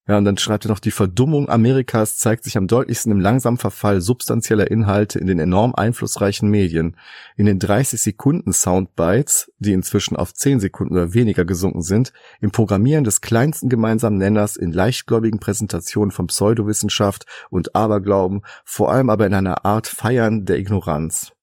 Ja, 0.07 0.19
und 0.19 0.27
dann 0.27 0.37
schreibt 0.37 0.67
er 0.67 0.69
noch, 0.69 0.81
die 0.81 0.91
Verdummung 0.91 1.49
Amerikas 1.49 2.19
zeigt 2.19 2.45
sich 2.45 2.59
am 2.59 2.67
deutlichsten 2.67 3.11
im 3.11 3.21
langsamen 3.21 3.57
Verfall 3.57 4.03
substanzieller 4.03 4.71
Inhalte 4.71 5.19
in 5.19 5.27
den 5.27 5.39
enorm 5.39 5.75
einflussreichen 5.75 6.51
Medien. 6.51 6.97
In 7.37 7.47
den 7.47 7.59
30 7.59 8.03
Sekunden 8.03 8.53
Soundbites, 8.53 9.51
die 9.59 9.73
inzwischen 9.73 10.17
auf 10.17 10.35
10 10.35 10.61
Sekunden 10.61 10.93
oder 10.93 11.15
weniger 11.15 11.47
gesunken 11.47 11.81
sind, 11.81 12.13
im 12.43 12.51
Programmieren 12.51 13.05
des 13.05 13.23
kleinsten 13.23 13.71
gemeinsamen 13.71 14.19
Nenners, 14.19 14.57
in 14.57 14.73
leichtgläubigen 14.73 15.41
Präsentationen 15.41 16.11
von 16.11 16.27
Pseudowissenschaft 16.27 17.25
und 17.49 17.75
Aberglauben, 17.75 18.43
vor 18.63 18.93
allem 18.93 19.09
aber 19.09 19.27
in 19.27 19.33
einer 19.33 19.65
Art 19.65 19.87
Feiern 19.87 20.45
der 20.45 20.59
Ignoranz. 20.59 21.34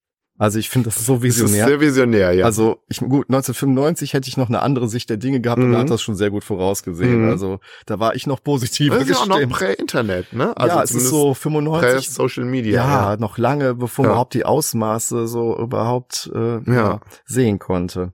Also 0.41 0.57
ich 0.57 0.69
finde 0.71 0.89
das 0.89 1.05
so 1.05 1.17
Das 1.17 1.23
ist 1.23 1.23
visionär. 1.43 1.67
sehr 1.67 1.79
visionär, 1.79 2.31
ja. 2.33 2.45
Also 2.45 2.79
ich 2.89 2.97
gut, 2.97 3.27
1995 3.29 4.13
hätte 4.13 4.27
ich 4.27 4.37
noch 4.37 4.49
eine 4.49 4.63
andere 4.63 4.87
Sicht 4.87 5.07
der 5.11 5.17
Dinge 5.17 5.39
gehabt 5.39 5.59
und 5.61 5.67
Mhm. 5.67 5.73
er 5.75 5.79
hat 5.81 5.91
das 5.91 6.01
schon 6.01 6.15
sehr 6.15 6.31
gut 6.31 6.43
vorausgesehen. 6.43 7.25
Mhm. 7.25 7.29
Also 7.29 7.59
da 7.85 7.99
war 7.99 8.15
ich 8.15 8.25
noch 8.25 8.43
positiver 8.43 8.95
das 8.95 9.03
ist 9.03 9.11
ja 9.11 9.17
auch 9.17 9.27
noch 9.27 9.35
gestimmt. 9.35 9.53
Prä-Internet, 9.53 10.33
ne? 10.33 10.57
Also 10.57 10.77
ja, 10.77 10.81
es 10.83 10.91
ist 10.95 11.09
so 11.09 11.35
95. 11.35 12.07
Prä-Social 12.07 12.45
Media. 12.45 12.73
ja, 13.11 13.17
noch 13.17 13.37
lange, 13.37 13.75
bevor 13.75 14.03
Ja. 14.05 14.09
man 14.09 14.13
überhaupt 14.15 14.33
die 14.33 14.43
Ausmaße 14.43 15.27
so 15.27 15.55
überhaupt 15.59 16.31
äh, 16.33 16.39
ja. 16.39 16.61
Ja. 16.73 16.99
sehen 17.25 17.59
konnte. 17.59 18.11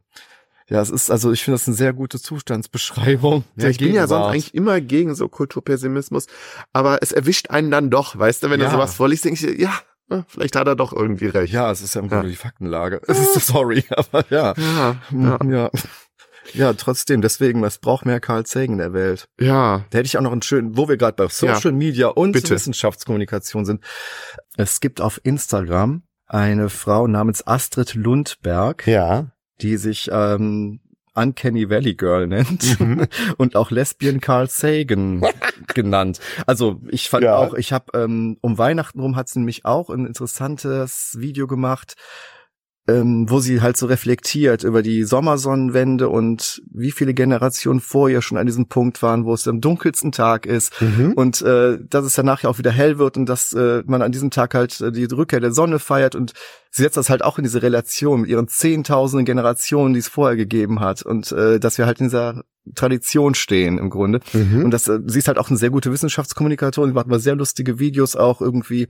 Ja, 0.69 0.81
es 0.81 0.89
ist 0.89 1.09
also, 1.09 1.31
ich 1.31 1.45
finde 1.45 1.55
das 1.55 1.67
eine 1.69 1.77
sehr 1.77 1.93
gute 1.93 2.19
Zustandsbeschreibung. 2.19 3.45
Ja, 3.55 3.69
ich 3.69 3.77
bin 3.77 3.93
ja 3.93 4.05
sonst 4.05 4.25
eigentlich 4.25 4.53
immer 4.53 4.81
gegen 4.81 5.15
so 5.15 5.29
Kulturpessimismus, 5.29 6.25
aber 6.73 6.97
es 7.01 7.13
erwischt 7.13 7.51
einen 7.51 7.71
dann 7.71 7.89
doch, 7.89 8.19
weißt 8.19 8.43
du, 8.43 8.49
wenn 8.49 8.59
Ja. 8.59 8.65
du 8.65 8.73
sowas 8.73 8.93
vorliest, 8.95 9.23
denkst 9.23 9.43
du, 9.43 9.53
ja, 9.53 9.71
vielleicht 10.27 10.55
hat 10.55 10.67
er 10.67 10.75
doch 10.75 10.93
irgendwie 10.93 11.27
recht. 11.27 11.51
Ja, 11.53 11.71
es 11.71 11.81
ist 11.81 11.95
ja 11.95 12.01
im 12.01 12.09
Grunde 12.09 12.25
Ja. 12.25 12.29
die 12.31 12.35
Faktenlage. 12.37 13.01
Es 13.07 13.19
ist 13.35 13.47
sorry, 13.47 13.83
aber 13.95 14.25
ja. 14.29 14.53
ja, 14.57 14.95
Ja. 15.11 15.37
ja. 15.43 15.49
ja. 15.49 15.69
Ja, 16.53 16.71
trotzdem, 16.71 17.21
deswegen, 17.21 17.61
es 17.65 17.77
braucht 17.77 18.05
mehr 18.05 18.21
Carl 18.21 18.45
Sagan 18.45 18.73
in 18.73 18.77
der 18.77 18.93
Welt. 18.93 19.27
ja. 19.37 19.83
Da 19.89 19.97
hätte 19.97 20.05
ich 20.07 20.17
auch 20.17 20.21
noch 20.21 20.31
einen 20.31 20.41
schönen, 20.41 20.77
wo 20.77 20.87
wir 20.87 20.95
gerade 20.95 21.15
bei 21.17 21.27
Social 21.27 21.73
Media 21.73 22.07
und. 22.07 22.33
Wissenschaftskommunikation 22.35 23.65
sind. 23.65 23.83
Es 24.55 24.79
gibt 24.79 25.01
auf 25.01 25.19
Instagram 25.23 26.03
eine 26.25 26.69
Frau 26.69 27.05
namens 27.07 27.45
Astrid 27.45 27.95
Lundberg, 27.95 28.87
Ja. 28.87 29.31
die 29.61 29.75
sich 29.75 30.09
ähm, 30.11 30.79
Uncanny 31.17 31.69
Valley 31.69 31.95
Girl 31.95 32.27
nennt 32.27 32.79
Mhm. 32.79 33.07
und 33.37 33.55
auch 33.55 33.71
Lesbian 33.71 34.19
Carl 34.21 34.47
Sagan 34.49 35.21
genannt. 35.73 36.19
Also 36.45 36.79
ich 36.89 37.09
fand 37.09 37.23
Ja. 37.23 37.35
auch, 37.37 37.53
ich 37.55 37.73
habe 37.73 37.85
ähm, 37.97 38.37
um 38.41 38.57
Weihnachten 38.57 38.99
rum 38.99 39.15
hat 39.15 39.27
sie 39.29 39.39
nämlich 39.39 39.65
auch 39.65 39.89
ein 39.89 40.05
interessantes 40.05 41.15
Video 41.19 41.47
gemacht, 41.47 41.95
ähm, 42.87 43.29
wo 43.29 43.39
sie 43.39 43.61
halt 43.61 43.75
so 43.77 43.85
reflektiert 43.87 44.63
über 44.63 44.81
die 44.81 45.03
Sommersonnenwende 45.03 46.09
und 46.09 46.61
wie 46.71 46.91
viele 46.91 47.13
Generationen 47.13 47.79
vor 47.81 48.09
ihr 48.09 48.21
schon 48.21 48.37
an 48.37 48.45
diesem 48.45 48.67
Punkt 48.67 49.01
waren, 49.03 49.25
wo 49.25 49.33
es 49.33 49.47
am 49.47 49.61
dunkelsten 49.61 50.11
Tag 50.11 50.45
ist 50.45 50.73
Mhm. 50.81 51.13
und 51.13 51.41
äh, 51.41 51.77
dass 51.89 52.05
es 52.05 52.13
dann 52.15 52.25
nachher 52.25 52.49
auch 52.49 52.57
wieder 52.57 52.71
hell 52.71 52.97
wird 52.97 53.17
und 53.17 53.27
dass 53.27 53.53
äh, 53.53 53.83
man 53.85 54.01
an 54.01 54.11
diesem 54.11 54.31
Tag 54.31 54.53
halt 54.53 54.79
äh, 54.81 54.91
die 54.91 55.05
Rückkehr 55.05 55.39
der 55.39 55.51
Sonne 55.51 55.79
feiert 55.79 56.15
und 56.15 56.33
sie 56.71 56.83
setzt 56.83 56.97
das 56.97 57.09
halt 57.09 57.23
auch 57.23 57.37
in 57.37 57.43
diese 57.43 57.61
Relation 57.61 58.21
mit 58.21 58.29
ihren 58.29 58.47
zehntausenden 58.47 59.25
Generationen, 59.25 59.93
die 59.93 59.99
es 59.99 60.07
vorher 60.07 60.37
gegeben 60.37 60.79
hat 60.79 61.01
und 61.01 61.31
äh, 61.31 61.59
dass 61.59 61.77
wir 61.77 61.85
halt 61.85 61.99
in 61.99 62.05
dieser 62.07 62.43
Tradition 62.75 63.35
stehen 63.35 63.77
im 63.77 63.89
Grunde. 63.89 64.19
Mhm. 64.33 64.65
Und 64.65 64.71
das, 64.71 64.87
äh, 64.87 64.99
sie 65.05 65.19
ist 65.19 65.27
halt 65.27 65.37
auch 65.37 65.49
eine 65.49 65.57
sehr 65.57 65.69
gute 65.69 65.91
Wissenschaftskommunikatorin, 65.91 66.91
sie 66.91 66.95
macht 66.95 67.07
mal 67.07 67.19
sehr 67.19 67.35
lustige 67.35 67.79
Videos 67.79 68.15
auch 68.15 68.41
irgendwie 68.41 68.87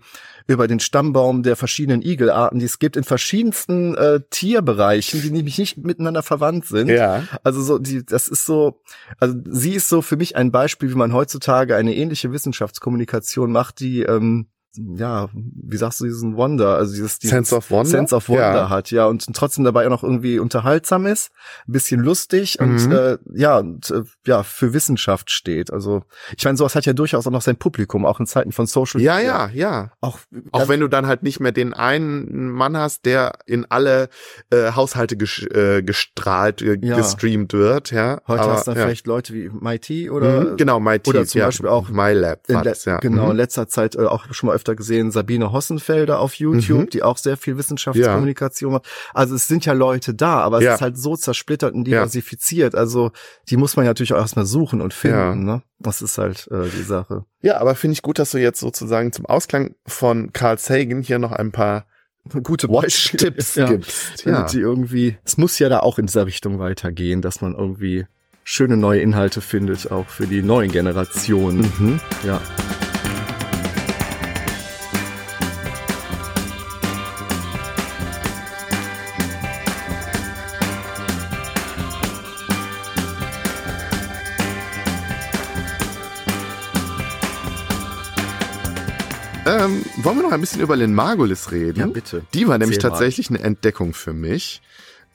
über 0.48 0.68
den 0.68 0.80
Stammbaum 0.80 1.44
der 1.44 1.56
verschiedenen 1.56 2.02
Igelarten, 2.02 2.60
die 2.60 2.66
es 2.66 2.80
gibt 2.80 2.96
in 2.96 3.04
verschiedensten 3.04 3.96
äh, 3.96 4.22
Tierbereichen, 4.30 5.22
die 5.22 5.32
nämlich 5.32 5.58
nicht 5.58 5.78
miteinander 5.78 6.24
verwandt 6.24 6.66
sind. 6.66 6.90
ja. 6.90 7.24
Also 7.44 7.62
so, 7.62 7.80
die, 7.80 8.06
das 8.06 8.28
ist 8.28 8.46
so, 8.46 8.82
also 9.20 9.36
sie 9.50 9.74
ist 9.74 9.90
so 9.90 10.02
für 10.02 10.18
mich 10.18 10.36
ein 10.36 10.52
Beispiel, 10.52 10.90
wie 10.90 10.96
man 10.96 11.14
heutzutage 11.14 11.76
eine 11.76 11.96
ähnliche 11.96 12.32
Wissenschaftskommunikation 12.32 13.52
macht, 13.52 13.80
die, 13.80 14.04
ähm, 14.04 14.48
ja, 14.78 15.30
wie 15.34 15.78
sagst 15.78 16.00
du, 16.02 16.06
diesen 16.06 16.36
Wonder, 16.38 16.76
also 16.78 16.94
dieses, 16.94 17.20
dieses 17.20 17.34
Sense 17.36 17.56
of 17.56 17.70
Wonder? 17.72 17.90
Sense 17.90 18.16
of 18.16 18.30
Wonder 18.30 18.54
Ja. 18.54 18.70
hat, 18.70 18.92
ja, 18.92 19.06
und 19.08 19.26
trotzdem 19.36 19.64
dabei 19.66 19.86
auch 19.86 19.90
noch 19.92 20.04
irgendwie 20.04 20.40
unterhaltsam 20.40 21.06
ist, 21.06 21.32
ein 21.68 21.72
bisschen 21.74 22.02
lustig 22.02 22.60
und 22.60 22.86
Mhm. 22.88 22.92
äh, 22.92 23.18
ja, 23.34 23.58
und, 23.60 23.90
äh, 23.92 24.04
ja, 24.26 24.44
für 24.44 24.74
Wissenschaft 24.74 25.32
steht. 25.32 25.72
Also 25.74 26.04
ich 26.38 26.46
meine, 26.46 26.58
sowas 26.58 26.76
hat 26.76 26.86
ja 26.86 26.94
durchaus 26.94 27.26
auch 27.28 27.32
noch 27.32 27.42
sein 27.42 27.58
Publikum, 27.58 28.06
auch 28.06 28.20
in 28.20 28.26
Zeiten 28.28 28.52
von 28.52 28.66
Social 28.68 29.02
Ja, 29.02 29.16
Media. 29.18 29.48
ja, 29.48 29.52
ja. 29.54 29.92
Auch, 30.02 30.20
Auch 30.52 30.62
ja, 30.62 30.68
wenn 30.68 30.80
du 30.80 30.88
dann 30.88 31.08
halt 31.08 31.24
nicht 31.24 31.40
mehr 31.40 31.52
den 31.52 31.74
einen 31.74 32.50
Mann 32.52 32.78
hast, 32.78 33.06
der 33.06 33.34
in 33.46 33.66
alle 33.70 34.10
äh, 34.52 34.72
Haushalte 34.74 35.18
ges 35.18 35.40
äh, 35.52 35.82
gestrahlt, 35.84 36.62
äh, 36.62 36.78
Ja. 36.82 36.98
gestreamt 36.98 37.54
wird, 37.54 37.92
ja. 37.92 38.22
heute 38.28 38.42
Aber, 38.44 38.54
hast 38.54 38.68
du 38.68 38.72
dann 38.72 38.78
ja. 38.80 38.86
vielleicht 38.86 39.08
Leute 39.08 39.34
wie 39.34 39.50
MIT 39.50 40.10
oder 40.12 40.28
Mhm, 40.52 40.58
genau, 40.58 40.80
My 40.80 41.00
oder 41.06 41.26
zum 41.26 41.40
ja. 41.40 41.46
Beispiel 41.48 41.68
auch 41.70 41.90
MyLab 41.90 42.48
in 42.50 42.62
ja. 42.86 42.98
Genau, 43.00 43.24
in 43.26 43.30
Mhm. 43.32 43.36
letzter 43.38 43.68
Zeit 43.68 43.96
äh, 43.96 44.06
auch 44.06 44.26
schon 44.32 44.48
mal 44.48 44.56
öfter 44.56 44.67
gesehen, 44.76 45.12
Sabine 45.12 45.52
Hossenfelder 45.52 46.20
auf 46.20 46.34
YouTube, 46.36 46.80
Mhm. 46.82 46.90
die 46.90 47.04
auch 47.04 47.18
sehr 47.18 47.38
viel 47.38 47.58
Wissenschaftskommunikation 47.58 48.74
macht. 48.74 48.86
Also 49.14 49.36
es 49.36 49.48
sind 49.48 49.66
ja 49.66 49.74
Leute 49.74 50.14
da, 50.14 50.40
aber 50.42 50.58
es 50.60 50.64
Ja. 50.64 50.76
ist 50.76 50.82
halt 50.82 50.98
so 50.98 51.16
zersplittert 51.16 51.74
und 51.74 51.88
Ja. 51.88 52.00
diversifiziert. 52.00 52.76
Also 52.76 53.12
die 53.50 53.58
muss 53.58 53.76
man 53.76 53.86
ja 53.86 53.92
natürlich 53.92 54.14
auch 54.14 54.18
erstmal 54.20 54.46
suchen 54.46 54.82
und 54.82 54.94
finden. 54.94 55.18
Ja. 55.18 55.36
Ne? 55.36 55.62
Das 55.80 56.02
ist 56.02 56.18
halt 56.18 56.48
äh, 56.52 56.68
die 56.78 56.84
Sache. 56.84 57.26
Ja, 57.42 57.60
aber 57.60 57.76
finde 57.76 57.94
ich 57.94 58.02
gut, 58.02 58.20
dass 58.20 58.32
du 58.32 58.40
jetzt 58.40 58.60
sozusagen 58.60 59.12
zum 59.12 59.26
Ausklang 59.26 59.76
von 59.86 60.34
Carl 60.34 60.58
Sagan 60.58 61.02
hier 61.02 61.20
noch 61.20 61.32
ein 61.32 61.52
paar 61.52 61.86
Gute 62.44 62.68
Watch-Tipps 62.68 63.56
ja. 63.56 63.70
gibst. 63.70 64.26
Damit 64.26 64.40
Ja. 64.40 64.46
die 64.48 64.60
irgendwie, 64.60 65.18
es 65.24 65.38
muss 65.38 65.58
ja 65.60 65.70
da 65.70 65.80
auch 65.80 65.98
in 65.98 66.08
dieser 66.08 66.26
Richtung 66.26 66.60
weitergehen, 66.60 67.22
dass 67.22 67.40
man 67.40 67.56
irgendwie 67.56 68.06
schöne 68.44 68.76
neue 68.76 69.00
Inhalte 69.02 69.40
findet, 69.40 69.92
auch 69.92 70.08
für 70.10 70.28
die 70.28 70.42
neuen 70.42 70.70
Generationen. 70.72 71.72
Mhm. 71.80 72.00
Ja. 72.26 72.42
Ähm, 89.68 89.84
wollen 89.98 90.18
wir 90.18 90.24
noch 90.24 90.32
ein 90.32 90.42
bisschen 90.42 90.62
über 90.62 90.76
Lynn 90.76 90.94
Margulis 90.94 91.52
reden? 91.52 91.80
Ja, 91.80 91.88
bitte. 91.88 92.24
Die 92.34 92.48
war 92.48 92.58
nämlich 92.58 92.80
tatsächlich 92.80 93.30
eine 93.30 93.40
Entdeckung 93.40 93.94
für 93.94 94.14
mich. 94.14 94.62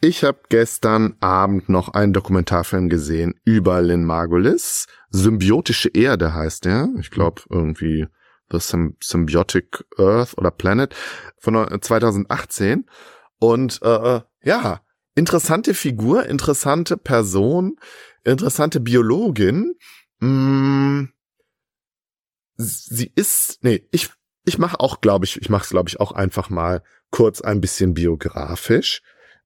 Ich 0.01 0.25
habe 0.25 0.41
gestern 0.49 1.15
Abend 1.21 1.69
noch 1.69 1.91
einen 1.91 2.13
Dokumentarfilm 2.13 2.89
gesehen 2.89 3.35
über 3.45 3.81
Lynn 3.81 4.05
Margulis. 4.05 4.87
Symbiotische 5.11 5.89
Erde 5.89 6.35
heißt 6.35 6.65
der. 6.65 6.89
Ich 6.99 7.11
glaube 7.11 7.43
irgendwie 7.49 8.07
The 8.51 8.59
Sym 8.59 8.97
Symbiotic 9.01 9.85
Earth 9.97 10.37
oder 10.37 10.51
Planet 10.51 10.95
von 11.39 11.55
äh, 11.55 11.81
2018. 11.81 12.85
Und 13.39 13.81
äh, 13.83 14.21
ja, 14.43 14.81
interessante 15.15 15.73
Figur, 15.73 16.27
interessante 16.27 16.97
Person, 16.97 17.77
interessante 18.25 18.81
Biologin. 18.81 19.75
Mm, 20.21 21.05
sie 22.57 23.13
ist, 23.15 23.59
nee, 23.63 23.87
ich, 23.93 24.11
ich 24.45 24.59
mache 24.59 24.81
auch, 24.81 25.01
glaube 25.01 25.25
ich, 25.25 25.41
ich 25.41 25.49
mache 25.49 25.65
es, 25.65 25.71
glaube 25.71 25.89
ich, 25.89 26.01
auch 26.01 26.13
einfach 26.13 26.51
mal 26.51 26.83
kurz 27.11 27.41
ein 27.41 27.61
bisschen 27.61 27.95
biografisch. 27.95 29.03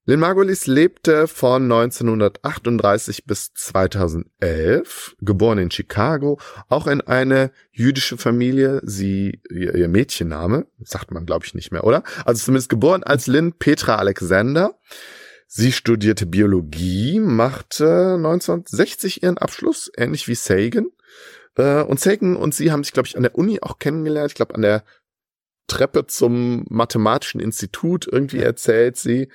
Lynn 0.09 0.20
Margulis 0.20 0.68
lebte 0.68 1.27
von 1.27 1.64
1938 1.64 3.24
bis 3.24 3.52
2011, 3.55 5.16
geboren 5.20 5.59
in 5.59 5.70
Chicago, 5.73 6.39
auch 6.68 6.86
in 6.86 7.01
eine 7.01 7.51
jüdische 7.73 8.16
Familie. 8.16 8.81
Sie, 8.85 9.40
ihr, 9.51 9.89
Mädchenname, 9.89 10.66
sagt 10.78 11.10
man 11.10 11.27
glaube 11.27 11.44
ich 11.44 11.55
nicht 11.55 11.73
mehr, 11.73 11.82
oder? 11.82 12.05
Also 12.24 12.44
zumindest 12.44 12.68
geboren 12.68 13.02
als 13.02 13.27
Lynn 13.27 13.55
Petra 13.55 13.97
Alexander. 13.97 14.78
Sie 15.48 15.73
studierte 15.73 16.27
Biologie, 16.27 17.18
machte 17.18 18.14
1960 18.14 19.24
ihren 19.24 19.39
Abschluss, 19.39 19.90
ähnlich 19.97 20.28
wie 20.28 20.36
Sagan. 20.36 20.86
Äh, 21.56 21.82
und 21.82 22.00
Sagan 22.00 22.36
und 22.36 22.54
sie 22.54 22.70
haben 22.70 22.84
sich, 22.84 22.92
glaube 22.92 23.08
ich, 23.08 23.16
an 23.16 23.22
der 23.22 23.34
Uni 23.34 23.58
auch 23.60 23.78
kennengelernt. 23.78 24.30
Ich 24.30 24.36
glaube, 24.36 24.54
an 24.54 24.62
der 24.62 24.84
Treppe 25.66 26.06
zum 26.06 26.64
Mathematischen 26.68 27.40
Institut 27.40 28.06
irgendwie 28.10 28.40
erzählt 28.40 28.96
sie. 28.96 29.28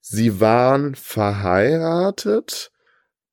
Sie 0.00 0.40
waren 0.40 0.94
verheiratet 0.94 2.72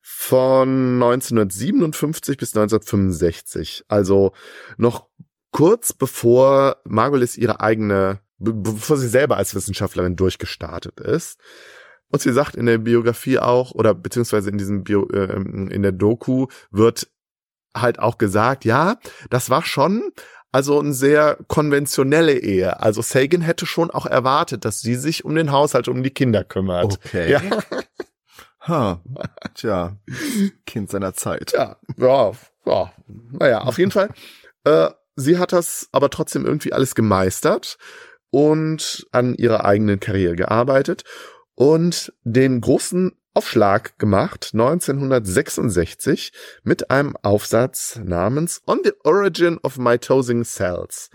von 0.02 1.02
1957 1.02 2.38
bis 2.38 2.56
1965. 2.56 3.86
Also 3.88 4.34
noch 4.78 5.08
kurz 5.52 5.94
bevor 5.94 6.78
Margulis 6.84 7.38
ihre 7.38 7.62
eigene, 7.62 8.20
bevor 8.38 8.98
sie 8.98 9.08
selber 9.08 9.38
als 9.38 9.56
Wissenschaftlerin 9.56 10.16
durchgestartet 10.16 11.00
ist. 11.00 11.40
Und 12.10 12.22
sie 12.22 12.32
sagt 12.32 12.56
in 12.56 12.68
der 12.68 12.78
Biografie 12.78 13.40
auch, 13.40 13.72
oder 13.72 13.94
beziehungsweise 13.94 14.50
in 14.50 14.58
diesem 14.58 14.84
Bio, 14.84 15.08
äh, 15.10 15.36
in 15.36 15.82
der 15.82 15.92
Doku 15.92 16.48
wird 16.72 17.10
halt 17.82 18.00
auch 18.00 18.18
gesagt, 18.18 18.66
ja, 18.66 18.98
das 19.30 19.50
war 19.50 19.64
schon 19.64 20.12
also 20.52 20.80
eine 20.80 20.94
sehr 20.94 21.38
konventionelle 21.48 22.40
Ehe. 22.40 22.80
Also 22.82 23.02
Sagan 23.02 23.42
hätte 23.42 23.66
schon 23.66 23.92
auch 23.92 24.06
erwartet, 24.06 24.66
dass 24.66 24.82
sie 24.82 24.96
sich 24.96 25.26
um 25.26 25.36
den 25.36 25.52
Haushalt, 25.52 25.88
um 25.88 26.04
die 26.04 26.10
Kinder 26.10 26.44
kümmert. 26.44 27.00
Okay. 27.06 27.32
Ja, 27.32 27.42
Ha. 28.68 29.02
Tja, 29.54 29.98
Kind 30.66 30.90
seiner 30.90 31.14
Zeit. 31.14 31.54
ja, 31.54 31.78
ja, 31.98 32.32
ja. 32.66 32.94
Naja, 33.32 33.62
auf 33.62 33.78
jeden 33.78 33.92
Fall. 33.92 34.10
Äh, 34.66 34.90
sie 35.16 35.38
hat 35.38 35.54
das 35.54 35.88
aber 35.92 36.10
trotzdem 36.10 36.46
irgendwie 36.46 36.74
alles 36.74 36.94
gemeistert 36.94 37.78
und 38.30 39.08
an 39.12 39.36
ihrer 39.36 39.64
eigenen 39.64 40.00
Karriere 40.00 40.36
gearbeitet 40.36 41.04
und 41.56 42.14
den 42.24 42.60
großen 42.60 43.14
Aufschlag 43.38 44.00
gemacht 44.00 44.50
1966 44.54 46.32
mit 46.64 46.90
einem 46.90 47.16
Aufsatz 47.22 48.00
namens 48.04 48.64
On 48.66 48.80
the 48.84 48.94
Origin 49.04 49.60
of 49.62 49.78
Mitosing 49.78 50.44
Cells. 50.44 51.12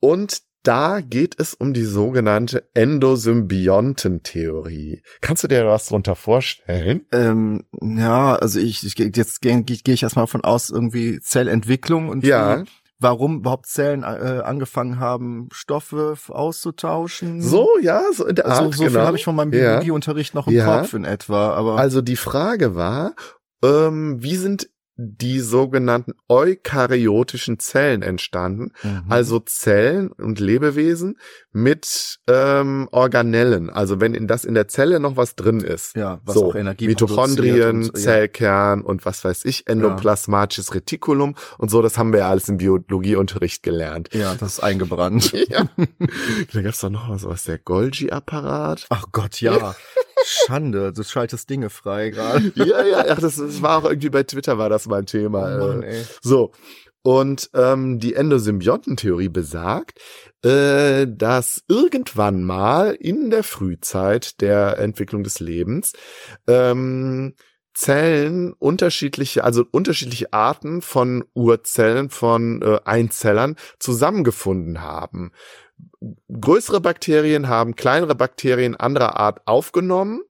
Und 0.00 0.40
da 0.64 1.00
geht 1.00 1.38
es 1.38 1.54
um 1.54 1.72
die 1.72 1.84
sogenannte 1.84 2.68
Endosymbiontentheorie. 2.74 5.02
Kannst 5.20 5.44
du 5.44 5.48
dir 5.48 5.68
was 5.68 5.86
darunter 5.86 6.16
vorstellen? 6.16 7.06
Ähm, 7.12 7.62
ja, 7.80 8.34
also 8.34 8.58
ich, 8.58 8.84
ich 8.84 8.98
jetzt 8.98 9.40
gehe 9.40 9.62
geh, 9.62 9.78
geh 9.84 9.92
ich 9.92 10.02
erstmal 10.02 10.24
davon 10.24 10.42
aus, 10.42 10.70
irgendwie 10.70 11.20
Zellentwicklung 11.20 12.08
und 12.08 12.24
Ja. 12.24 12.64
Warum 13.04 13.36
überhaupt 13.38 13.66
Zellen 13.66 14.02
äh, 14.02 14.40
angefangen 14.42 14.98
haben, 14.98 15.48
Stoffe 15.52 16.16
auszutauschen. 16.28 17.40
So, 17.40 17.68
ja, 17.80 18.02
so 18.12 18.26
in 18.26 18.34
der 18.34 18.46
also, 18.46 18.64
Art, 18.64 18.74
so 18.74 18.84
genau. 18.84 18.90
viel 18.98 19.06
habe 19.06 19.16
ich 19.16 19.24
von 19.24 19.36
meinem 19.36 19.52
Ja. 19.52 19.60
Biologieunterricht 19.78 20.34
noch 20.34 20.48
im 20.48 20.54
Ja. 20.54 20.78
Kopf 20.80 20.94
in 20.94 21.04
etwa, 21.04 21.54
aber 21.54 21.78
Also 21.78 22.00
die 22.02 22.16
Frage 22.16 22.74
war, 22.74 23.14
ähm, 23.62 24.16
wie 24.22 24.36
sind 24.36 24.68
die 24.96 25.40
sogenannten 25.40 26.12
eukaryotischen 26.28 27.58
Zellen 27.58 28.02
entstanden? 28.02 28.72
Mhm. 28.82 29.04
Also 29.08 29.40
Zellen 29.40 30.12
und 30.12 30.40
Lebewesen 30.40 31.18
mit 31.52 32.18
ähm, 32.28 32.88
Organellen. 32.90 33.70
Also 33.70 34.00
wenn 34.00 34.14
in 34.14 34.26
das 34.26 34.44
in 34.44 34.54
der 34.54 34.68
Zelle 34.68 35.00
noch 35.00 35.16
was 35.16 35.36
drin 35.36 35.60
ist. 35.60 35.96
ja, 35.96 36.20
was 36.24 36.34
so, 36.34 36.46
auch 36.46 36.54
Energie 36.54 36.86
Mitochondrien, 36.86 37.76
und, 37.76 37.86
ja. 37.86 37.94
Zellkern 37.94 38.82
und 38.82 39.04
was 39.04 39.24
weiß 39.24 39.44
ich, 39.44 39.68
endoplasmatisches 39.68 40.74
Retikulum 40.74 41.34
und 41.58 41.70
so, 41.70 41.82
das 41.82 41.98
haben 41.98 42.12
wir 42.12 42.20
ja 42.20 42.30
alles 42.30 42.48
im 42.48 42.58
Biologieunterricht 42.58 43.62
gelernt. 43.62 44.10
Ja, 44.12 44.34
das 44.34 44.54
ist 44.54 44.60
eingebrannt. 44.60 45.32
Ja. 45.48 45.68
da 46.52 46.62
gab's 46.62 46.80
doch 46.80 46.90
noch 46.90 47.10
was, 47.10 47.24
was 47.24 47.44
der 47.44 47.58
Golgi-Apparat. 47.58 48.86
Ach 48.88 49.06
Gott, 49.12 49.40
ja. 49.40 49.74
Schande, 50.24 50.92
du 50.92 51.02
schaltest 51.02 51.48
Dinge 51.50 51.70
frei 51.70 52.10
gerade. 52.10 52.52
ja, 52.54 52.84
ja, 52.84 53.04
ach, 53.08 53.18
das, 53.20 53.36
das 53.36 53.62
war 53.62 53.78
auch 53.78 53.84
irgendwie 53.84 54.10
bei 54.10 54.22
Twitter 54.22 54.58
war 54.58 54.68
das 54.68 54.86
mal 54.86 55.00
ein 55.00 55.06
Thema. 55.06 55.56
Oh 55.56 55.66
Mann, 55.66 55.82
äh, 55.82 55.98
ey. 55.98 56.04
So. 56.22 56.52
Und 57.06 57.50
ähm, 57.52 57.98
die 57.98 58.14
Endosymbiontentheorie 58.14 59.28
besagt, 59.28 60.00
äh, 60.42 61.06
dass 61.06 61.62
irgendwann 61.68 62.44
mal 62.44 62.92
in 62.92 63.28
der 63.28 63.44
Frühzeit 63.44 64.40
der 64.40 64.78
Entwicklung 64.78 65.22
des 65.22 65.38
Lebens 65.38 65.92
ähm, 66.46 67.34
Zellen 67.74 68.52
unterschiedliche, 68.52 69.44
also 69.44 69.64
unterschiedliche 69.70 70.32
Arten 70.32 70.80
von 70.80 71.24
Urzellen, 71.34 72.08
von 72.08 72.62
äh, 72.62 72.78
Einzellern 72.84 73.56
zusammengefunden 73.78 74.80
haben. 74.80 75.32
Größere 76.40 76.80
Bakterien 76.80 77.48
haben 77.48 77.76
kleinere 77.76 78.14
Bakterien 78.14 78.76
anderer 78.76 79.16
Art 79.16 79.40
aufgenommen 79.46 80.22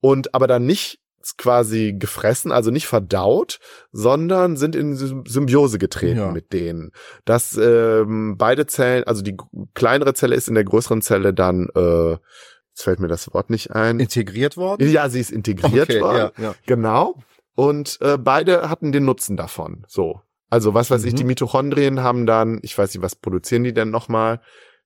und 0.00 0.34
aber 0.34 0.46
dann 0.46 0.66
nicht 0.66 1.00
quasi 1.36 1.94
gefressen, 1.98 2.52
also 2.52 2.70
nicht 2.70 2.86
verdaut, 2.86 3.58
sondern 3.92 4.56
sind 4.56 4.74
in 4.76 4.94
Sym- 4.96 5.28
Symbiose 5.28 5.78
getreten 5.78 6.18
Ja. 6.18 6.30
mit 6.30 6.52
denen. 6.52 6.92
Dass 7.24 7.56
ähm, 7.60 8.36
beide 8.38 8.66
Zellen, 8.66 9.04
also 9.04 9.22
die 9.22 9.36
kleinere 9.74 10.14
Zelle 10.14 10.36
ist 10.36 10.48
in 10.48 10.54
der 10.54 10.64
größeren 10.64 11.02
Zelle 11.02 11.34
dann, 11.34 11.68
äh, 11.74 12.12
jetzt 12.12 12.82
fällt 12.82 13.00
mir 13.00 13.08
das 13.08 13.32
Wort 13.34 13.50
nicht 13.50 13.72
ein. 13.72 14.00
Integriert 14.00 14.56
worden? 14.56 14.88
Ja, 14.88 15.10
sie 15.10 15.20
ist 15.20 15.30
integriert 15.32 15.90
Okay, 15.90 16.00
worden. 16.00 16.30
ja, 16.38 16.42
ja. 16.44 16.54
Genau. 16.66 17.16
Und 17.54 17.98
äh, 18.00 18.16
beide 18.16 18.70
hatten 18.70 18.92
den 18.92 19.04
Nutzen 19.04 19.36
davon. 19.36 19.84
So. 19.88 20.22
Also 20.48 20.72
was 20.72 20.90
weiß 20.90 21.04
ich, 21.04 21.12
Mhm. 21.12 21.16
die 21.16 21.24
Mitochondrien 21.24 22.02
haben 22.02 22.24
dann, 22.24 22.60
ich 22.62 22.78
weiß 22.78 22.94
nicht, 22.94 23.02
was 23.02 23.16
produzieren 23.16 23.64
die 23.64 23.74
denn 23.74 23.90
nochmal? 23.90 24.40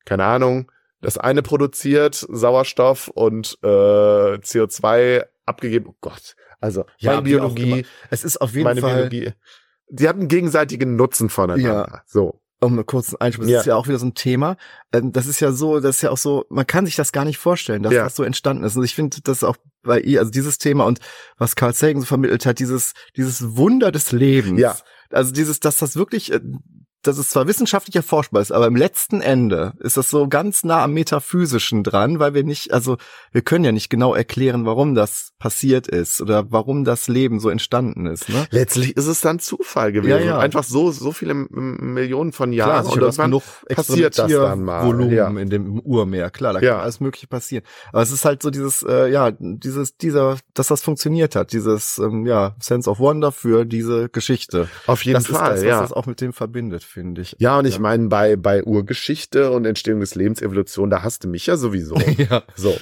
Keine 0.04 0.24
Ahnung. 0.24 0.70
Das 1.00 1.18
eine 1.18 1.42
produziert 1.42 2.14
Sauerstoff 2.28 3.08
und 3.08 3.58
äh, 3.62 3.66
CO2 3.66 5.24
abgegeben. 5.46 5.86
Oh 5.88 5.94
Gott. 6.00 6.36
Also 6.60 6.84
Ja, 6.98 7.12
meine 7.12 7.22
Biologie. 7.22 7.84
Es 8.10 8.22
ist 8.24 8.40
auf 8.40 8.52
jeden 8.52 8.64
meine 8.64 8.80
Fall, 8.80 9.08
Biologie. 9.08 9.32
Die 9.88 10.08
haben 10.08 10.28
gegenseitigen 10.28 10.96
Nutzen 10.96 11.28
voneinander. 11.28 11.88
Ja. 11.92 12.02
So. 12.06 12.38
um 12.60 12.74
einen 12.74 12.86
kurzen 12.86 13.20
Einschub, 13.20 13.42
das 13.42 13.50
Ja. 13.50 13.58
ist 13.60 13.66
ja 13.66 13.74
auch 13.74 13.88
wieder 13.88 13.98
so 13.98 14.06
ein 14.06 14.14
Thema. 14.14 14.56
Ähm, 14.92 15.10
Das 15.12 15.26
ist 15.26 15.40
ja 15.40 15.50
so, 15.50 15.80
das 15.80 15.96
ist 15.96 16.02
ja 16.02 16.10
auch 16.10 16.16
so, 16.16 16.46
man 16.48 16.64
kann 16.64 16.86
sich 16.86 16.94
das 16.94 17.10
gar 17.10 17.24
nicht 17.24 17.38
vorstellen, 17.38 17.82
dass 17.82 17.92
Ja. 17.92 18.04
das 18.04 18.14
so 18.14 18.22
entstanden 18.22 18.62
ist. 18.62 18.76
Und 18.76 18.84
ich 18.84 18.94
finde, 18.94 19.16
das 19.24 19.42
auch 19.42 19.56
bei 19.82 19.98
ihr, 20.00 20.20
also 20.20 20.30
dieses 20.30 20.58
Thema 20.58 20.84
und 20.86 21.00
was 21.38 21.56
Carl 21.56 21.74
Sagan 21.74 22.00
so 22.00 22.06
vermittelt 22.06 22.46
hat, 22.46 22.60
dieses, 22.60 22.92
dieses 23.16 23.56
Wunder 23.56 23.90
des 23.90 24.12
Lebens. 24.12 24.60
Ja. 24.60 24.76
Also 25.10 25.32
dieses, 25.32 25.58
dass 25.58 25.76
das 25.78 25.96
wirklich, 25.96 26.32
äh, 26.32 26.40
dass 27.02 27.18
es 27.18 27.30
zwar 27.30 27.46
wissenschaftlich 27.46 27.96
erforschbar 27.96 28.42
ist, 28.42 28.52
aber 28.52 28.66
im 28.66 28.76
letzten 28.76 29.20
Ende 29.20 29.72
ist 29.80 29.96
das 29.96 30.10
so 30.10 30.28
ganz 30.28 30.64
nah 30.64 30.82
am 30.82 30.92
Metaphysischen 30.94 31.82
dran, 31.82 32.18
weil 32.18 32.34
wir 32.34 32.44
nicht, 32.44 32.72
also 32.72 32.96
wir 33.32 33.42
können 33.42 33.64
ja 33.64 33.72
nicht 33.72 33.90
genau 33.90 34.14
erklären, 34.14 34.64
warum 34.66 34.94
das 34.94 35.32
passiert 35.38 35.88
ist 35.88 36.20
oder 36.20 36.50
warum 36.50 36.84
das 36.84 37.08
Leben 37.08 37.40
so 37.40 37.48
entstanden 37.48 38.06
ist. 38.06 38.28
Ne? 38.28 38.46
Letztlich 38.50 38.96
ist 38.96 39.06
es 39.06 39.20
dann 39.20 39.38
Zufall 39.38 39.92
gewesen. 39.92 40.20
Ja, 40.20 40.24
ja. 40.24 40.38
Einfach 40.38 40.64
so, 40.64 40.90
so 40.92 41.12
viele 41.12 41.34
Millionen 41.34 42.32
von 42.32 42.52
Jahren. 42.52 42.82
Klar, 42.84 42.92
und 42.92 43.00
irgendwann 43.00 43.30
genug 43.30 43.42
passiert 43.68 44.18
das 44.18 44.30
dann 44.30 44.62
mal. 44.62 44.86
Volumen 44.86 45.12
Ja. 45.12 45.28
in 45.28 45.50
dem 45.50 45.80
Urmeer, 45.80 46.30
klar, 46.30 46.52
da 46.52 46.60
kann 46.60 46.80
alles 46.80 47.00
Mögliche 47.00 47.26
passieren. 47.26 47.64
Aber 47.92 48.02
es 48.02 48.12
ist 48.12 48.24
halt 48.24 48.42
so 48.42 48.50
dieses, 48.50 48.82
äh, 48.82 49.10
ja, 49.10 49.32
dieses, 49.32 49.96
dieser, 49.96 50.36
dass 50.54 50.68
das 50.68 50.82
funktioniert 50.82 51.34
hat, 51.34 51.52
dieses, 51.52 51.98
ähm, 51.98 52.26
ja, 52.26 52.54
Sense 52.60 52.88
of 52.88 52.98
Wonder 52.98 53.32
für 53.32 53.64
diese 53.64 54.08
Geschichte. 54.08 54.68
Auf 54.86 55.04
jeden 55.04 55.22
das 55.22 55.26
Fall, 55.26 55.54
ist 55.54 55.62
das, 55.62 55.64
was 55.64 55.64
ja. 55.64 55.80
das 55.80 55.92
auch 55.92 56.06
mit 56.06 56.20
dem 56.20 56.32
verbindet, 56.32 56.84
finde 56.92 57.22
ich. 57.22 57.34
Ja, 57.38 57.58
und 57.58 57.66
ich 57.66 57.78
meine, 57.78 58.08
bei, 58.08 58.36
bei 58.36 58.62
Urgeschichte 58.62 59.50
und 59.50 59.64
Entstehung 59.64 60.00
des 60.00 60.14
Lebens, 60.14 60.42
Evolution, 60.42 60.90
da 60.90 61.02
hast 61.02 61.24
du 61.24 61.28
mich 61.28 61.46
ja 61.46 61.56
sowieso. 61.56 61.96
ja. 62.16 62.44
so. 62.54 62.76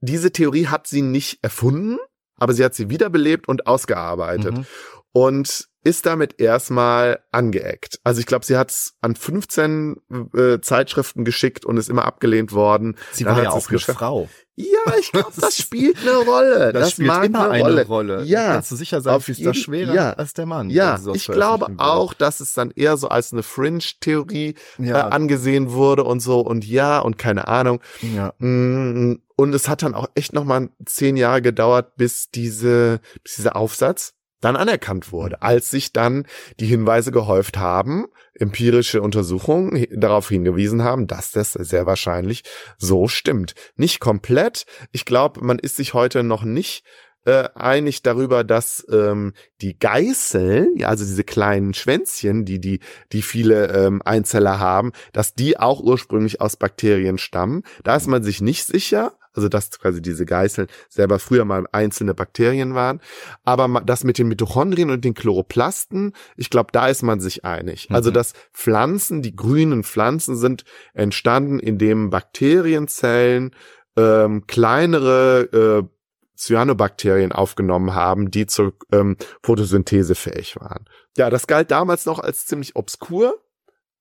Diese 0.00 0.32
Theorie 0.32 0.66
hat 0.66 0.86
sie 0.86 1.02
nicht 1.02 1.38
erfunden, 1.42 1.98
aber 2.36 2.52
sie 2.52 2.64
hat 2.64 2.74
sie 2.74 2.90
wiederbelebt 2.90 3.48
und 3.48 3.66
ausgearbeitet. 3.66 4.58
Mhm. 4.58 4.66
Und 5.14 5.68
ist 5.84 6.06
damit 6.06 6.40
erstmal 6.40 7.20
angeeckt. 7.30 8.00
Also 8.04 8.18
ich 8.18 8.26
glaube, 8.26 8.46
sie 8.46 8.56
hat 8.56 8.70
es 8.70 8.94
an 9.02 9.14
15 9.14 9.96
äh, 10.34 10.60
Zeitschriften 10.60 11.26
geschickt 11.26 11.66
und 11.66 11.76
ist 11.76 11.90
immer 11.90 12.06
abgelehnt 12.06 12.52
worden. 12.52 12.96
Sie 13.12 13.24
Dann 13.24 13.36
war 13.36 13.42
ja 13.42 13.50
auch 13.50 13.68
eine. 13.68 13.78
Frau. 13.78 14.28
Ja, 14.56 14.94
ich 14.98 15.12
glaube, 15.12 15.32
das 15.40 15.58
spielt 15.58 15.98
eine 16.00 16.16
Rolle. 16.16 16.72
Das, 16.72 16.92
spielt 16.92 17.08
mag 17.08 17.24
immer 17.26 17.50
eine 17.50 17.84
Rolle. 17.84 18.22
Ja, 18.24 18.46
Da 18.46 18.52
kannst 18.54 18.72
du 18.72 18.76
sicher 18.76 19.02
sein, 19.02 19.20
ist 19.26 19.44
das 19.44 19.56
schwerer 19.58 19.94
ja. 19.94 20.12
als 20.14 20.32
der 20.32 20.46
Mann. 20.46 20.70
Ja, 20.70 20.98
ich 21.12 21.26
glaube 21.26 21.74
auch, 21.76 22.14
dass 22.14 22.40
es 22.40 22.54
dann 22.54 22.70
eher 22.70 22.96
so 22.96 23.08
als 23.08 23.32
eine 23.32 23.42
Fringe-Theorie 23.42 24.54
Ja. 24.78 25.08
äh, 25.08 25.10
angesehen 25.10 25.72
wurde 25.72 26.04
und 26.04 26.20
so 26.20 26.40
und 26.40 26.66
ja 26.66 26.98
und 27.00 27.18
keine 27.18 27.46
Ahnung. 27.46 27.80
Ja. 28.00 28.32
Mm, 28.38 29.20
Und 29.36 29.54
es 29.54 29.68
hat 29.68 29.82
dann 29.82 29.94
auch 29.94 30.08
echt 30.14 30.32
noch 30.32 30.44
mal 30.44 30.70
zehn 30.86 31.16
Jahre 31.16 31.42
gedauert, 31.42 31.96
bis 31.96 32.30
diese, 32.30 33.00
bis 33.22 33.34
dieser 33.34 33.56
Aufsatz 33.56 34.14
dann 34.40 34.56
anerkannt 34.56 35.12
wurde, 35.12 35.42
als 35.42 35.70
sich 35.70 35.92
dann 35.92 36.26
die 36.60 36.66
Hinweise 36.66 37.12
gehäuft 37.12 37.56
haben, 37.56 38.06
empirische 38.34 39.00
Untersuchungen 39.00 39.86
darauf 39.90 40.28
hingewiesen 40.28 40.82
haben, 40.82 41.06
dass 41.06 41.32
das 41.32 41.52
sehr 41.52 41.86
wahrscheinlich 41.86 42.42
so 42.78 43.08
stimmt. 43.08 43.54
Nicht 43.76 44.00
komplett. 44.00 44.66
Ich 44.92 45.04
glaube, 45.04 45.44
man 45.44 45.58
ist 45.58 45.76
sich 45.76 45.94
heute 45.94 46.22
noch 46.22 46.44
nicht 46.44 46.84
äh, 47.24 47.48
einig 47.54 48.02
darüber, 48.02 48.44
dass 48.44 48.86
ähm, 48.90 49.32
die 49.60 49.78
Geißel, 49.78 50.72
ja, 50.76 50.88
also 50.88 51.04
diese 51.04 51.24
kleinen 51.24 51.72
Schwänzchen, 51.72 52.44
die 52.44 52.60
die 52.60 52.80
die 53.12 53.22
viele 53.22 53.68
ähm, 53.72 54.02
Einzeller 54.04 54.58
haben, 54.58 54.92
dass 55.12 55.34
die 55.34 55.58
auch 55.58 55.80
ursprünglich 55.80 56.40
aus 56.40 56.56
Bakterien 56.56 57.18
stammen. 57.18 57.62
Da 57.82 57.96
ist 57.96 58.08
man 58.08 58.22
sich 58.22 58.40
nicht 58.40 58.66
sicher. 58.66 59.16
Also 59.34 59.48
dass 59.48 59.70
quasi 59.78 60.00
diese 60.00 60.24
Geißeln 60.24 60.68
selber 60.88 61.18
früher 61.18 61.44
mal 61.44 61.66
einzelne 61.72 62.14
Bakterien 62.14 62.74
waren. 62.74 63.00
Aber 63.44 63.82
das 63.84 64.04
mit 64.04 64.18
den 64.18 64.28
Mitochondrien 64.28 64.90
und 64.90 65.04
den 65.04 65.14
Chloroplasten, 65.14 66.12
ich 66.36 66.50
glaube, 66.50 66.68
da 66.72 66.88
ist 66.88 67.02
man 67.02 67.20
sich 67.20 67.44
einig. 67.44 67.88
Also, 67.90 67.90
mhm. 67.90 67.96
Also 67.96 68.10
dass 68.10 68.32
Pflanzen, 68.52 69.22
die 69.22 69.34
grünen 69.34 69.82
Pflanzen 69.82 70.36
sind 70.36 70.64
entstanden, 70.92 71.58
indem 71.58 72.10
Bakterienzellen 72.10 73.54
ähm, 73.96 74.46
kleinere 74.46 75.84
äh, 75.84 75.88
Cyanobakterien 76.36 77.32
aufgenommen 77.32 77.94
haben, 77.94 78.30
die 78.30 78.46
zur 78.46 78.74
ähm, 78.92 79.16
Photosynthese 79.42 80.14
fähig 80.14 80.56
waren. 80.56 80.84
Ja, 81.16 81.30
das 81.30 81.46
galt 81.46 81.70
damals 81.70 82.06
noch 82.06 82.18
als 82.18 82.46
ziemlich 82.46 82.76
obskur, 82.76 83.40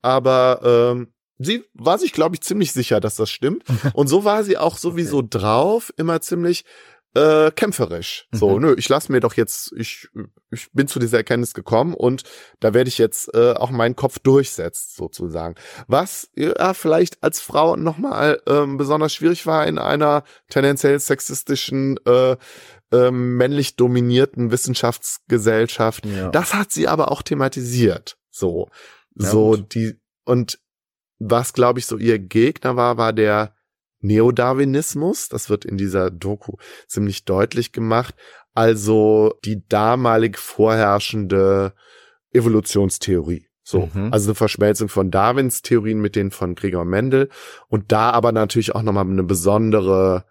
aber 0.01 0.59
ähm, 0.63 1.12
sie 1.45 1.63
war 1.73 1.97
sich, 1.97 2.13
glaube 2.13 2.35
ich, 2.35 2.41
ziemlich 2.41 2.71
sicher, 2.71 2.99
dass 2.99 3.15
das 3.15 3.29
stimmt. 3.29 3.63
Und 3.93 4.07
so 4.07 4.23
war 4.23 4.43
sie 4.43 4.57
auch 4.57 4.77
sowieso 4.77 5.19
okay. 5.19 5.27
drauf, 5.31 5.93
immer 5.97 6.21
ziemlich 6.21 6.65
äh, 7.15 7.51
kämpferisch. 7.51 8.27
So, 8.31 8.55
mhm. 8.55 8.61
nö, 8.61 8.75
ich 8.77 8.89
lasse 8.89 9.11
mir 9.11 9.19
doch 9.19 9.35
jetzt, 9.35 9.71
ich, 9.77 10.07
ich 10.51 10.71
bin 10.71 10.87
zu 10.87 10.99
dieser 10.99 11.17
Erkenntnis 11.17 11.53
gekommen 11.53 11.93
und 11.93 12.23
da 12.59 12.73
werde 12.73 12.87
ich 12.87 12.97
jetzt 12.97 13.33
äh, 13.35 13.53
auch 13.53 13.69
meinen 13.69 13.95
Kopf 13.95 14.19
durchsetzt, 14.19 14.95
sozusagen. 14.95 15.55
Was 15.87 16.29
ja 16.35 16.73
vielleicht 16.73 17.21
als 17.21 17.39
Frau 17.39 17.75
nochmal 17.75 18.41
ähm, 18.47 18.77
besonders 18.77 19.13
schwierig 19.13 19.45
war 19.45 19.67
in 19.67 19.77
einer 19.77 20.23
tendenziell 20.49 20.99
sexistischen 20.99 21.99
äh, 22.07 22.35
äh, 22.91 23.11
männlich 23.11 23.75
dominierten 23.75 24.51
Wissenschaftsgesellschaft. 24.51 26.05
Ja. 26.05 26.29
Das 26.29 26.53
hat 26.53 26.71
sie 26.71 26.87
aber 26.87 27.11
auch 27.11 27.21
thematisiert. 27.21 28.17
So, 28.31 28.69
ja, 29.19 29.29
so 29.29 29.51
gut. 29.51 29.75
die 29.75 29.99
und 30.25 30.59
was 31.19 31.53
glaube 31.53 31.79
ich 31.79 31.85
so 31.85 31.97
ihr 31.97 32.19
Gegner 32.19 32.75
war, 32.75 32.97
war 32.97 33.13
der 33.13 33.55
Neodarwinismus. 34.01 35.29
Das 35.29 35.49
wird 35.49 35.65
in 35.65 35.77
dieser 35.77 36.11
Doku 36.11 36.57
ziemlich 36.87 37.25
deutlich 37.25 37.71
gemacht. 37.71 38.15
Also 38.53 39.33
die 39.45 39.67
damalig 39.67 40.37
vorherrschende 40.37 41.73
Evolutionstheorie. 42.31 43.47
So, 43.63 43.89
mhm. 43.93 44.11
also 44.11 44.31
eine 44.31 44.35
Verschmelzung 44.35 44.89
von 44.89 45.09
Darwins 45.09 45.61
Theorien 45.61 46.01
mit 46.01 46.17
denen 46.17 46.31
von 46.31 46.53
Gregor 46.53 46.83
Mendel 46.83 47.29
und 47.69 47.93
da 47.93 48.11
aber 48.11 48.33
natürlich 48.33 48.75
auch 48.75 48.81
nochmal 48.81 49.05
eine 49.05 49.23
besondere 49.23 50.25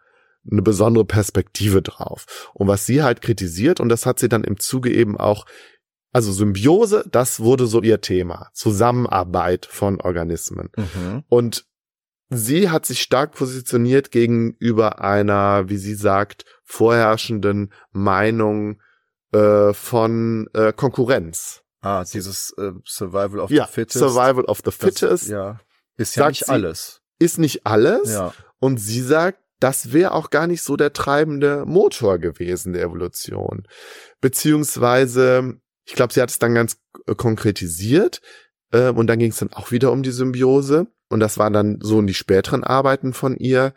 eine 0.50 0.62
besondere 0.62 1.04
Perspektive 1.04 1.82
drauf. 1.82 2.50
Und 2.52 2.66
was 2.66 2.84
sie 2.84 3.02
halt 3.02 3.22
kritisiert, 3.22 3.78
und 3.78 3.88
das 3.88 4.06
hat 4.06 4.18
sie 4.18 4.28
dann 4.28 4.42
im 4.42 4.58
Zuge 4.58 4.92
eben 4.92 5.16
auch, 5.16 5.46
also 6.12 6.30
Symbiose, 6.32 7.04
das 7.10 7.40
wurde 7.40 7.66
so 7.66 7.80
ihr 7.82 8.00
Thema. 8.00 8.50
Zusammenarbeit 8.52 9.66
von 9.66 10.00
Organismen. 10.00 10.70
Mhm. 10.76 11.24
Und 11.28 11.64
sie 12.28 12.70
hat 12.70 12.86
sich 12.86 13.00
stark 13.00 13.32
positioniert 13.32 14.10
gegenüber 14.10 15.00
einer, 15.00 15.68
wie 15.68 15.78
sie 15.78 15.94
sagt, 15.94 16.44
vorherrschenden 16.64 17.72
Meinung 17.92 18.80
äh, 19.32 19.72
von 19.72 20.48
äh, 20.52 20.72
Konkurrenz. 20.72 21.62
Ah, 21.80 22.04
dieses 22.04 22.54
äh, 22.58 22.72
Survival 22.86 23.40
of 23.40 23.50
ja, 23.50 23.66
the 23.66 23.72
Fittest. 23.72 23.98
Survival 23.98 24.44
of 24.44 24.60
the 24.64 24.70
Fittest. 24.70 25.24
Das, 25.24 25.28
ja, 25.28 25.60
ist 25.96 26.14
ja 26.14 26.28
nicht 26.28 26.48
alles. 26.48 27.00
Ist 27.18 27.38
nicht 27.38 27.66
alles. 27.66 28.12
Ja. 28.12 28.32
Und 28.60 28.78
sie 28.78 29.00
sagt, 29.00 29.38
das 29.58 29.92
wäre 29.92 30.12
auch 30.12 30.30
gar 30.30 30.46
nicht 30.46 30.62
so 30.62 30.76
der 30.76 30.92
treibende 30.92 31.64
Motor 31.66 32.18
gewesen 32.18 32.72
der 32.72 32.82
Evolution. 32.82 33.66
Beziehungsweise, 34.20 35.60
ich 35.84 35.94
glaube, 35.94 36.12
sie 36.12 36.22
hat 36.22 36.30
es 36.30 36.38
dann 36.38 36.54
ganz 36.54 36.78
äh, 37.06 37.14
konkretisiert. 37.14 38.20
Äh, 38.72 38.90
und 38.90 39.06
dann 39.06 39.18
ging 39.18 39.30
es 39.30 39.38
dann 39.38 39.52
auch 39.52 39.70
wieder 39.70 39.92
um 39.92 40.02
die 40.02 40.10
Symbiose 40.10 40.86
und 41.08 41.20
das 41.20 41.38
waren 41.38 41.52
dann 41.52 41.78
so 41.82 41.98
in 42.00 42.06
die 42.06 42.14
späteren 42.14 42.64
Arbeiten 42.64 43.12
von 43.12 43.36
ihr, 43.36 43.74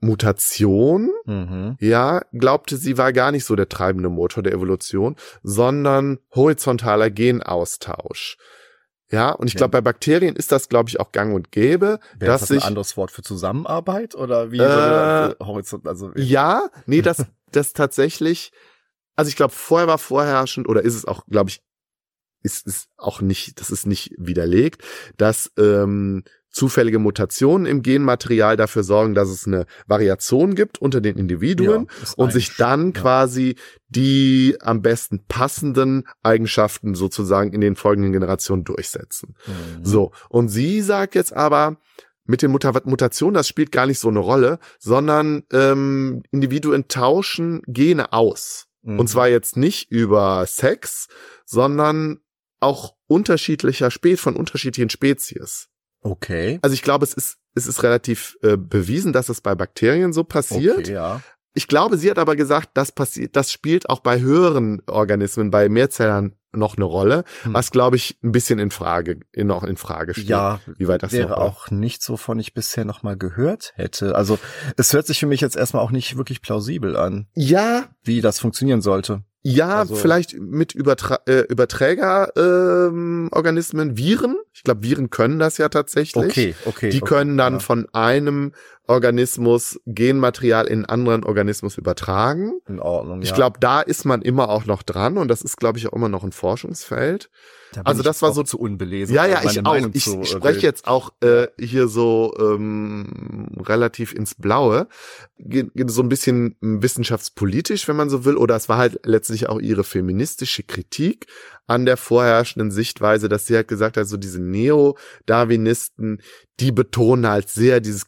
Mutation, 0.00 1.10
mhm. 1.24 1.76
ja, 1.80 2.20
glaubte 2.32 2.76
sie 2.76 2.98
war 2.98 3.12
gar 3.12 3.32
nicht 3.32 3.44
so 3.44 3.56
der 3.56 3.68
treibende 3.68 4.10
Motor 4.10 4.42
der 4.42 4.52
Evolution, 4.52 5.16
sondern 5.42 6.18
horizontaler 6.34 7.10
Genaustausch. 7.10 8.36
Ja, 9.10 9.30
und 9.30 9.46
ich 9.46 9.54
okay. 9.54 9.58
glaube, 9.58 9.70
bei 9.72 9.80
Bakterien 9.80 10.36
ist 10.36 10.52
das, 10.52 10.68
glaube 10.68 10.90
ich, 10.90 11.00
auch 11.00 11.12
gang 11.12 11.34
und 11.34 11.50
gäbe. 11.50 12.00
Wäre 12.18 12.32
dass 12.32 12.40
das 12.42 12.48
sich, 12.48 12.62
ein 12.62 12.68
anderes 12.68 12.96
Wort 12.96 13.10
für 13.10 13.22
Zusammenarbeit 13.22 14.14
oder 14.14 14.50
wie? 14.50 14.58
Äh, 14.58 15.34
Horizont, 15.40 15.86
also 15.86 16.10
ja, 16.16 16.68
nee, 16.86 17.02
das, 17.02 17.24
das 17.52 17.72
tatsächlich, 17.72 18.52
also 19.16 19.28
ich 19.28 19.36
glaube, 19.36 19.52
vorher 19.54 19.88
war 19.88 19.98
vorherrschend 19.98 20.68
oder 20.68 20.82
ist 20.82 20.94
es 20.94 21.04
auch, 21.04 21.26
glaube 21.26 21.50
ich, 21.50 21.62
ist 22.42 22.66
es 22.66 22.86
auch 22.96 23.20
nicht, 23.20 23.60
das 23.60 23.70
ist 23.70 23.86
nicht 23.86 24.14
widerlegt, 24.18 24.82
dass 25.16 25.50
ähm, 25.58 26.22
zufällige 26.56 26.98
Mutationen 26.98 27.66
im 27.66 27.82
Genmaterial 27.82 28.56
dafür 28.56 28.82
sorgen, 28.82 29.14
dass 29.14 29.28
es 29.28 29.46
eine 29.46 29.66
Variation 29.86 30.54
gibt 30.54 30.80
unter 30.80 31.02
den 31.02 31.16
Individuen 31.16 31.86
ja, 31.86 32.08
und 32.16 32.32
sich 32.32 32.56
dann 32.56 32.92
ja. 32.92 33.00
quasi 33.00 33.56
die 33.88 34.56
am 34.60 34.80
besten 34.80 35.26
passenden 35.26 36.04
Eigenschaften 36.22 36.94
sozusagen 36.94 37.52
in 37.52 37.60
den 37.60 37.76
folgenden 37.76 38.12
Generationen 38.12 38.64
durchsetzen. 38.64 39.34
Mhm. 39.46 39.84
So. 39.84 40.12
Und 40.30 40.48
sie 40.48 40.80
sagt 40.80 41.14
jetzt 41.14 41.34
aber, 41.34 41.78
mit 42.24 42.42
den 42.42 42.50
Muta 42.50 42.72
Mutationen, 42.84 43.34
das 43.34 43.48
spielt 43.48 43.70
gar 43.70 43.86
nicht 43.86 43.98
so 43.98 44.08
eine 44.08 44.18
Rolle, 44.18 44.58
sondern 44.78 45.42
ähm, 45.52 46.22
Individuen 46.30 46.88
tauschen 46.88 47.62
Gene 47.66 48.12
aus. 48.12 48.65
Mhm. 48.86 49.00
Und 49.00 49.08
zwar 49.08 49.28
jetzt 49.28 49.56
nicht 49.56 49.90
über 49.90 50.46
Sex, 50.46 51.08
sondern 51.44 52.20
auch 52.60 52.94
unterschiedlicher 53.06 53.90
Spät 53.90 54.18
von 54.18 54.36
unterschiedlichen 54.36 54.90
Spezies. 54.90 55.68
Okay. 56.00 56.58
Also 56.62 56.74
ich 56.74 56.82
glaube, 56.82 57.04
es 57.04 57.12
ist, 57.12 57.38
es 57.54 57.66
ist 57.66 57.82
relativ 57.82 58.36
äh, 58.42 58.56
bewiesen, 58.56 59.12
dass 59.12 59.28
es 59.28 59.40
bei 59.40 59.54
Bakterien 59.54 60.12
so 60.12 60.24
passiert. 60.24 60.78
Okay, 60.78 60.92
ja. 60.92 61.20
Ich 61.56 61.68
glaube, 61.68 61.96
sie 61.96 62.10
hat 62.10 62.18
aber 62.18 62.36
gesagt, 62.36 62.72
das 62.74 62.92
passiert, 62.92 63.34
das 63.34 63.50
spielt 63.50 63.88
auch 63.88 64.00
bei 64.00 64.20
höheren 64.20 64.82
Organismen, 64.86 65.50
bei 65.50 65.70
Mehrzellern 65.70 66.34
noch 66.52 66.76
eine 66.76 66.84
Rolle, 66.84 67.24
hm. 67.44 67.54
was 67.54 67.70
glaube 67.70 67.96
ich 67.96 68.18
ein 68.22 68.30
bisschen 68.30 68.58
in 68.58 68.70
Frage, 68.70 69.20
in, 69.32 69.46
noch 69.46 69.64
in 69.64 69.78
Frage 69.78 70.12
steht. 70.12 70.28
Ja, 70.28 70.60
wie 70.76 70.86
weit 70.86 71.02
das 71.02 71.12
wäre 71.12 71.38
auch 71.38 71.70
nicht 71.70 72.02
so 72.02 72.18
von 72.18 72.38
ich 72.38 72.52
bisher 72.52 72.84
noch 72.84 73.02
mal 73.02 73.16
gehört 73.16 73.72
hätte. 73.76 74.16
Also 74.16 74.38
es 74.76 74.92
hört 74.92 75.06
sich 75.06 75.18
für 75.18 75.26
mich 75.26 75.40
jetzt 75.40 75.56
erstmal 75.56 75.82
auch 75.82 75.92
nicht 75.92 76.18
wirklich 76.18 76.42
plausibel 76.42 76.94
an. 76.96 77.26
Ja, 77.34 77.86
wie 78.02 78.20
das 78.20 78.38
funktionieren 78.38 78.82
sollte. 78.82 79.22
Ja, 79.48 79.78
also, 79.78 79.94
vielleicht 79.94 80.36
mit 80.40 80.74
Übertra 80.74 81.20
äh, 81.26 81.42
Überträgerorganismen, 81.42 83.90
ähm, 83.90 83.96
Viren. 83.96 84.34
Ich 84.52 84.64
glaube, 84.64 84.82
Viren 84.82 85.08
können 85.08 85.38
das 85.38 85.56
ja 85.58 85.68
tatsächlich. 85.68 86.24
Okay, 86.24 86.56
okay. 86.64 86.90
Die 86.90 87.00
okay, 87.00 87.08
können 87.08 87.36
dann 87.36 87.52
ja. 87.54 87.60
von 87.60 87.86
einem 87.92 88.50
Organismus 88.86 89.80
Genmaterial 89.86 90.66
in 90.66 90.78
einen 90.78 90.84
anderen 90.86 91.24
Organismus 91.24 91.76
übertragen. 91.78 92.60
In 92.68 92.80
Ordnung. 92.80 93.22
Ich 93.22 93.30
ja. 93.30 93.34
glaube, 93.34 93.58
da 93.60 93.80
ist 93.80 94.04
man 94.04 94.22
immer 94.22 94.48
auch 94.48 94.66
noch 94.66 94.82
dran 94.82 95.18
und 95.18 95.28
das 95.28 95.42
ist, 95.42 95.56
glaube 95.56 95.78
ich, 95.78 95.88
auch 95.88 95.92
immer 95.92 96.08
noch 96.08 96.24
ein 96.24 96.32
Forschungsfeld. 96.32 97.30
Da 97.72 97.82
also 97.82 98.02
das 98.02 98.22
war 98.22 98.32
so 98.32 98.42
zu 98.42 98.58
unbelesen. 98.58 99.14
Ja, 99.14 99.26
ja, 99.26 99.42
ich 99.44 99.64
auch. 99.64 99.76
Ich 99.92 100.06
äh, 100.06 100.24
spreche 100.24 100.60
jetzt 100.60 100.86
auch 100.86 101.12
äh, 101.20 101.48
hier 101.58 101.88
so 101.88 102.34
ähm, 102.38 103.48
relativ 103.58 104.14
ins 104.14 104.34
Blaue, 104.34 104.88
so 105.38 106.02
ein 106.02 106.08
bisschen 106.08 106.56
wissenschaftspolitisch, 106.60 107.88
wenn 107.88 107.96
man 107.96 108.08
so 108.08 108.24
will, 108.24 108.36
oder 108.36 108.56
es 108.56 108.68
war 108.68 108.78
halt 108.78 109.00
letztlich 109.04 109.48
auch 109.48 109.60
ihre 109.60 109.84
feministische 109.84 110.62
Kritik 110.62 111.26
an 111.66 111.84
der 111.84 111.96
vorherrschenden 111.96 112.70
Sichtweise, 112.70 113.28
dass 113.28 113.46
sie 113.46 113.56
halt 113.56 113.68
gesagt 113.68 113.96
hat, 113.96 114.06
so 114.06 114.16
diese 114.16 114.40
Neo-Darwinisten, 114.40 116.22
die 116.60 116.72
betonen 116.72 117.26
halt 117.26 117.48
sehr 117.48 117.80
dieses 117.80 118.06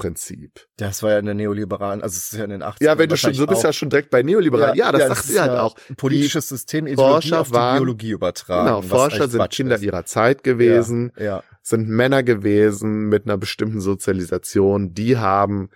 Konkurrenzprinzip. 0.00 0.66
Das 0.76 1.02
war 1.02 1.12
ja 1.12 1.18
in 1.18 1.26
der 1.26 1.34
neoliberalen, 1.34 2.02
also 2.02 2.16
es 2.16 2.32
ist 2.32 2.38
ja 2.38 2.44
in 2.44 2.50
den 2.50 2.62
80ern. 2.62 2.84
Ja, 2.84 2.98
wenn 2.98 3.08
du 3.08 3.16
schon, 3.16 3.32
du 3.32 3.46
bist 3.46 3.62
ja 3.62 3.72
schon 3.72 3.90
direkt 3.90 4.10
bei 4.10 4.22
neoliberalen. 4.22 4.76
Ja, 4.76 4.86
ja, 4.86 4.92
das 4.92 5.00
ja, 5.00 5.08
sagt 5.08 5.24
sie 5.24 5.40
halt 5.40 5.58
auch. 5.58 5.76
Politisches 5.96 6.48
System, 6.48 6.86
Ideologie 6.86 7.12
Forscher 7.12 7.40
auf 7.40 7.52
waren, 7.52 7.76
Biologie 7.76 8.10
übertragen. 8.10 8.66
Genau, 8.66 8.82
Forscher 8.82 9.28
sind 9.28 9.40
Quatsch 9.40 9.56
Kinder 9.56 9.76
ist. 9.76 9.82
ihrer 9.82 10.04
Zeit 10.04 10.42
gewesen, 10.42 11.12
ja, 11.18 11.42
sind 11.62 11.88
Männer 11.88 12.22
gewesen 12.22 13.08
mit 13.08 13.26
einer 13.26 13.36
bestimmten 13.36 13.80
Sozialisation, 13.80 14.94
die 14.94 15.18
haben 15.18 15.70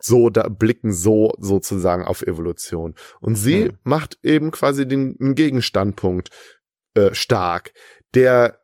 so 0.00 0.30
da 0.30 0.48
blicken 0.48 0.92
so 0.92 1.32
sozusagen 1.38 2.04
auf 2.04 2.22
Evolution. 2.22 2.94
Und 3.20 3.34
sie 3.34 3.66
hm. 3.66 3.78
macht 3.82 4.18
eben 4.22 4.52
quasi 4.52 4.86
den, 4.86 5.16
den 5.18 5.34
Gegenstandpunkt 5.34 6.30
äh, 6.94 7.12
stark, 7.14 7.72
der, 8.14 8.60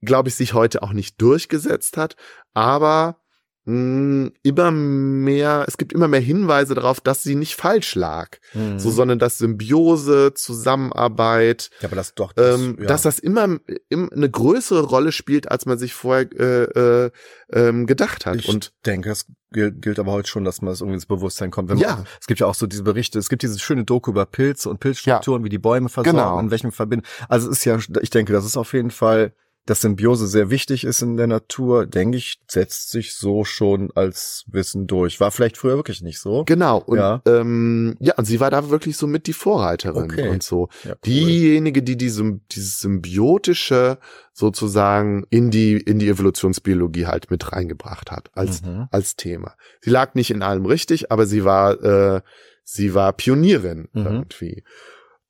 glaube 0.00 0.28
ich, 0.28 0.34
sich 0.34 0.54
heute 0.54 0.82
auch 0.82 0.92
nicht 0.92 1.20
durchgesetzt 1.22 1.96
hat, 1.96 2.16
aber 2.52 3.21
immer 3.64 4.70
mehr, 4.72 5.64
es 5.68 5.76
gibt 5.78 5.92
immer 5.92 6.08
mehr 6.08 6.20
Hinweise 6.20 6.74
darauf, 6.74 7.00
dass 7.00 7.22
sie 7.22 7.36
nicht 7.36 7.54
falsch 7.54 7.94
lag, 7.94 8.28
Mhm. 8.54 8.78
so, 8.80 8.90
sondern 8.90 9.18
dass 9.20 9.38
Symbiose, 9.38 10.34
Zusammenarbeit, 10.34 11.70
ja, 11.80 11.88
aber 11.88 11.96
das 11.96 12.14
doch, 12.14 12.32
das, 12.32 12.60
ähm, 12.60 12.76
ja. 12.80 12.86
dass 12.86 13.02
das 13.02 13.18
immer, 13.20 13.58
im, 13.88 14.10
eine 14.12 14.30
größere 14.30 14.82
Rolle 14.82 15.12
spielt, 15.12 15.50
als 15.50 15.66
man 15.66 15.78
sich 15.78 15.94
vorher 15.94 16.26
äh, 16.32 17.04
äh, 17.06 17.10
ähm, 17.52 17.86
gedacht 17.86 18.26
hat. 18.26 18.36
Ich 18.36 18.48
und 18.48 18.72
denke, 18.84 19.08
das 19.10 19.26
gilt, 19.52 19.98
aber 19.98 20.12
heute 20.12 20.28
schon, 20.28 20.44
dass 20.44 20.62
man 20.62 20.72
das 20.72 20.80
irgendwie 20.80 20.94
ins 20.94 21.06
Bewusstsein 21.06 21.50
kommt. 21.50 21.68
Wenn 21.68 21.76
Ja. 21.78 21.96
man, 21.96 22.06
es 22.20 22.26
gibt 22.26 22.40
ja 22.40 22.46
auch 22.46 22.54
so 22.54 22.66
diese 22.66 22.82
Berichte, 22.82 23.18
es 23.18 23.28
gibt 23.28 23.42
diese 23.42 23.58
schöne 23.58 23.84
Doku 23.84 24.10
über 24.10 24.24
Pilze 24.26 24.70
und 24.70 24.80
Pilzstrukturen, 24.80 25.44
wie 25.44 25.50
die 25.50 25.58
Bäume 25.58 25.88
versorgen, 25.88 26.16
Genau. 26.18 26.38
in 26.40 26.50
welchem 26.50 26.72
Verbinden. 26.72 27.04
Also 27.28 27.50
es 27.50 27.58
ist 27.58 27.64
ja, 27.66 27.78
ich 28.00 28.10
denke, 28.10 28.32
das 28.32 28.44
ist 28.46 28.56
auf 28.56 28.72
jeden 28.72 28.90
Fall, 28.90 29.34
dass 29.66 29.80
Symbiose 29.82 30.26
sehr 30.26 30.50
wichtig 30.50 30.82
ist 30.82 31.02
in 31.02 31.16
der 31.16 31.28
Natur, 31.28 31.86
denke 31.86 32.18
ich, 32.18 32.40
setzt 32.50 32.90
sich 32.90 33.14
so 33.14 33.44
schon 33.44 33.92
als 33.94 34.44
Wissen 34.48 34.88
durch. 34.88 35.20
War 35.20 35.30
vielleicht 35.30 35.56
früher 35.56 35.76
wirklich 35.76 36.02
nicht 36.02 36.18
so. 36.18 36.44
Genau, 36.44 36.78
und 36.78 36.98
Ja. 36.98 37.22
ähm, 37.26 37.96
ja 38.00 38.14
und 38.16 38.24
sie 38.24 38.40
war 38.40 38.50
da 38.50 38.70
wirklich 38.70 38.96
so 38.96 39.06
mit 39.06 39.28
die 39.28 39.32
Vorreiterin 39.32 40.10
Okay. 40.10 40.28
und 40.30 40.42
so. 40.42 40.68
Ja, 40.82 40.90
cool. 40.90 40.96
Diejenige, 41.04 41.82
die 41.84 41.96
diese, 41.96 42.40
dieses 42.50 42.80
symbiotische 42.80 43.98
sozusagen 44.32 45.24
in 45.30 45.50
die, 45.50 45.74
in 45.76 45.98
die 45.98 46.08
Evolutionsbiologie 46.08 47.06
halt 47.06 47.30
mit 47.30 47.52
reingebracht 47.52 48.10
hat 48.10 48.30
als, 48.34 48.62
Mhm. 48.62 48.88
als 48.90 49.16
Thema. 49.16 49.54
Sie 49.80 49.90
lag 49.90 50.14
nicht 50.14 50.30
in 50.30 50.42
allem 50.42 50.66
richtig, 50.66 51.12
aber 51.12 51.26
sie 51.26 51.44
war, 51.44 51.80
äh, 51.82 52.20
sie 52.64 52.94
war 52.94 53.12
Pionierin 53.12 53.88
Mhm. 53.92 54.04
irgendwie. 54.06 54.64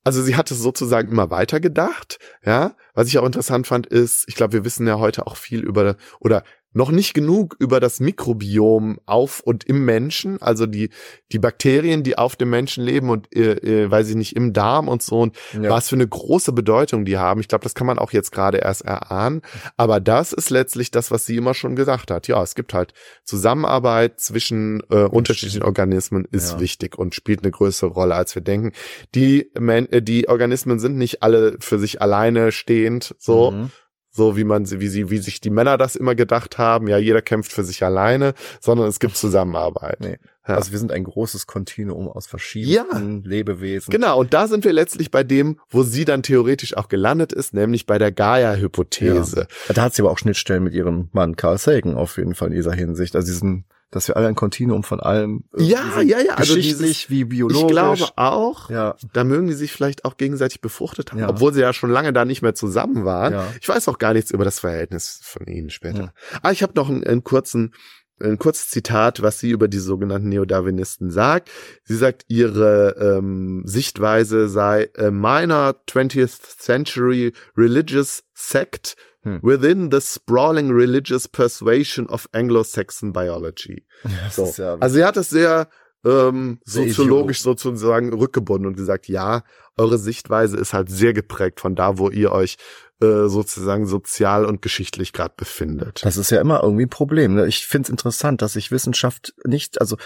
Also 0.04 0.22
sie 0.22 0.36
hat 0.36 0.50
es 0.50 0.58
sozusagen 0.58 1.10
immer 1.10 1.30
weiter 1.30 1.60
gedacht, 1.60 2.18
ja. 2.44 2.74
Was 2.94 3.08
ich 3.08 3.18
auch 3.18 3.26
interessant 3.26 3.66
fand, 3.66 3.86
ist, 3.86 4.24
ich 4.26 4.34
glaube, 4.34 4.52
wir 4.52 4.64
wissen 4.64 4.86
ja 4.86 4.98
heute 4.98 5.26
auch 5.26 5.36
viel 5.36 5.60
über, 5.60 5.96
oder 6.20 6.44
noch 6.74 6.90
nicht 6.90 7.14
genug 7.14 7.56
über 7.58 7.80
das 7.80 8.00
Mikrobiom 8.00 8.98
auf 9.06 9.40
und 9.40 9.64
im 9.64 9.84
Menschen, 9.84 10.40
also 10.40 10.66
die, 10.66 10.90
die 11.32 11.38
Bakterien, 11.38 12.02
die 12.02 12.16
auf 12.18 12.36
dem 12.36 12.50
Menschen 12.50 12.84
leben 12.84 13.10
und, 13.10 13.34
äh, 13.34 13.52
äh, 13.84 13.90
weiß 13.90 14.08
ich 14.10 14.16
nicht, 14.16 14.36
im 14.36 14.52
Darm 14.52 14.88
und 14.88 15.02
so 15.02 15.20
und 15.20 15.36
Ja. 15.52 15.70
was 15.70 15.88
für 15.88 15.96
eine 15.96 16.08
große 16.08 16.52
Bedeutung 16.52 17.04
die 17.04 17.18
haben. 17.18 17.40
Ich 17.40 17.48
glaube, 17.48 17.62
das 17.64 17.74
kann 17.74 17.86
man 17.86 17.98
auch 17.98 18.12
jetzt 18.12 18.32
gerade 18.32 18.58
erst 18.58 18.82
erahnen. 18.82 19.42
Aber 19.76 20.00
das 20.00 20.32
ist 20.32 20.50
letztlich 20.50 20.90
das, 20.90 21.10
was 21.10 21.26
sie 21.26 21.36
immer 21.36 21.54
schon 21.54 21.76
gesagt 21.76 22.10
hat. 22.10 22.28
Ja, 22.28 22.42
es 22.42 22.54
gibt 22.54 22.72
halt 22.74 22.92
Zusammenarbeit 23.24 24.20
zwischen 24.20 24.82
äh, 24.90 25.04
unterschiedlichen 25.04 25.62
Organismen 25.62 26.26
ist 26.30 26.52
Ja. 26.52 26.60
wichtig 26.60 26.96
und 26.98 27.14
spielt 27.14 27.42
eine 27.42 27.50
größere 27.50 27.90
Rolle, 27.90 28.14
als 28.14 28.34
wir 28.34 28.42
denken. 28.42 28.72
Die, 29.14 29.50
äh, 29.54 30.02
die 30.02 30.28
Organismen 30.28 30.78
sind 30.78 30.96
nicht 30.96 31.22
alle 31.22 31.56
für 31.60 31.78
sich 31.78 32.00
alleine 32.00 32.52
stehend, 32.52 33.14
so, 33.18 33.50
Mhm. 33.50 33.70
So 34.12 34.36
wie 34.36 34.44
man 34.44 34.66
sie, 34.66 34.80
wie 34.80 34.88
sie, 34.88 35.10
wie 35.10 35.18
sich 35.18 35.40
die 35.40 35.50
Männer 35.50 35.78
das 35.78 35.96
immer 35.96 36.14
gedacht 36.14 36.58
haben. 36.58 36.86
Ja, 36.86 36.98
jeder 36.98 37.22
kämpft 37.22 37.50
für 37.52 37.64
sich 37.64 37.82
alleine, 37.82 38.34
sondern 38.60 38.86
es 38.86 39.00
gibt 39.00 39.16
Zusammenarbeit. 39.22 40.00
Nee. 40.00 40.18
Ja. 40.46 40.56
Also 40.56 40.72
wir 40.72 40.78
sind 40.78 40.90
ein 40.90 41.04
großes 41.04 41.46
Kontinuum 41.46 42.08
aus 42.08 42.26
verschiedenen 42.26 43.22
Lebewesen. 43.22 43.90
Genau, 43.92 44.18
und 44.18 44.34
da 44.34 44.48
sind 44.48 44.64
wir 44.64 44.72
letztlich 44.72 45.12
bei 45.12 45.22
dem, 45.22 45.60
wo 45.70 45.84
sie 45.84 46.04
dann 46.04 46.24
theoretisch 46.24 46.76
auch 46.76 46.88
gelandet 46.88 47.32
ist, 47.32 47.54
nämlich 47.54 47.86
bei 47.86 47.98
der 47.98 48.10
Gaia-Hypothese. 48.10 49.46
Da 49.72 49.82
hat 49.82 49.94
sie 49.94 50.02
aber 50.02 50.10
auch 50.10 50.18
Schnittstellen 50.18 50.64
mit 50.64 50.74
ihrem 50.74 51.08
Mann 51.12 51.36
Carl 51.36 51.58
Sagan 51.58 51.94
auf 51.94 52.16
jeden 52.16 52.34
Fall 52.34 52.48
in 52.48 52.54
dieser 52.54 52.72
Hinsicht. 52.72 53.14
Also 53.14 53.28
diesen, 53.28 53.66
dass 53.92 54.08
wir 54.08 54.16
alle 54.16 54.26
ein 54.26 54.34
Kontinuum 54.34 54.82
von 54.82 54.98
allem 54.98 55.44
Ja, 55.56 56.00
ja, 56.00 56.18
ja, 56.18 56.34
also 56.34 56.56
geschichtlich 56.56 57.10
wie 57.10 57.24
biologisch. 57.24 57.60
Ich 57.62 57.68
glaube 57.68 58.08
auch, 58.16 58.68
ja, 58.70 58.96
da 59.12 59.22
mögen 59.22 59.46
die 59.46 59.52
sich 59.52 59.70
vielleicht 59.70 60.04
auch 60.04 60.16
gegenseitig 60.16 60.60
befruchtet 60.60 61.12
haben, 61.12 61.20
Ja. 61.20 61.28
obwohl 61.28 61.52
sie 61.52 61.60
ja 61.60 61.72
schon 61.72 61.90
lange 61.90 62.12
da 62.12 62.24
nicht 62.24 62.42
mehr 62.42 62.54
zusammen 62.54 63.04
waren. 63.04 63.34
Ja. 63.34 63.46
Ich 63.60 63.68
weiß 63.68 63.86
auch 63.88 63.98
gar 63.98 64.14
nichts 64.14 64.30
über 64.32 64.44
das 64.44 64.58
Verhältnis 64.58 65.20
von 65.22 65.46
ihnen 65.46 65.70
später. 65.70 66.12
Ja. 66.32 66.38
Ah, 66.42 66.50
ich 66.50 66.62
habe 66.64 66.72
noch 66.74 66.88
einen, 66.88 67.04
einen 67.04 67.22
kurzen 67.22 67.74
ein 68.22 68.38
kurzes 68.38 68.68
Zitat, 68.68 69.22
was 69.22 69.38
sie 69.38 69.50
über 69.50 69.68
die 69.68 69.78
sogenannten 69.78 70.28
Neodarwinisten 70.28 71.10
sagt. 71.10 71.50
Sie 71.84 71.96
sagt, 71.96 72.24
ihre 72.28 72.96
ähm, 72.98 73.62
Sichtweise 73.64 74.48
sei 74.48 74.90
a 74.96 75.10
minor 75.10 75.76
20th 75.88 76.58
century 76.58 77.32
religious 77.56 78.24
sect 78.34 78.96
Hm. 79.24 79.38
within 79.40 79.88
the 79.92 80.00
sprawling 80.00 80.72
religious 80.72 81.28
persuasion 81.28 82.08
of 82.08 82.28
Anglo-Saxon 82.32 83.12
biology. 83.12 83.86
So. 84.32 84.52
ja 84.56 84.76
Also 84.80 84.96
sie 84.96 85.04
hat 85.04 85.16
es 85.16 85.30
sehr 85.30 85.68
ähm, 86.04 86.58
Sehr 86.64 86.88
soziologisch 86.88 87.42
sozusagen 87.42 88.12
rückgebunden 88.12 88.66
und 88.66 88.76
gesagt, 88.76 89.06
ja, 89.08 89.44
eure 89.76 89.98
Sichtweise 89.98 90.56
ist 90.56 90.72
halt 90.72 90.90
sehr 90.90 91.12
geprägt 91.12 91.60
von 91.60 91.76
da, 91.76 91.98
wo 91.98 92.10
ihr 92.10 92.32
euch 92.32 92.56
äh, 93.02 93.28
sozusagen 93.28 93.86
sozial 93.86 94.44
und 94.44 94.62
geschichtlich 94.62 95.12
gerade 95.12 95.34
befindet. 95.36 96.04
Das 96.04 96.16
ist 96.16 96.30
ja 96.30 96.40
immer 96.40 96.62
irgendwie 96.62 96.86
ein 96.86 96.90
Problem. 96.90 97.34
Ne? 97.34 97.46
Ich 97.46 97.66
finde 97.66 97.86
es 97.86 97.90
interessant, 97.90 98.42
dass 98.42 98.54
sich 98.54 98.70
Wissenschaft 98.70 99.34
nicht, 99.44 99.80
also 99.80 99.96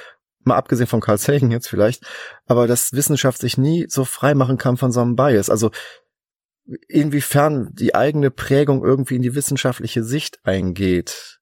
mal 0.44 0.56
abgesehen 0.56 0.86
von 0.86 1.00
Carl 1.00 1.18
Sagan 1.18 1.50
jetzt 1.50 1.68
vielleicht, 1.68 2.04
aber 2.46 2.66
dass 2.66 2.92
Wissenschaft 2.92 3.38
sich 3.38 3.58
nie 3.58 3.86
so 3.88 4.04
frei 4.04 4.34
machen 4.34 4.58
kann 4.58 4.76
von 4.76 4.92
so 4.92 5.00
einem 5.00 5.16
Bias. 5.16 5.50
Also 5.50 5.70
inwiefern 6.88 7.70
die 7.72 7.94
eigene 7.94 8.30
Prägung 8.30 8.84
irgendwie 8.84 9.16
in 9.16 9.22
die 9.22 9.34
wissenschaftliche 9.34 10.02
Sicht 10.02 10.40
eingeht. 10.44 11.35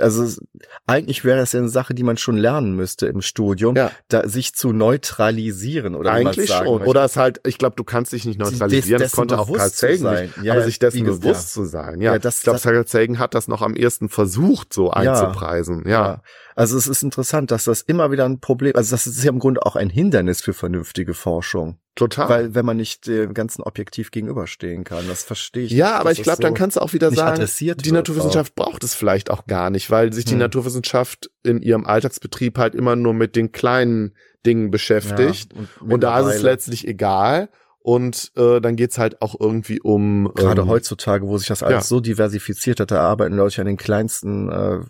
Also 0.00 0.40
eigentlich 0.86 1.24
wäre 1.24 1.38
das 1.38 1.52
ja 1.52 1.60
eine 1.60 1.68
Sache, 1.68 1.94
die 1.94 2.02
man 2.02 2.16
schon 2.16 2.36
lernen 2.36 2.74
müsste 2.76 3.06
im 3.06 3.20
Studium, 3.22 3.76
Ja. 3.76 3.90
da 4.08 4.28
sich 4.28 4.54
zu 4.54 4.72
neutralisieren 4.72 5.94
oder 5.94 6.12
Eigentlich 6.12 6.48
sagen 6.48 6.66
schon. 6.66 6.74
möchte. 6.78 6.88
Oder 6.90 7.04
es 7.04 7.16
halt, 7.16 7.40
ich 7.46 7.58
glaube, 7.58 7.76
du 7.76 7.84
kannst 7.84 8.12
dich 8.12 8.24
nicht 8.24 8.40
des- 8.40 8.52
neutralisieren. 8.52 9.00
Das 9.00 9.10
dessen 9.12 9.16
konnte 9.16 9.38
auch 9.38 9.52
Carl 9.52 9.70
Sagan 9.70 9.98
sein. 9.98 10.24
nicht. 10.26 10.36
Ja, 10.44 10.52
aber 10.52 10.60
ja, 10.60 10.66
sich 10.66 10.78
dessen 10.78 11.04
bewusst 11.04 11.52
zu 11.52 11.64
sein. 11.64 12.00
Ja, 12.00 12.12
Ja, 12.12 12.18
das- 12.18 12.38
ich 12.38 12.42
glaube, 12.44 12.56
das- 12.56 12.62
Carl 12.62 12.86
Sagan 12.86 13.18
hat 13.18 13.34
das 13.34 13.48
noch 13.48 13.62
am 13.62 13.74
ersten 13.74 14.08
versucht, 14.08 14.72
so 14.72 14.90
einzupreisen. 14.90 15.84
Ja. 15.88 16.22
Also 16.58 16.76
es 16.76 16.88
ist 16.88 17.04
interessant, 17.04 17.52
dass 17.52 17.64
das 17.64 17.82
immer 17.82 18.10
wieder 18.10 18.24
ein 18.24 18.40
Problem, 18.40 18.72
also 18.74 18.90
das 18.90 19.06
ist 19.06 19.22
ja 19.22 19.30
im 19.30 19.38
Grunde 19.38 19.64
auch 19.64 19.76
ein 19.76 19.90
Hindernis 19.90 20.40
für 20.40 20.52
vernünftige 20.52 21.14
Forschung. 21.14 21.78
total. 21.94 22.28
Weil 22.28 22.54
wenn 22.56 22.66
man 22.66 22.76
nicht 22.76 23.06
dem 23.06 23.32
ganzen 23.32 23.62
objektiv 23.62 24.10
gegenüberstehen 24.10 24.82
kann, 24.82 25.06
das 25.06 25.22
verstehe 25.22 25.66
ich. 25.66 25.70
Ja, 25.70 25.94
aber 25.98 26.10
ich 26.10 26.20
glaube, 26.24 26.38
das 26.42 26.42
dann 26.42 26.54
so 26.54 26.58
kannst 26.58 26.76
du 26.76 26.80
auch 26.80 26.92
wieder 26.92 27.12
sagen, 27.12 27.46
die 27.56 27.92
Naturwissenschaft 27.92 28.56
braucht 28.56 28.82
es 28.82 28.96
vielleicht 28.96 29.30
auch 29.30 29.46
gar 29.46 29.70
nicht, 29.70 29.88
weil 29.92 30.12
sich 30.12 30.24
die 30.24 30.32
Hm. 30.32 30.38
Naturwissenschaft 30.38 31.30
in 31.44 31.62
ihrem 31.62 31.86
Alltagsbetrieb 31.86 32.58
halt 32.58 32.74
immer 32.74 32.96
nur 32.96 33.14
mit 33.14 33.36
den 33.36 33.52
kleinen 33.52 34.16
Dingen 34.44 34.72
beschäftigt. 34.72 35.52
Ja, 35.54 35.60
und 35.92 36.02
da 36.02 36.18
ist 36.20 36.36
es 36.36 36.42
letztlich 36.42 36.88
egal. 36.88 37.50
Und 37.88 38.32
äh, 38.36 38.60
dann 38.60 38.76
geht's 38.76 38.98
halt 38.98 39.22
auch 39.22 39.34
irgendwie 39.40 39.80
um 39.80 40.30
Gerade 40.34 40.60
ähm, 40.60 40.68
heutzutage, 40.68 41.26
wo 41.26 41.38
sich 41.38 41.48
das 41.48 41.62
alles 41.62 41.84
ja. 41.84 41.88
so 41.88 42.00
diversifiziert 42.00 42.80
hat, 42.80 42.90
da 42.90 43.00
arbeiten 43.00 43.34
Leute 43.34 43.62
an 43.62 43.66
den 43.66 43.78
kleinsten 43.78 44.50
äh, 44.50 44.80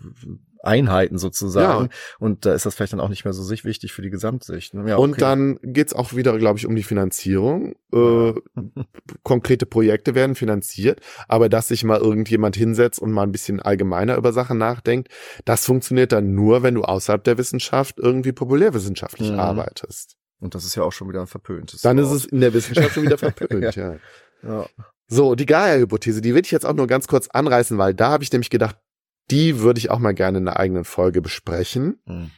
Einheiten 0.61 1.17
sozusagen. 1.17 1.85
Ja. 1.85 1.89
Und 2.19 2.45
da 2.45 2.53
ist 2.53 2.65
das 2.65 2.75
vielleicht 2.75 2.91
dann 2.91 2.99
auch 2.99 3.07
nicht 3.07 3.23
mehr 3.23 3.31
so 3.31 3.41
sich 3.41 3.63
wichtig 3.63 3.93
für 3.93 4.01
die 4.01 4.09
Gesamtsicht. 4.09 4.73
ne? 4.73 4.89
Ja, 4.89 4.97
Und 4.97 5.11
okay. 5.11 5.21
dann 5.21 5.59
geht's 5.63 5.93
auch 5.93 6.13
wieder, 6.13 6.37
glaube 6.37 6.59
ich, 6.59 6.67
um 6.67 6.75
die 6.75 6.83
Finanzierung. 6.83 7.75
Äh, 7.93 8.33
konkrete 9.23 9.65
Projekte 9.65 10.13
werden 10.13 10.35
finanziert, 10.35 10.99
aber 11.29 11.47
dass 11.47 11.69
sich 11.69 11.85
mal 11.85 12.01
irgendjemand 12.01 12.57
hinsetzt 12.57 12.99
und 12.99 13.13
mal 13.13 13.23
ein 13.23 13.31
bisschen 13.31 13.61
allgemeiner 13.61 14.17
über 14.17 14.33
Sachen 14.33 14.57
nachdenkt, 14.57 15.07
das 15.45 15.65
funktioniert 15.65 16.11
dann 16.11 16.35
nur, 16.35 16.63
wenn 16.63 16.75
du 16.75 16.81
außerhalb 16.81 17.23
der 17.23 17.37
Wissenschaft 17.37 17.97
irgendwie 17.97 18.33
populärwissenschaftlich 18.33 19.31
Mhm. 19.31 19.39
arbeitest. 19.39 20.18
Und 20.39 20.55
das 20.55 20.65
ist 20.65 20.75
ja 20.75 20.83
auch 20.83 20.91
schon 20.91 21.09
wieder 21.09 21.21
ein 21.21 21.27
verpöntes. 21.27 21.81
Dann 21.81 21.97
ist 21.97 22.11
es 22.11 22.25
in 22.25 22.41
der 22.41 22.53
Wissenschaft 22.53 22.93
schon 22.93 23.03
wieder 23.03 23.17
verpönt, 23.17 23.75
ja. 23.75 23.97
ja. 24.43 24.65
So, 25.07 25.35
die 25.35 25.45
Gaia-Hypothese, 25.45 26.21
die 26.21 26.33
will 26.35 26.43
ich 26.43 26.51
jetzt 26.51 26.65
auch 26.65 26.73
nur 26.73 26.87
ganz 26.87 27.07
kurz 27.07 27.27
anreißen, 27.27 27.77
weil 27.77 27.93
da 27.93 28.11
habe 28.11 28.23
ich 28.23 28.31
nämlich 28.31 28.49
gedacht, 28.49 28.77
die 29.31 29.59
würde 29.59 29.79
ich 29.79 29.89
auch 29.89 29.99
mal 29.99 30.13
gerne 30.13 30.37
in 30.37 30.47
einer 30.47 30.57
eigenen 30.57 30.85
Folge 30.85 31.21
besprechen. 31.21 32.01
Hm. 32.05 32.31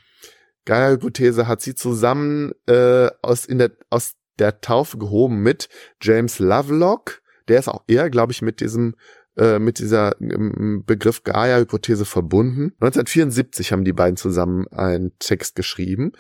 Gaia-Hypothese 0.66 1.48
hat 1.48 1.62
sie 1.62 1.76
zusammen 1.76 2.54
äh, 2.68 3.10
aus, 3.22 3.46
in 3.46 3.58
der, 3.58 3.72
aus 3.90 4.16
der 4.40 4.62
Taufe 4.62 4.98
gehoben 4.98 5.42
mit 5.42 5.70
James 6.02 6.40
Lovelock. 6.40 7.22
Der 7.48 7.60
ist 7.60 7.68
auch 7.68 7.84
eher, 7.88 8.10
glaube 8.10 8.32
ich, 8.32 8.42
mit 8.42 8.62
diesem 8.62 8.96
äh, 9.38 9.60
mit 9.60 9.80
dieser 9.80 10.20
ähm, 10.20 10.84
Begriff 10.86 11.24
Gaia-Hypothese 11.24 12.04
verbunden. 12.04 12.74
1974 12.82 13.72
haben 13.72 13.86
die 13.86 13.94
beiden 13.94 14.18
zusammen 14.18 14.68
einen 14.68 15.18
Text 15.20 15.56
geschrieben. 15.56 16.12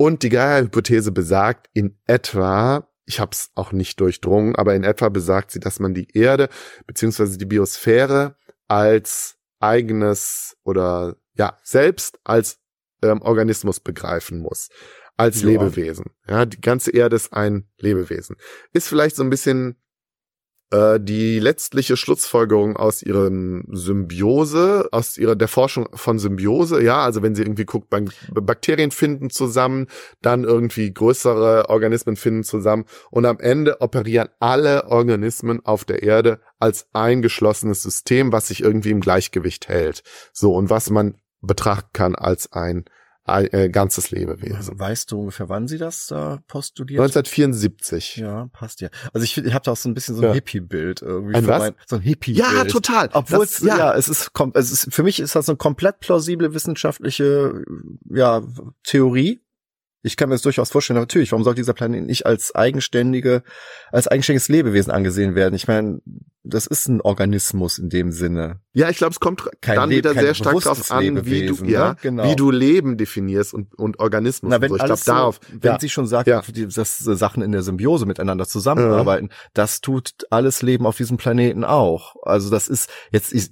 Und 0.00 0.22
die 0.22 0.30
Gaia-Hypothese 0.30 1.12
besagt 1.12 1.68
in 1.74 1.94
etwa, 2.06 2.88
ich 3.04 3.20
habe 3.20 3.32
es 3.32 3.50
auch 3.54 3.70
nicht 3.70 4.00
durchdrungen, 4.00 4.56
aber 4.56 4.74
in 4.74 4.82
etwa 4.82 5.10
besagt 5.10 5.50
sie, 5.50 5.60
dass 5.60 5.78
man 5.78 5.92
die 5.92 6.08
Erde 6.16 6.48
beziehungsweise 6.86 7.36
die 7.36 7.44
Biosphäre 7.44 8.34
als 8.66 9.36
eigenes 9.58 10.56
oder 10.64 11.16
ja 11.34 11.58
selbst 11.64 12.18
als 12.24 12.60
ähm, 13.02 13.20
Organismus 13.20 13.78
begreifen 13.80 14.38
muss, 14.38 14.70
als 15.18 15.42
Ja. 15.42 15.48
Lebewesen. 15.48 16.06
Ja, 16.26 16.46
die 16.46 16.62
ganze 16.62 16.92
Erde 16.92 17.16
ist 17.16 17.34
ein 17.34 17.68
Lebewesen. 17.76 18.36
Ist 18.72 18.88
vielleicht 18.88 19.16
so 19.16 19.22
ein 19.22 19.28
bisschen 19.28 19.76
die 20.72 21.40
letztliche 21.40 21.96
Schlussfolgerung 21.96 22.76
aus 22.76 23.02
ihren 23.02 23.64
Symbiose, 23.72 24.88
aus 24.92 25.18
ihrer 25.18 25.34
der 25.34 25.48
Forschung 25.48 25.88
von 25.94 26.20
Symbiose, 26.20 26.80
ja, 26.80 27.02
also 27.02 27.22
wenn 27.22 27.34
sie 27.34 27.42
irgendwie 27.42 27.64
guckt, 27.64 27.90
Bak- 27.90 28.12
Bakterien 28.32 28.92
finden 28.92 29.30
zusammen, 29.30 29.88
dann 30.22 30.44
irgendwie 30.44 30.94
größere 30.94 31.68
Organismen 31.70 32.14
finden 32.14 32.44
zusammen 32.44 32.84
und 33.10 33.26
am 33.26 33.40
Ende 33.40 33.80
operieren 33.80 34.28
alle 34.38 34.86
Organismen 34.86 35.58
auf 35.64 35.84
der 35.84 36.04
Erde 36.04 36.40
als 36.60 36.86
ein 36.92 37.20
geschlossenes 37.20 37.82
System, 37.82 38.30
was 38.30 38.46
sich 38.46 38.62
irgendwie 38.62 38.90
im 38.90 39.00
Gleichgewicht 39.00 39.68
hält. 39.68 40.04
So, 40.32 40.54
und 40.54 40.70
was 40.70 40.88
man 40.88 41.16
betrachten 41.40 41.90
kann 41.92 42.14
als 42.14 42.52
ein, 42.52 42.84
ein 43.24 43.52
äh, 43.52 43.68
ganzes 43.68 44.10
Lebewesen. 44.10 44.56
Also 44.56 44.78
weißt 44.78 45.10
du 45.12 45.20
ungefähr, 45.20 45.48
wann 45.48 45.68
sie 45.68 45.78
das 45.78 46.06
da 46.08 46.40
postuliert? 46.48 47.00
1974. 47.00 48.16
Ja, 48.16 48.48
passt 48.52 48.80
ja. 48.80 48.88
Also 49.12 49.24
ich, 49.24 49.36
ich 49.38 49.54
habe 49.54 49.64
da 49.64 49.72
auch 49.72 49.76
so 49.76 49.88
ein 49.88 49.94
bisschen 49.94 50.16
so 50.16 50.22
ein 50.22 50.28
Ja. 50.28 50.34
Hippie-Bild 50.34 51.02
irgendwie. 51.02 51.34
Ein 51.34 51.46
was? 51.46 51.58
Mein, 51.60 51.74
so 51.86 51.96
ein 51.96 52.02
Hippie-Bild. 52.02 52.44
Ja, 52.46 52.64
total. 52.64 53.10
Obwohl 53.12 53.40
Das- 53.40 53.60
es, 53.60 53.66
ja. 53.66 53.94
es 53.94 54.08
ist, 54.08 54.30
es 54.54 54.72
ist, 54.72 54.94
für 54.94 55.02
mich 55.02 55.20
ist 55.20 55.36
das 55.36 55.48
eine 55.48 55.56
komplett 55.56 56.00
plausible 56.00 56.54
wissenschaftliche, 56.54 57.62
ja, 58.10 58.42
Theorie. 58.84 59.42
Ich 60.02 60.16
kann 60.16 60.28
mir 60.30 60.34
das 60.34 60.42
durchaus 60.42 60.70
vorstellen, 60.70 60.98
natürlich, 60.98 61.30
warum 61.32 61.44
sollte 61.44 61.60
dieser 61.60 61.74
Planet 61.74 62.06
nicht 62.06 62.24
als 62.24 62.54
eigenständige, 62.54 63.42
als 63.92 64.08
eigenständiges 64.08 64.48
Lebewesen 64.48 64.90
angesehen 64.90 65.34
werden? 65.34 65.54
Ich 65.54 65.68
meine, 65.68 66.00
das 66.42 66.66
ist 66.66 66.88
ein 66.88 67.02
Organismus 67.02 67.78
in 67.78 67.90
dem 67.90 68.10
Sinne. 68.10 68.60
Ja, 68.72 68.88
ich 68.88 68.96
glaube, 68.96 69.12
es 69.12 69.20
kommt 69.20 69.46
Kein 69.60 69.76
dann 69.76 69.90
Leb- 69.90 69.96
wieder 69.98 70.14
sehr 70.14 70.32
stark 70.34 70.58
darauf 70.62 70.90
an, 70.90 71.02
wie 71.26 71.40
du, 71.46 71.52
Lebewesen, 71.52 71.68
ja, 71.68 71.90
ne? 71.90 71.96
Genau. 72.00 72.30
wie 72.30 72.36
du 72.36 72.50
Leben 72.50 72.96
definierst 72.96 73.52
und, 73.52 73.74
und 73.74 73.98
Organismus. 73.98 74.48
Na, 74.48 74.56
und 74.56 74.62
wenn 74.62 74.68
so. 74.70 74.76
Ich 74.76 74.84
glaube, 74.84 75.02
darauf. 75.04 75.40
so, 75.42 75.58
wenn 75.60 75.72
ja. 75.72 75.78
sie 75.80 75.88
schon 75.90 76.06
sagt, 76.06 76.28
Ja. 76.28 76.42
dass 76.74 76.98
Sachen 76.98 77.42
in 77.42 77.52
der 77.52 77.62
Symbiose 77.62 78.06
miteinander 78.06 78.46
zusammenarbeiten, 78.46 79.28
das 79.52 79.82
tut 79.82 80.12
alles 80.30 80.62
Leben 80.62 80.86
auf 80.86 80.96
diesem 80.96 81.18
Planeten 81.18 81.62
auch. 81.62 82.16
Also 82.22 82.48
das 82.48 82.68
ist 82.68 82.88
jetzt, 83.12 83.34
ich, 83.34 83.50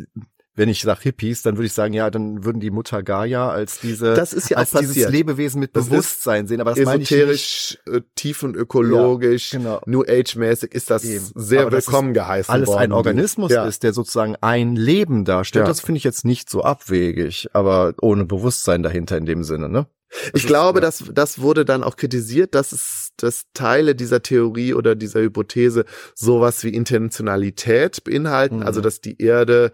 wenn 0.59 0.69
ich 0.69 0.83
sage 0.83 1.01
Hippies, 1.05 1.41
dann 1.43 1.57
würde 1.57 1.67
ich 1.67 1.73
sagen, 1.73 1.95
ja, 1.95 2.11
dann 2.11 2.45
würden 2.45 2.61
die 2.61 2.71
Mutter 2.71 3.03
Gaia 3.03 3.49
als 3.49 3.81
diese, 3.81 4.13
Das 4.15 4.33
ist 4.33 4.51
ja 4.51 4.59
als 4.59 4.73
dieses 4.73 4.89
passiert. 4.89 5.11
Lebewesen 5.13 5.61
mit 5.61 5.75
Das 5.75 5.89
Bewusstsein 5.89 6.47
sehen. 6.47 6.61
Aber 6.61 6.75
das 6.75 6.85
meine 6.85 7.03
ich 7.03 7.11
nicht. 7.11 7.19
Esoterisch, 7.21 7.79
äh, 7.87 8.01
tiefenökologisch, 8.17 9.53
Ja, 9.53 9.59
genau. 9.59 9.81
New 9.87 10.03
Age-mäßig 10.03 10.75
ist 10.75 10.91
das 10.91 11.05
Eben. 11.05 11.25
sehr 11.35 11.63
Aber 11.63 11.71
das 11.71 11.87
willkommen 11.87 12.13
geheißen 12.13 12.53
Alles 12.53 12.69
worden. 12.69 12.79
ein 12.81 12.93
Organismus 12.93 13.53
ja. 13.53 13.67
ist, 13.67 13.83
der 13.83 13.93
sozusagen 13.93 14.37
ein 14.41 14.77
Leben 14.77 15.25
darstellt. 15.25 15.65
Ja. 15.65 15.69
Das 15.69 15.81
finde 15.81 15.99
ich 15.99 16.05
jetzt 16.05 16.25
nicht 16.25 16.51
so 16.51 16.63
abwegig, 16.63 17.49
aber 17.53 17.95
ohne 18.01 18.25
Bewusstsein 18.25 18.83
dahinter 18.83 19.17
in 19.17 19.27
dem 19.27 19.45
Sinne, 19.45 19.69
ne? 19.69 19.87
Ich 20.29 20.43
ist- 20.45 20.47
glaube, 20.47 20.79
ja. 20.79 20.87
dass 20.87 21.05
das 21.13 21.41
wurde 21.41 21.65
dann 21.65 21.83
auch 21.85 21.97
kritisiert, 21.97 22.55
dass 22.55 22.73
es 22.73 23.11
dass 23.19 23.43
Teile 23.53 23.95
dieser 23.95 24.23
Theorie 24.23 24.73
oder 24.75 24.95
dieser 24.95 25.21
Hypothese 25.21 25.85
sowas 26.15 26.63
wie 26.65 26.71
Intentionalität 26.75 28.05
beinhalten, 28.05 28.57
Mhm. 28.59 28.63
also 28.63 28.81
dass 28.81 29.01
die 29.01 29.21
Erde 29.21 29.73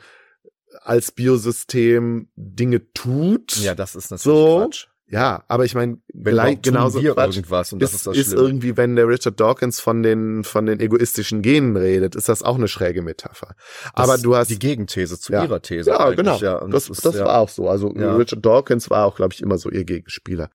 als 0.82 1.12
Biosystem 1.12 2.28
Dinge 2.36 2.92
tut. 2.92 3.56
Ja, 3.58 3.74
das 3.74 3.94
ist 3.94 4.10
natürlich 4.10 4.22
So. 4.24 4.58
Quatsch. 4.64 4.86
Ja, 5.06 5.44
aber 5.48 5.66
ich 5.66 5.74
meine, 5.74 5.98
gleich 6.14 6.62
genauso 6.62 6.98
Quatsch 7.00 7.36
irgendwas 7.36 7.72
und 7.74 7.82
das 7.82 7.90
ist, 7.90 7.96
ist 7.98 8.06
das 8.06 8.16
ist 8.16 8.32
irgendwie, 8.32 8.76
wenn 8.78 8.96
der 8.96 9.06
Richard 9.06 9.38
Dawkins 9.38 9.78
von 9.78 10.02
den 10.02 10.44
von 10.44 10.64
den 10.64 10.80
egoistischen 10.80 11.42
Genen 11.42 11.76
redet, 11.76 12.14
ist 12.16 12.30
das 12.30 12.42
auch 12.42 12.54
eine 12.56 12.68
schräge 12.68 13.02
Metapher. 13.02 13.54
aber 13.92 14.14
Das 14.14 14.22
du 14.22 14.34
hast 14.34 14.48
die 14.48 14.58
Gegenthese 14.58 15.20
zu 15.20 15.34
Ja. 15.34 15.44
ihrer 15.44 15.60
These. 15.60 15.90
ja 15.90 16.10
genau, 16.12 16.38
Ja, 16.38 16.66
das, 16.66 16.88
ist, 16.88 17.04
das 17.04 17.16
ja, 17.16 17.26
war 17.26 17.38
auch 17.38 17.50
so. 17.50 17.68
Also. 17.68 17.88
Richard 17.88 18.44
Dawkins 18.44 18.88
war 18.88 19.04
auch, 19.04 19.14
glaube 19.16 19.34
ich, 19.34 19.42
immer 19.42 19.58
so 19.58 19.70
ihr 19.70 19.84
Gegenspieler. 19.84 20.50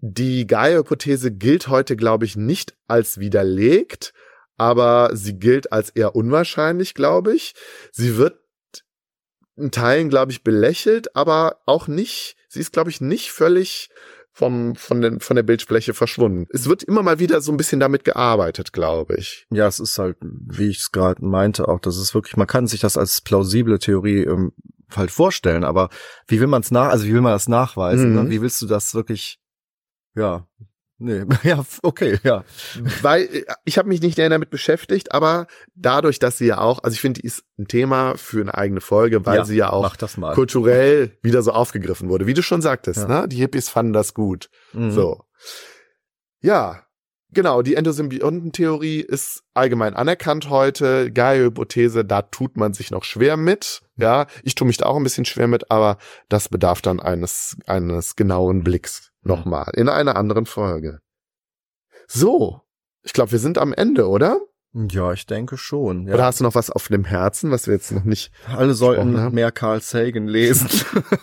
Die 0.00 0.46
Gaia-Hypothese 0.48 1.30
gilt 1.30 1.68
heute, 1.68 1.96
glaube 1.96 2.24
ich, 2.26 2.36
nicht 2.36 2.76
als 2.88 3.18
widerlegt, 3.18 4.12
aber 4.58 5.10
sie 5.14 5.38
gilt 5.38 5.72
als 5.72 5.90
eher 5.90 6.14
unwahrscheinlich, 6.16 6.92
glaube 6.94 7.34
ich. 7.34 7.54
Sie 7.92 8.16
wird 8.16 8.40
in 9.56 9.70
Teilen, 9.70 10.08
glaube 10.08 10.32
ich, 10.32 10.42
belächelt, 10.42 11.16
aber 11.16 11.58
auch 11.66 11.88
nicht, 11.88 12.36
sie 12.48 12.60
ist, 12.60 12.72
glaube 12.72 12.90
ich, 12.90 13.00
nicht 13.00 13.32
völlig 13.32 13.90
vom, 14.36 14.76
von, 14.76 15.00
den, 15.00 15.20
von 15.20 15.34
der 15.34 15.44
Bildfläche 15.44 15.94
verschwunden. 15.94 16.46
Es 16.50 16.68
wird 16.68 16.82
immer 16.82 17.02
mal 17.02 17.18
wieder 17.18 17.40
so 17.40 17.52
ein 17.52 17.56
bisschen 17.56 17.80
damit 17.80 18.04
gearbeitet, 18.04 18.74
glaube 18.74 19.16
ich. 19.16 19.46
ja, 19.50 19.66
es 19.66 19.80
ist 19.80 19.98
halt, 19.98 20.18
wie 20.20 20.68
ich 20.68 20.80
es 20.80 20.92
gerade 20.92 21.24
meinte, 21.24 21.68
auch, 21.68 21.80
das 21.80 21.96
ist 21.96 22.14
wirklich, 22.14 22.36
man 22.36 22.46
kann 22.46 22.66
sich 22.66 22.80
das 22.80 22.98
als 22.98 23.22
plausible 23.22 23.78
Theorie 23.78 24.24
ähm, 24.24 24.52
halt 24.94 25.10
vorstellen, 25.10 25.64
aber 25.64 25.88
wie 26.28 26.38
will 26.38 26.48
man 26.48 26.60
es 26.60 26.70
nach, 26.70 26.90
also 26.90 27.06
wie 27.06 27.14
will 27.14 27.22
man 27.22 27.32
das 27.32 27.48
nachweisen? 27.48 28.10
Mhm. 28.10 28.24
Ne? 28.24 28.30
Wie 28.30 28.42
willst 28.42 28.60
du 28.60 28.66
das 28.66 28.94
wirklich, 28.94 29.40
ja, 30.14 30.46
nee, 30.98 31.24
ja, 31.42 31.64
okay, 31.82 32.18
ja. 32.22 32.44
Weil 33.02 33.22
äh, 33.22 33.44
ich 33.64 33.78
habe 33.78 33.88
mich 33.88 34.00
nicht 34.00 34.18
näher 34.18 34.28
damit 34.28 34.50
beschäftigt, 34.50 35.12
aber 35.12 35.46
dadurch, 35.74 36.18
dass 36.18 36.38
sie 36.38 36.46
ja 36.46 36.58
auch, 36.58 36.82
also 36.82 36.94
ich 36.94 37.00
finde, 37.00 37.20
die 37.20 37.26
ist 37.26 37.44
ein 37.58 37.66
Thema 37.68 38.16
für 38.16 38.40
eine 38.40 38.54
eigene 38.54 38.80
Folge, 38.80 39.24
weil 39.26 39.36
Ja, 39.38 39.44
sie 39.44 39.56
ja 39.56 39.70
auch 39.70 39.96
kulturell 40.34 41.16
wieder 41.22 41.42
so 41.42 41.52
aufgegriffen 41.52 42.08
wurde, 42.08 42.26
wie 42.26 42.34
du 42.34 42.42
schon 42.42 42.62
sagtest, 42.62 43.08
Ja. 43.08 43.22
ne? 43.22 43.28
Die 43.28 43.36
Hippies 43.36 43.68
fanden 43.68 43.92
das 43.92 44.14
gut. 44.14 44.50
Mhm. 44.72 44.90
So. 44.90 45.24
Ja, 46.40 46.82
genau, 47.32 47.62
die 47.62 47.74
Endosymbiontentheorie 47.74 49.00
ist 49.00 49.42
allgemein 49.54 49.94
anerkannt 49.94 50.48
heute. 50.50 51.10
Gaia-Hypothese, 51.12 52.04
da 52.04 52.22
tut 52.22 52.56
man 52.56 52.72
sich 52.74 52.90
noch 52.90 53.04
schwer 53.04 53.36
mit. 53.36 53.82
Ja, 53.96 54.26
ich 54.42 54.54
tue 54.54 54.66
mich 54.66 54.76
da 54.76 54.86
auch 54.86 54.96
ein 54.96 55.02
bisschen 55.02 55.24
schwer 55.24 55.48
mit, 55.48 55.70
aber 55.70 55.98
das 56.28 56.48
bedarf 56.48 56.82
dann 56.82 57.00
eines, 57.00 57.56
eines 57.66 58.16
genauen 58.16 58.62
Blicks 58.62 59.12
nochmal 59.26 59.70
in 59.74 59.88
einer 59.88 60.16
anderen 60.16 60.46
Folge. 60.46 61.00
So, 62.06 62.62
ich 63.02 63.12
glaube, 63.12 63.32
wir 63.32 63.38
sind 63.38 63.58
am 63.58 63.72
Ende, 63.72 64.08
oder? 64.08 64.40
Ja, 64.90 65.12
ich 65.12 65.24
denke 65.26 65.56
schon. 65.56 66.06
Ja. 66.06 66.14
Oder 66.14 66.24
hast 66.24 66.40
du 66.40 66.44
noch 66.44 66.54
was 66.54 66.70
auf 66.70 66.88
dem 66.88 67.04
Herzen, 67.04 67.50
was 67.50 67.66
wir 67.66 67.74
jetzt 67.74 67.92
noch 67.92 68.04
nicht 68.04 68.30
Alle 68.54 68.74
sollten 68.74 69.32
mehr 69.32 69.50
Carl 69.50 69.80
Sagan 69.80 70.28
lesen. 70.28 70.68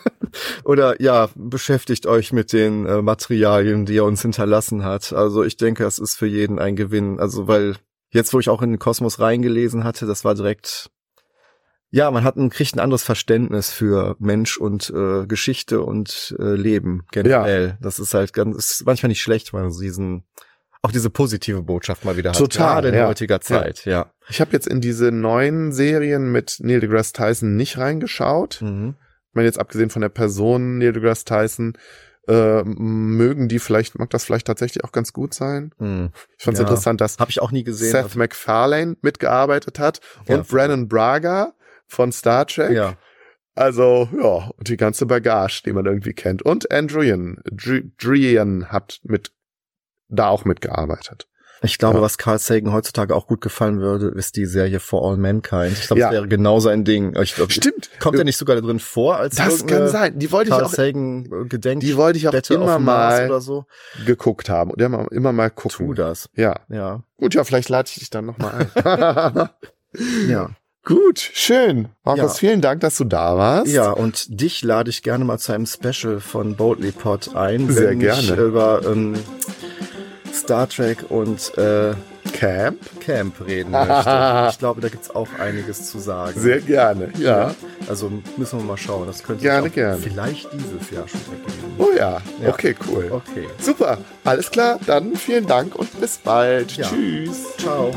Oder 0.66 1.00
ja, 1.00 1.30
beschäftigt 1.36 2.08
euch 2.08 2.34
mit 2.34 2.52
den 2.52 2.88
äh, 2.88 3.04
Materialien, 3.04 3.86
die 3.86 3.98
er 3.98 4.06
uns 4.06 4.24
hinterlassen 4.24 4.84
hat. 4.84 5.14
Also 5.14 5.44
ich 5.44 5.58
denke, 5.58 5.86
es 5.86 6.00
ist 6.00 6.16
für 6.16 6.26
jeden 6.26 6.58
ein 6.58 6.76
Gewinn. 6.76 7.20
Also 7.20 7.48
weil 7.48 7.76
jetzt, 8.10 8.34
wo 8.34 8.40
ich 8.40 8.50
auch 8.50 8.64
in 8.64 8.72
den 8.72 8.80
Kosmos 8.80 9.20
reingelesen 9.20 9.84
hatte, 9.84 10.08
das 10.08 10.26
war 10.26 10.34
direkt, 10.34 10.90
ja, 11.96 12.10
man 12.10 12.24
hat 12.24 12.38
ein, 12.38 12.50
kriegt 12.50 12.76
ein 12.76 12.80
anderes 12.80 13.04
Verständnis 13.04 13.70
für 13.70 14.16
Mensch 14.18 14.58
und 14.58 14.90
äh, 14.90 15.28
Geschichte 15.28 15.82
und 15.82 16.36
äh, 16.40 16.56
Leben 16.56 17.06
generell. 17.12 17.78
Das 17.82 18.00
ist 18.00 18.16
halt 18.16 18.34
ganz, 18.34 18.58
ist 18.58 18.86
manchmal 18.88 19.10
nicht 19.10 19.22
schlecht, 19.22 19.54
weil 19.54 19.62
man 19.62 19.72
so 19.72 19.80
diesen 19.82 20.24
auch 20.82 20.92
diese 20.92 21.12
positive 21.12 21.62
Botschaft 21.62 22.04
mal 22.04 22.18
wieder 22.18 22.32
hat. 22.32 22.38
Total, 22.38 22.84
in 22.86 22.96
ja. 22.96 23.08
heutiger 23.08 23.40
Zeit, 23.42 23.86
ja. 23.86 24.12
Ich 24.28 24.42
habe 24.42 24.52
jetzt 24.54 24.68
in 24.68 24.82
diese 24.82 25.12
neuen 25.12 25.72
Serien 25.72 26.32
mit 26.32 26.58
Neil 26.62 26.80
deGrasse 26.80 27.14
Tyson 27.14 27.56
nicht 27.56 27.78
reingeschaut. 27.78 28.60
Mhm. 28.62 28.96
Ich 29.30 29.36
meine, 29.36 29.46
jetzt 29.46 29.60
abgesehen 29.60 29.92
von 29.92 30.02
der 30.02 30.10
Person 30.10 30.80
Neil 30.80 30.94
deGrasse 30.94 31.26
Tyson, 31.26 31.78
äh, 32.28 32.64
mögen 32.64 33.50
die 33.50 33.60
vielleicht, 33.60 34.00
mag 34.00 34.10
das 34.10 34.26
vielleicht 34.26 34.48
tatsächlich 34.48 34.84
auch 34.84 34.92
ganz 34.92 35.14
gut 35.14 35.36
sein. 35.36 35.74
Mhm. 35.78 36.10
Ich 36.40 36.44
fand 36.44 36.56
es 36.56 36.60
Ja. 36.60 36.66
interessant, 36.66 37.02
dass 37.02 37.20
Habe 37.20 37.30
ich 37.30 37.40
auch 37.40 37.52
nie 37.52 37.64
gesehen. 37.64 37.92
Seth 37.92 38.16
MacFarlane 38.16 38.98
mitgearbeitet 39.04 39.78
hat 39.78 40.00
und 40.28 40.36
Ja. 40.38 40.42
Brandon 40.42 40.88
Braga 40.88 41.54
von 41.94 42.12
Star 42.12 42.46
Trek. 42.48 42.72
ja. 42.72 42.96
Also, 43.56 44.10
ja, 44.20 44.50
und 44.58 44.68
die 44.68 44.78
ganze 44.78 45.06
Bagage, 45.06 45.62
die 45.64 45.74
man 45.74 45.86
irgendwie 45.86 46.14
kennt. 46.14 46.42
Und 46.42 46.72
Andrian, 46.72 47.38
Dr- 47.52 47.84
Drian 48.02 48.72
hat 48.72 49.00
mit, 49.04 49.32
da 50.10 50.30
auch 50.30 50.44
mitgearbeitet. 50.44 51.28
Ich 51.62 51.78
glaube, 51.78 51.98
Ja. 52.00 52.02
was 52.02 52.18
Carl 52.18 52.40
Sagan 52.40 52.74
heutzutage 52.74 53.16
auch 53.16 53.28
gut 53.28 53.42
gefallen 53.42 53.80
würde, 53.80 54.08
ist 54.08 54.36
die 54.38 54.48
Serie 54.48 54.80
For 54.80 55.08
All 55.08 55.18
Mankind. 55.18 55.74
Ich 55.74 55.86
glaube, 55.86 56.00
Ja. 56.00 56.08
das 56.08 56.14
wäre 56.16 56.28
genau 56.28 56.60
sein 56.60 56.84
Ding. 56.84 57.16
Ich 57.22 57.36
glaub, 57.36 57.52
Stimmt. 57.52 57.92
Kommt 58.00 58.18
er 58.18 58.24
nicht 58.26 58.38
sogar 58.38 58.56
da 58.56 58.62
drin 58.64 58.80
vor 58.80 59.18
als 59.18 59.36
Das 59.36 59.66
kann 59.68 59.88
sein. 59.88 60.18
Die 60.18 60.32
wollte 60.32 60.50
ich 60.50 60.56
Carl 60.56 60.64
auch 60.66 60.70
Sagan 60.74 61.48
äh, 61.52 61.76
Die 61.78 61.96
wollte 61.96 62.18
ich 62.18 62.28
auch 62.28 62.32
Stätte 62.32 62.56
immer 62.56 62.80
mal 62.80 63.40
so? 63.40 63.66
geguckt 64.08 64.50
haben 64.50 64.72
und 64.72 64.82
immer, 64.82 65.10
immer 65.12 65.32
mal 65.32 65.52
gucken. 65.52 65.86
Tu 65.90 65.94
das. 65.94 66.28
Ja. 66.36 66.56
Ja. 66.70 67.04
Gut, 67.18 67.36
ja, 67.36 67.44
vielleicht 67.44 67.70
lade 67.70 67.88
ich 67.88 68.00
dich 68.00 68.10
dann 68.10 68.26
nochmal 68.26 68.68
ein. 68.74 69.50
Ja. 70.28 70.50
Gut, 70.86 71.20
schön. 71.34 71.88
Markus, 72.04 72.34
Ja. 72.34 72.40
vielen 72.40 72.62
Dank, 72.62 72.82
dass 72.82 72.98
du 72.98 73.06
da 73.06 73.38
warst. 73.38 73.72
Ja, 73.72 73.92
und 73.92 74.42
dich 74.42 74.64
lade 74.64 74.90
ich 74.90 75.02
gerne 75.02 75.24
mal 75.24 75.38
zu 75.40 75.54
einem 75.54 75.66
Special 75.66 76.20
von 76.20 76.56
Boldly 76.58 76.92
Pod 76.92 77.36
ein, 77.36 77.70
Sehr 77.72 77.92
wenn 77.92 78.02
ich 78.02 78.28
gerne. 78.28 78.42
über 78.42 78.82
ähm, 78.86 79.14
Star 80.34 80.68
Trek 80.68 81.06
und 81.10 81.58
äh, 81.58 81.94
Camp. 82.34 82.80
Camp 83.00 83.36
reden 83.48 83.72
möchte. 83.72 84.48
Ich 84.52 84.60
glaube, 84.60 84.82
da 84.82 84.90
gibt's 84.90 85.10
auch 85.16 85.30
einiges 85.40 85.90
zu 85.90 86.00
sagen. 86.00 86.38
Sehr 86.38 86.60
gerne. 86.60 87.14
Ja. 87.18 87.56
Also 87.88 88.12
müssen 88.36 88.60
wir 88.60 88.66
mal 88.66 88.76
schauen. 88.78 89.08
Das 89.08 89.24
könnte 89.24 89.42
Gerne, 89.42 89.70
gerne. 89.70 90.02
vielleicht 90.02 90.50
dieses 90.52 90.92
Jahr 90.92 91.08
schon 91.08 91.22
ergeben. 91.32 91.76
Oh 91.78 91.92
ja. 91.98 92.22
Ja. 92.42 92.50
Okay, 92.50 92.76
cool. 92.90 93.10
Okay. 93.10 93.48
Super. 93.58 94.00
Alles 94.26 94.52
klar. 94.52 94.80
Dann 94.86 95.16
vielen 95.16 95.48
Dank 95.48 95.76
und 95.76 95.98
bis 96.02 96.18
bald. 96.18 96.76
Ja. 96.76 96.90
Tschüss. 96.90 97.56
Ciao. 97.58 97.94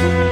The 0.00 0.29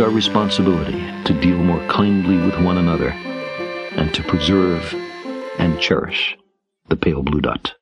our 0.00 0.10
responsibility 0.10 0.98
to 1.24 1.38
deal 1.40 1.58
more 1.58 1.86
kindly 1.88 2.36
with 2.36 2.58
one 2.60 2.78
another 2.78 3.10
and 3.10 4.14
to 4.14 4.22
preserve 4.22 4.94
and 5.58 5.78
cherish 5.78 6.36
the 6.88 6.96
pale 6.96 7.22
blue 7.22 7.40
dot. 7.40 7.74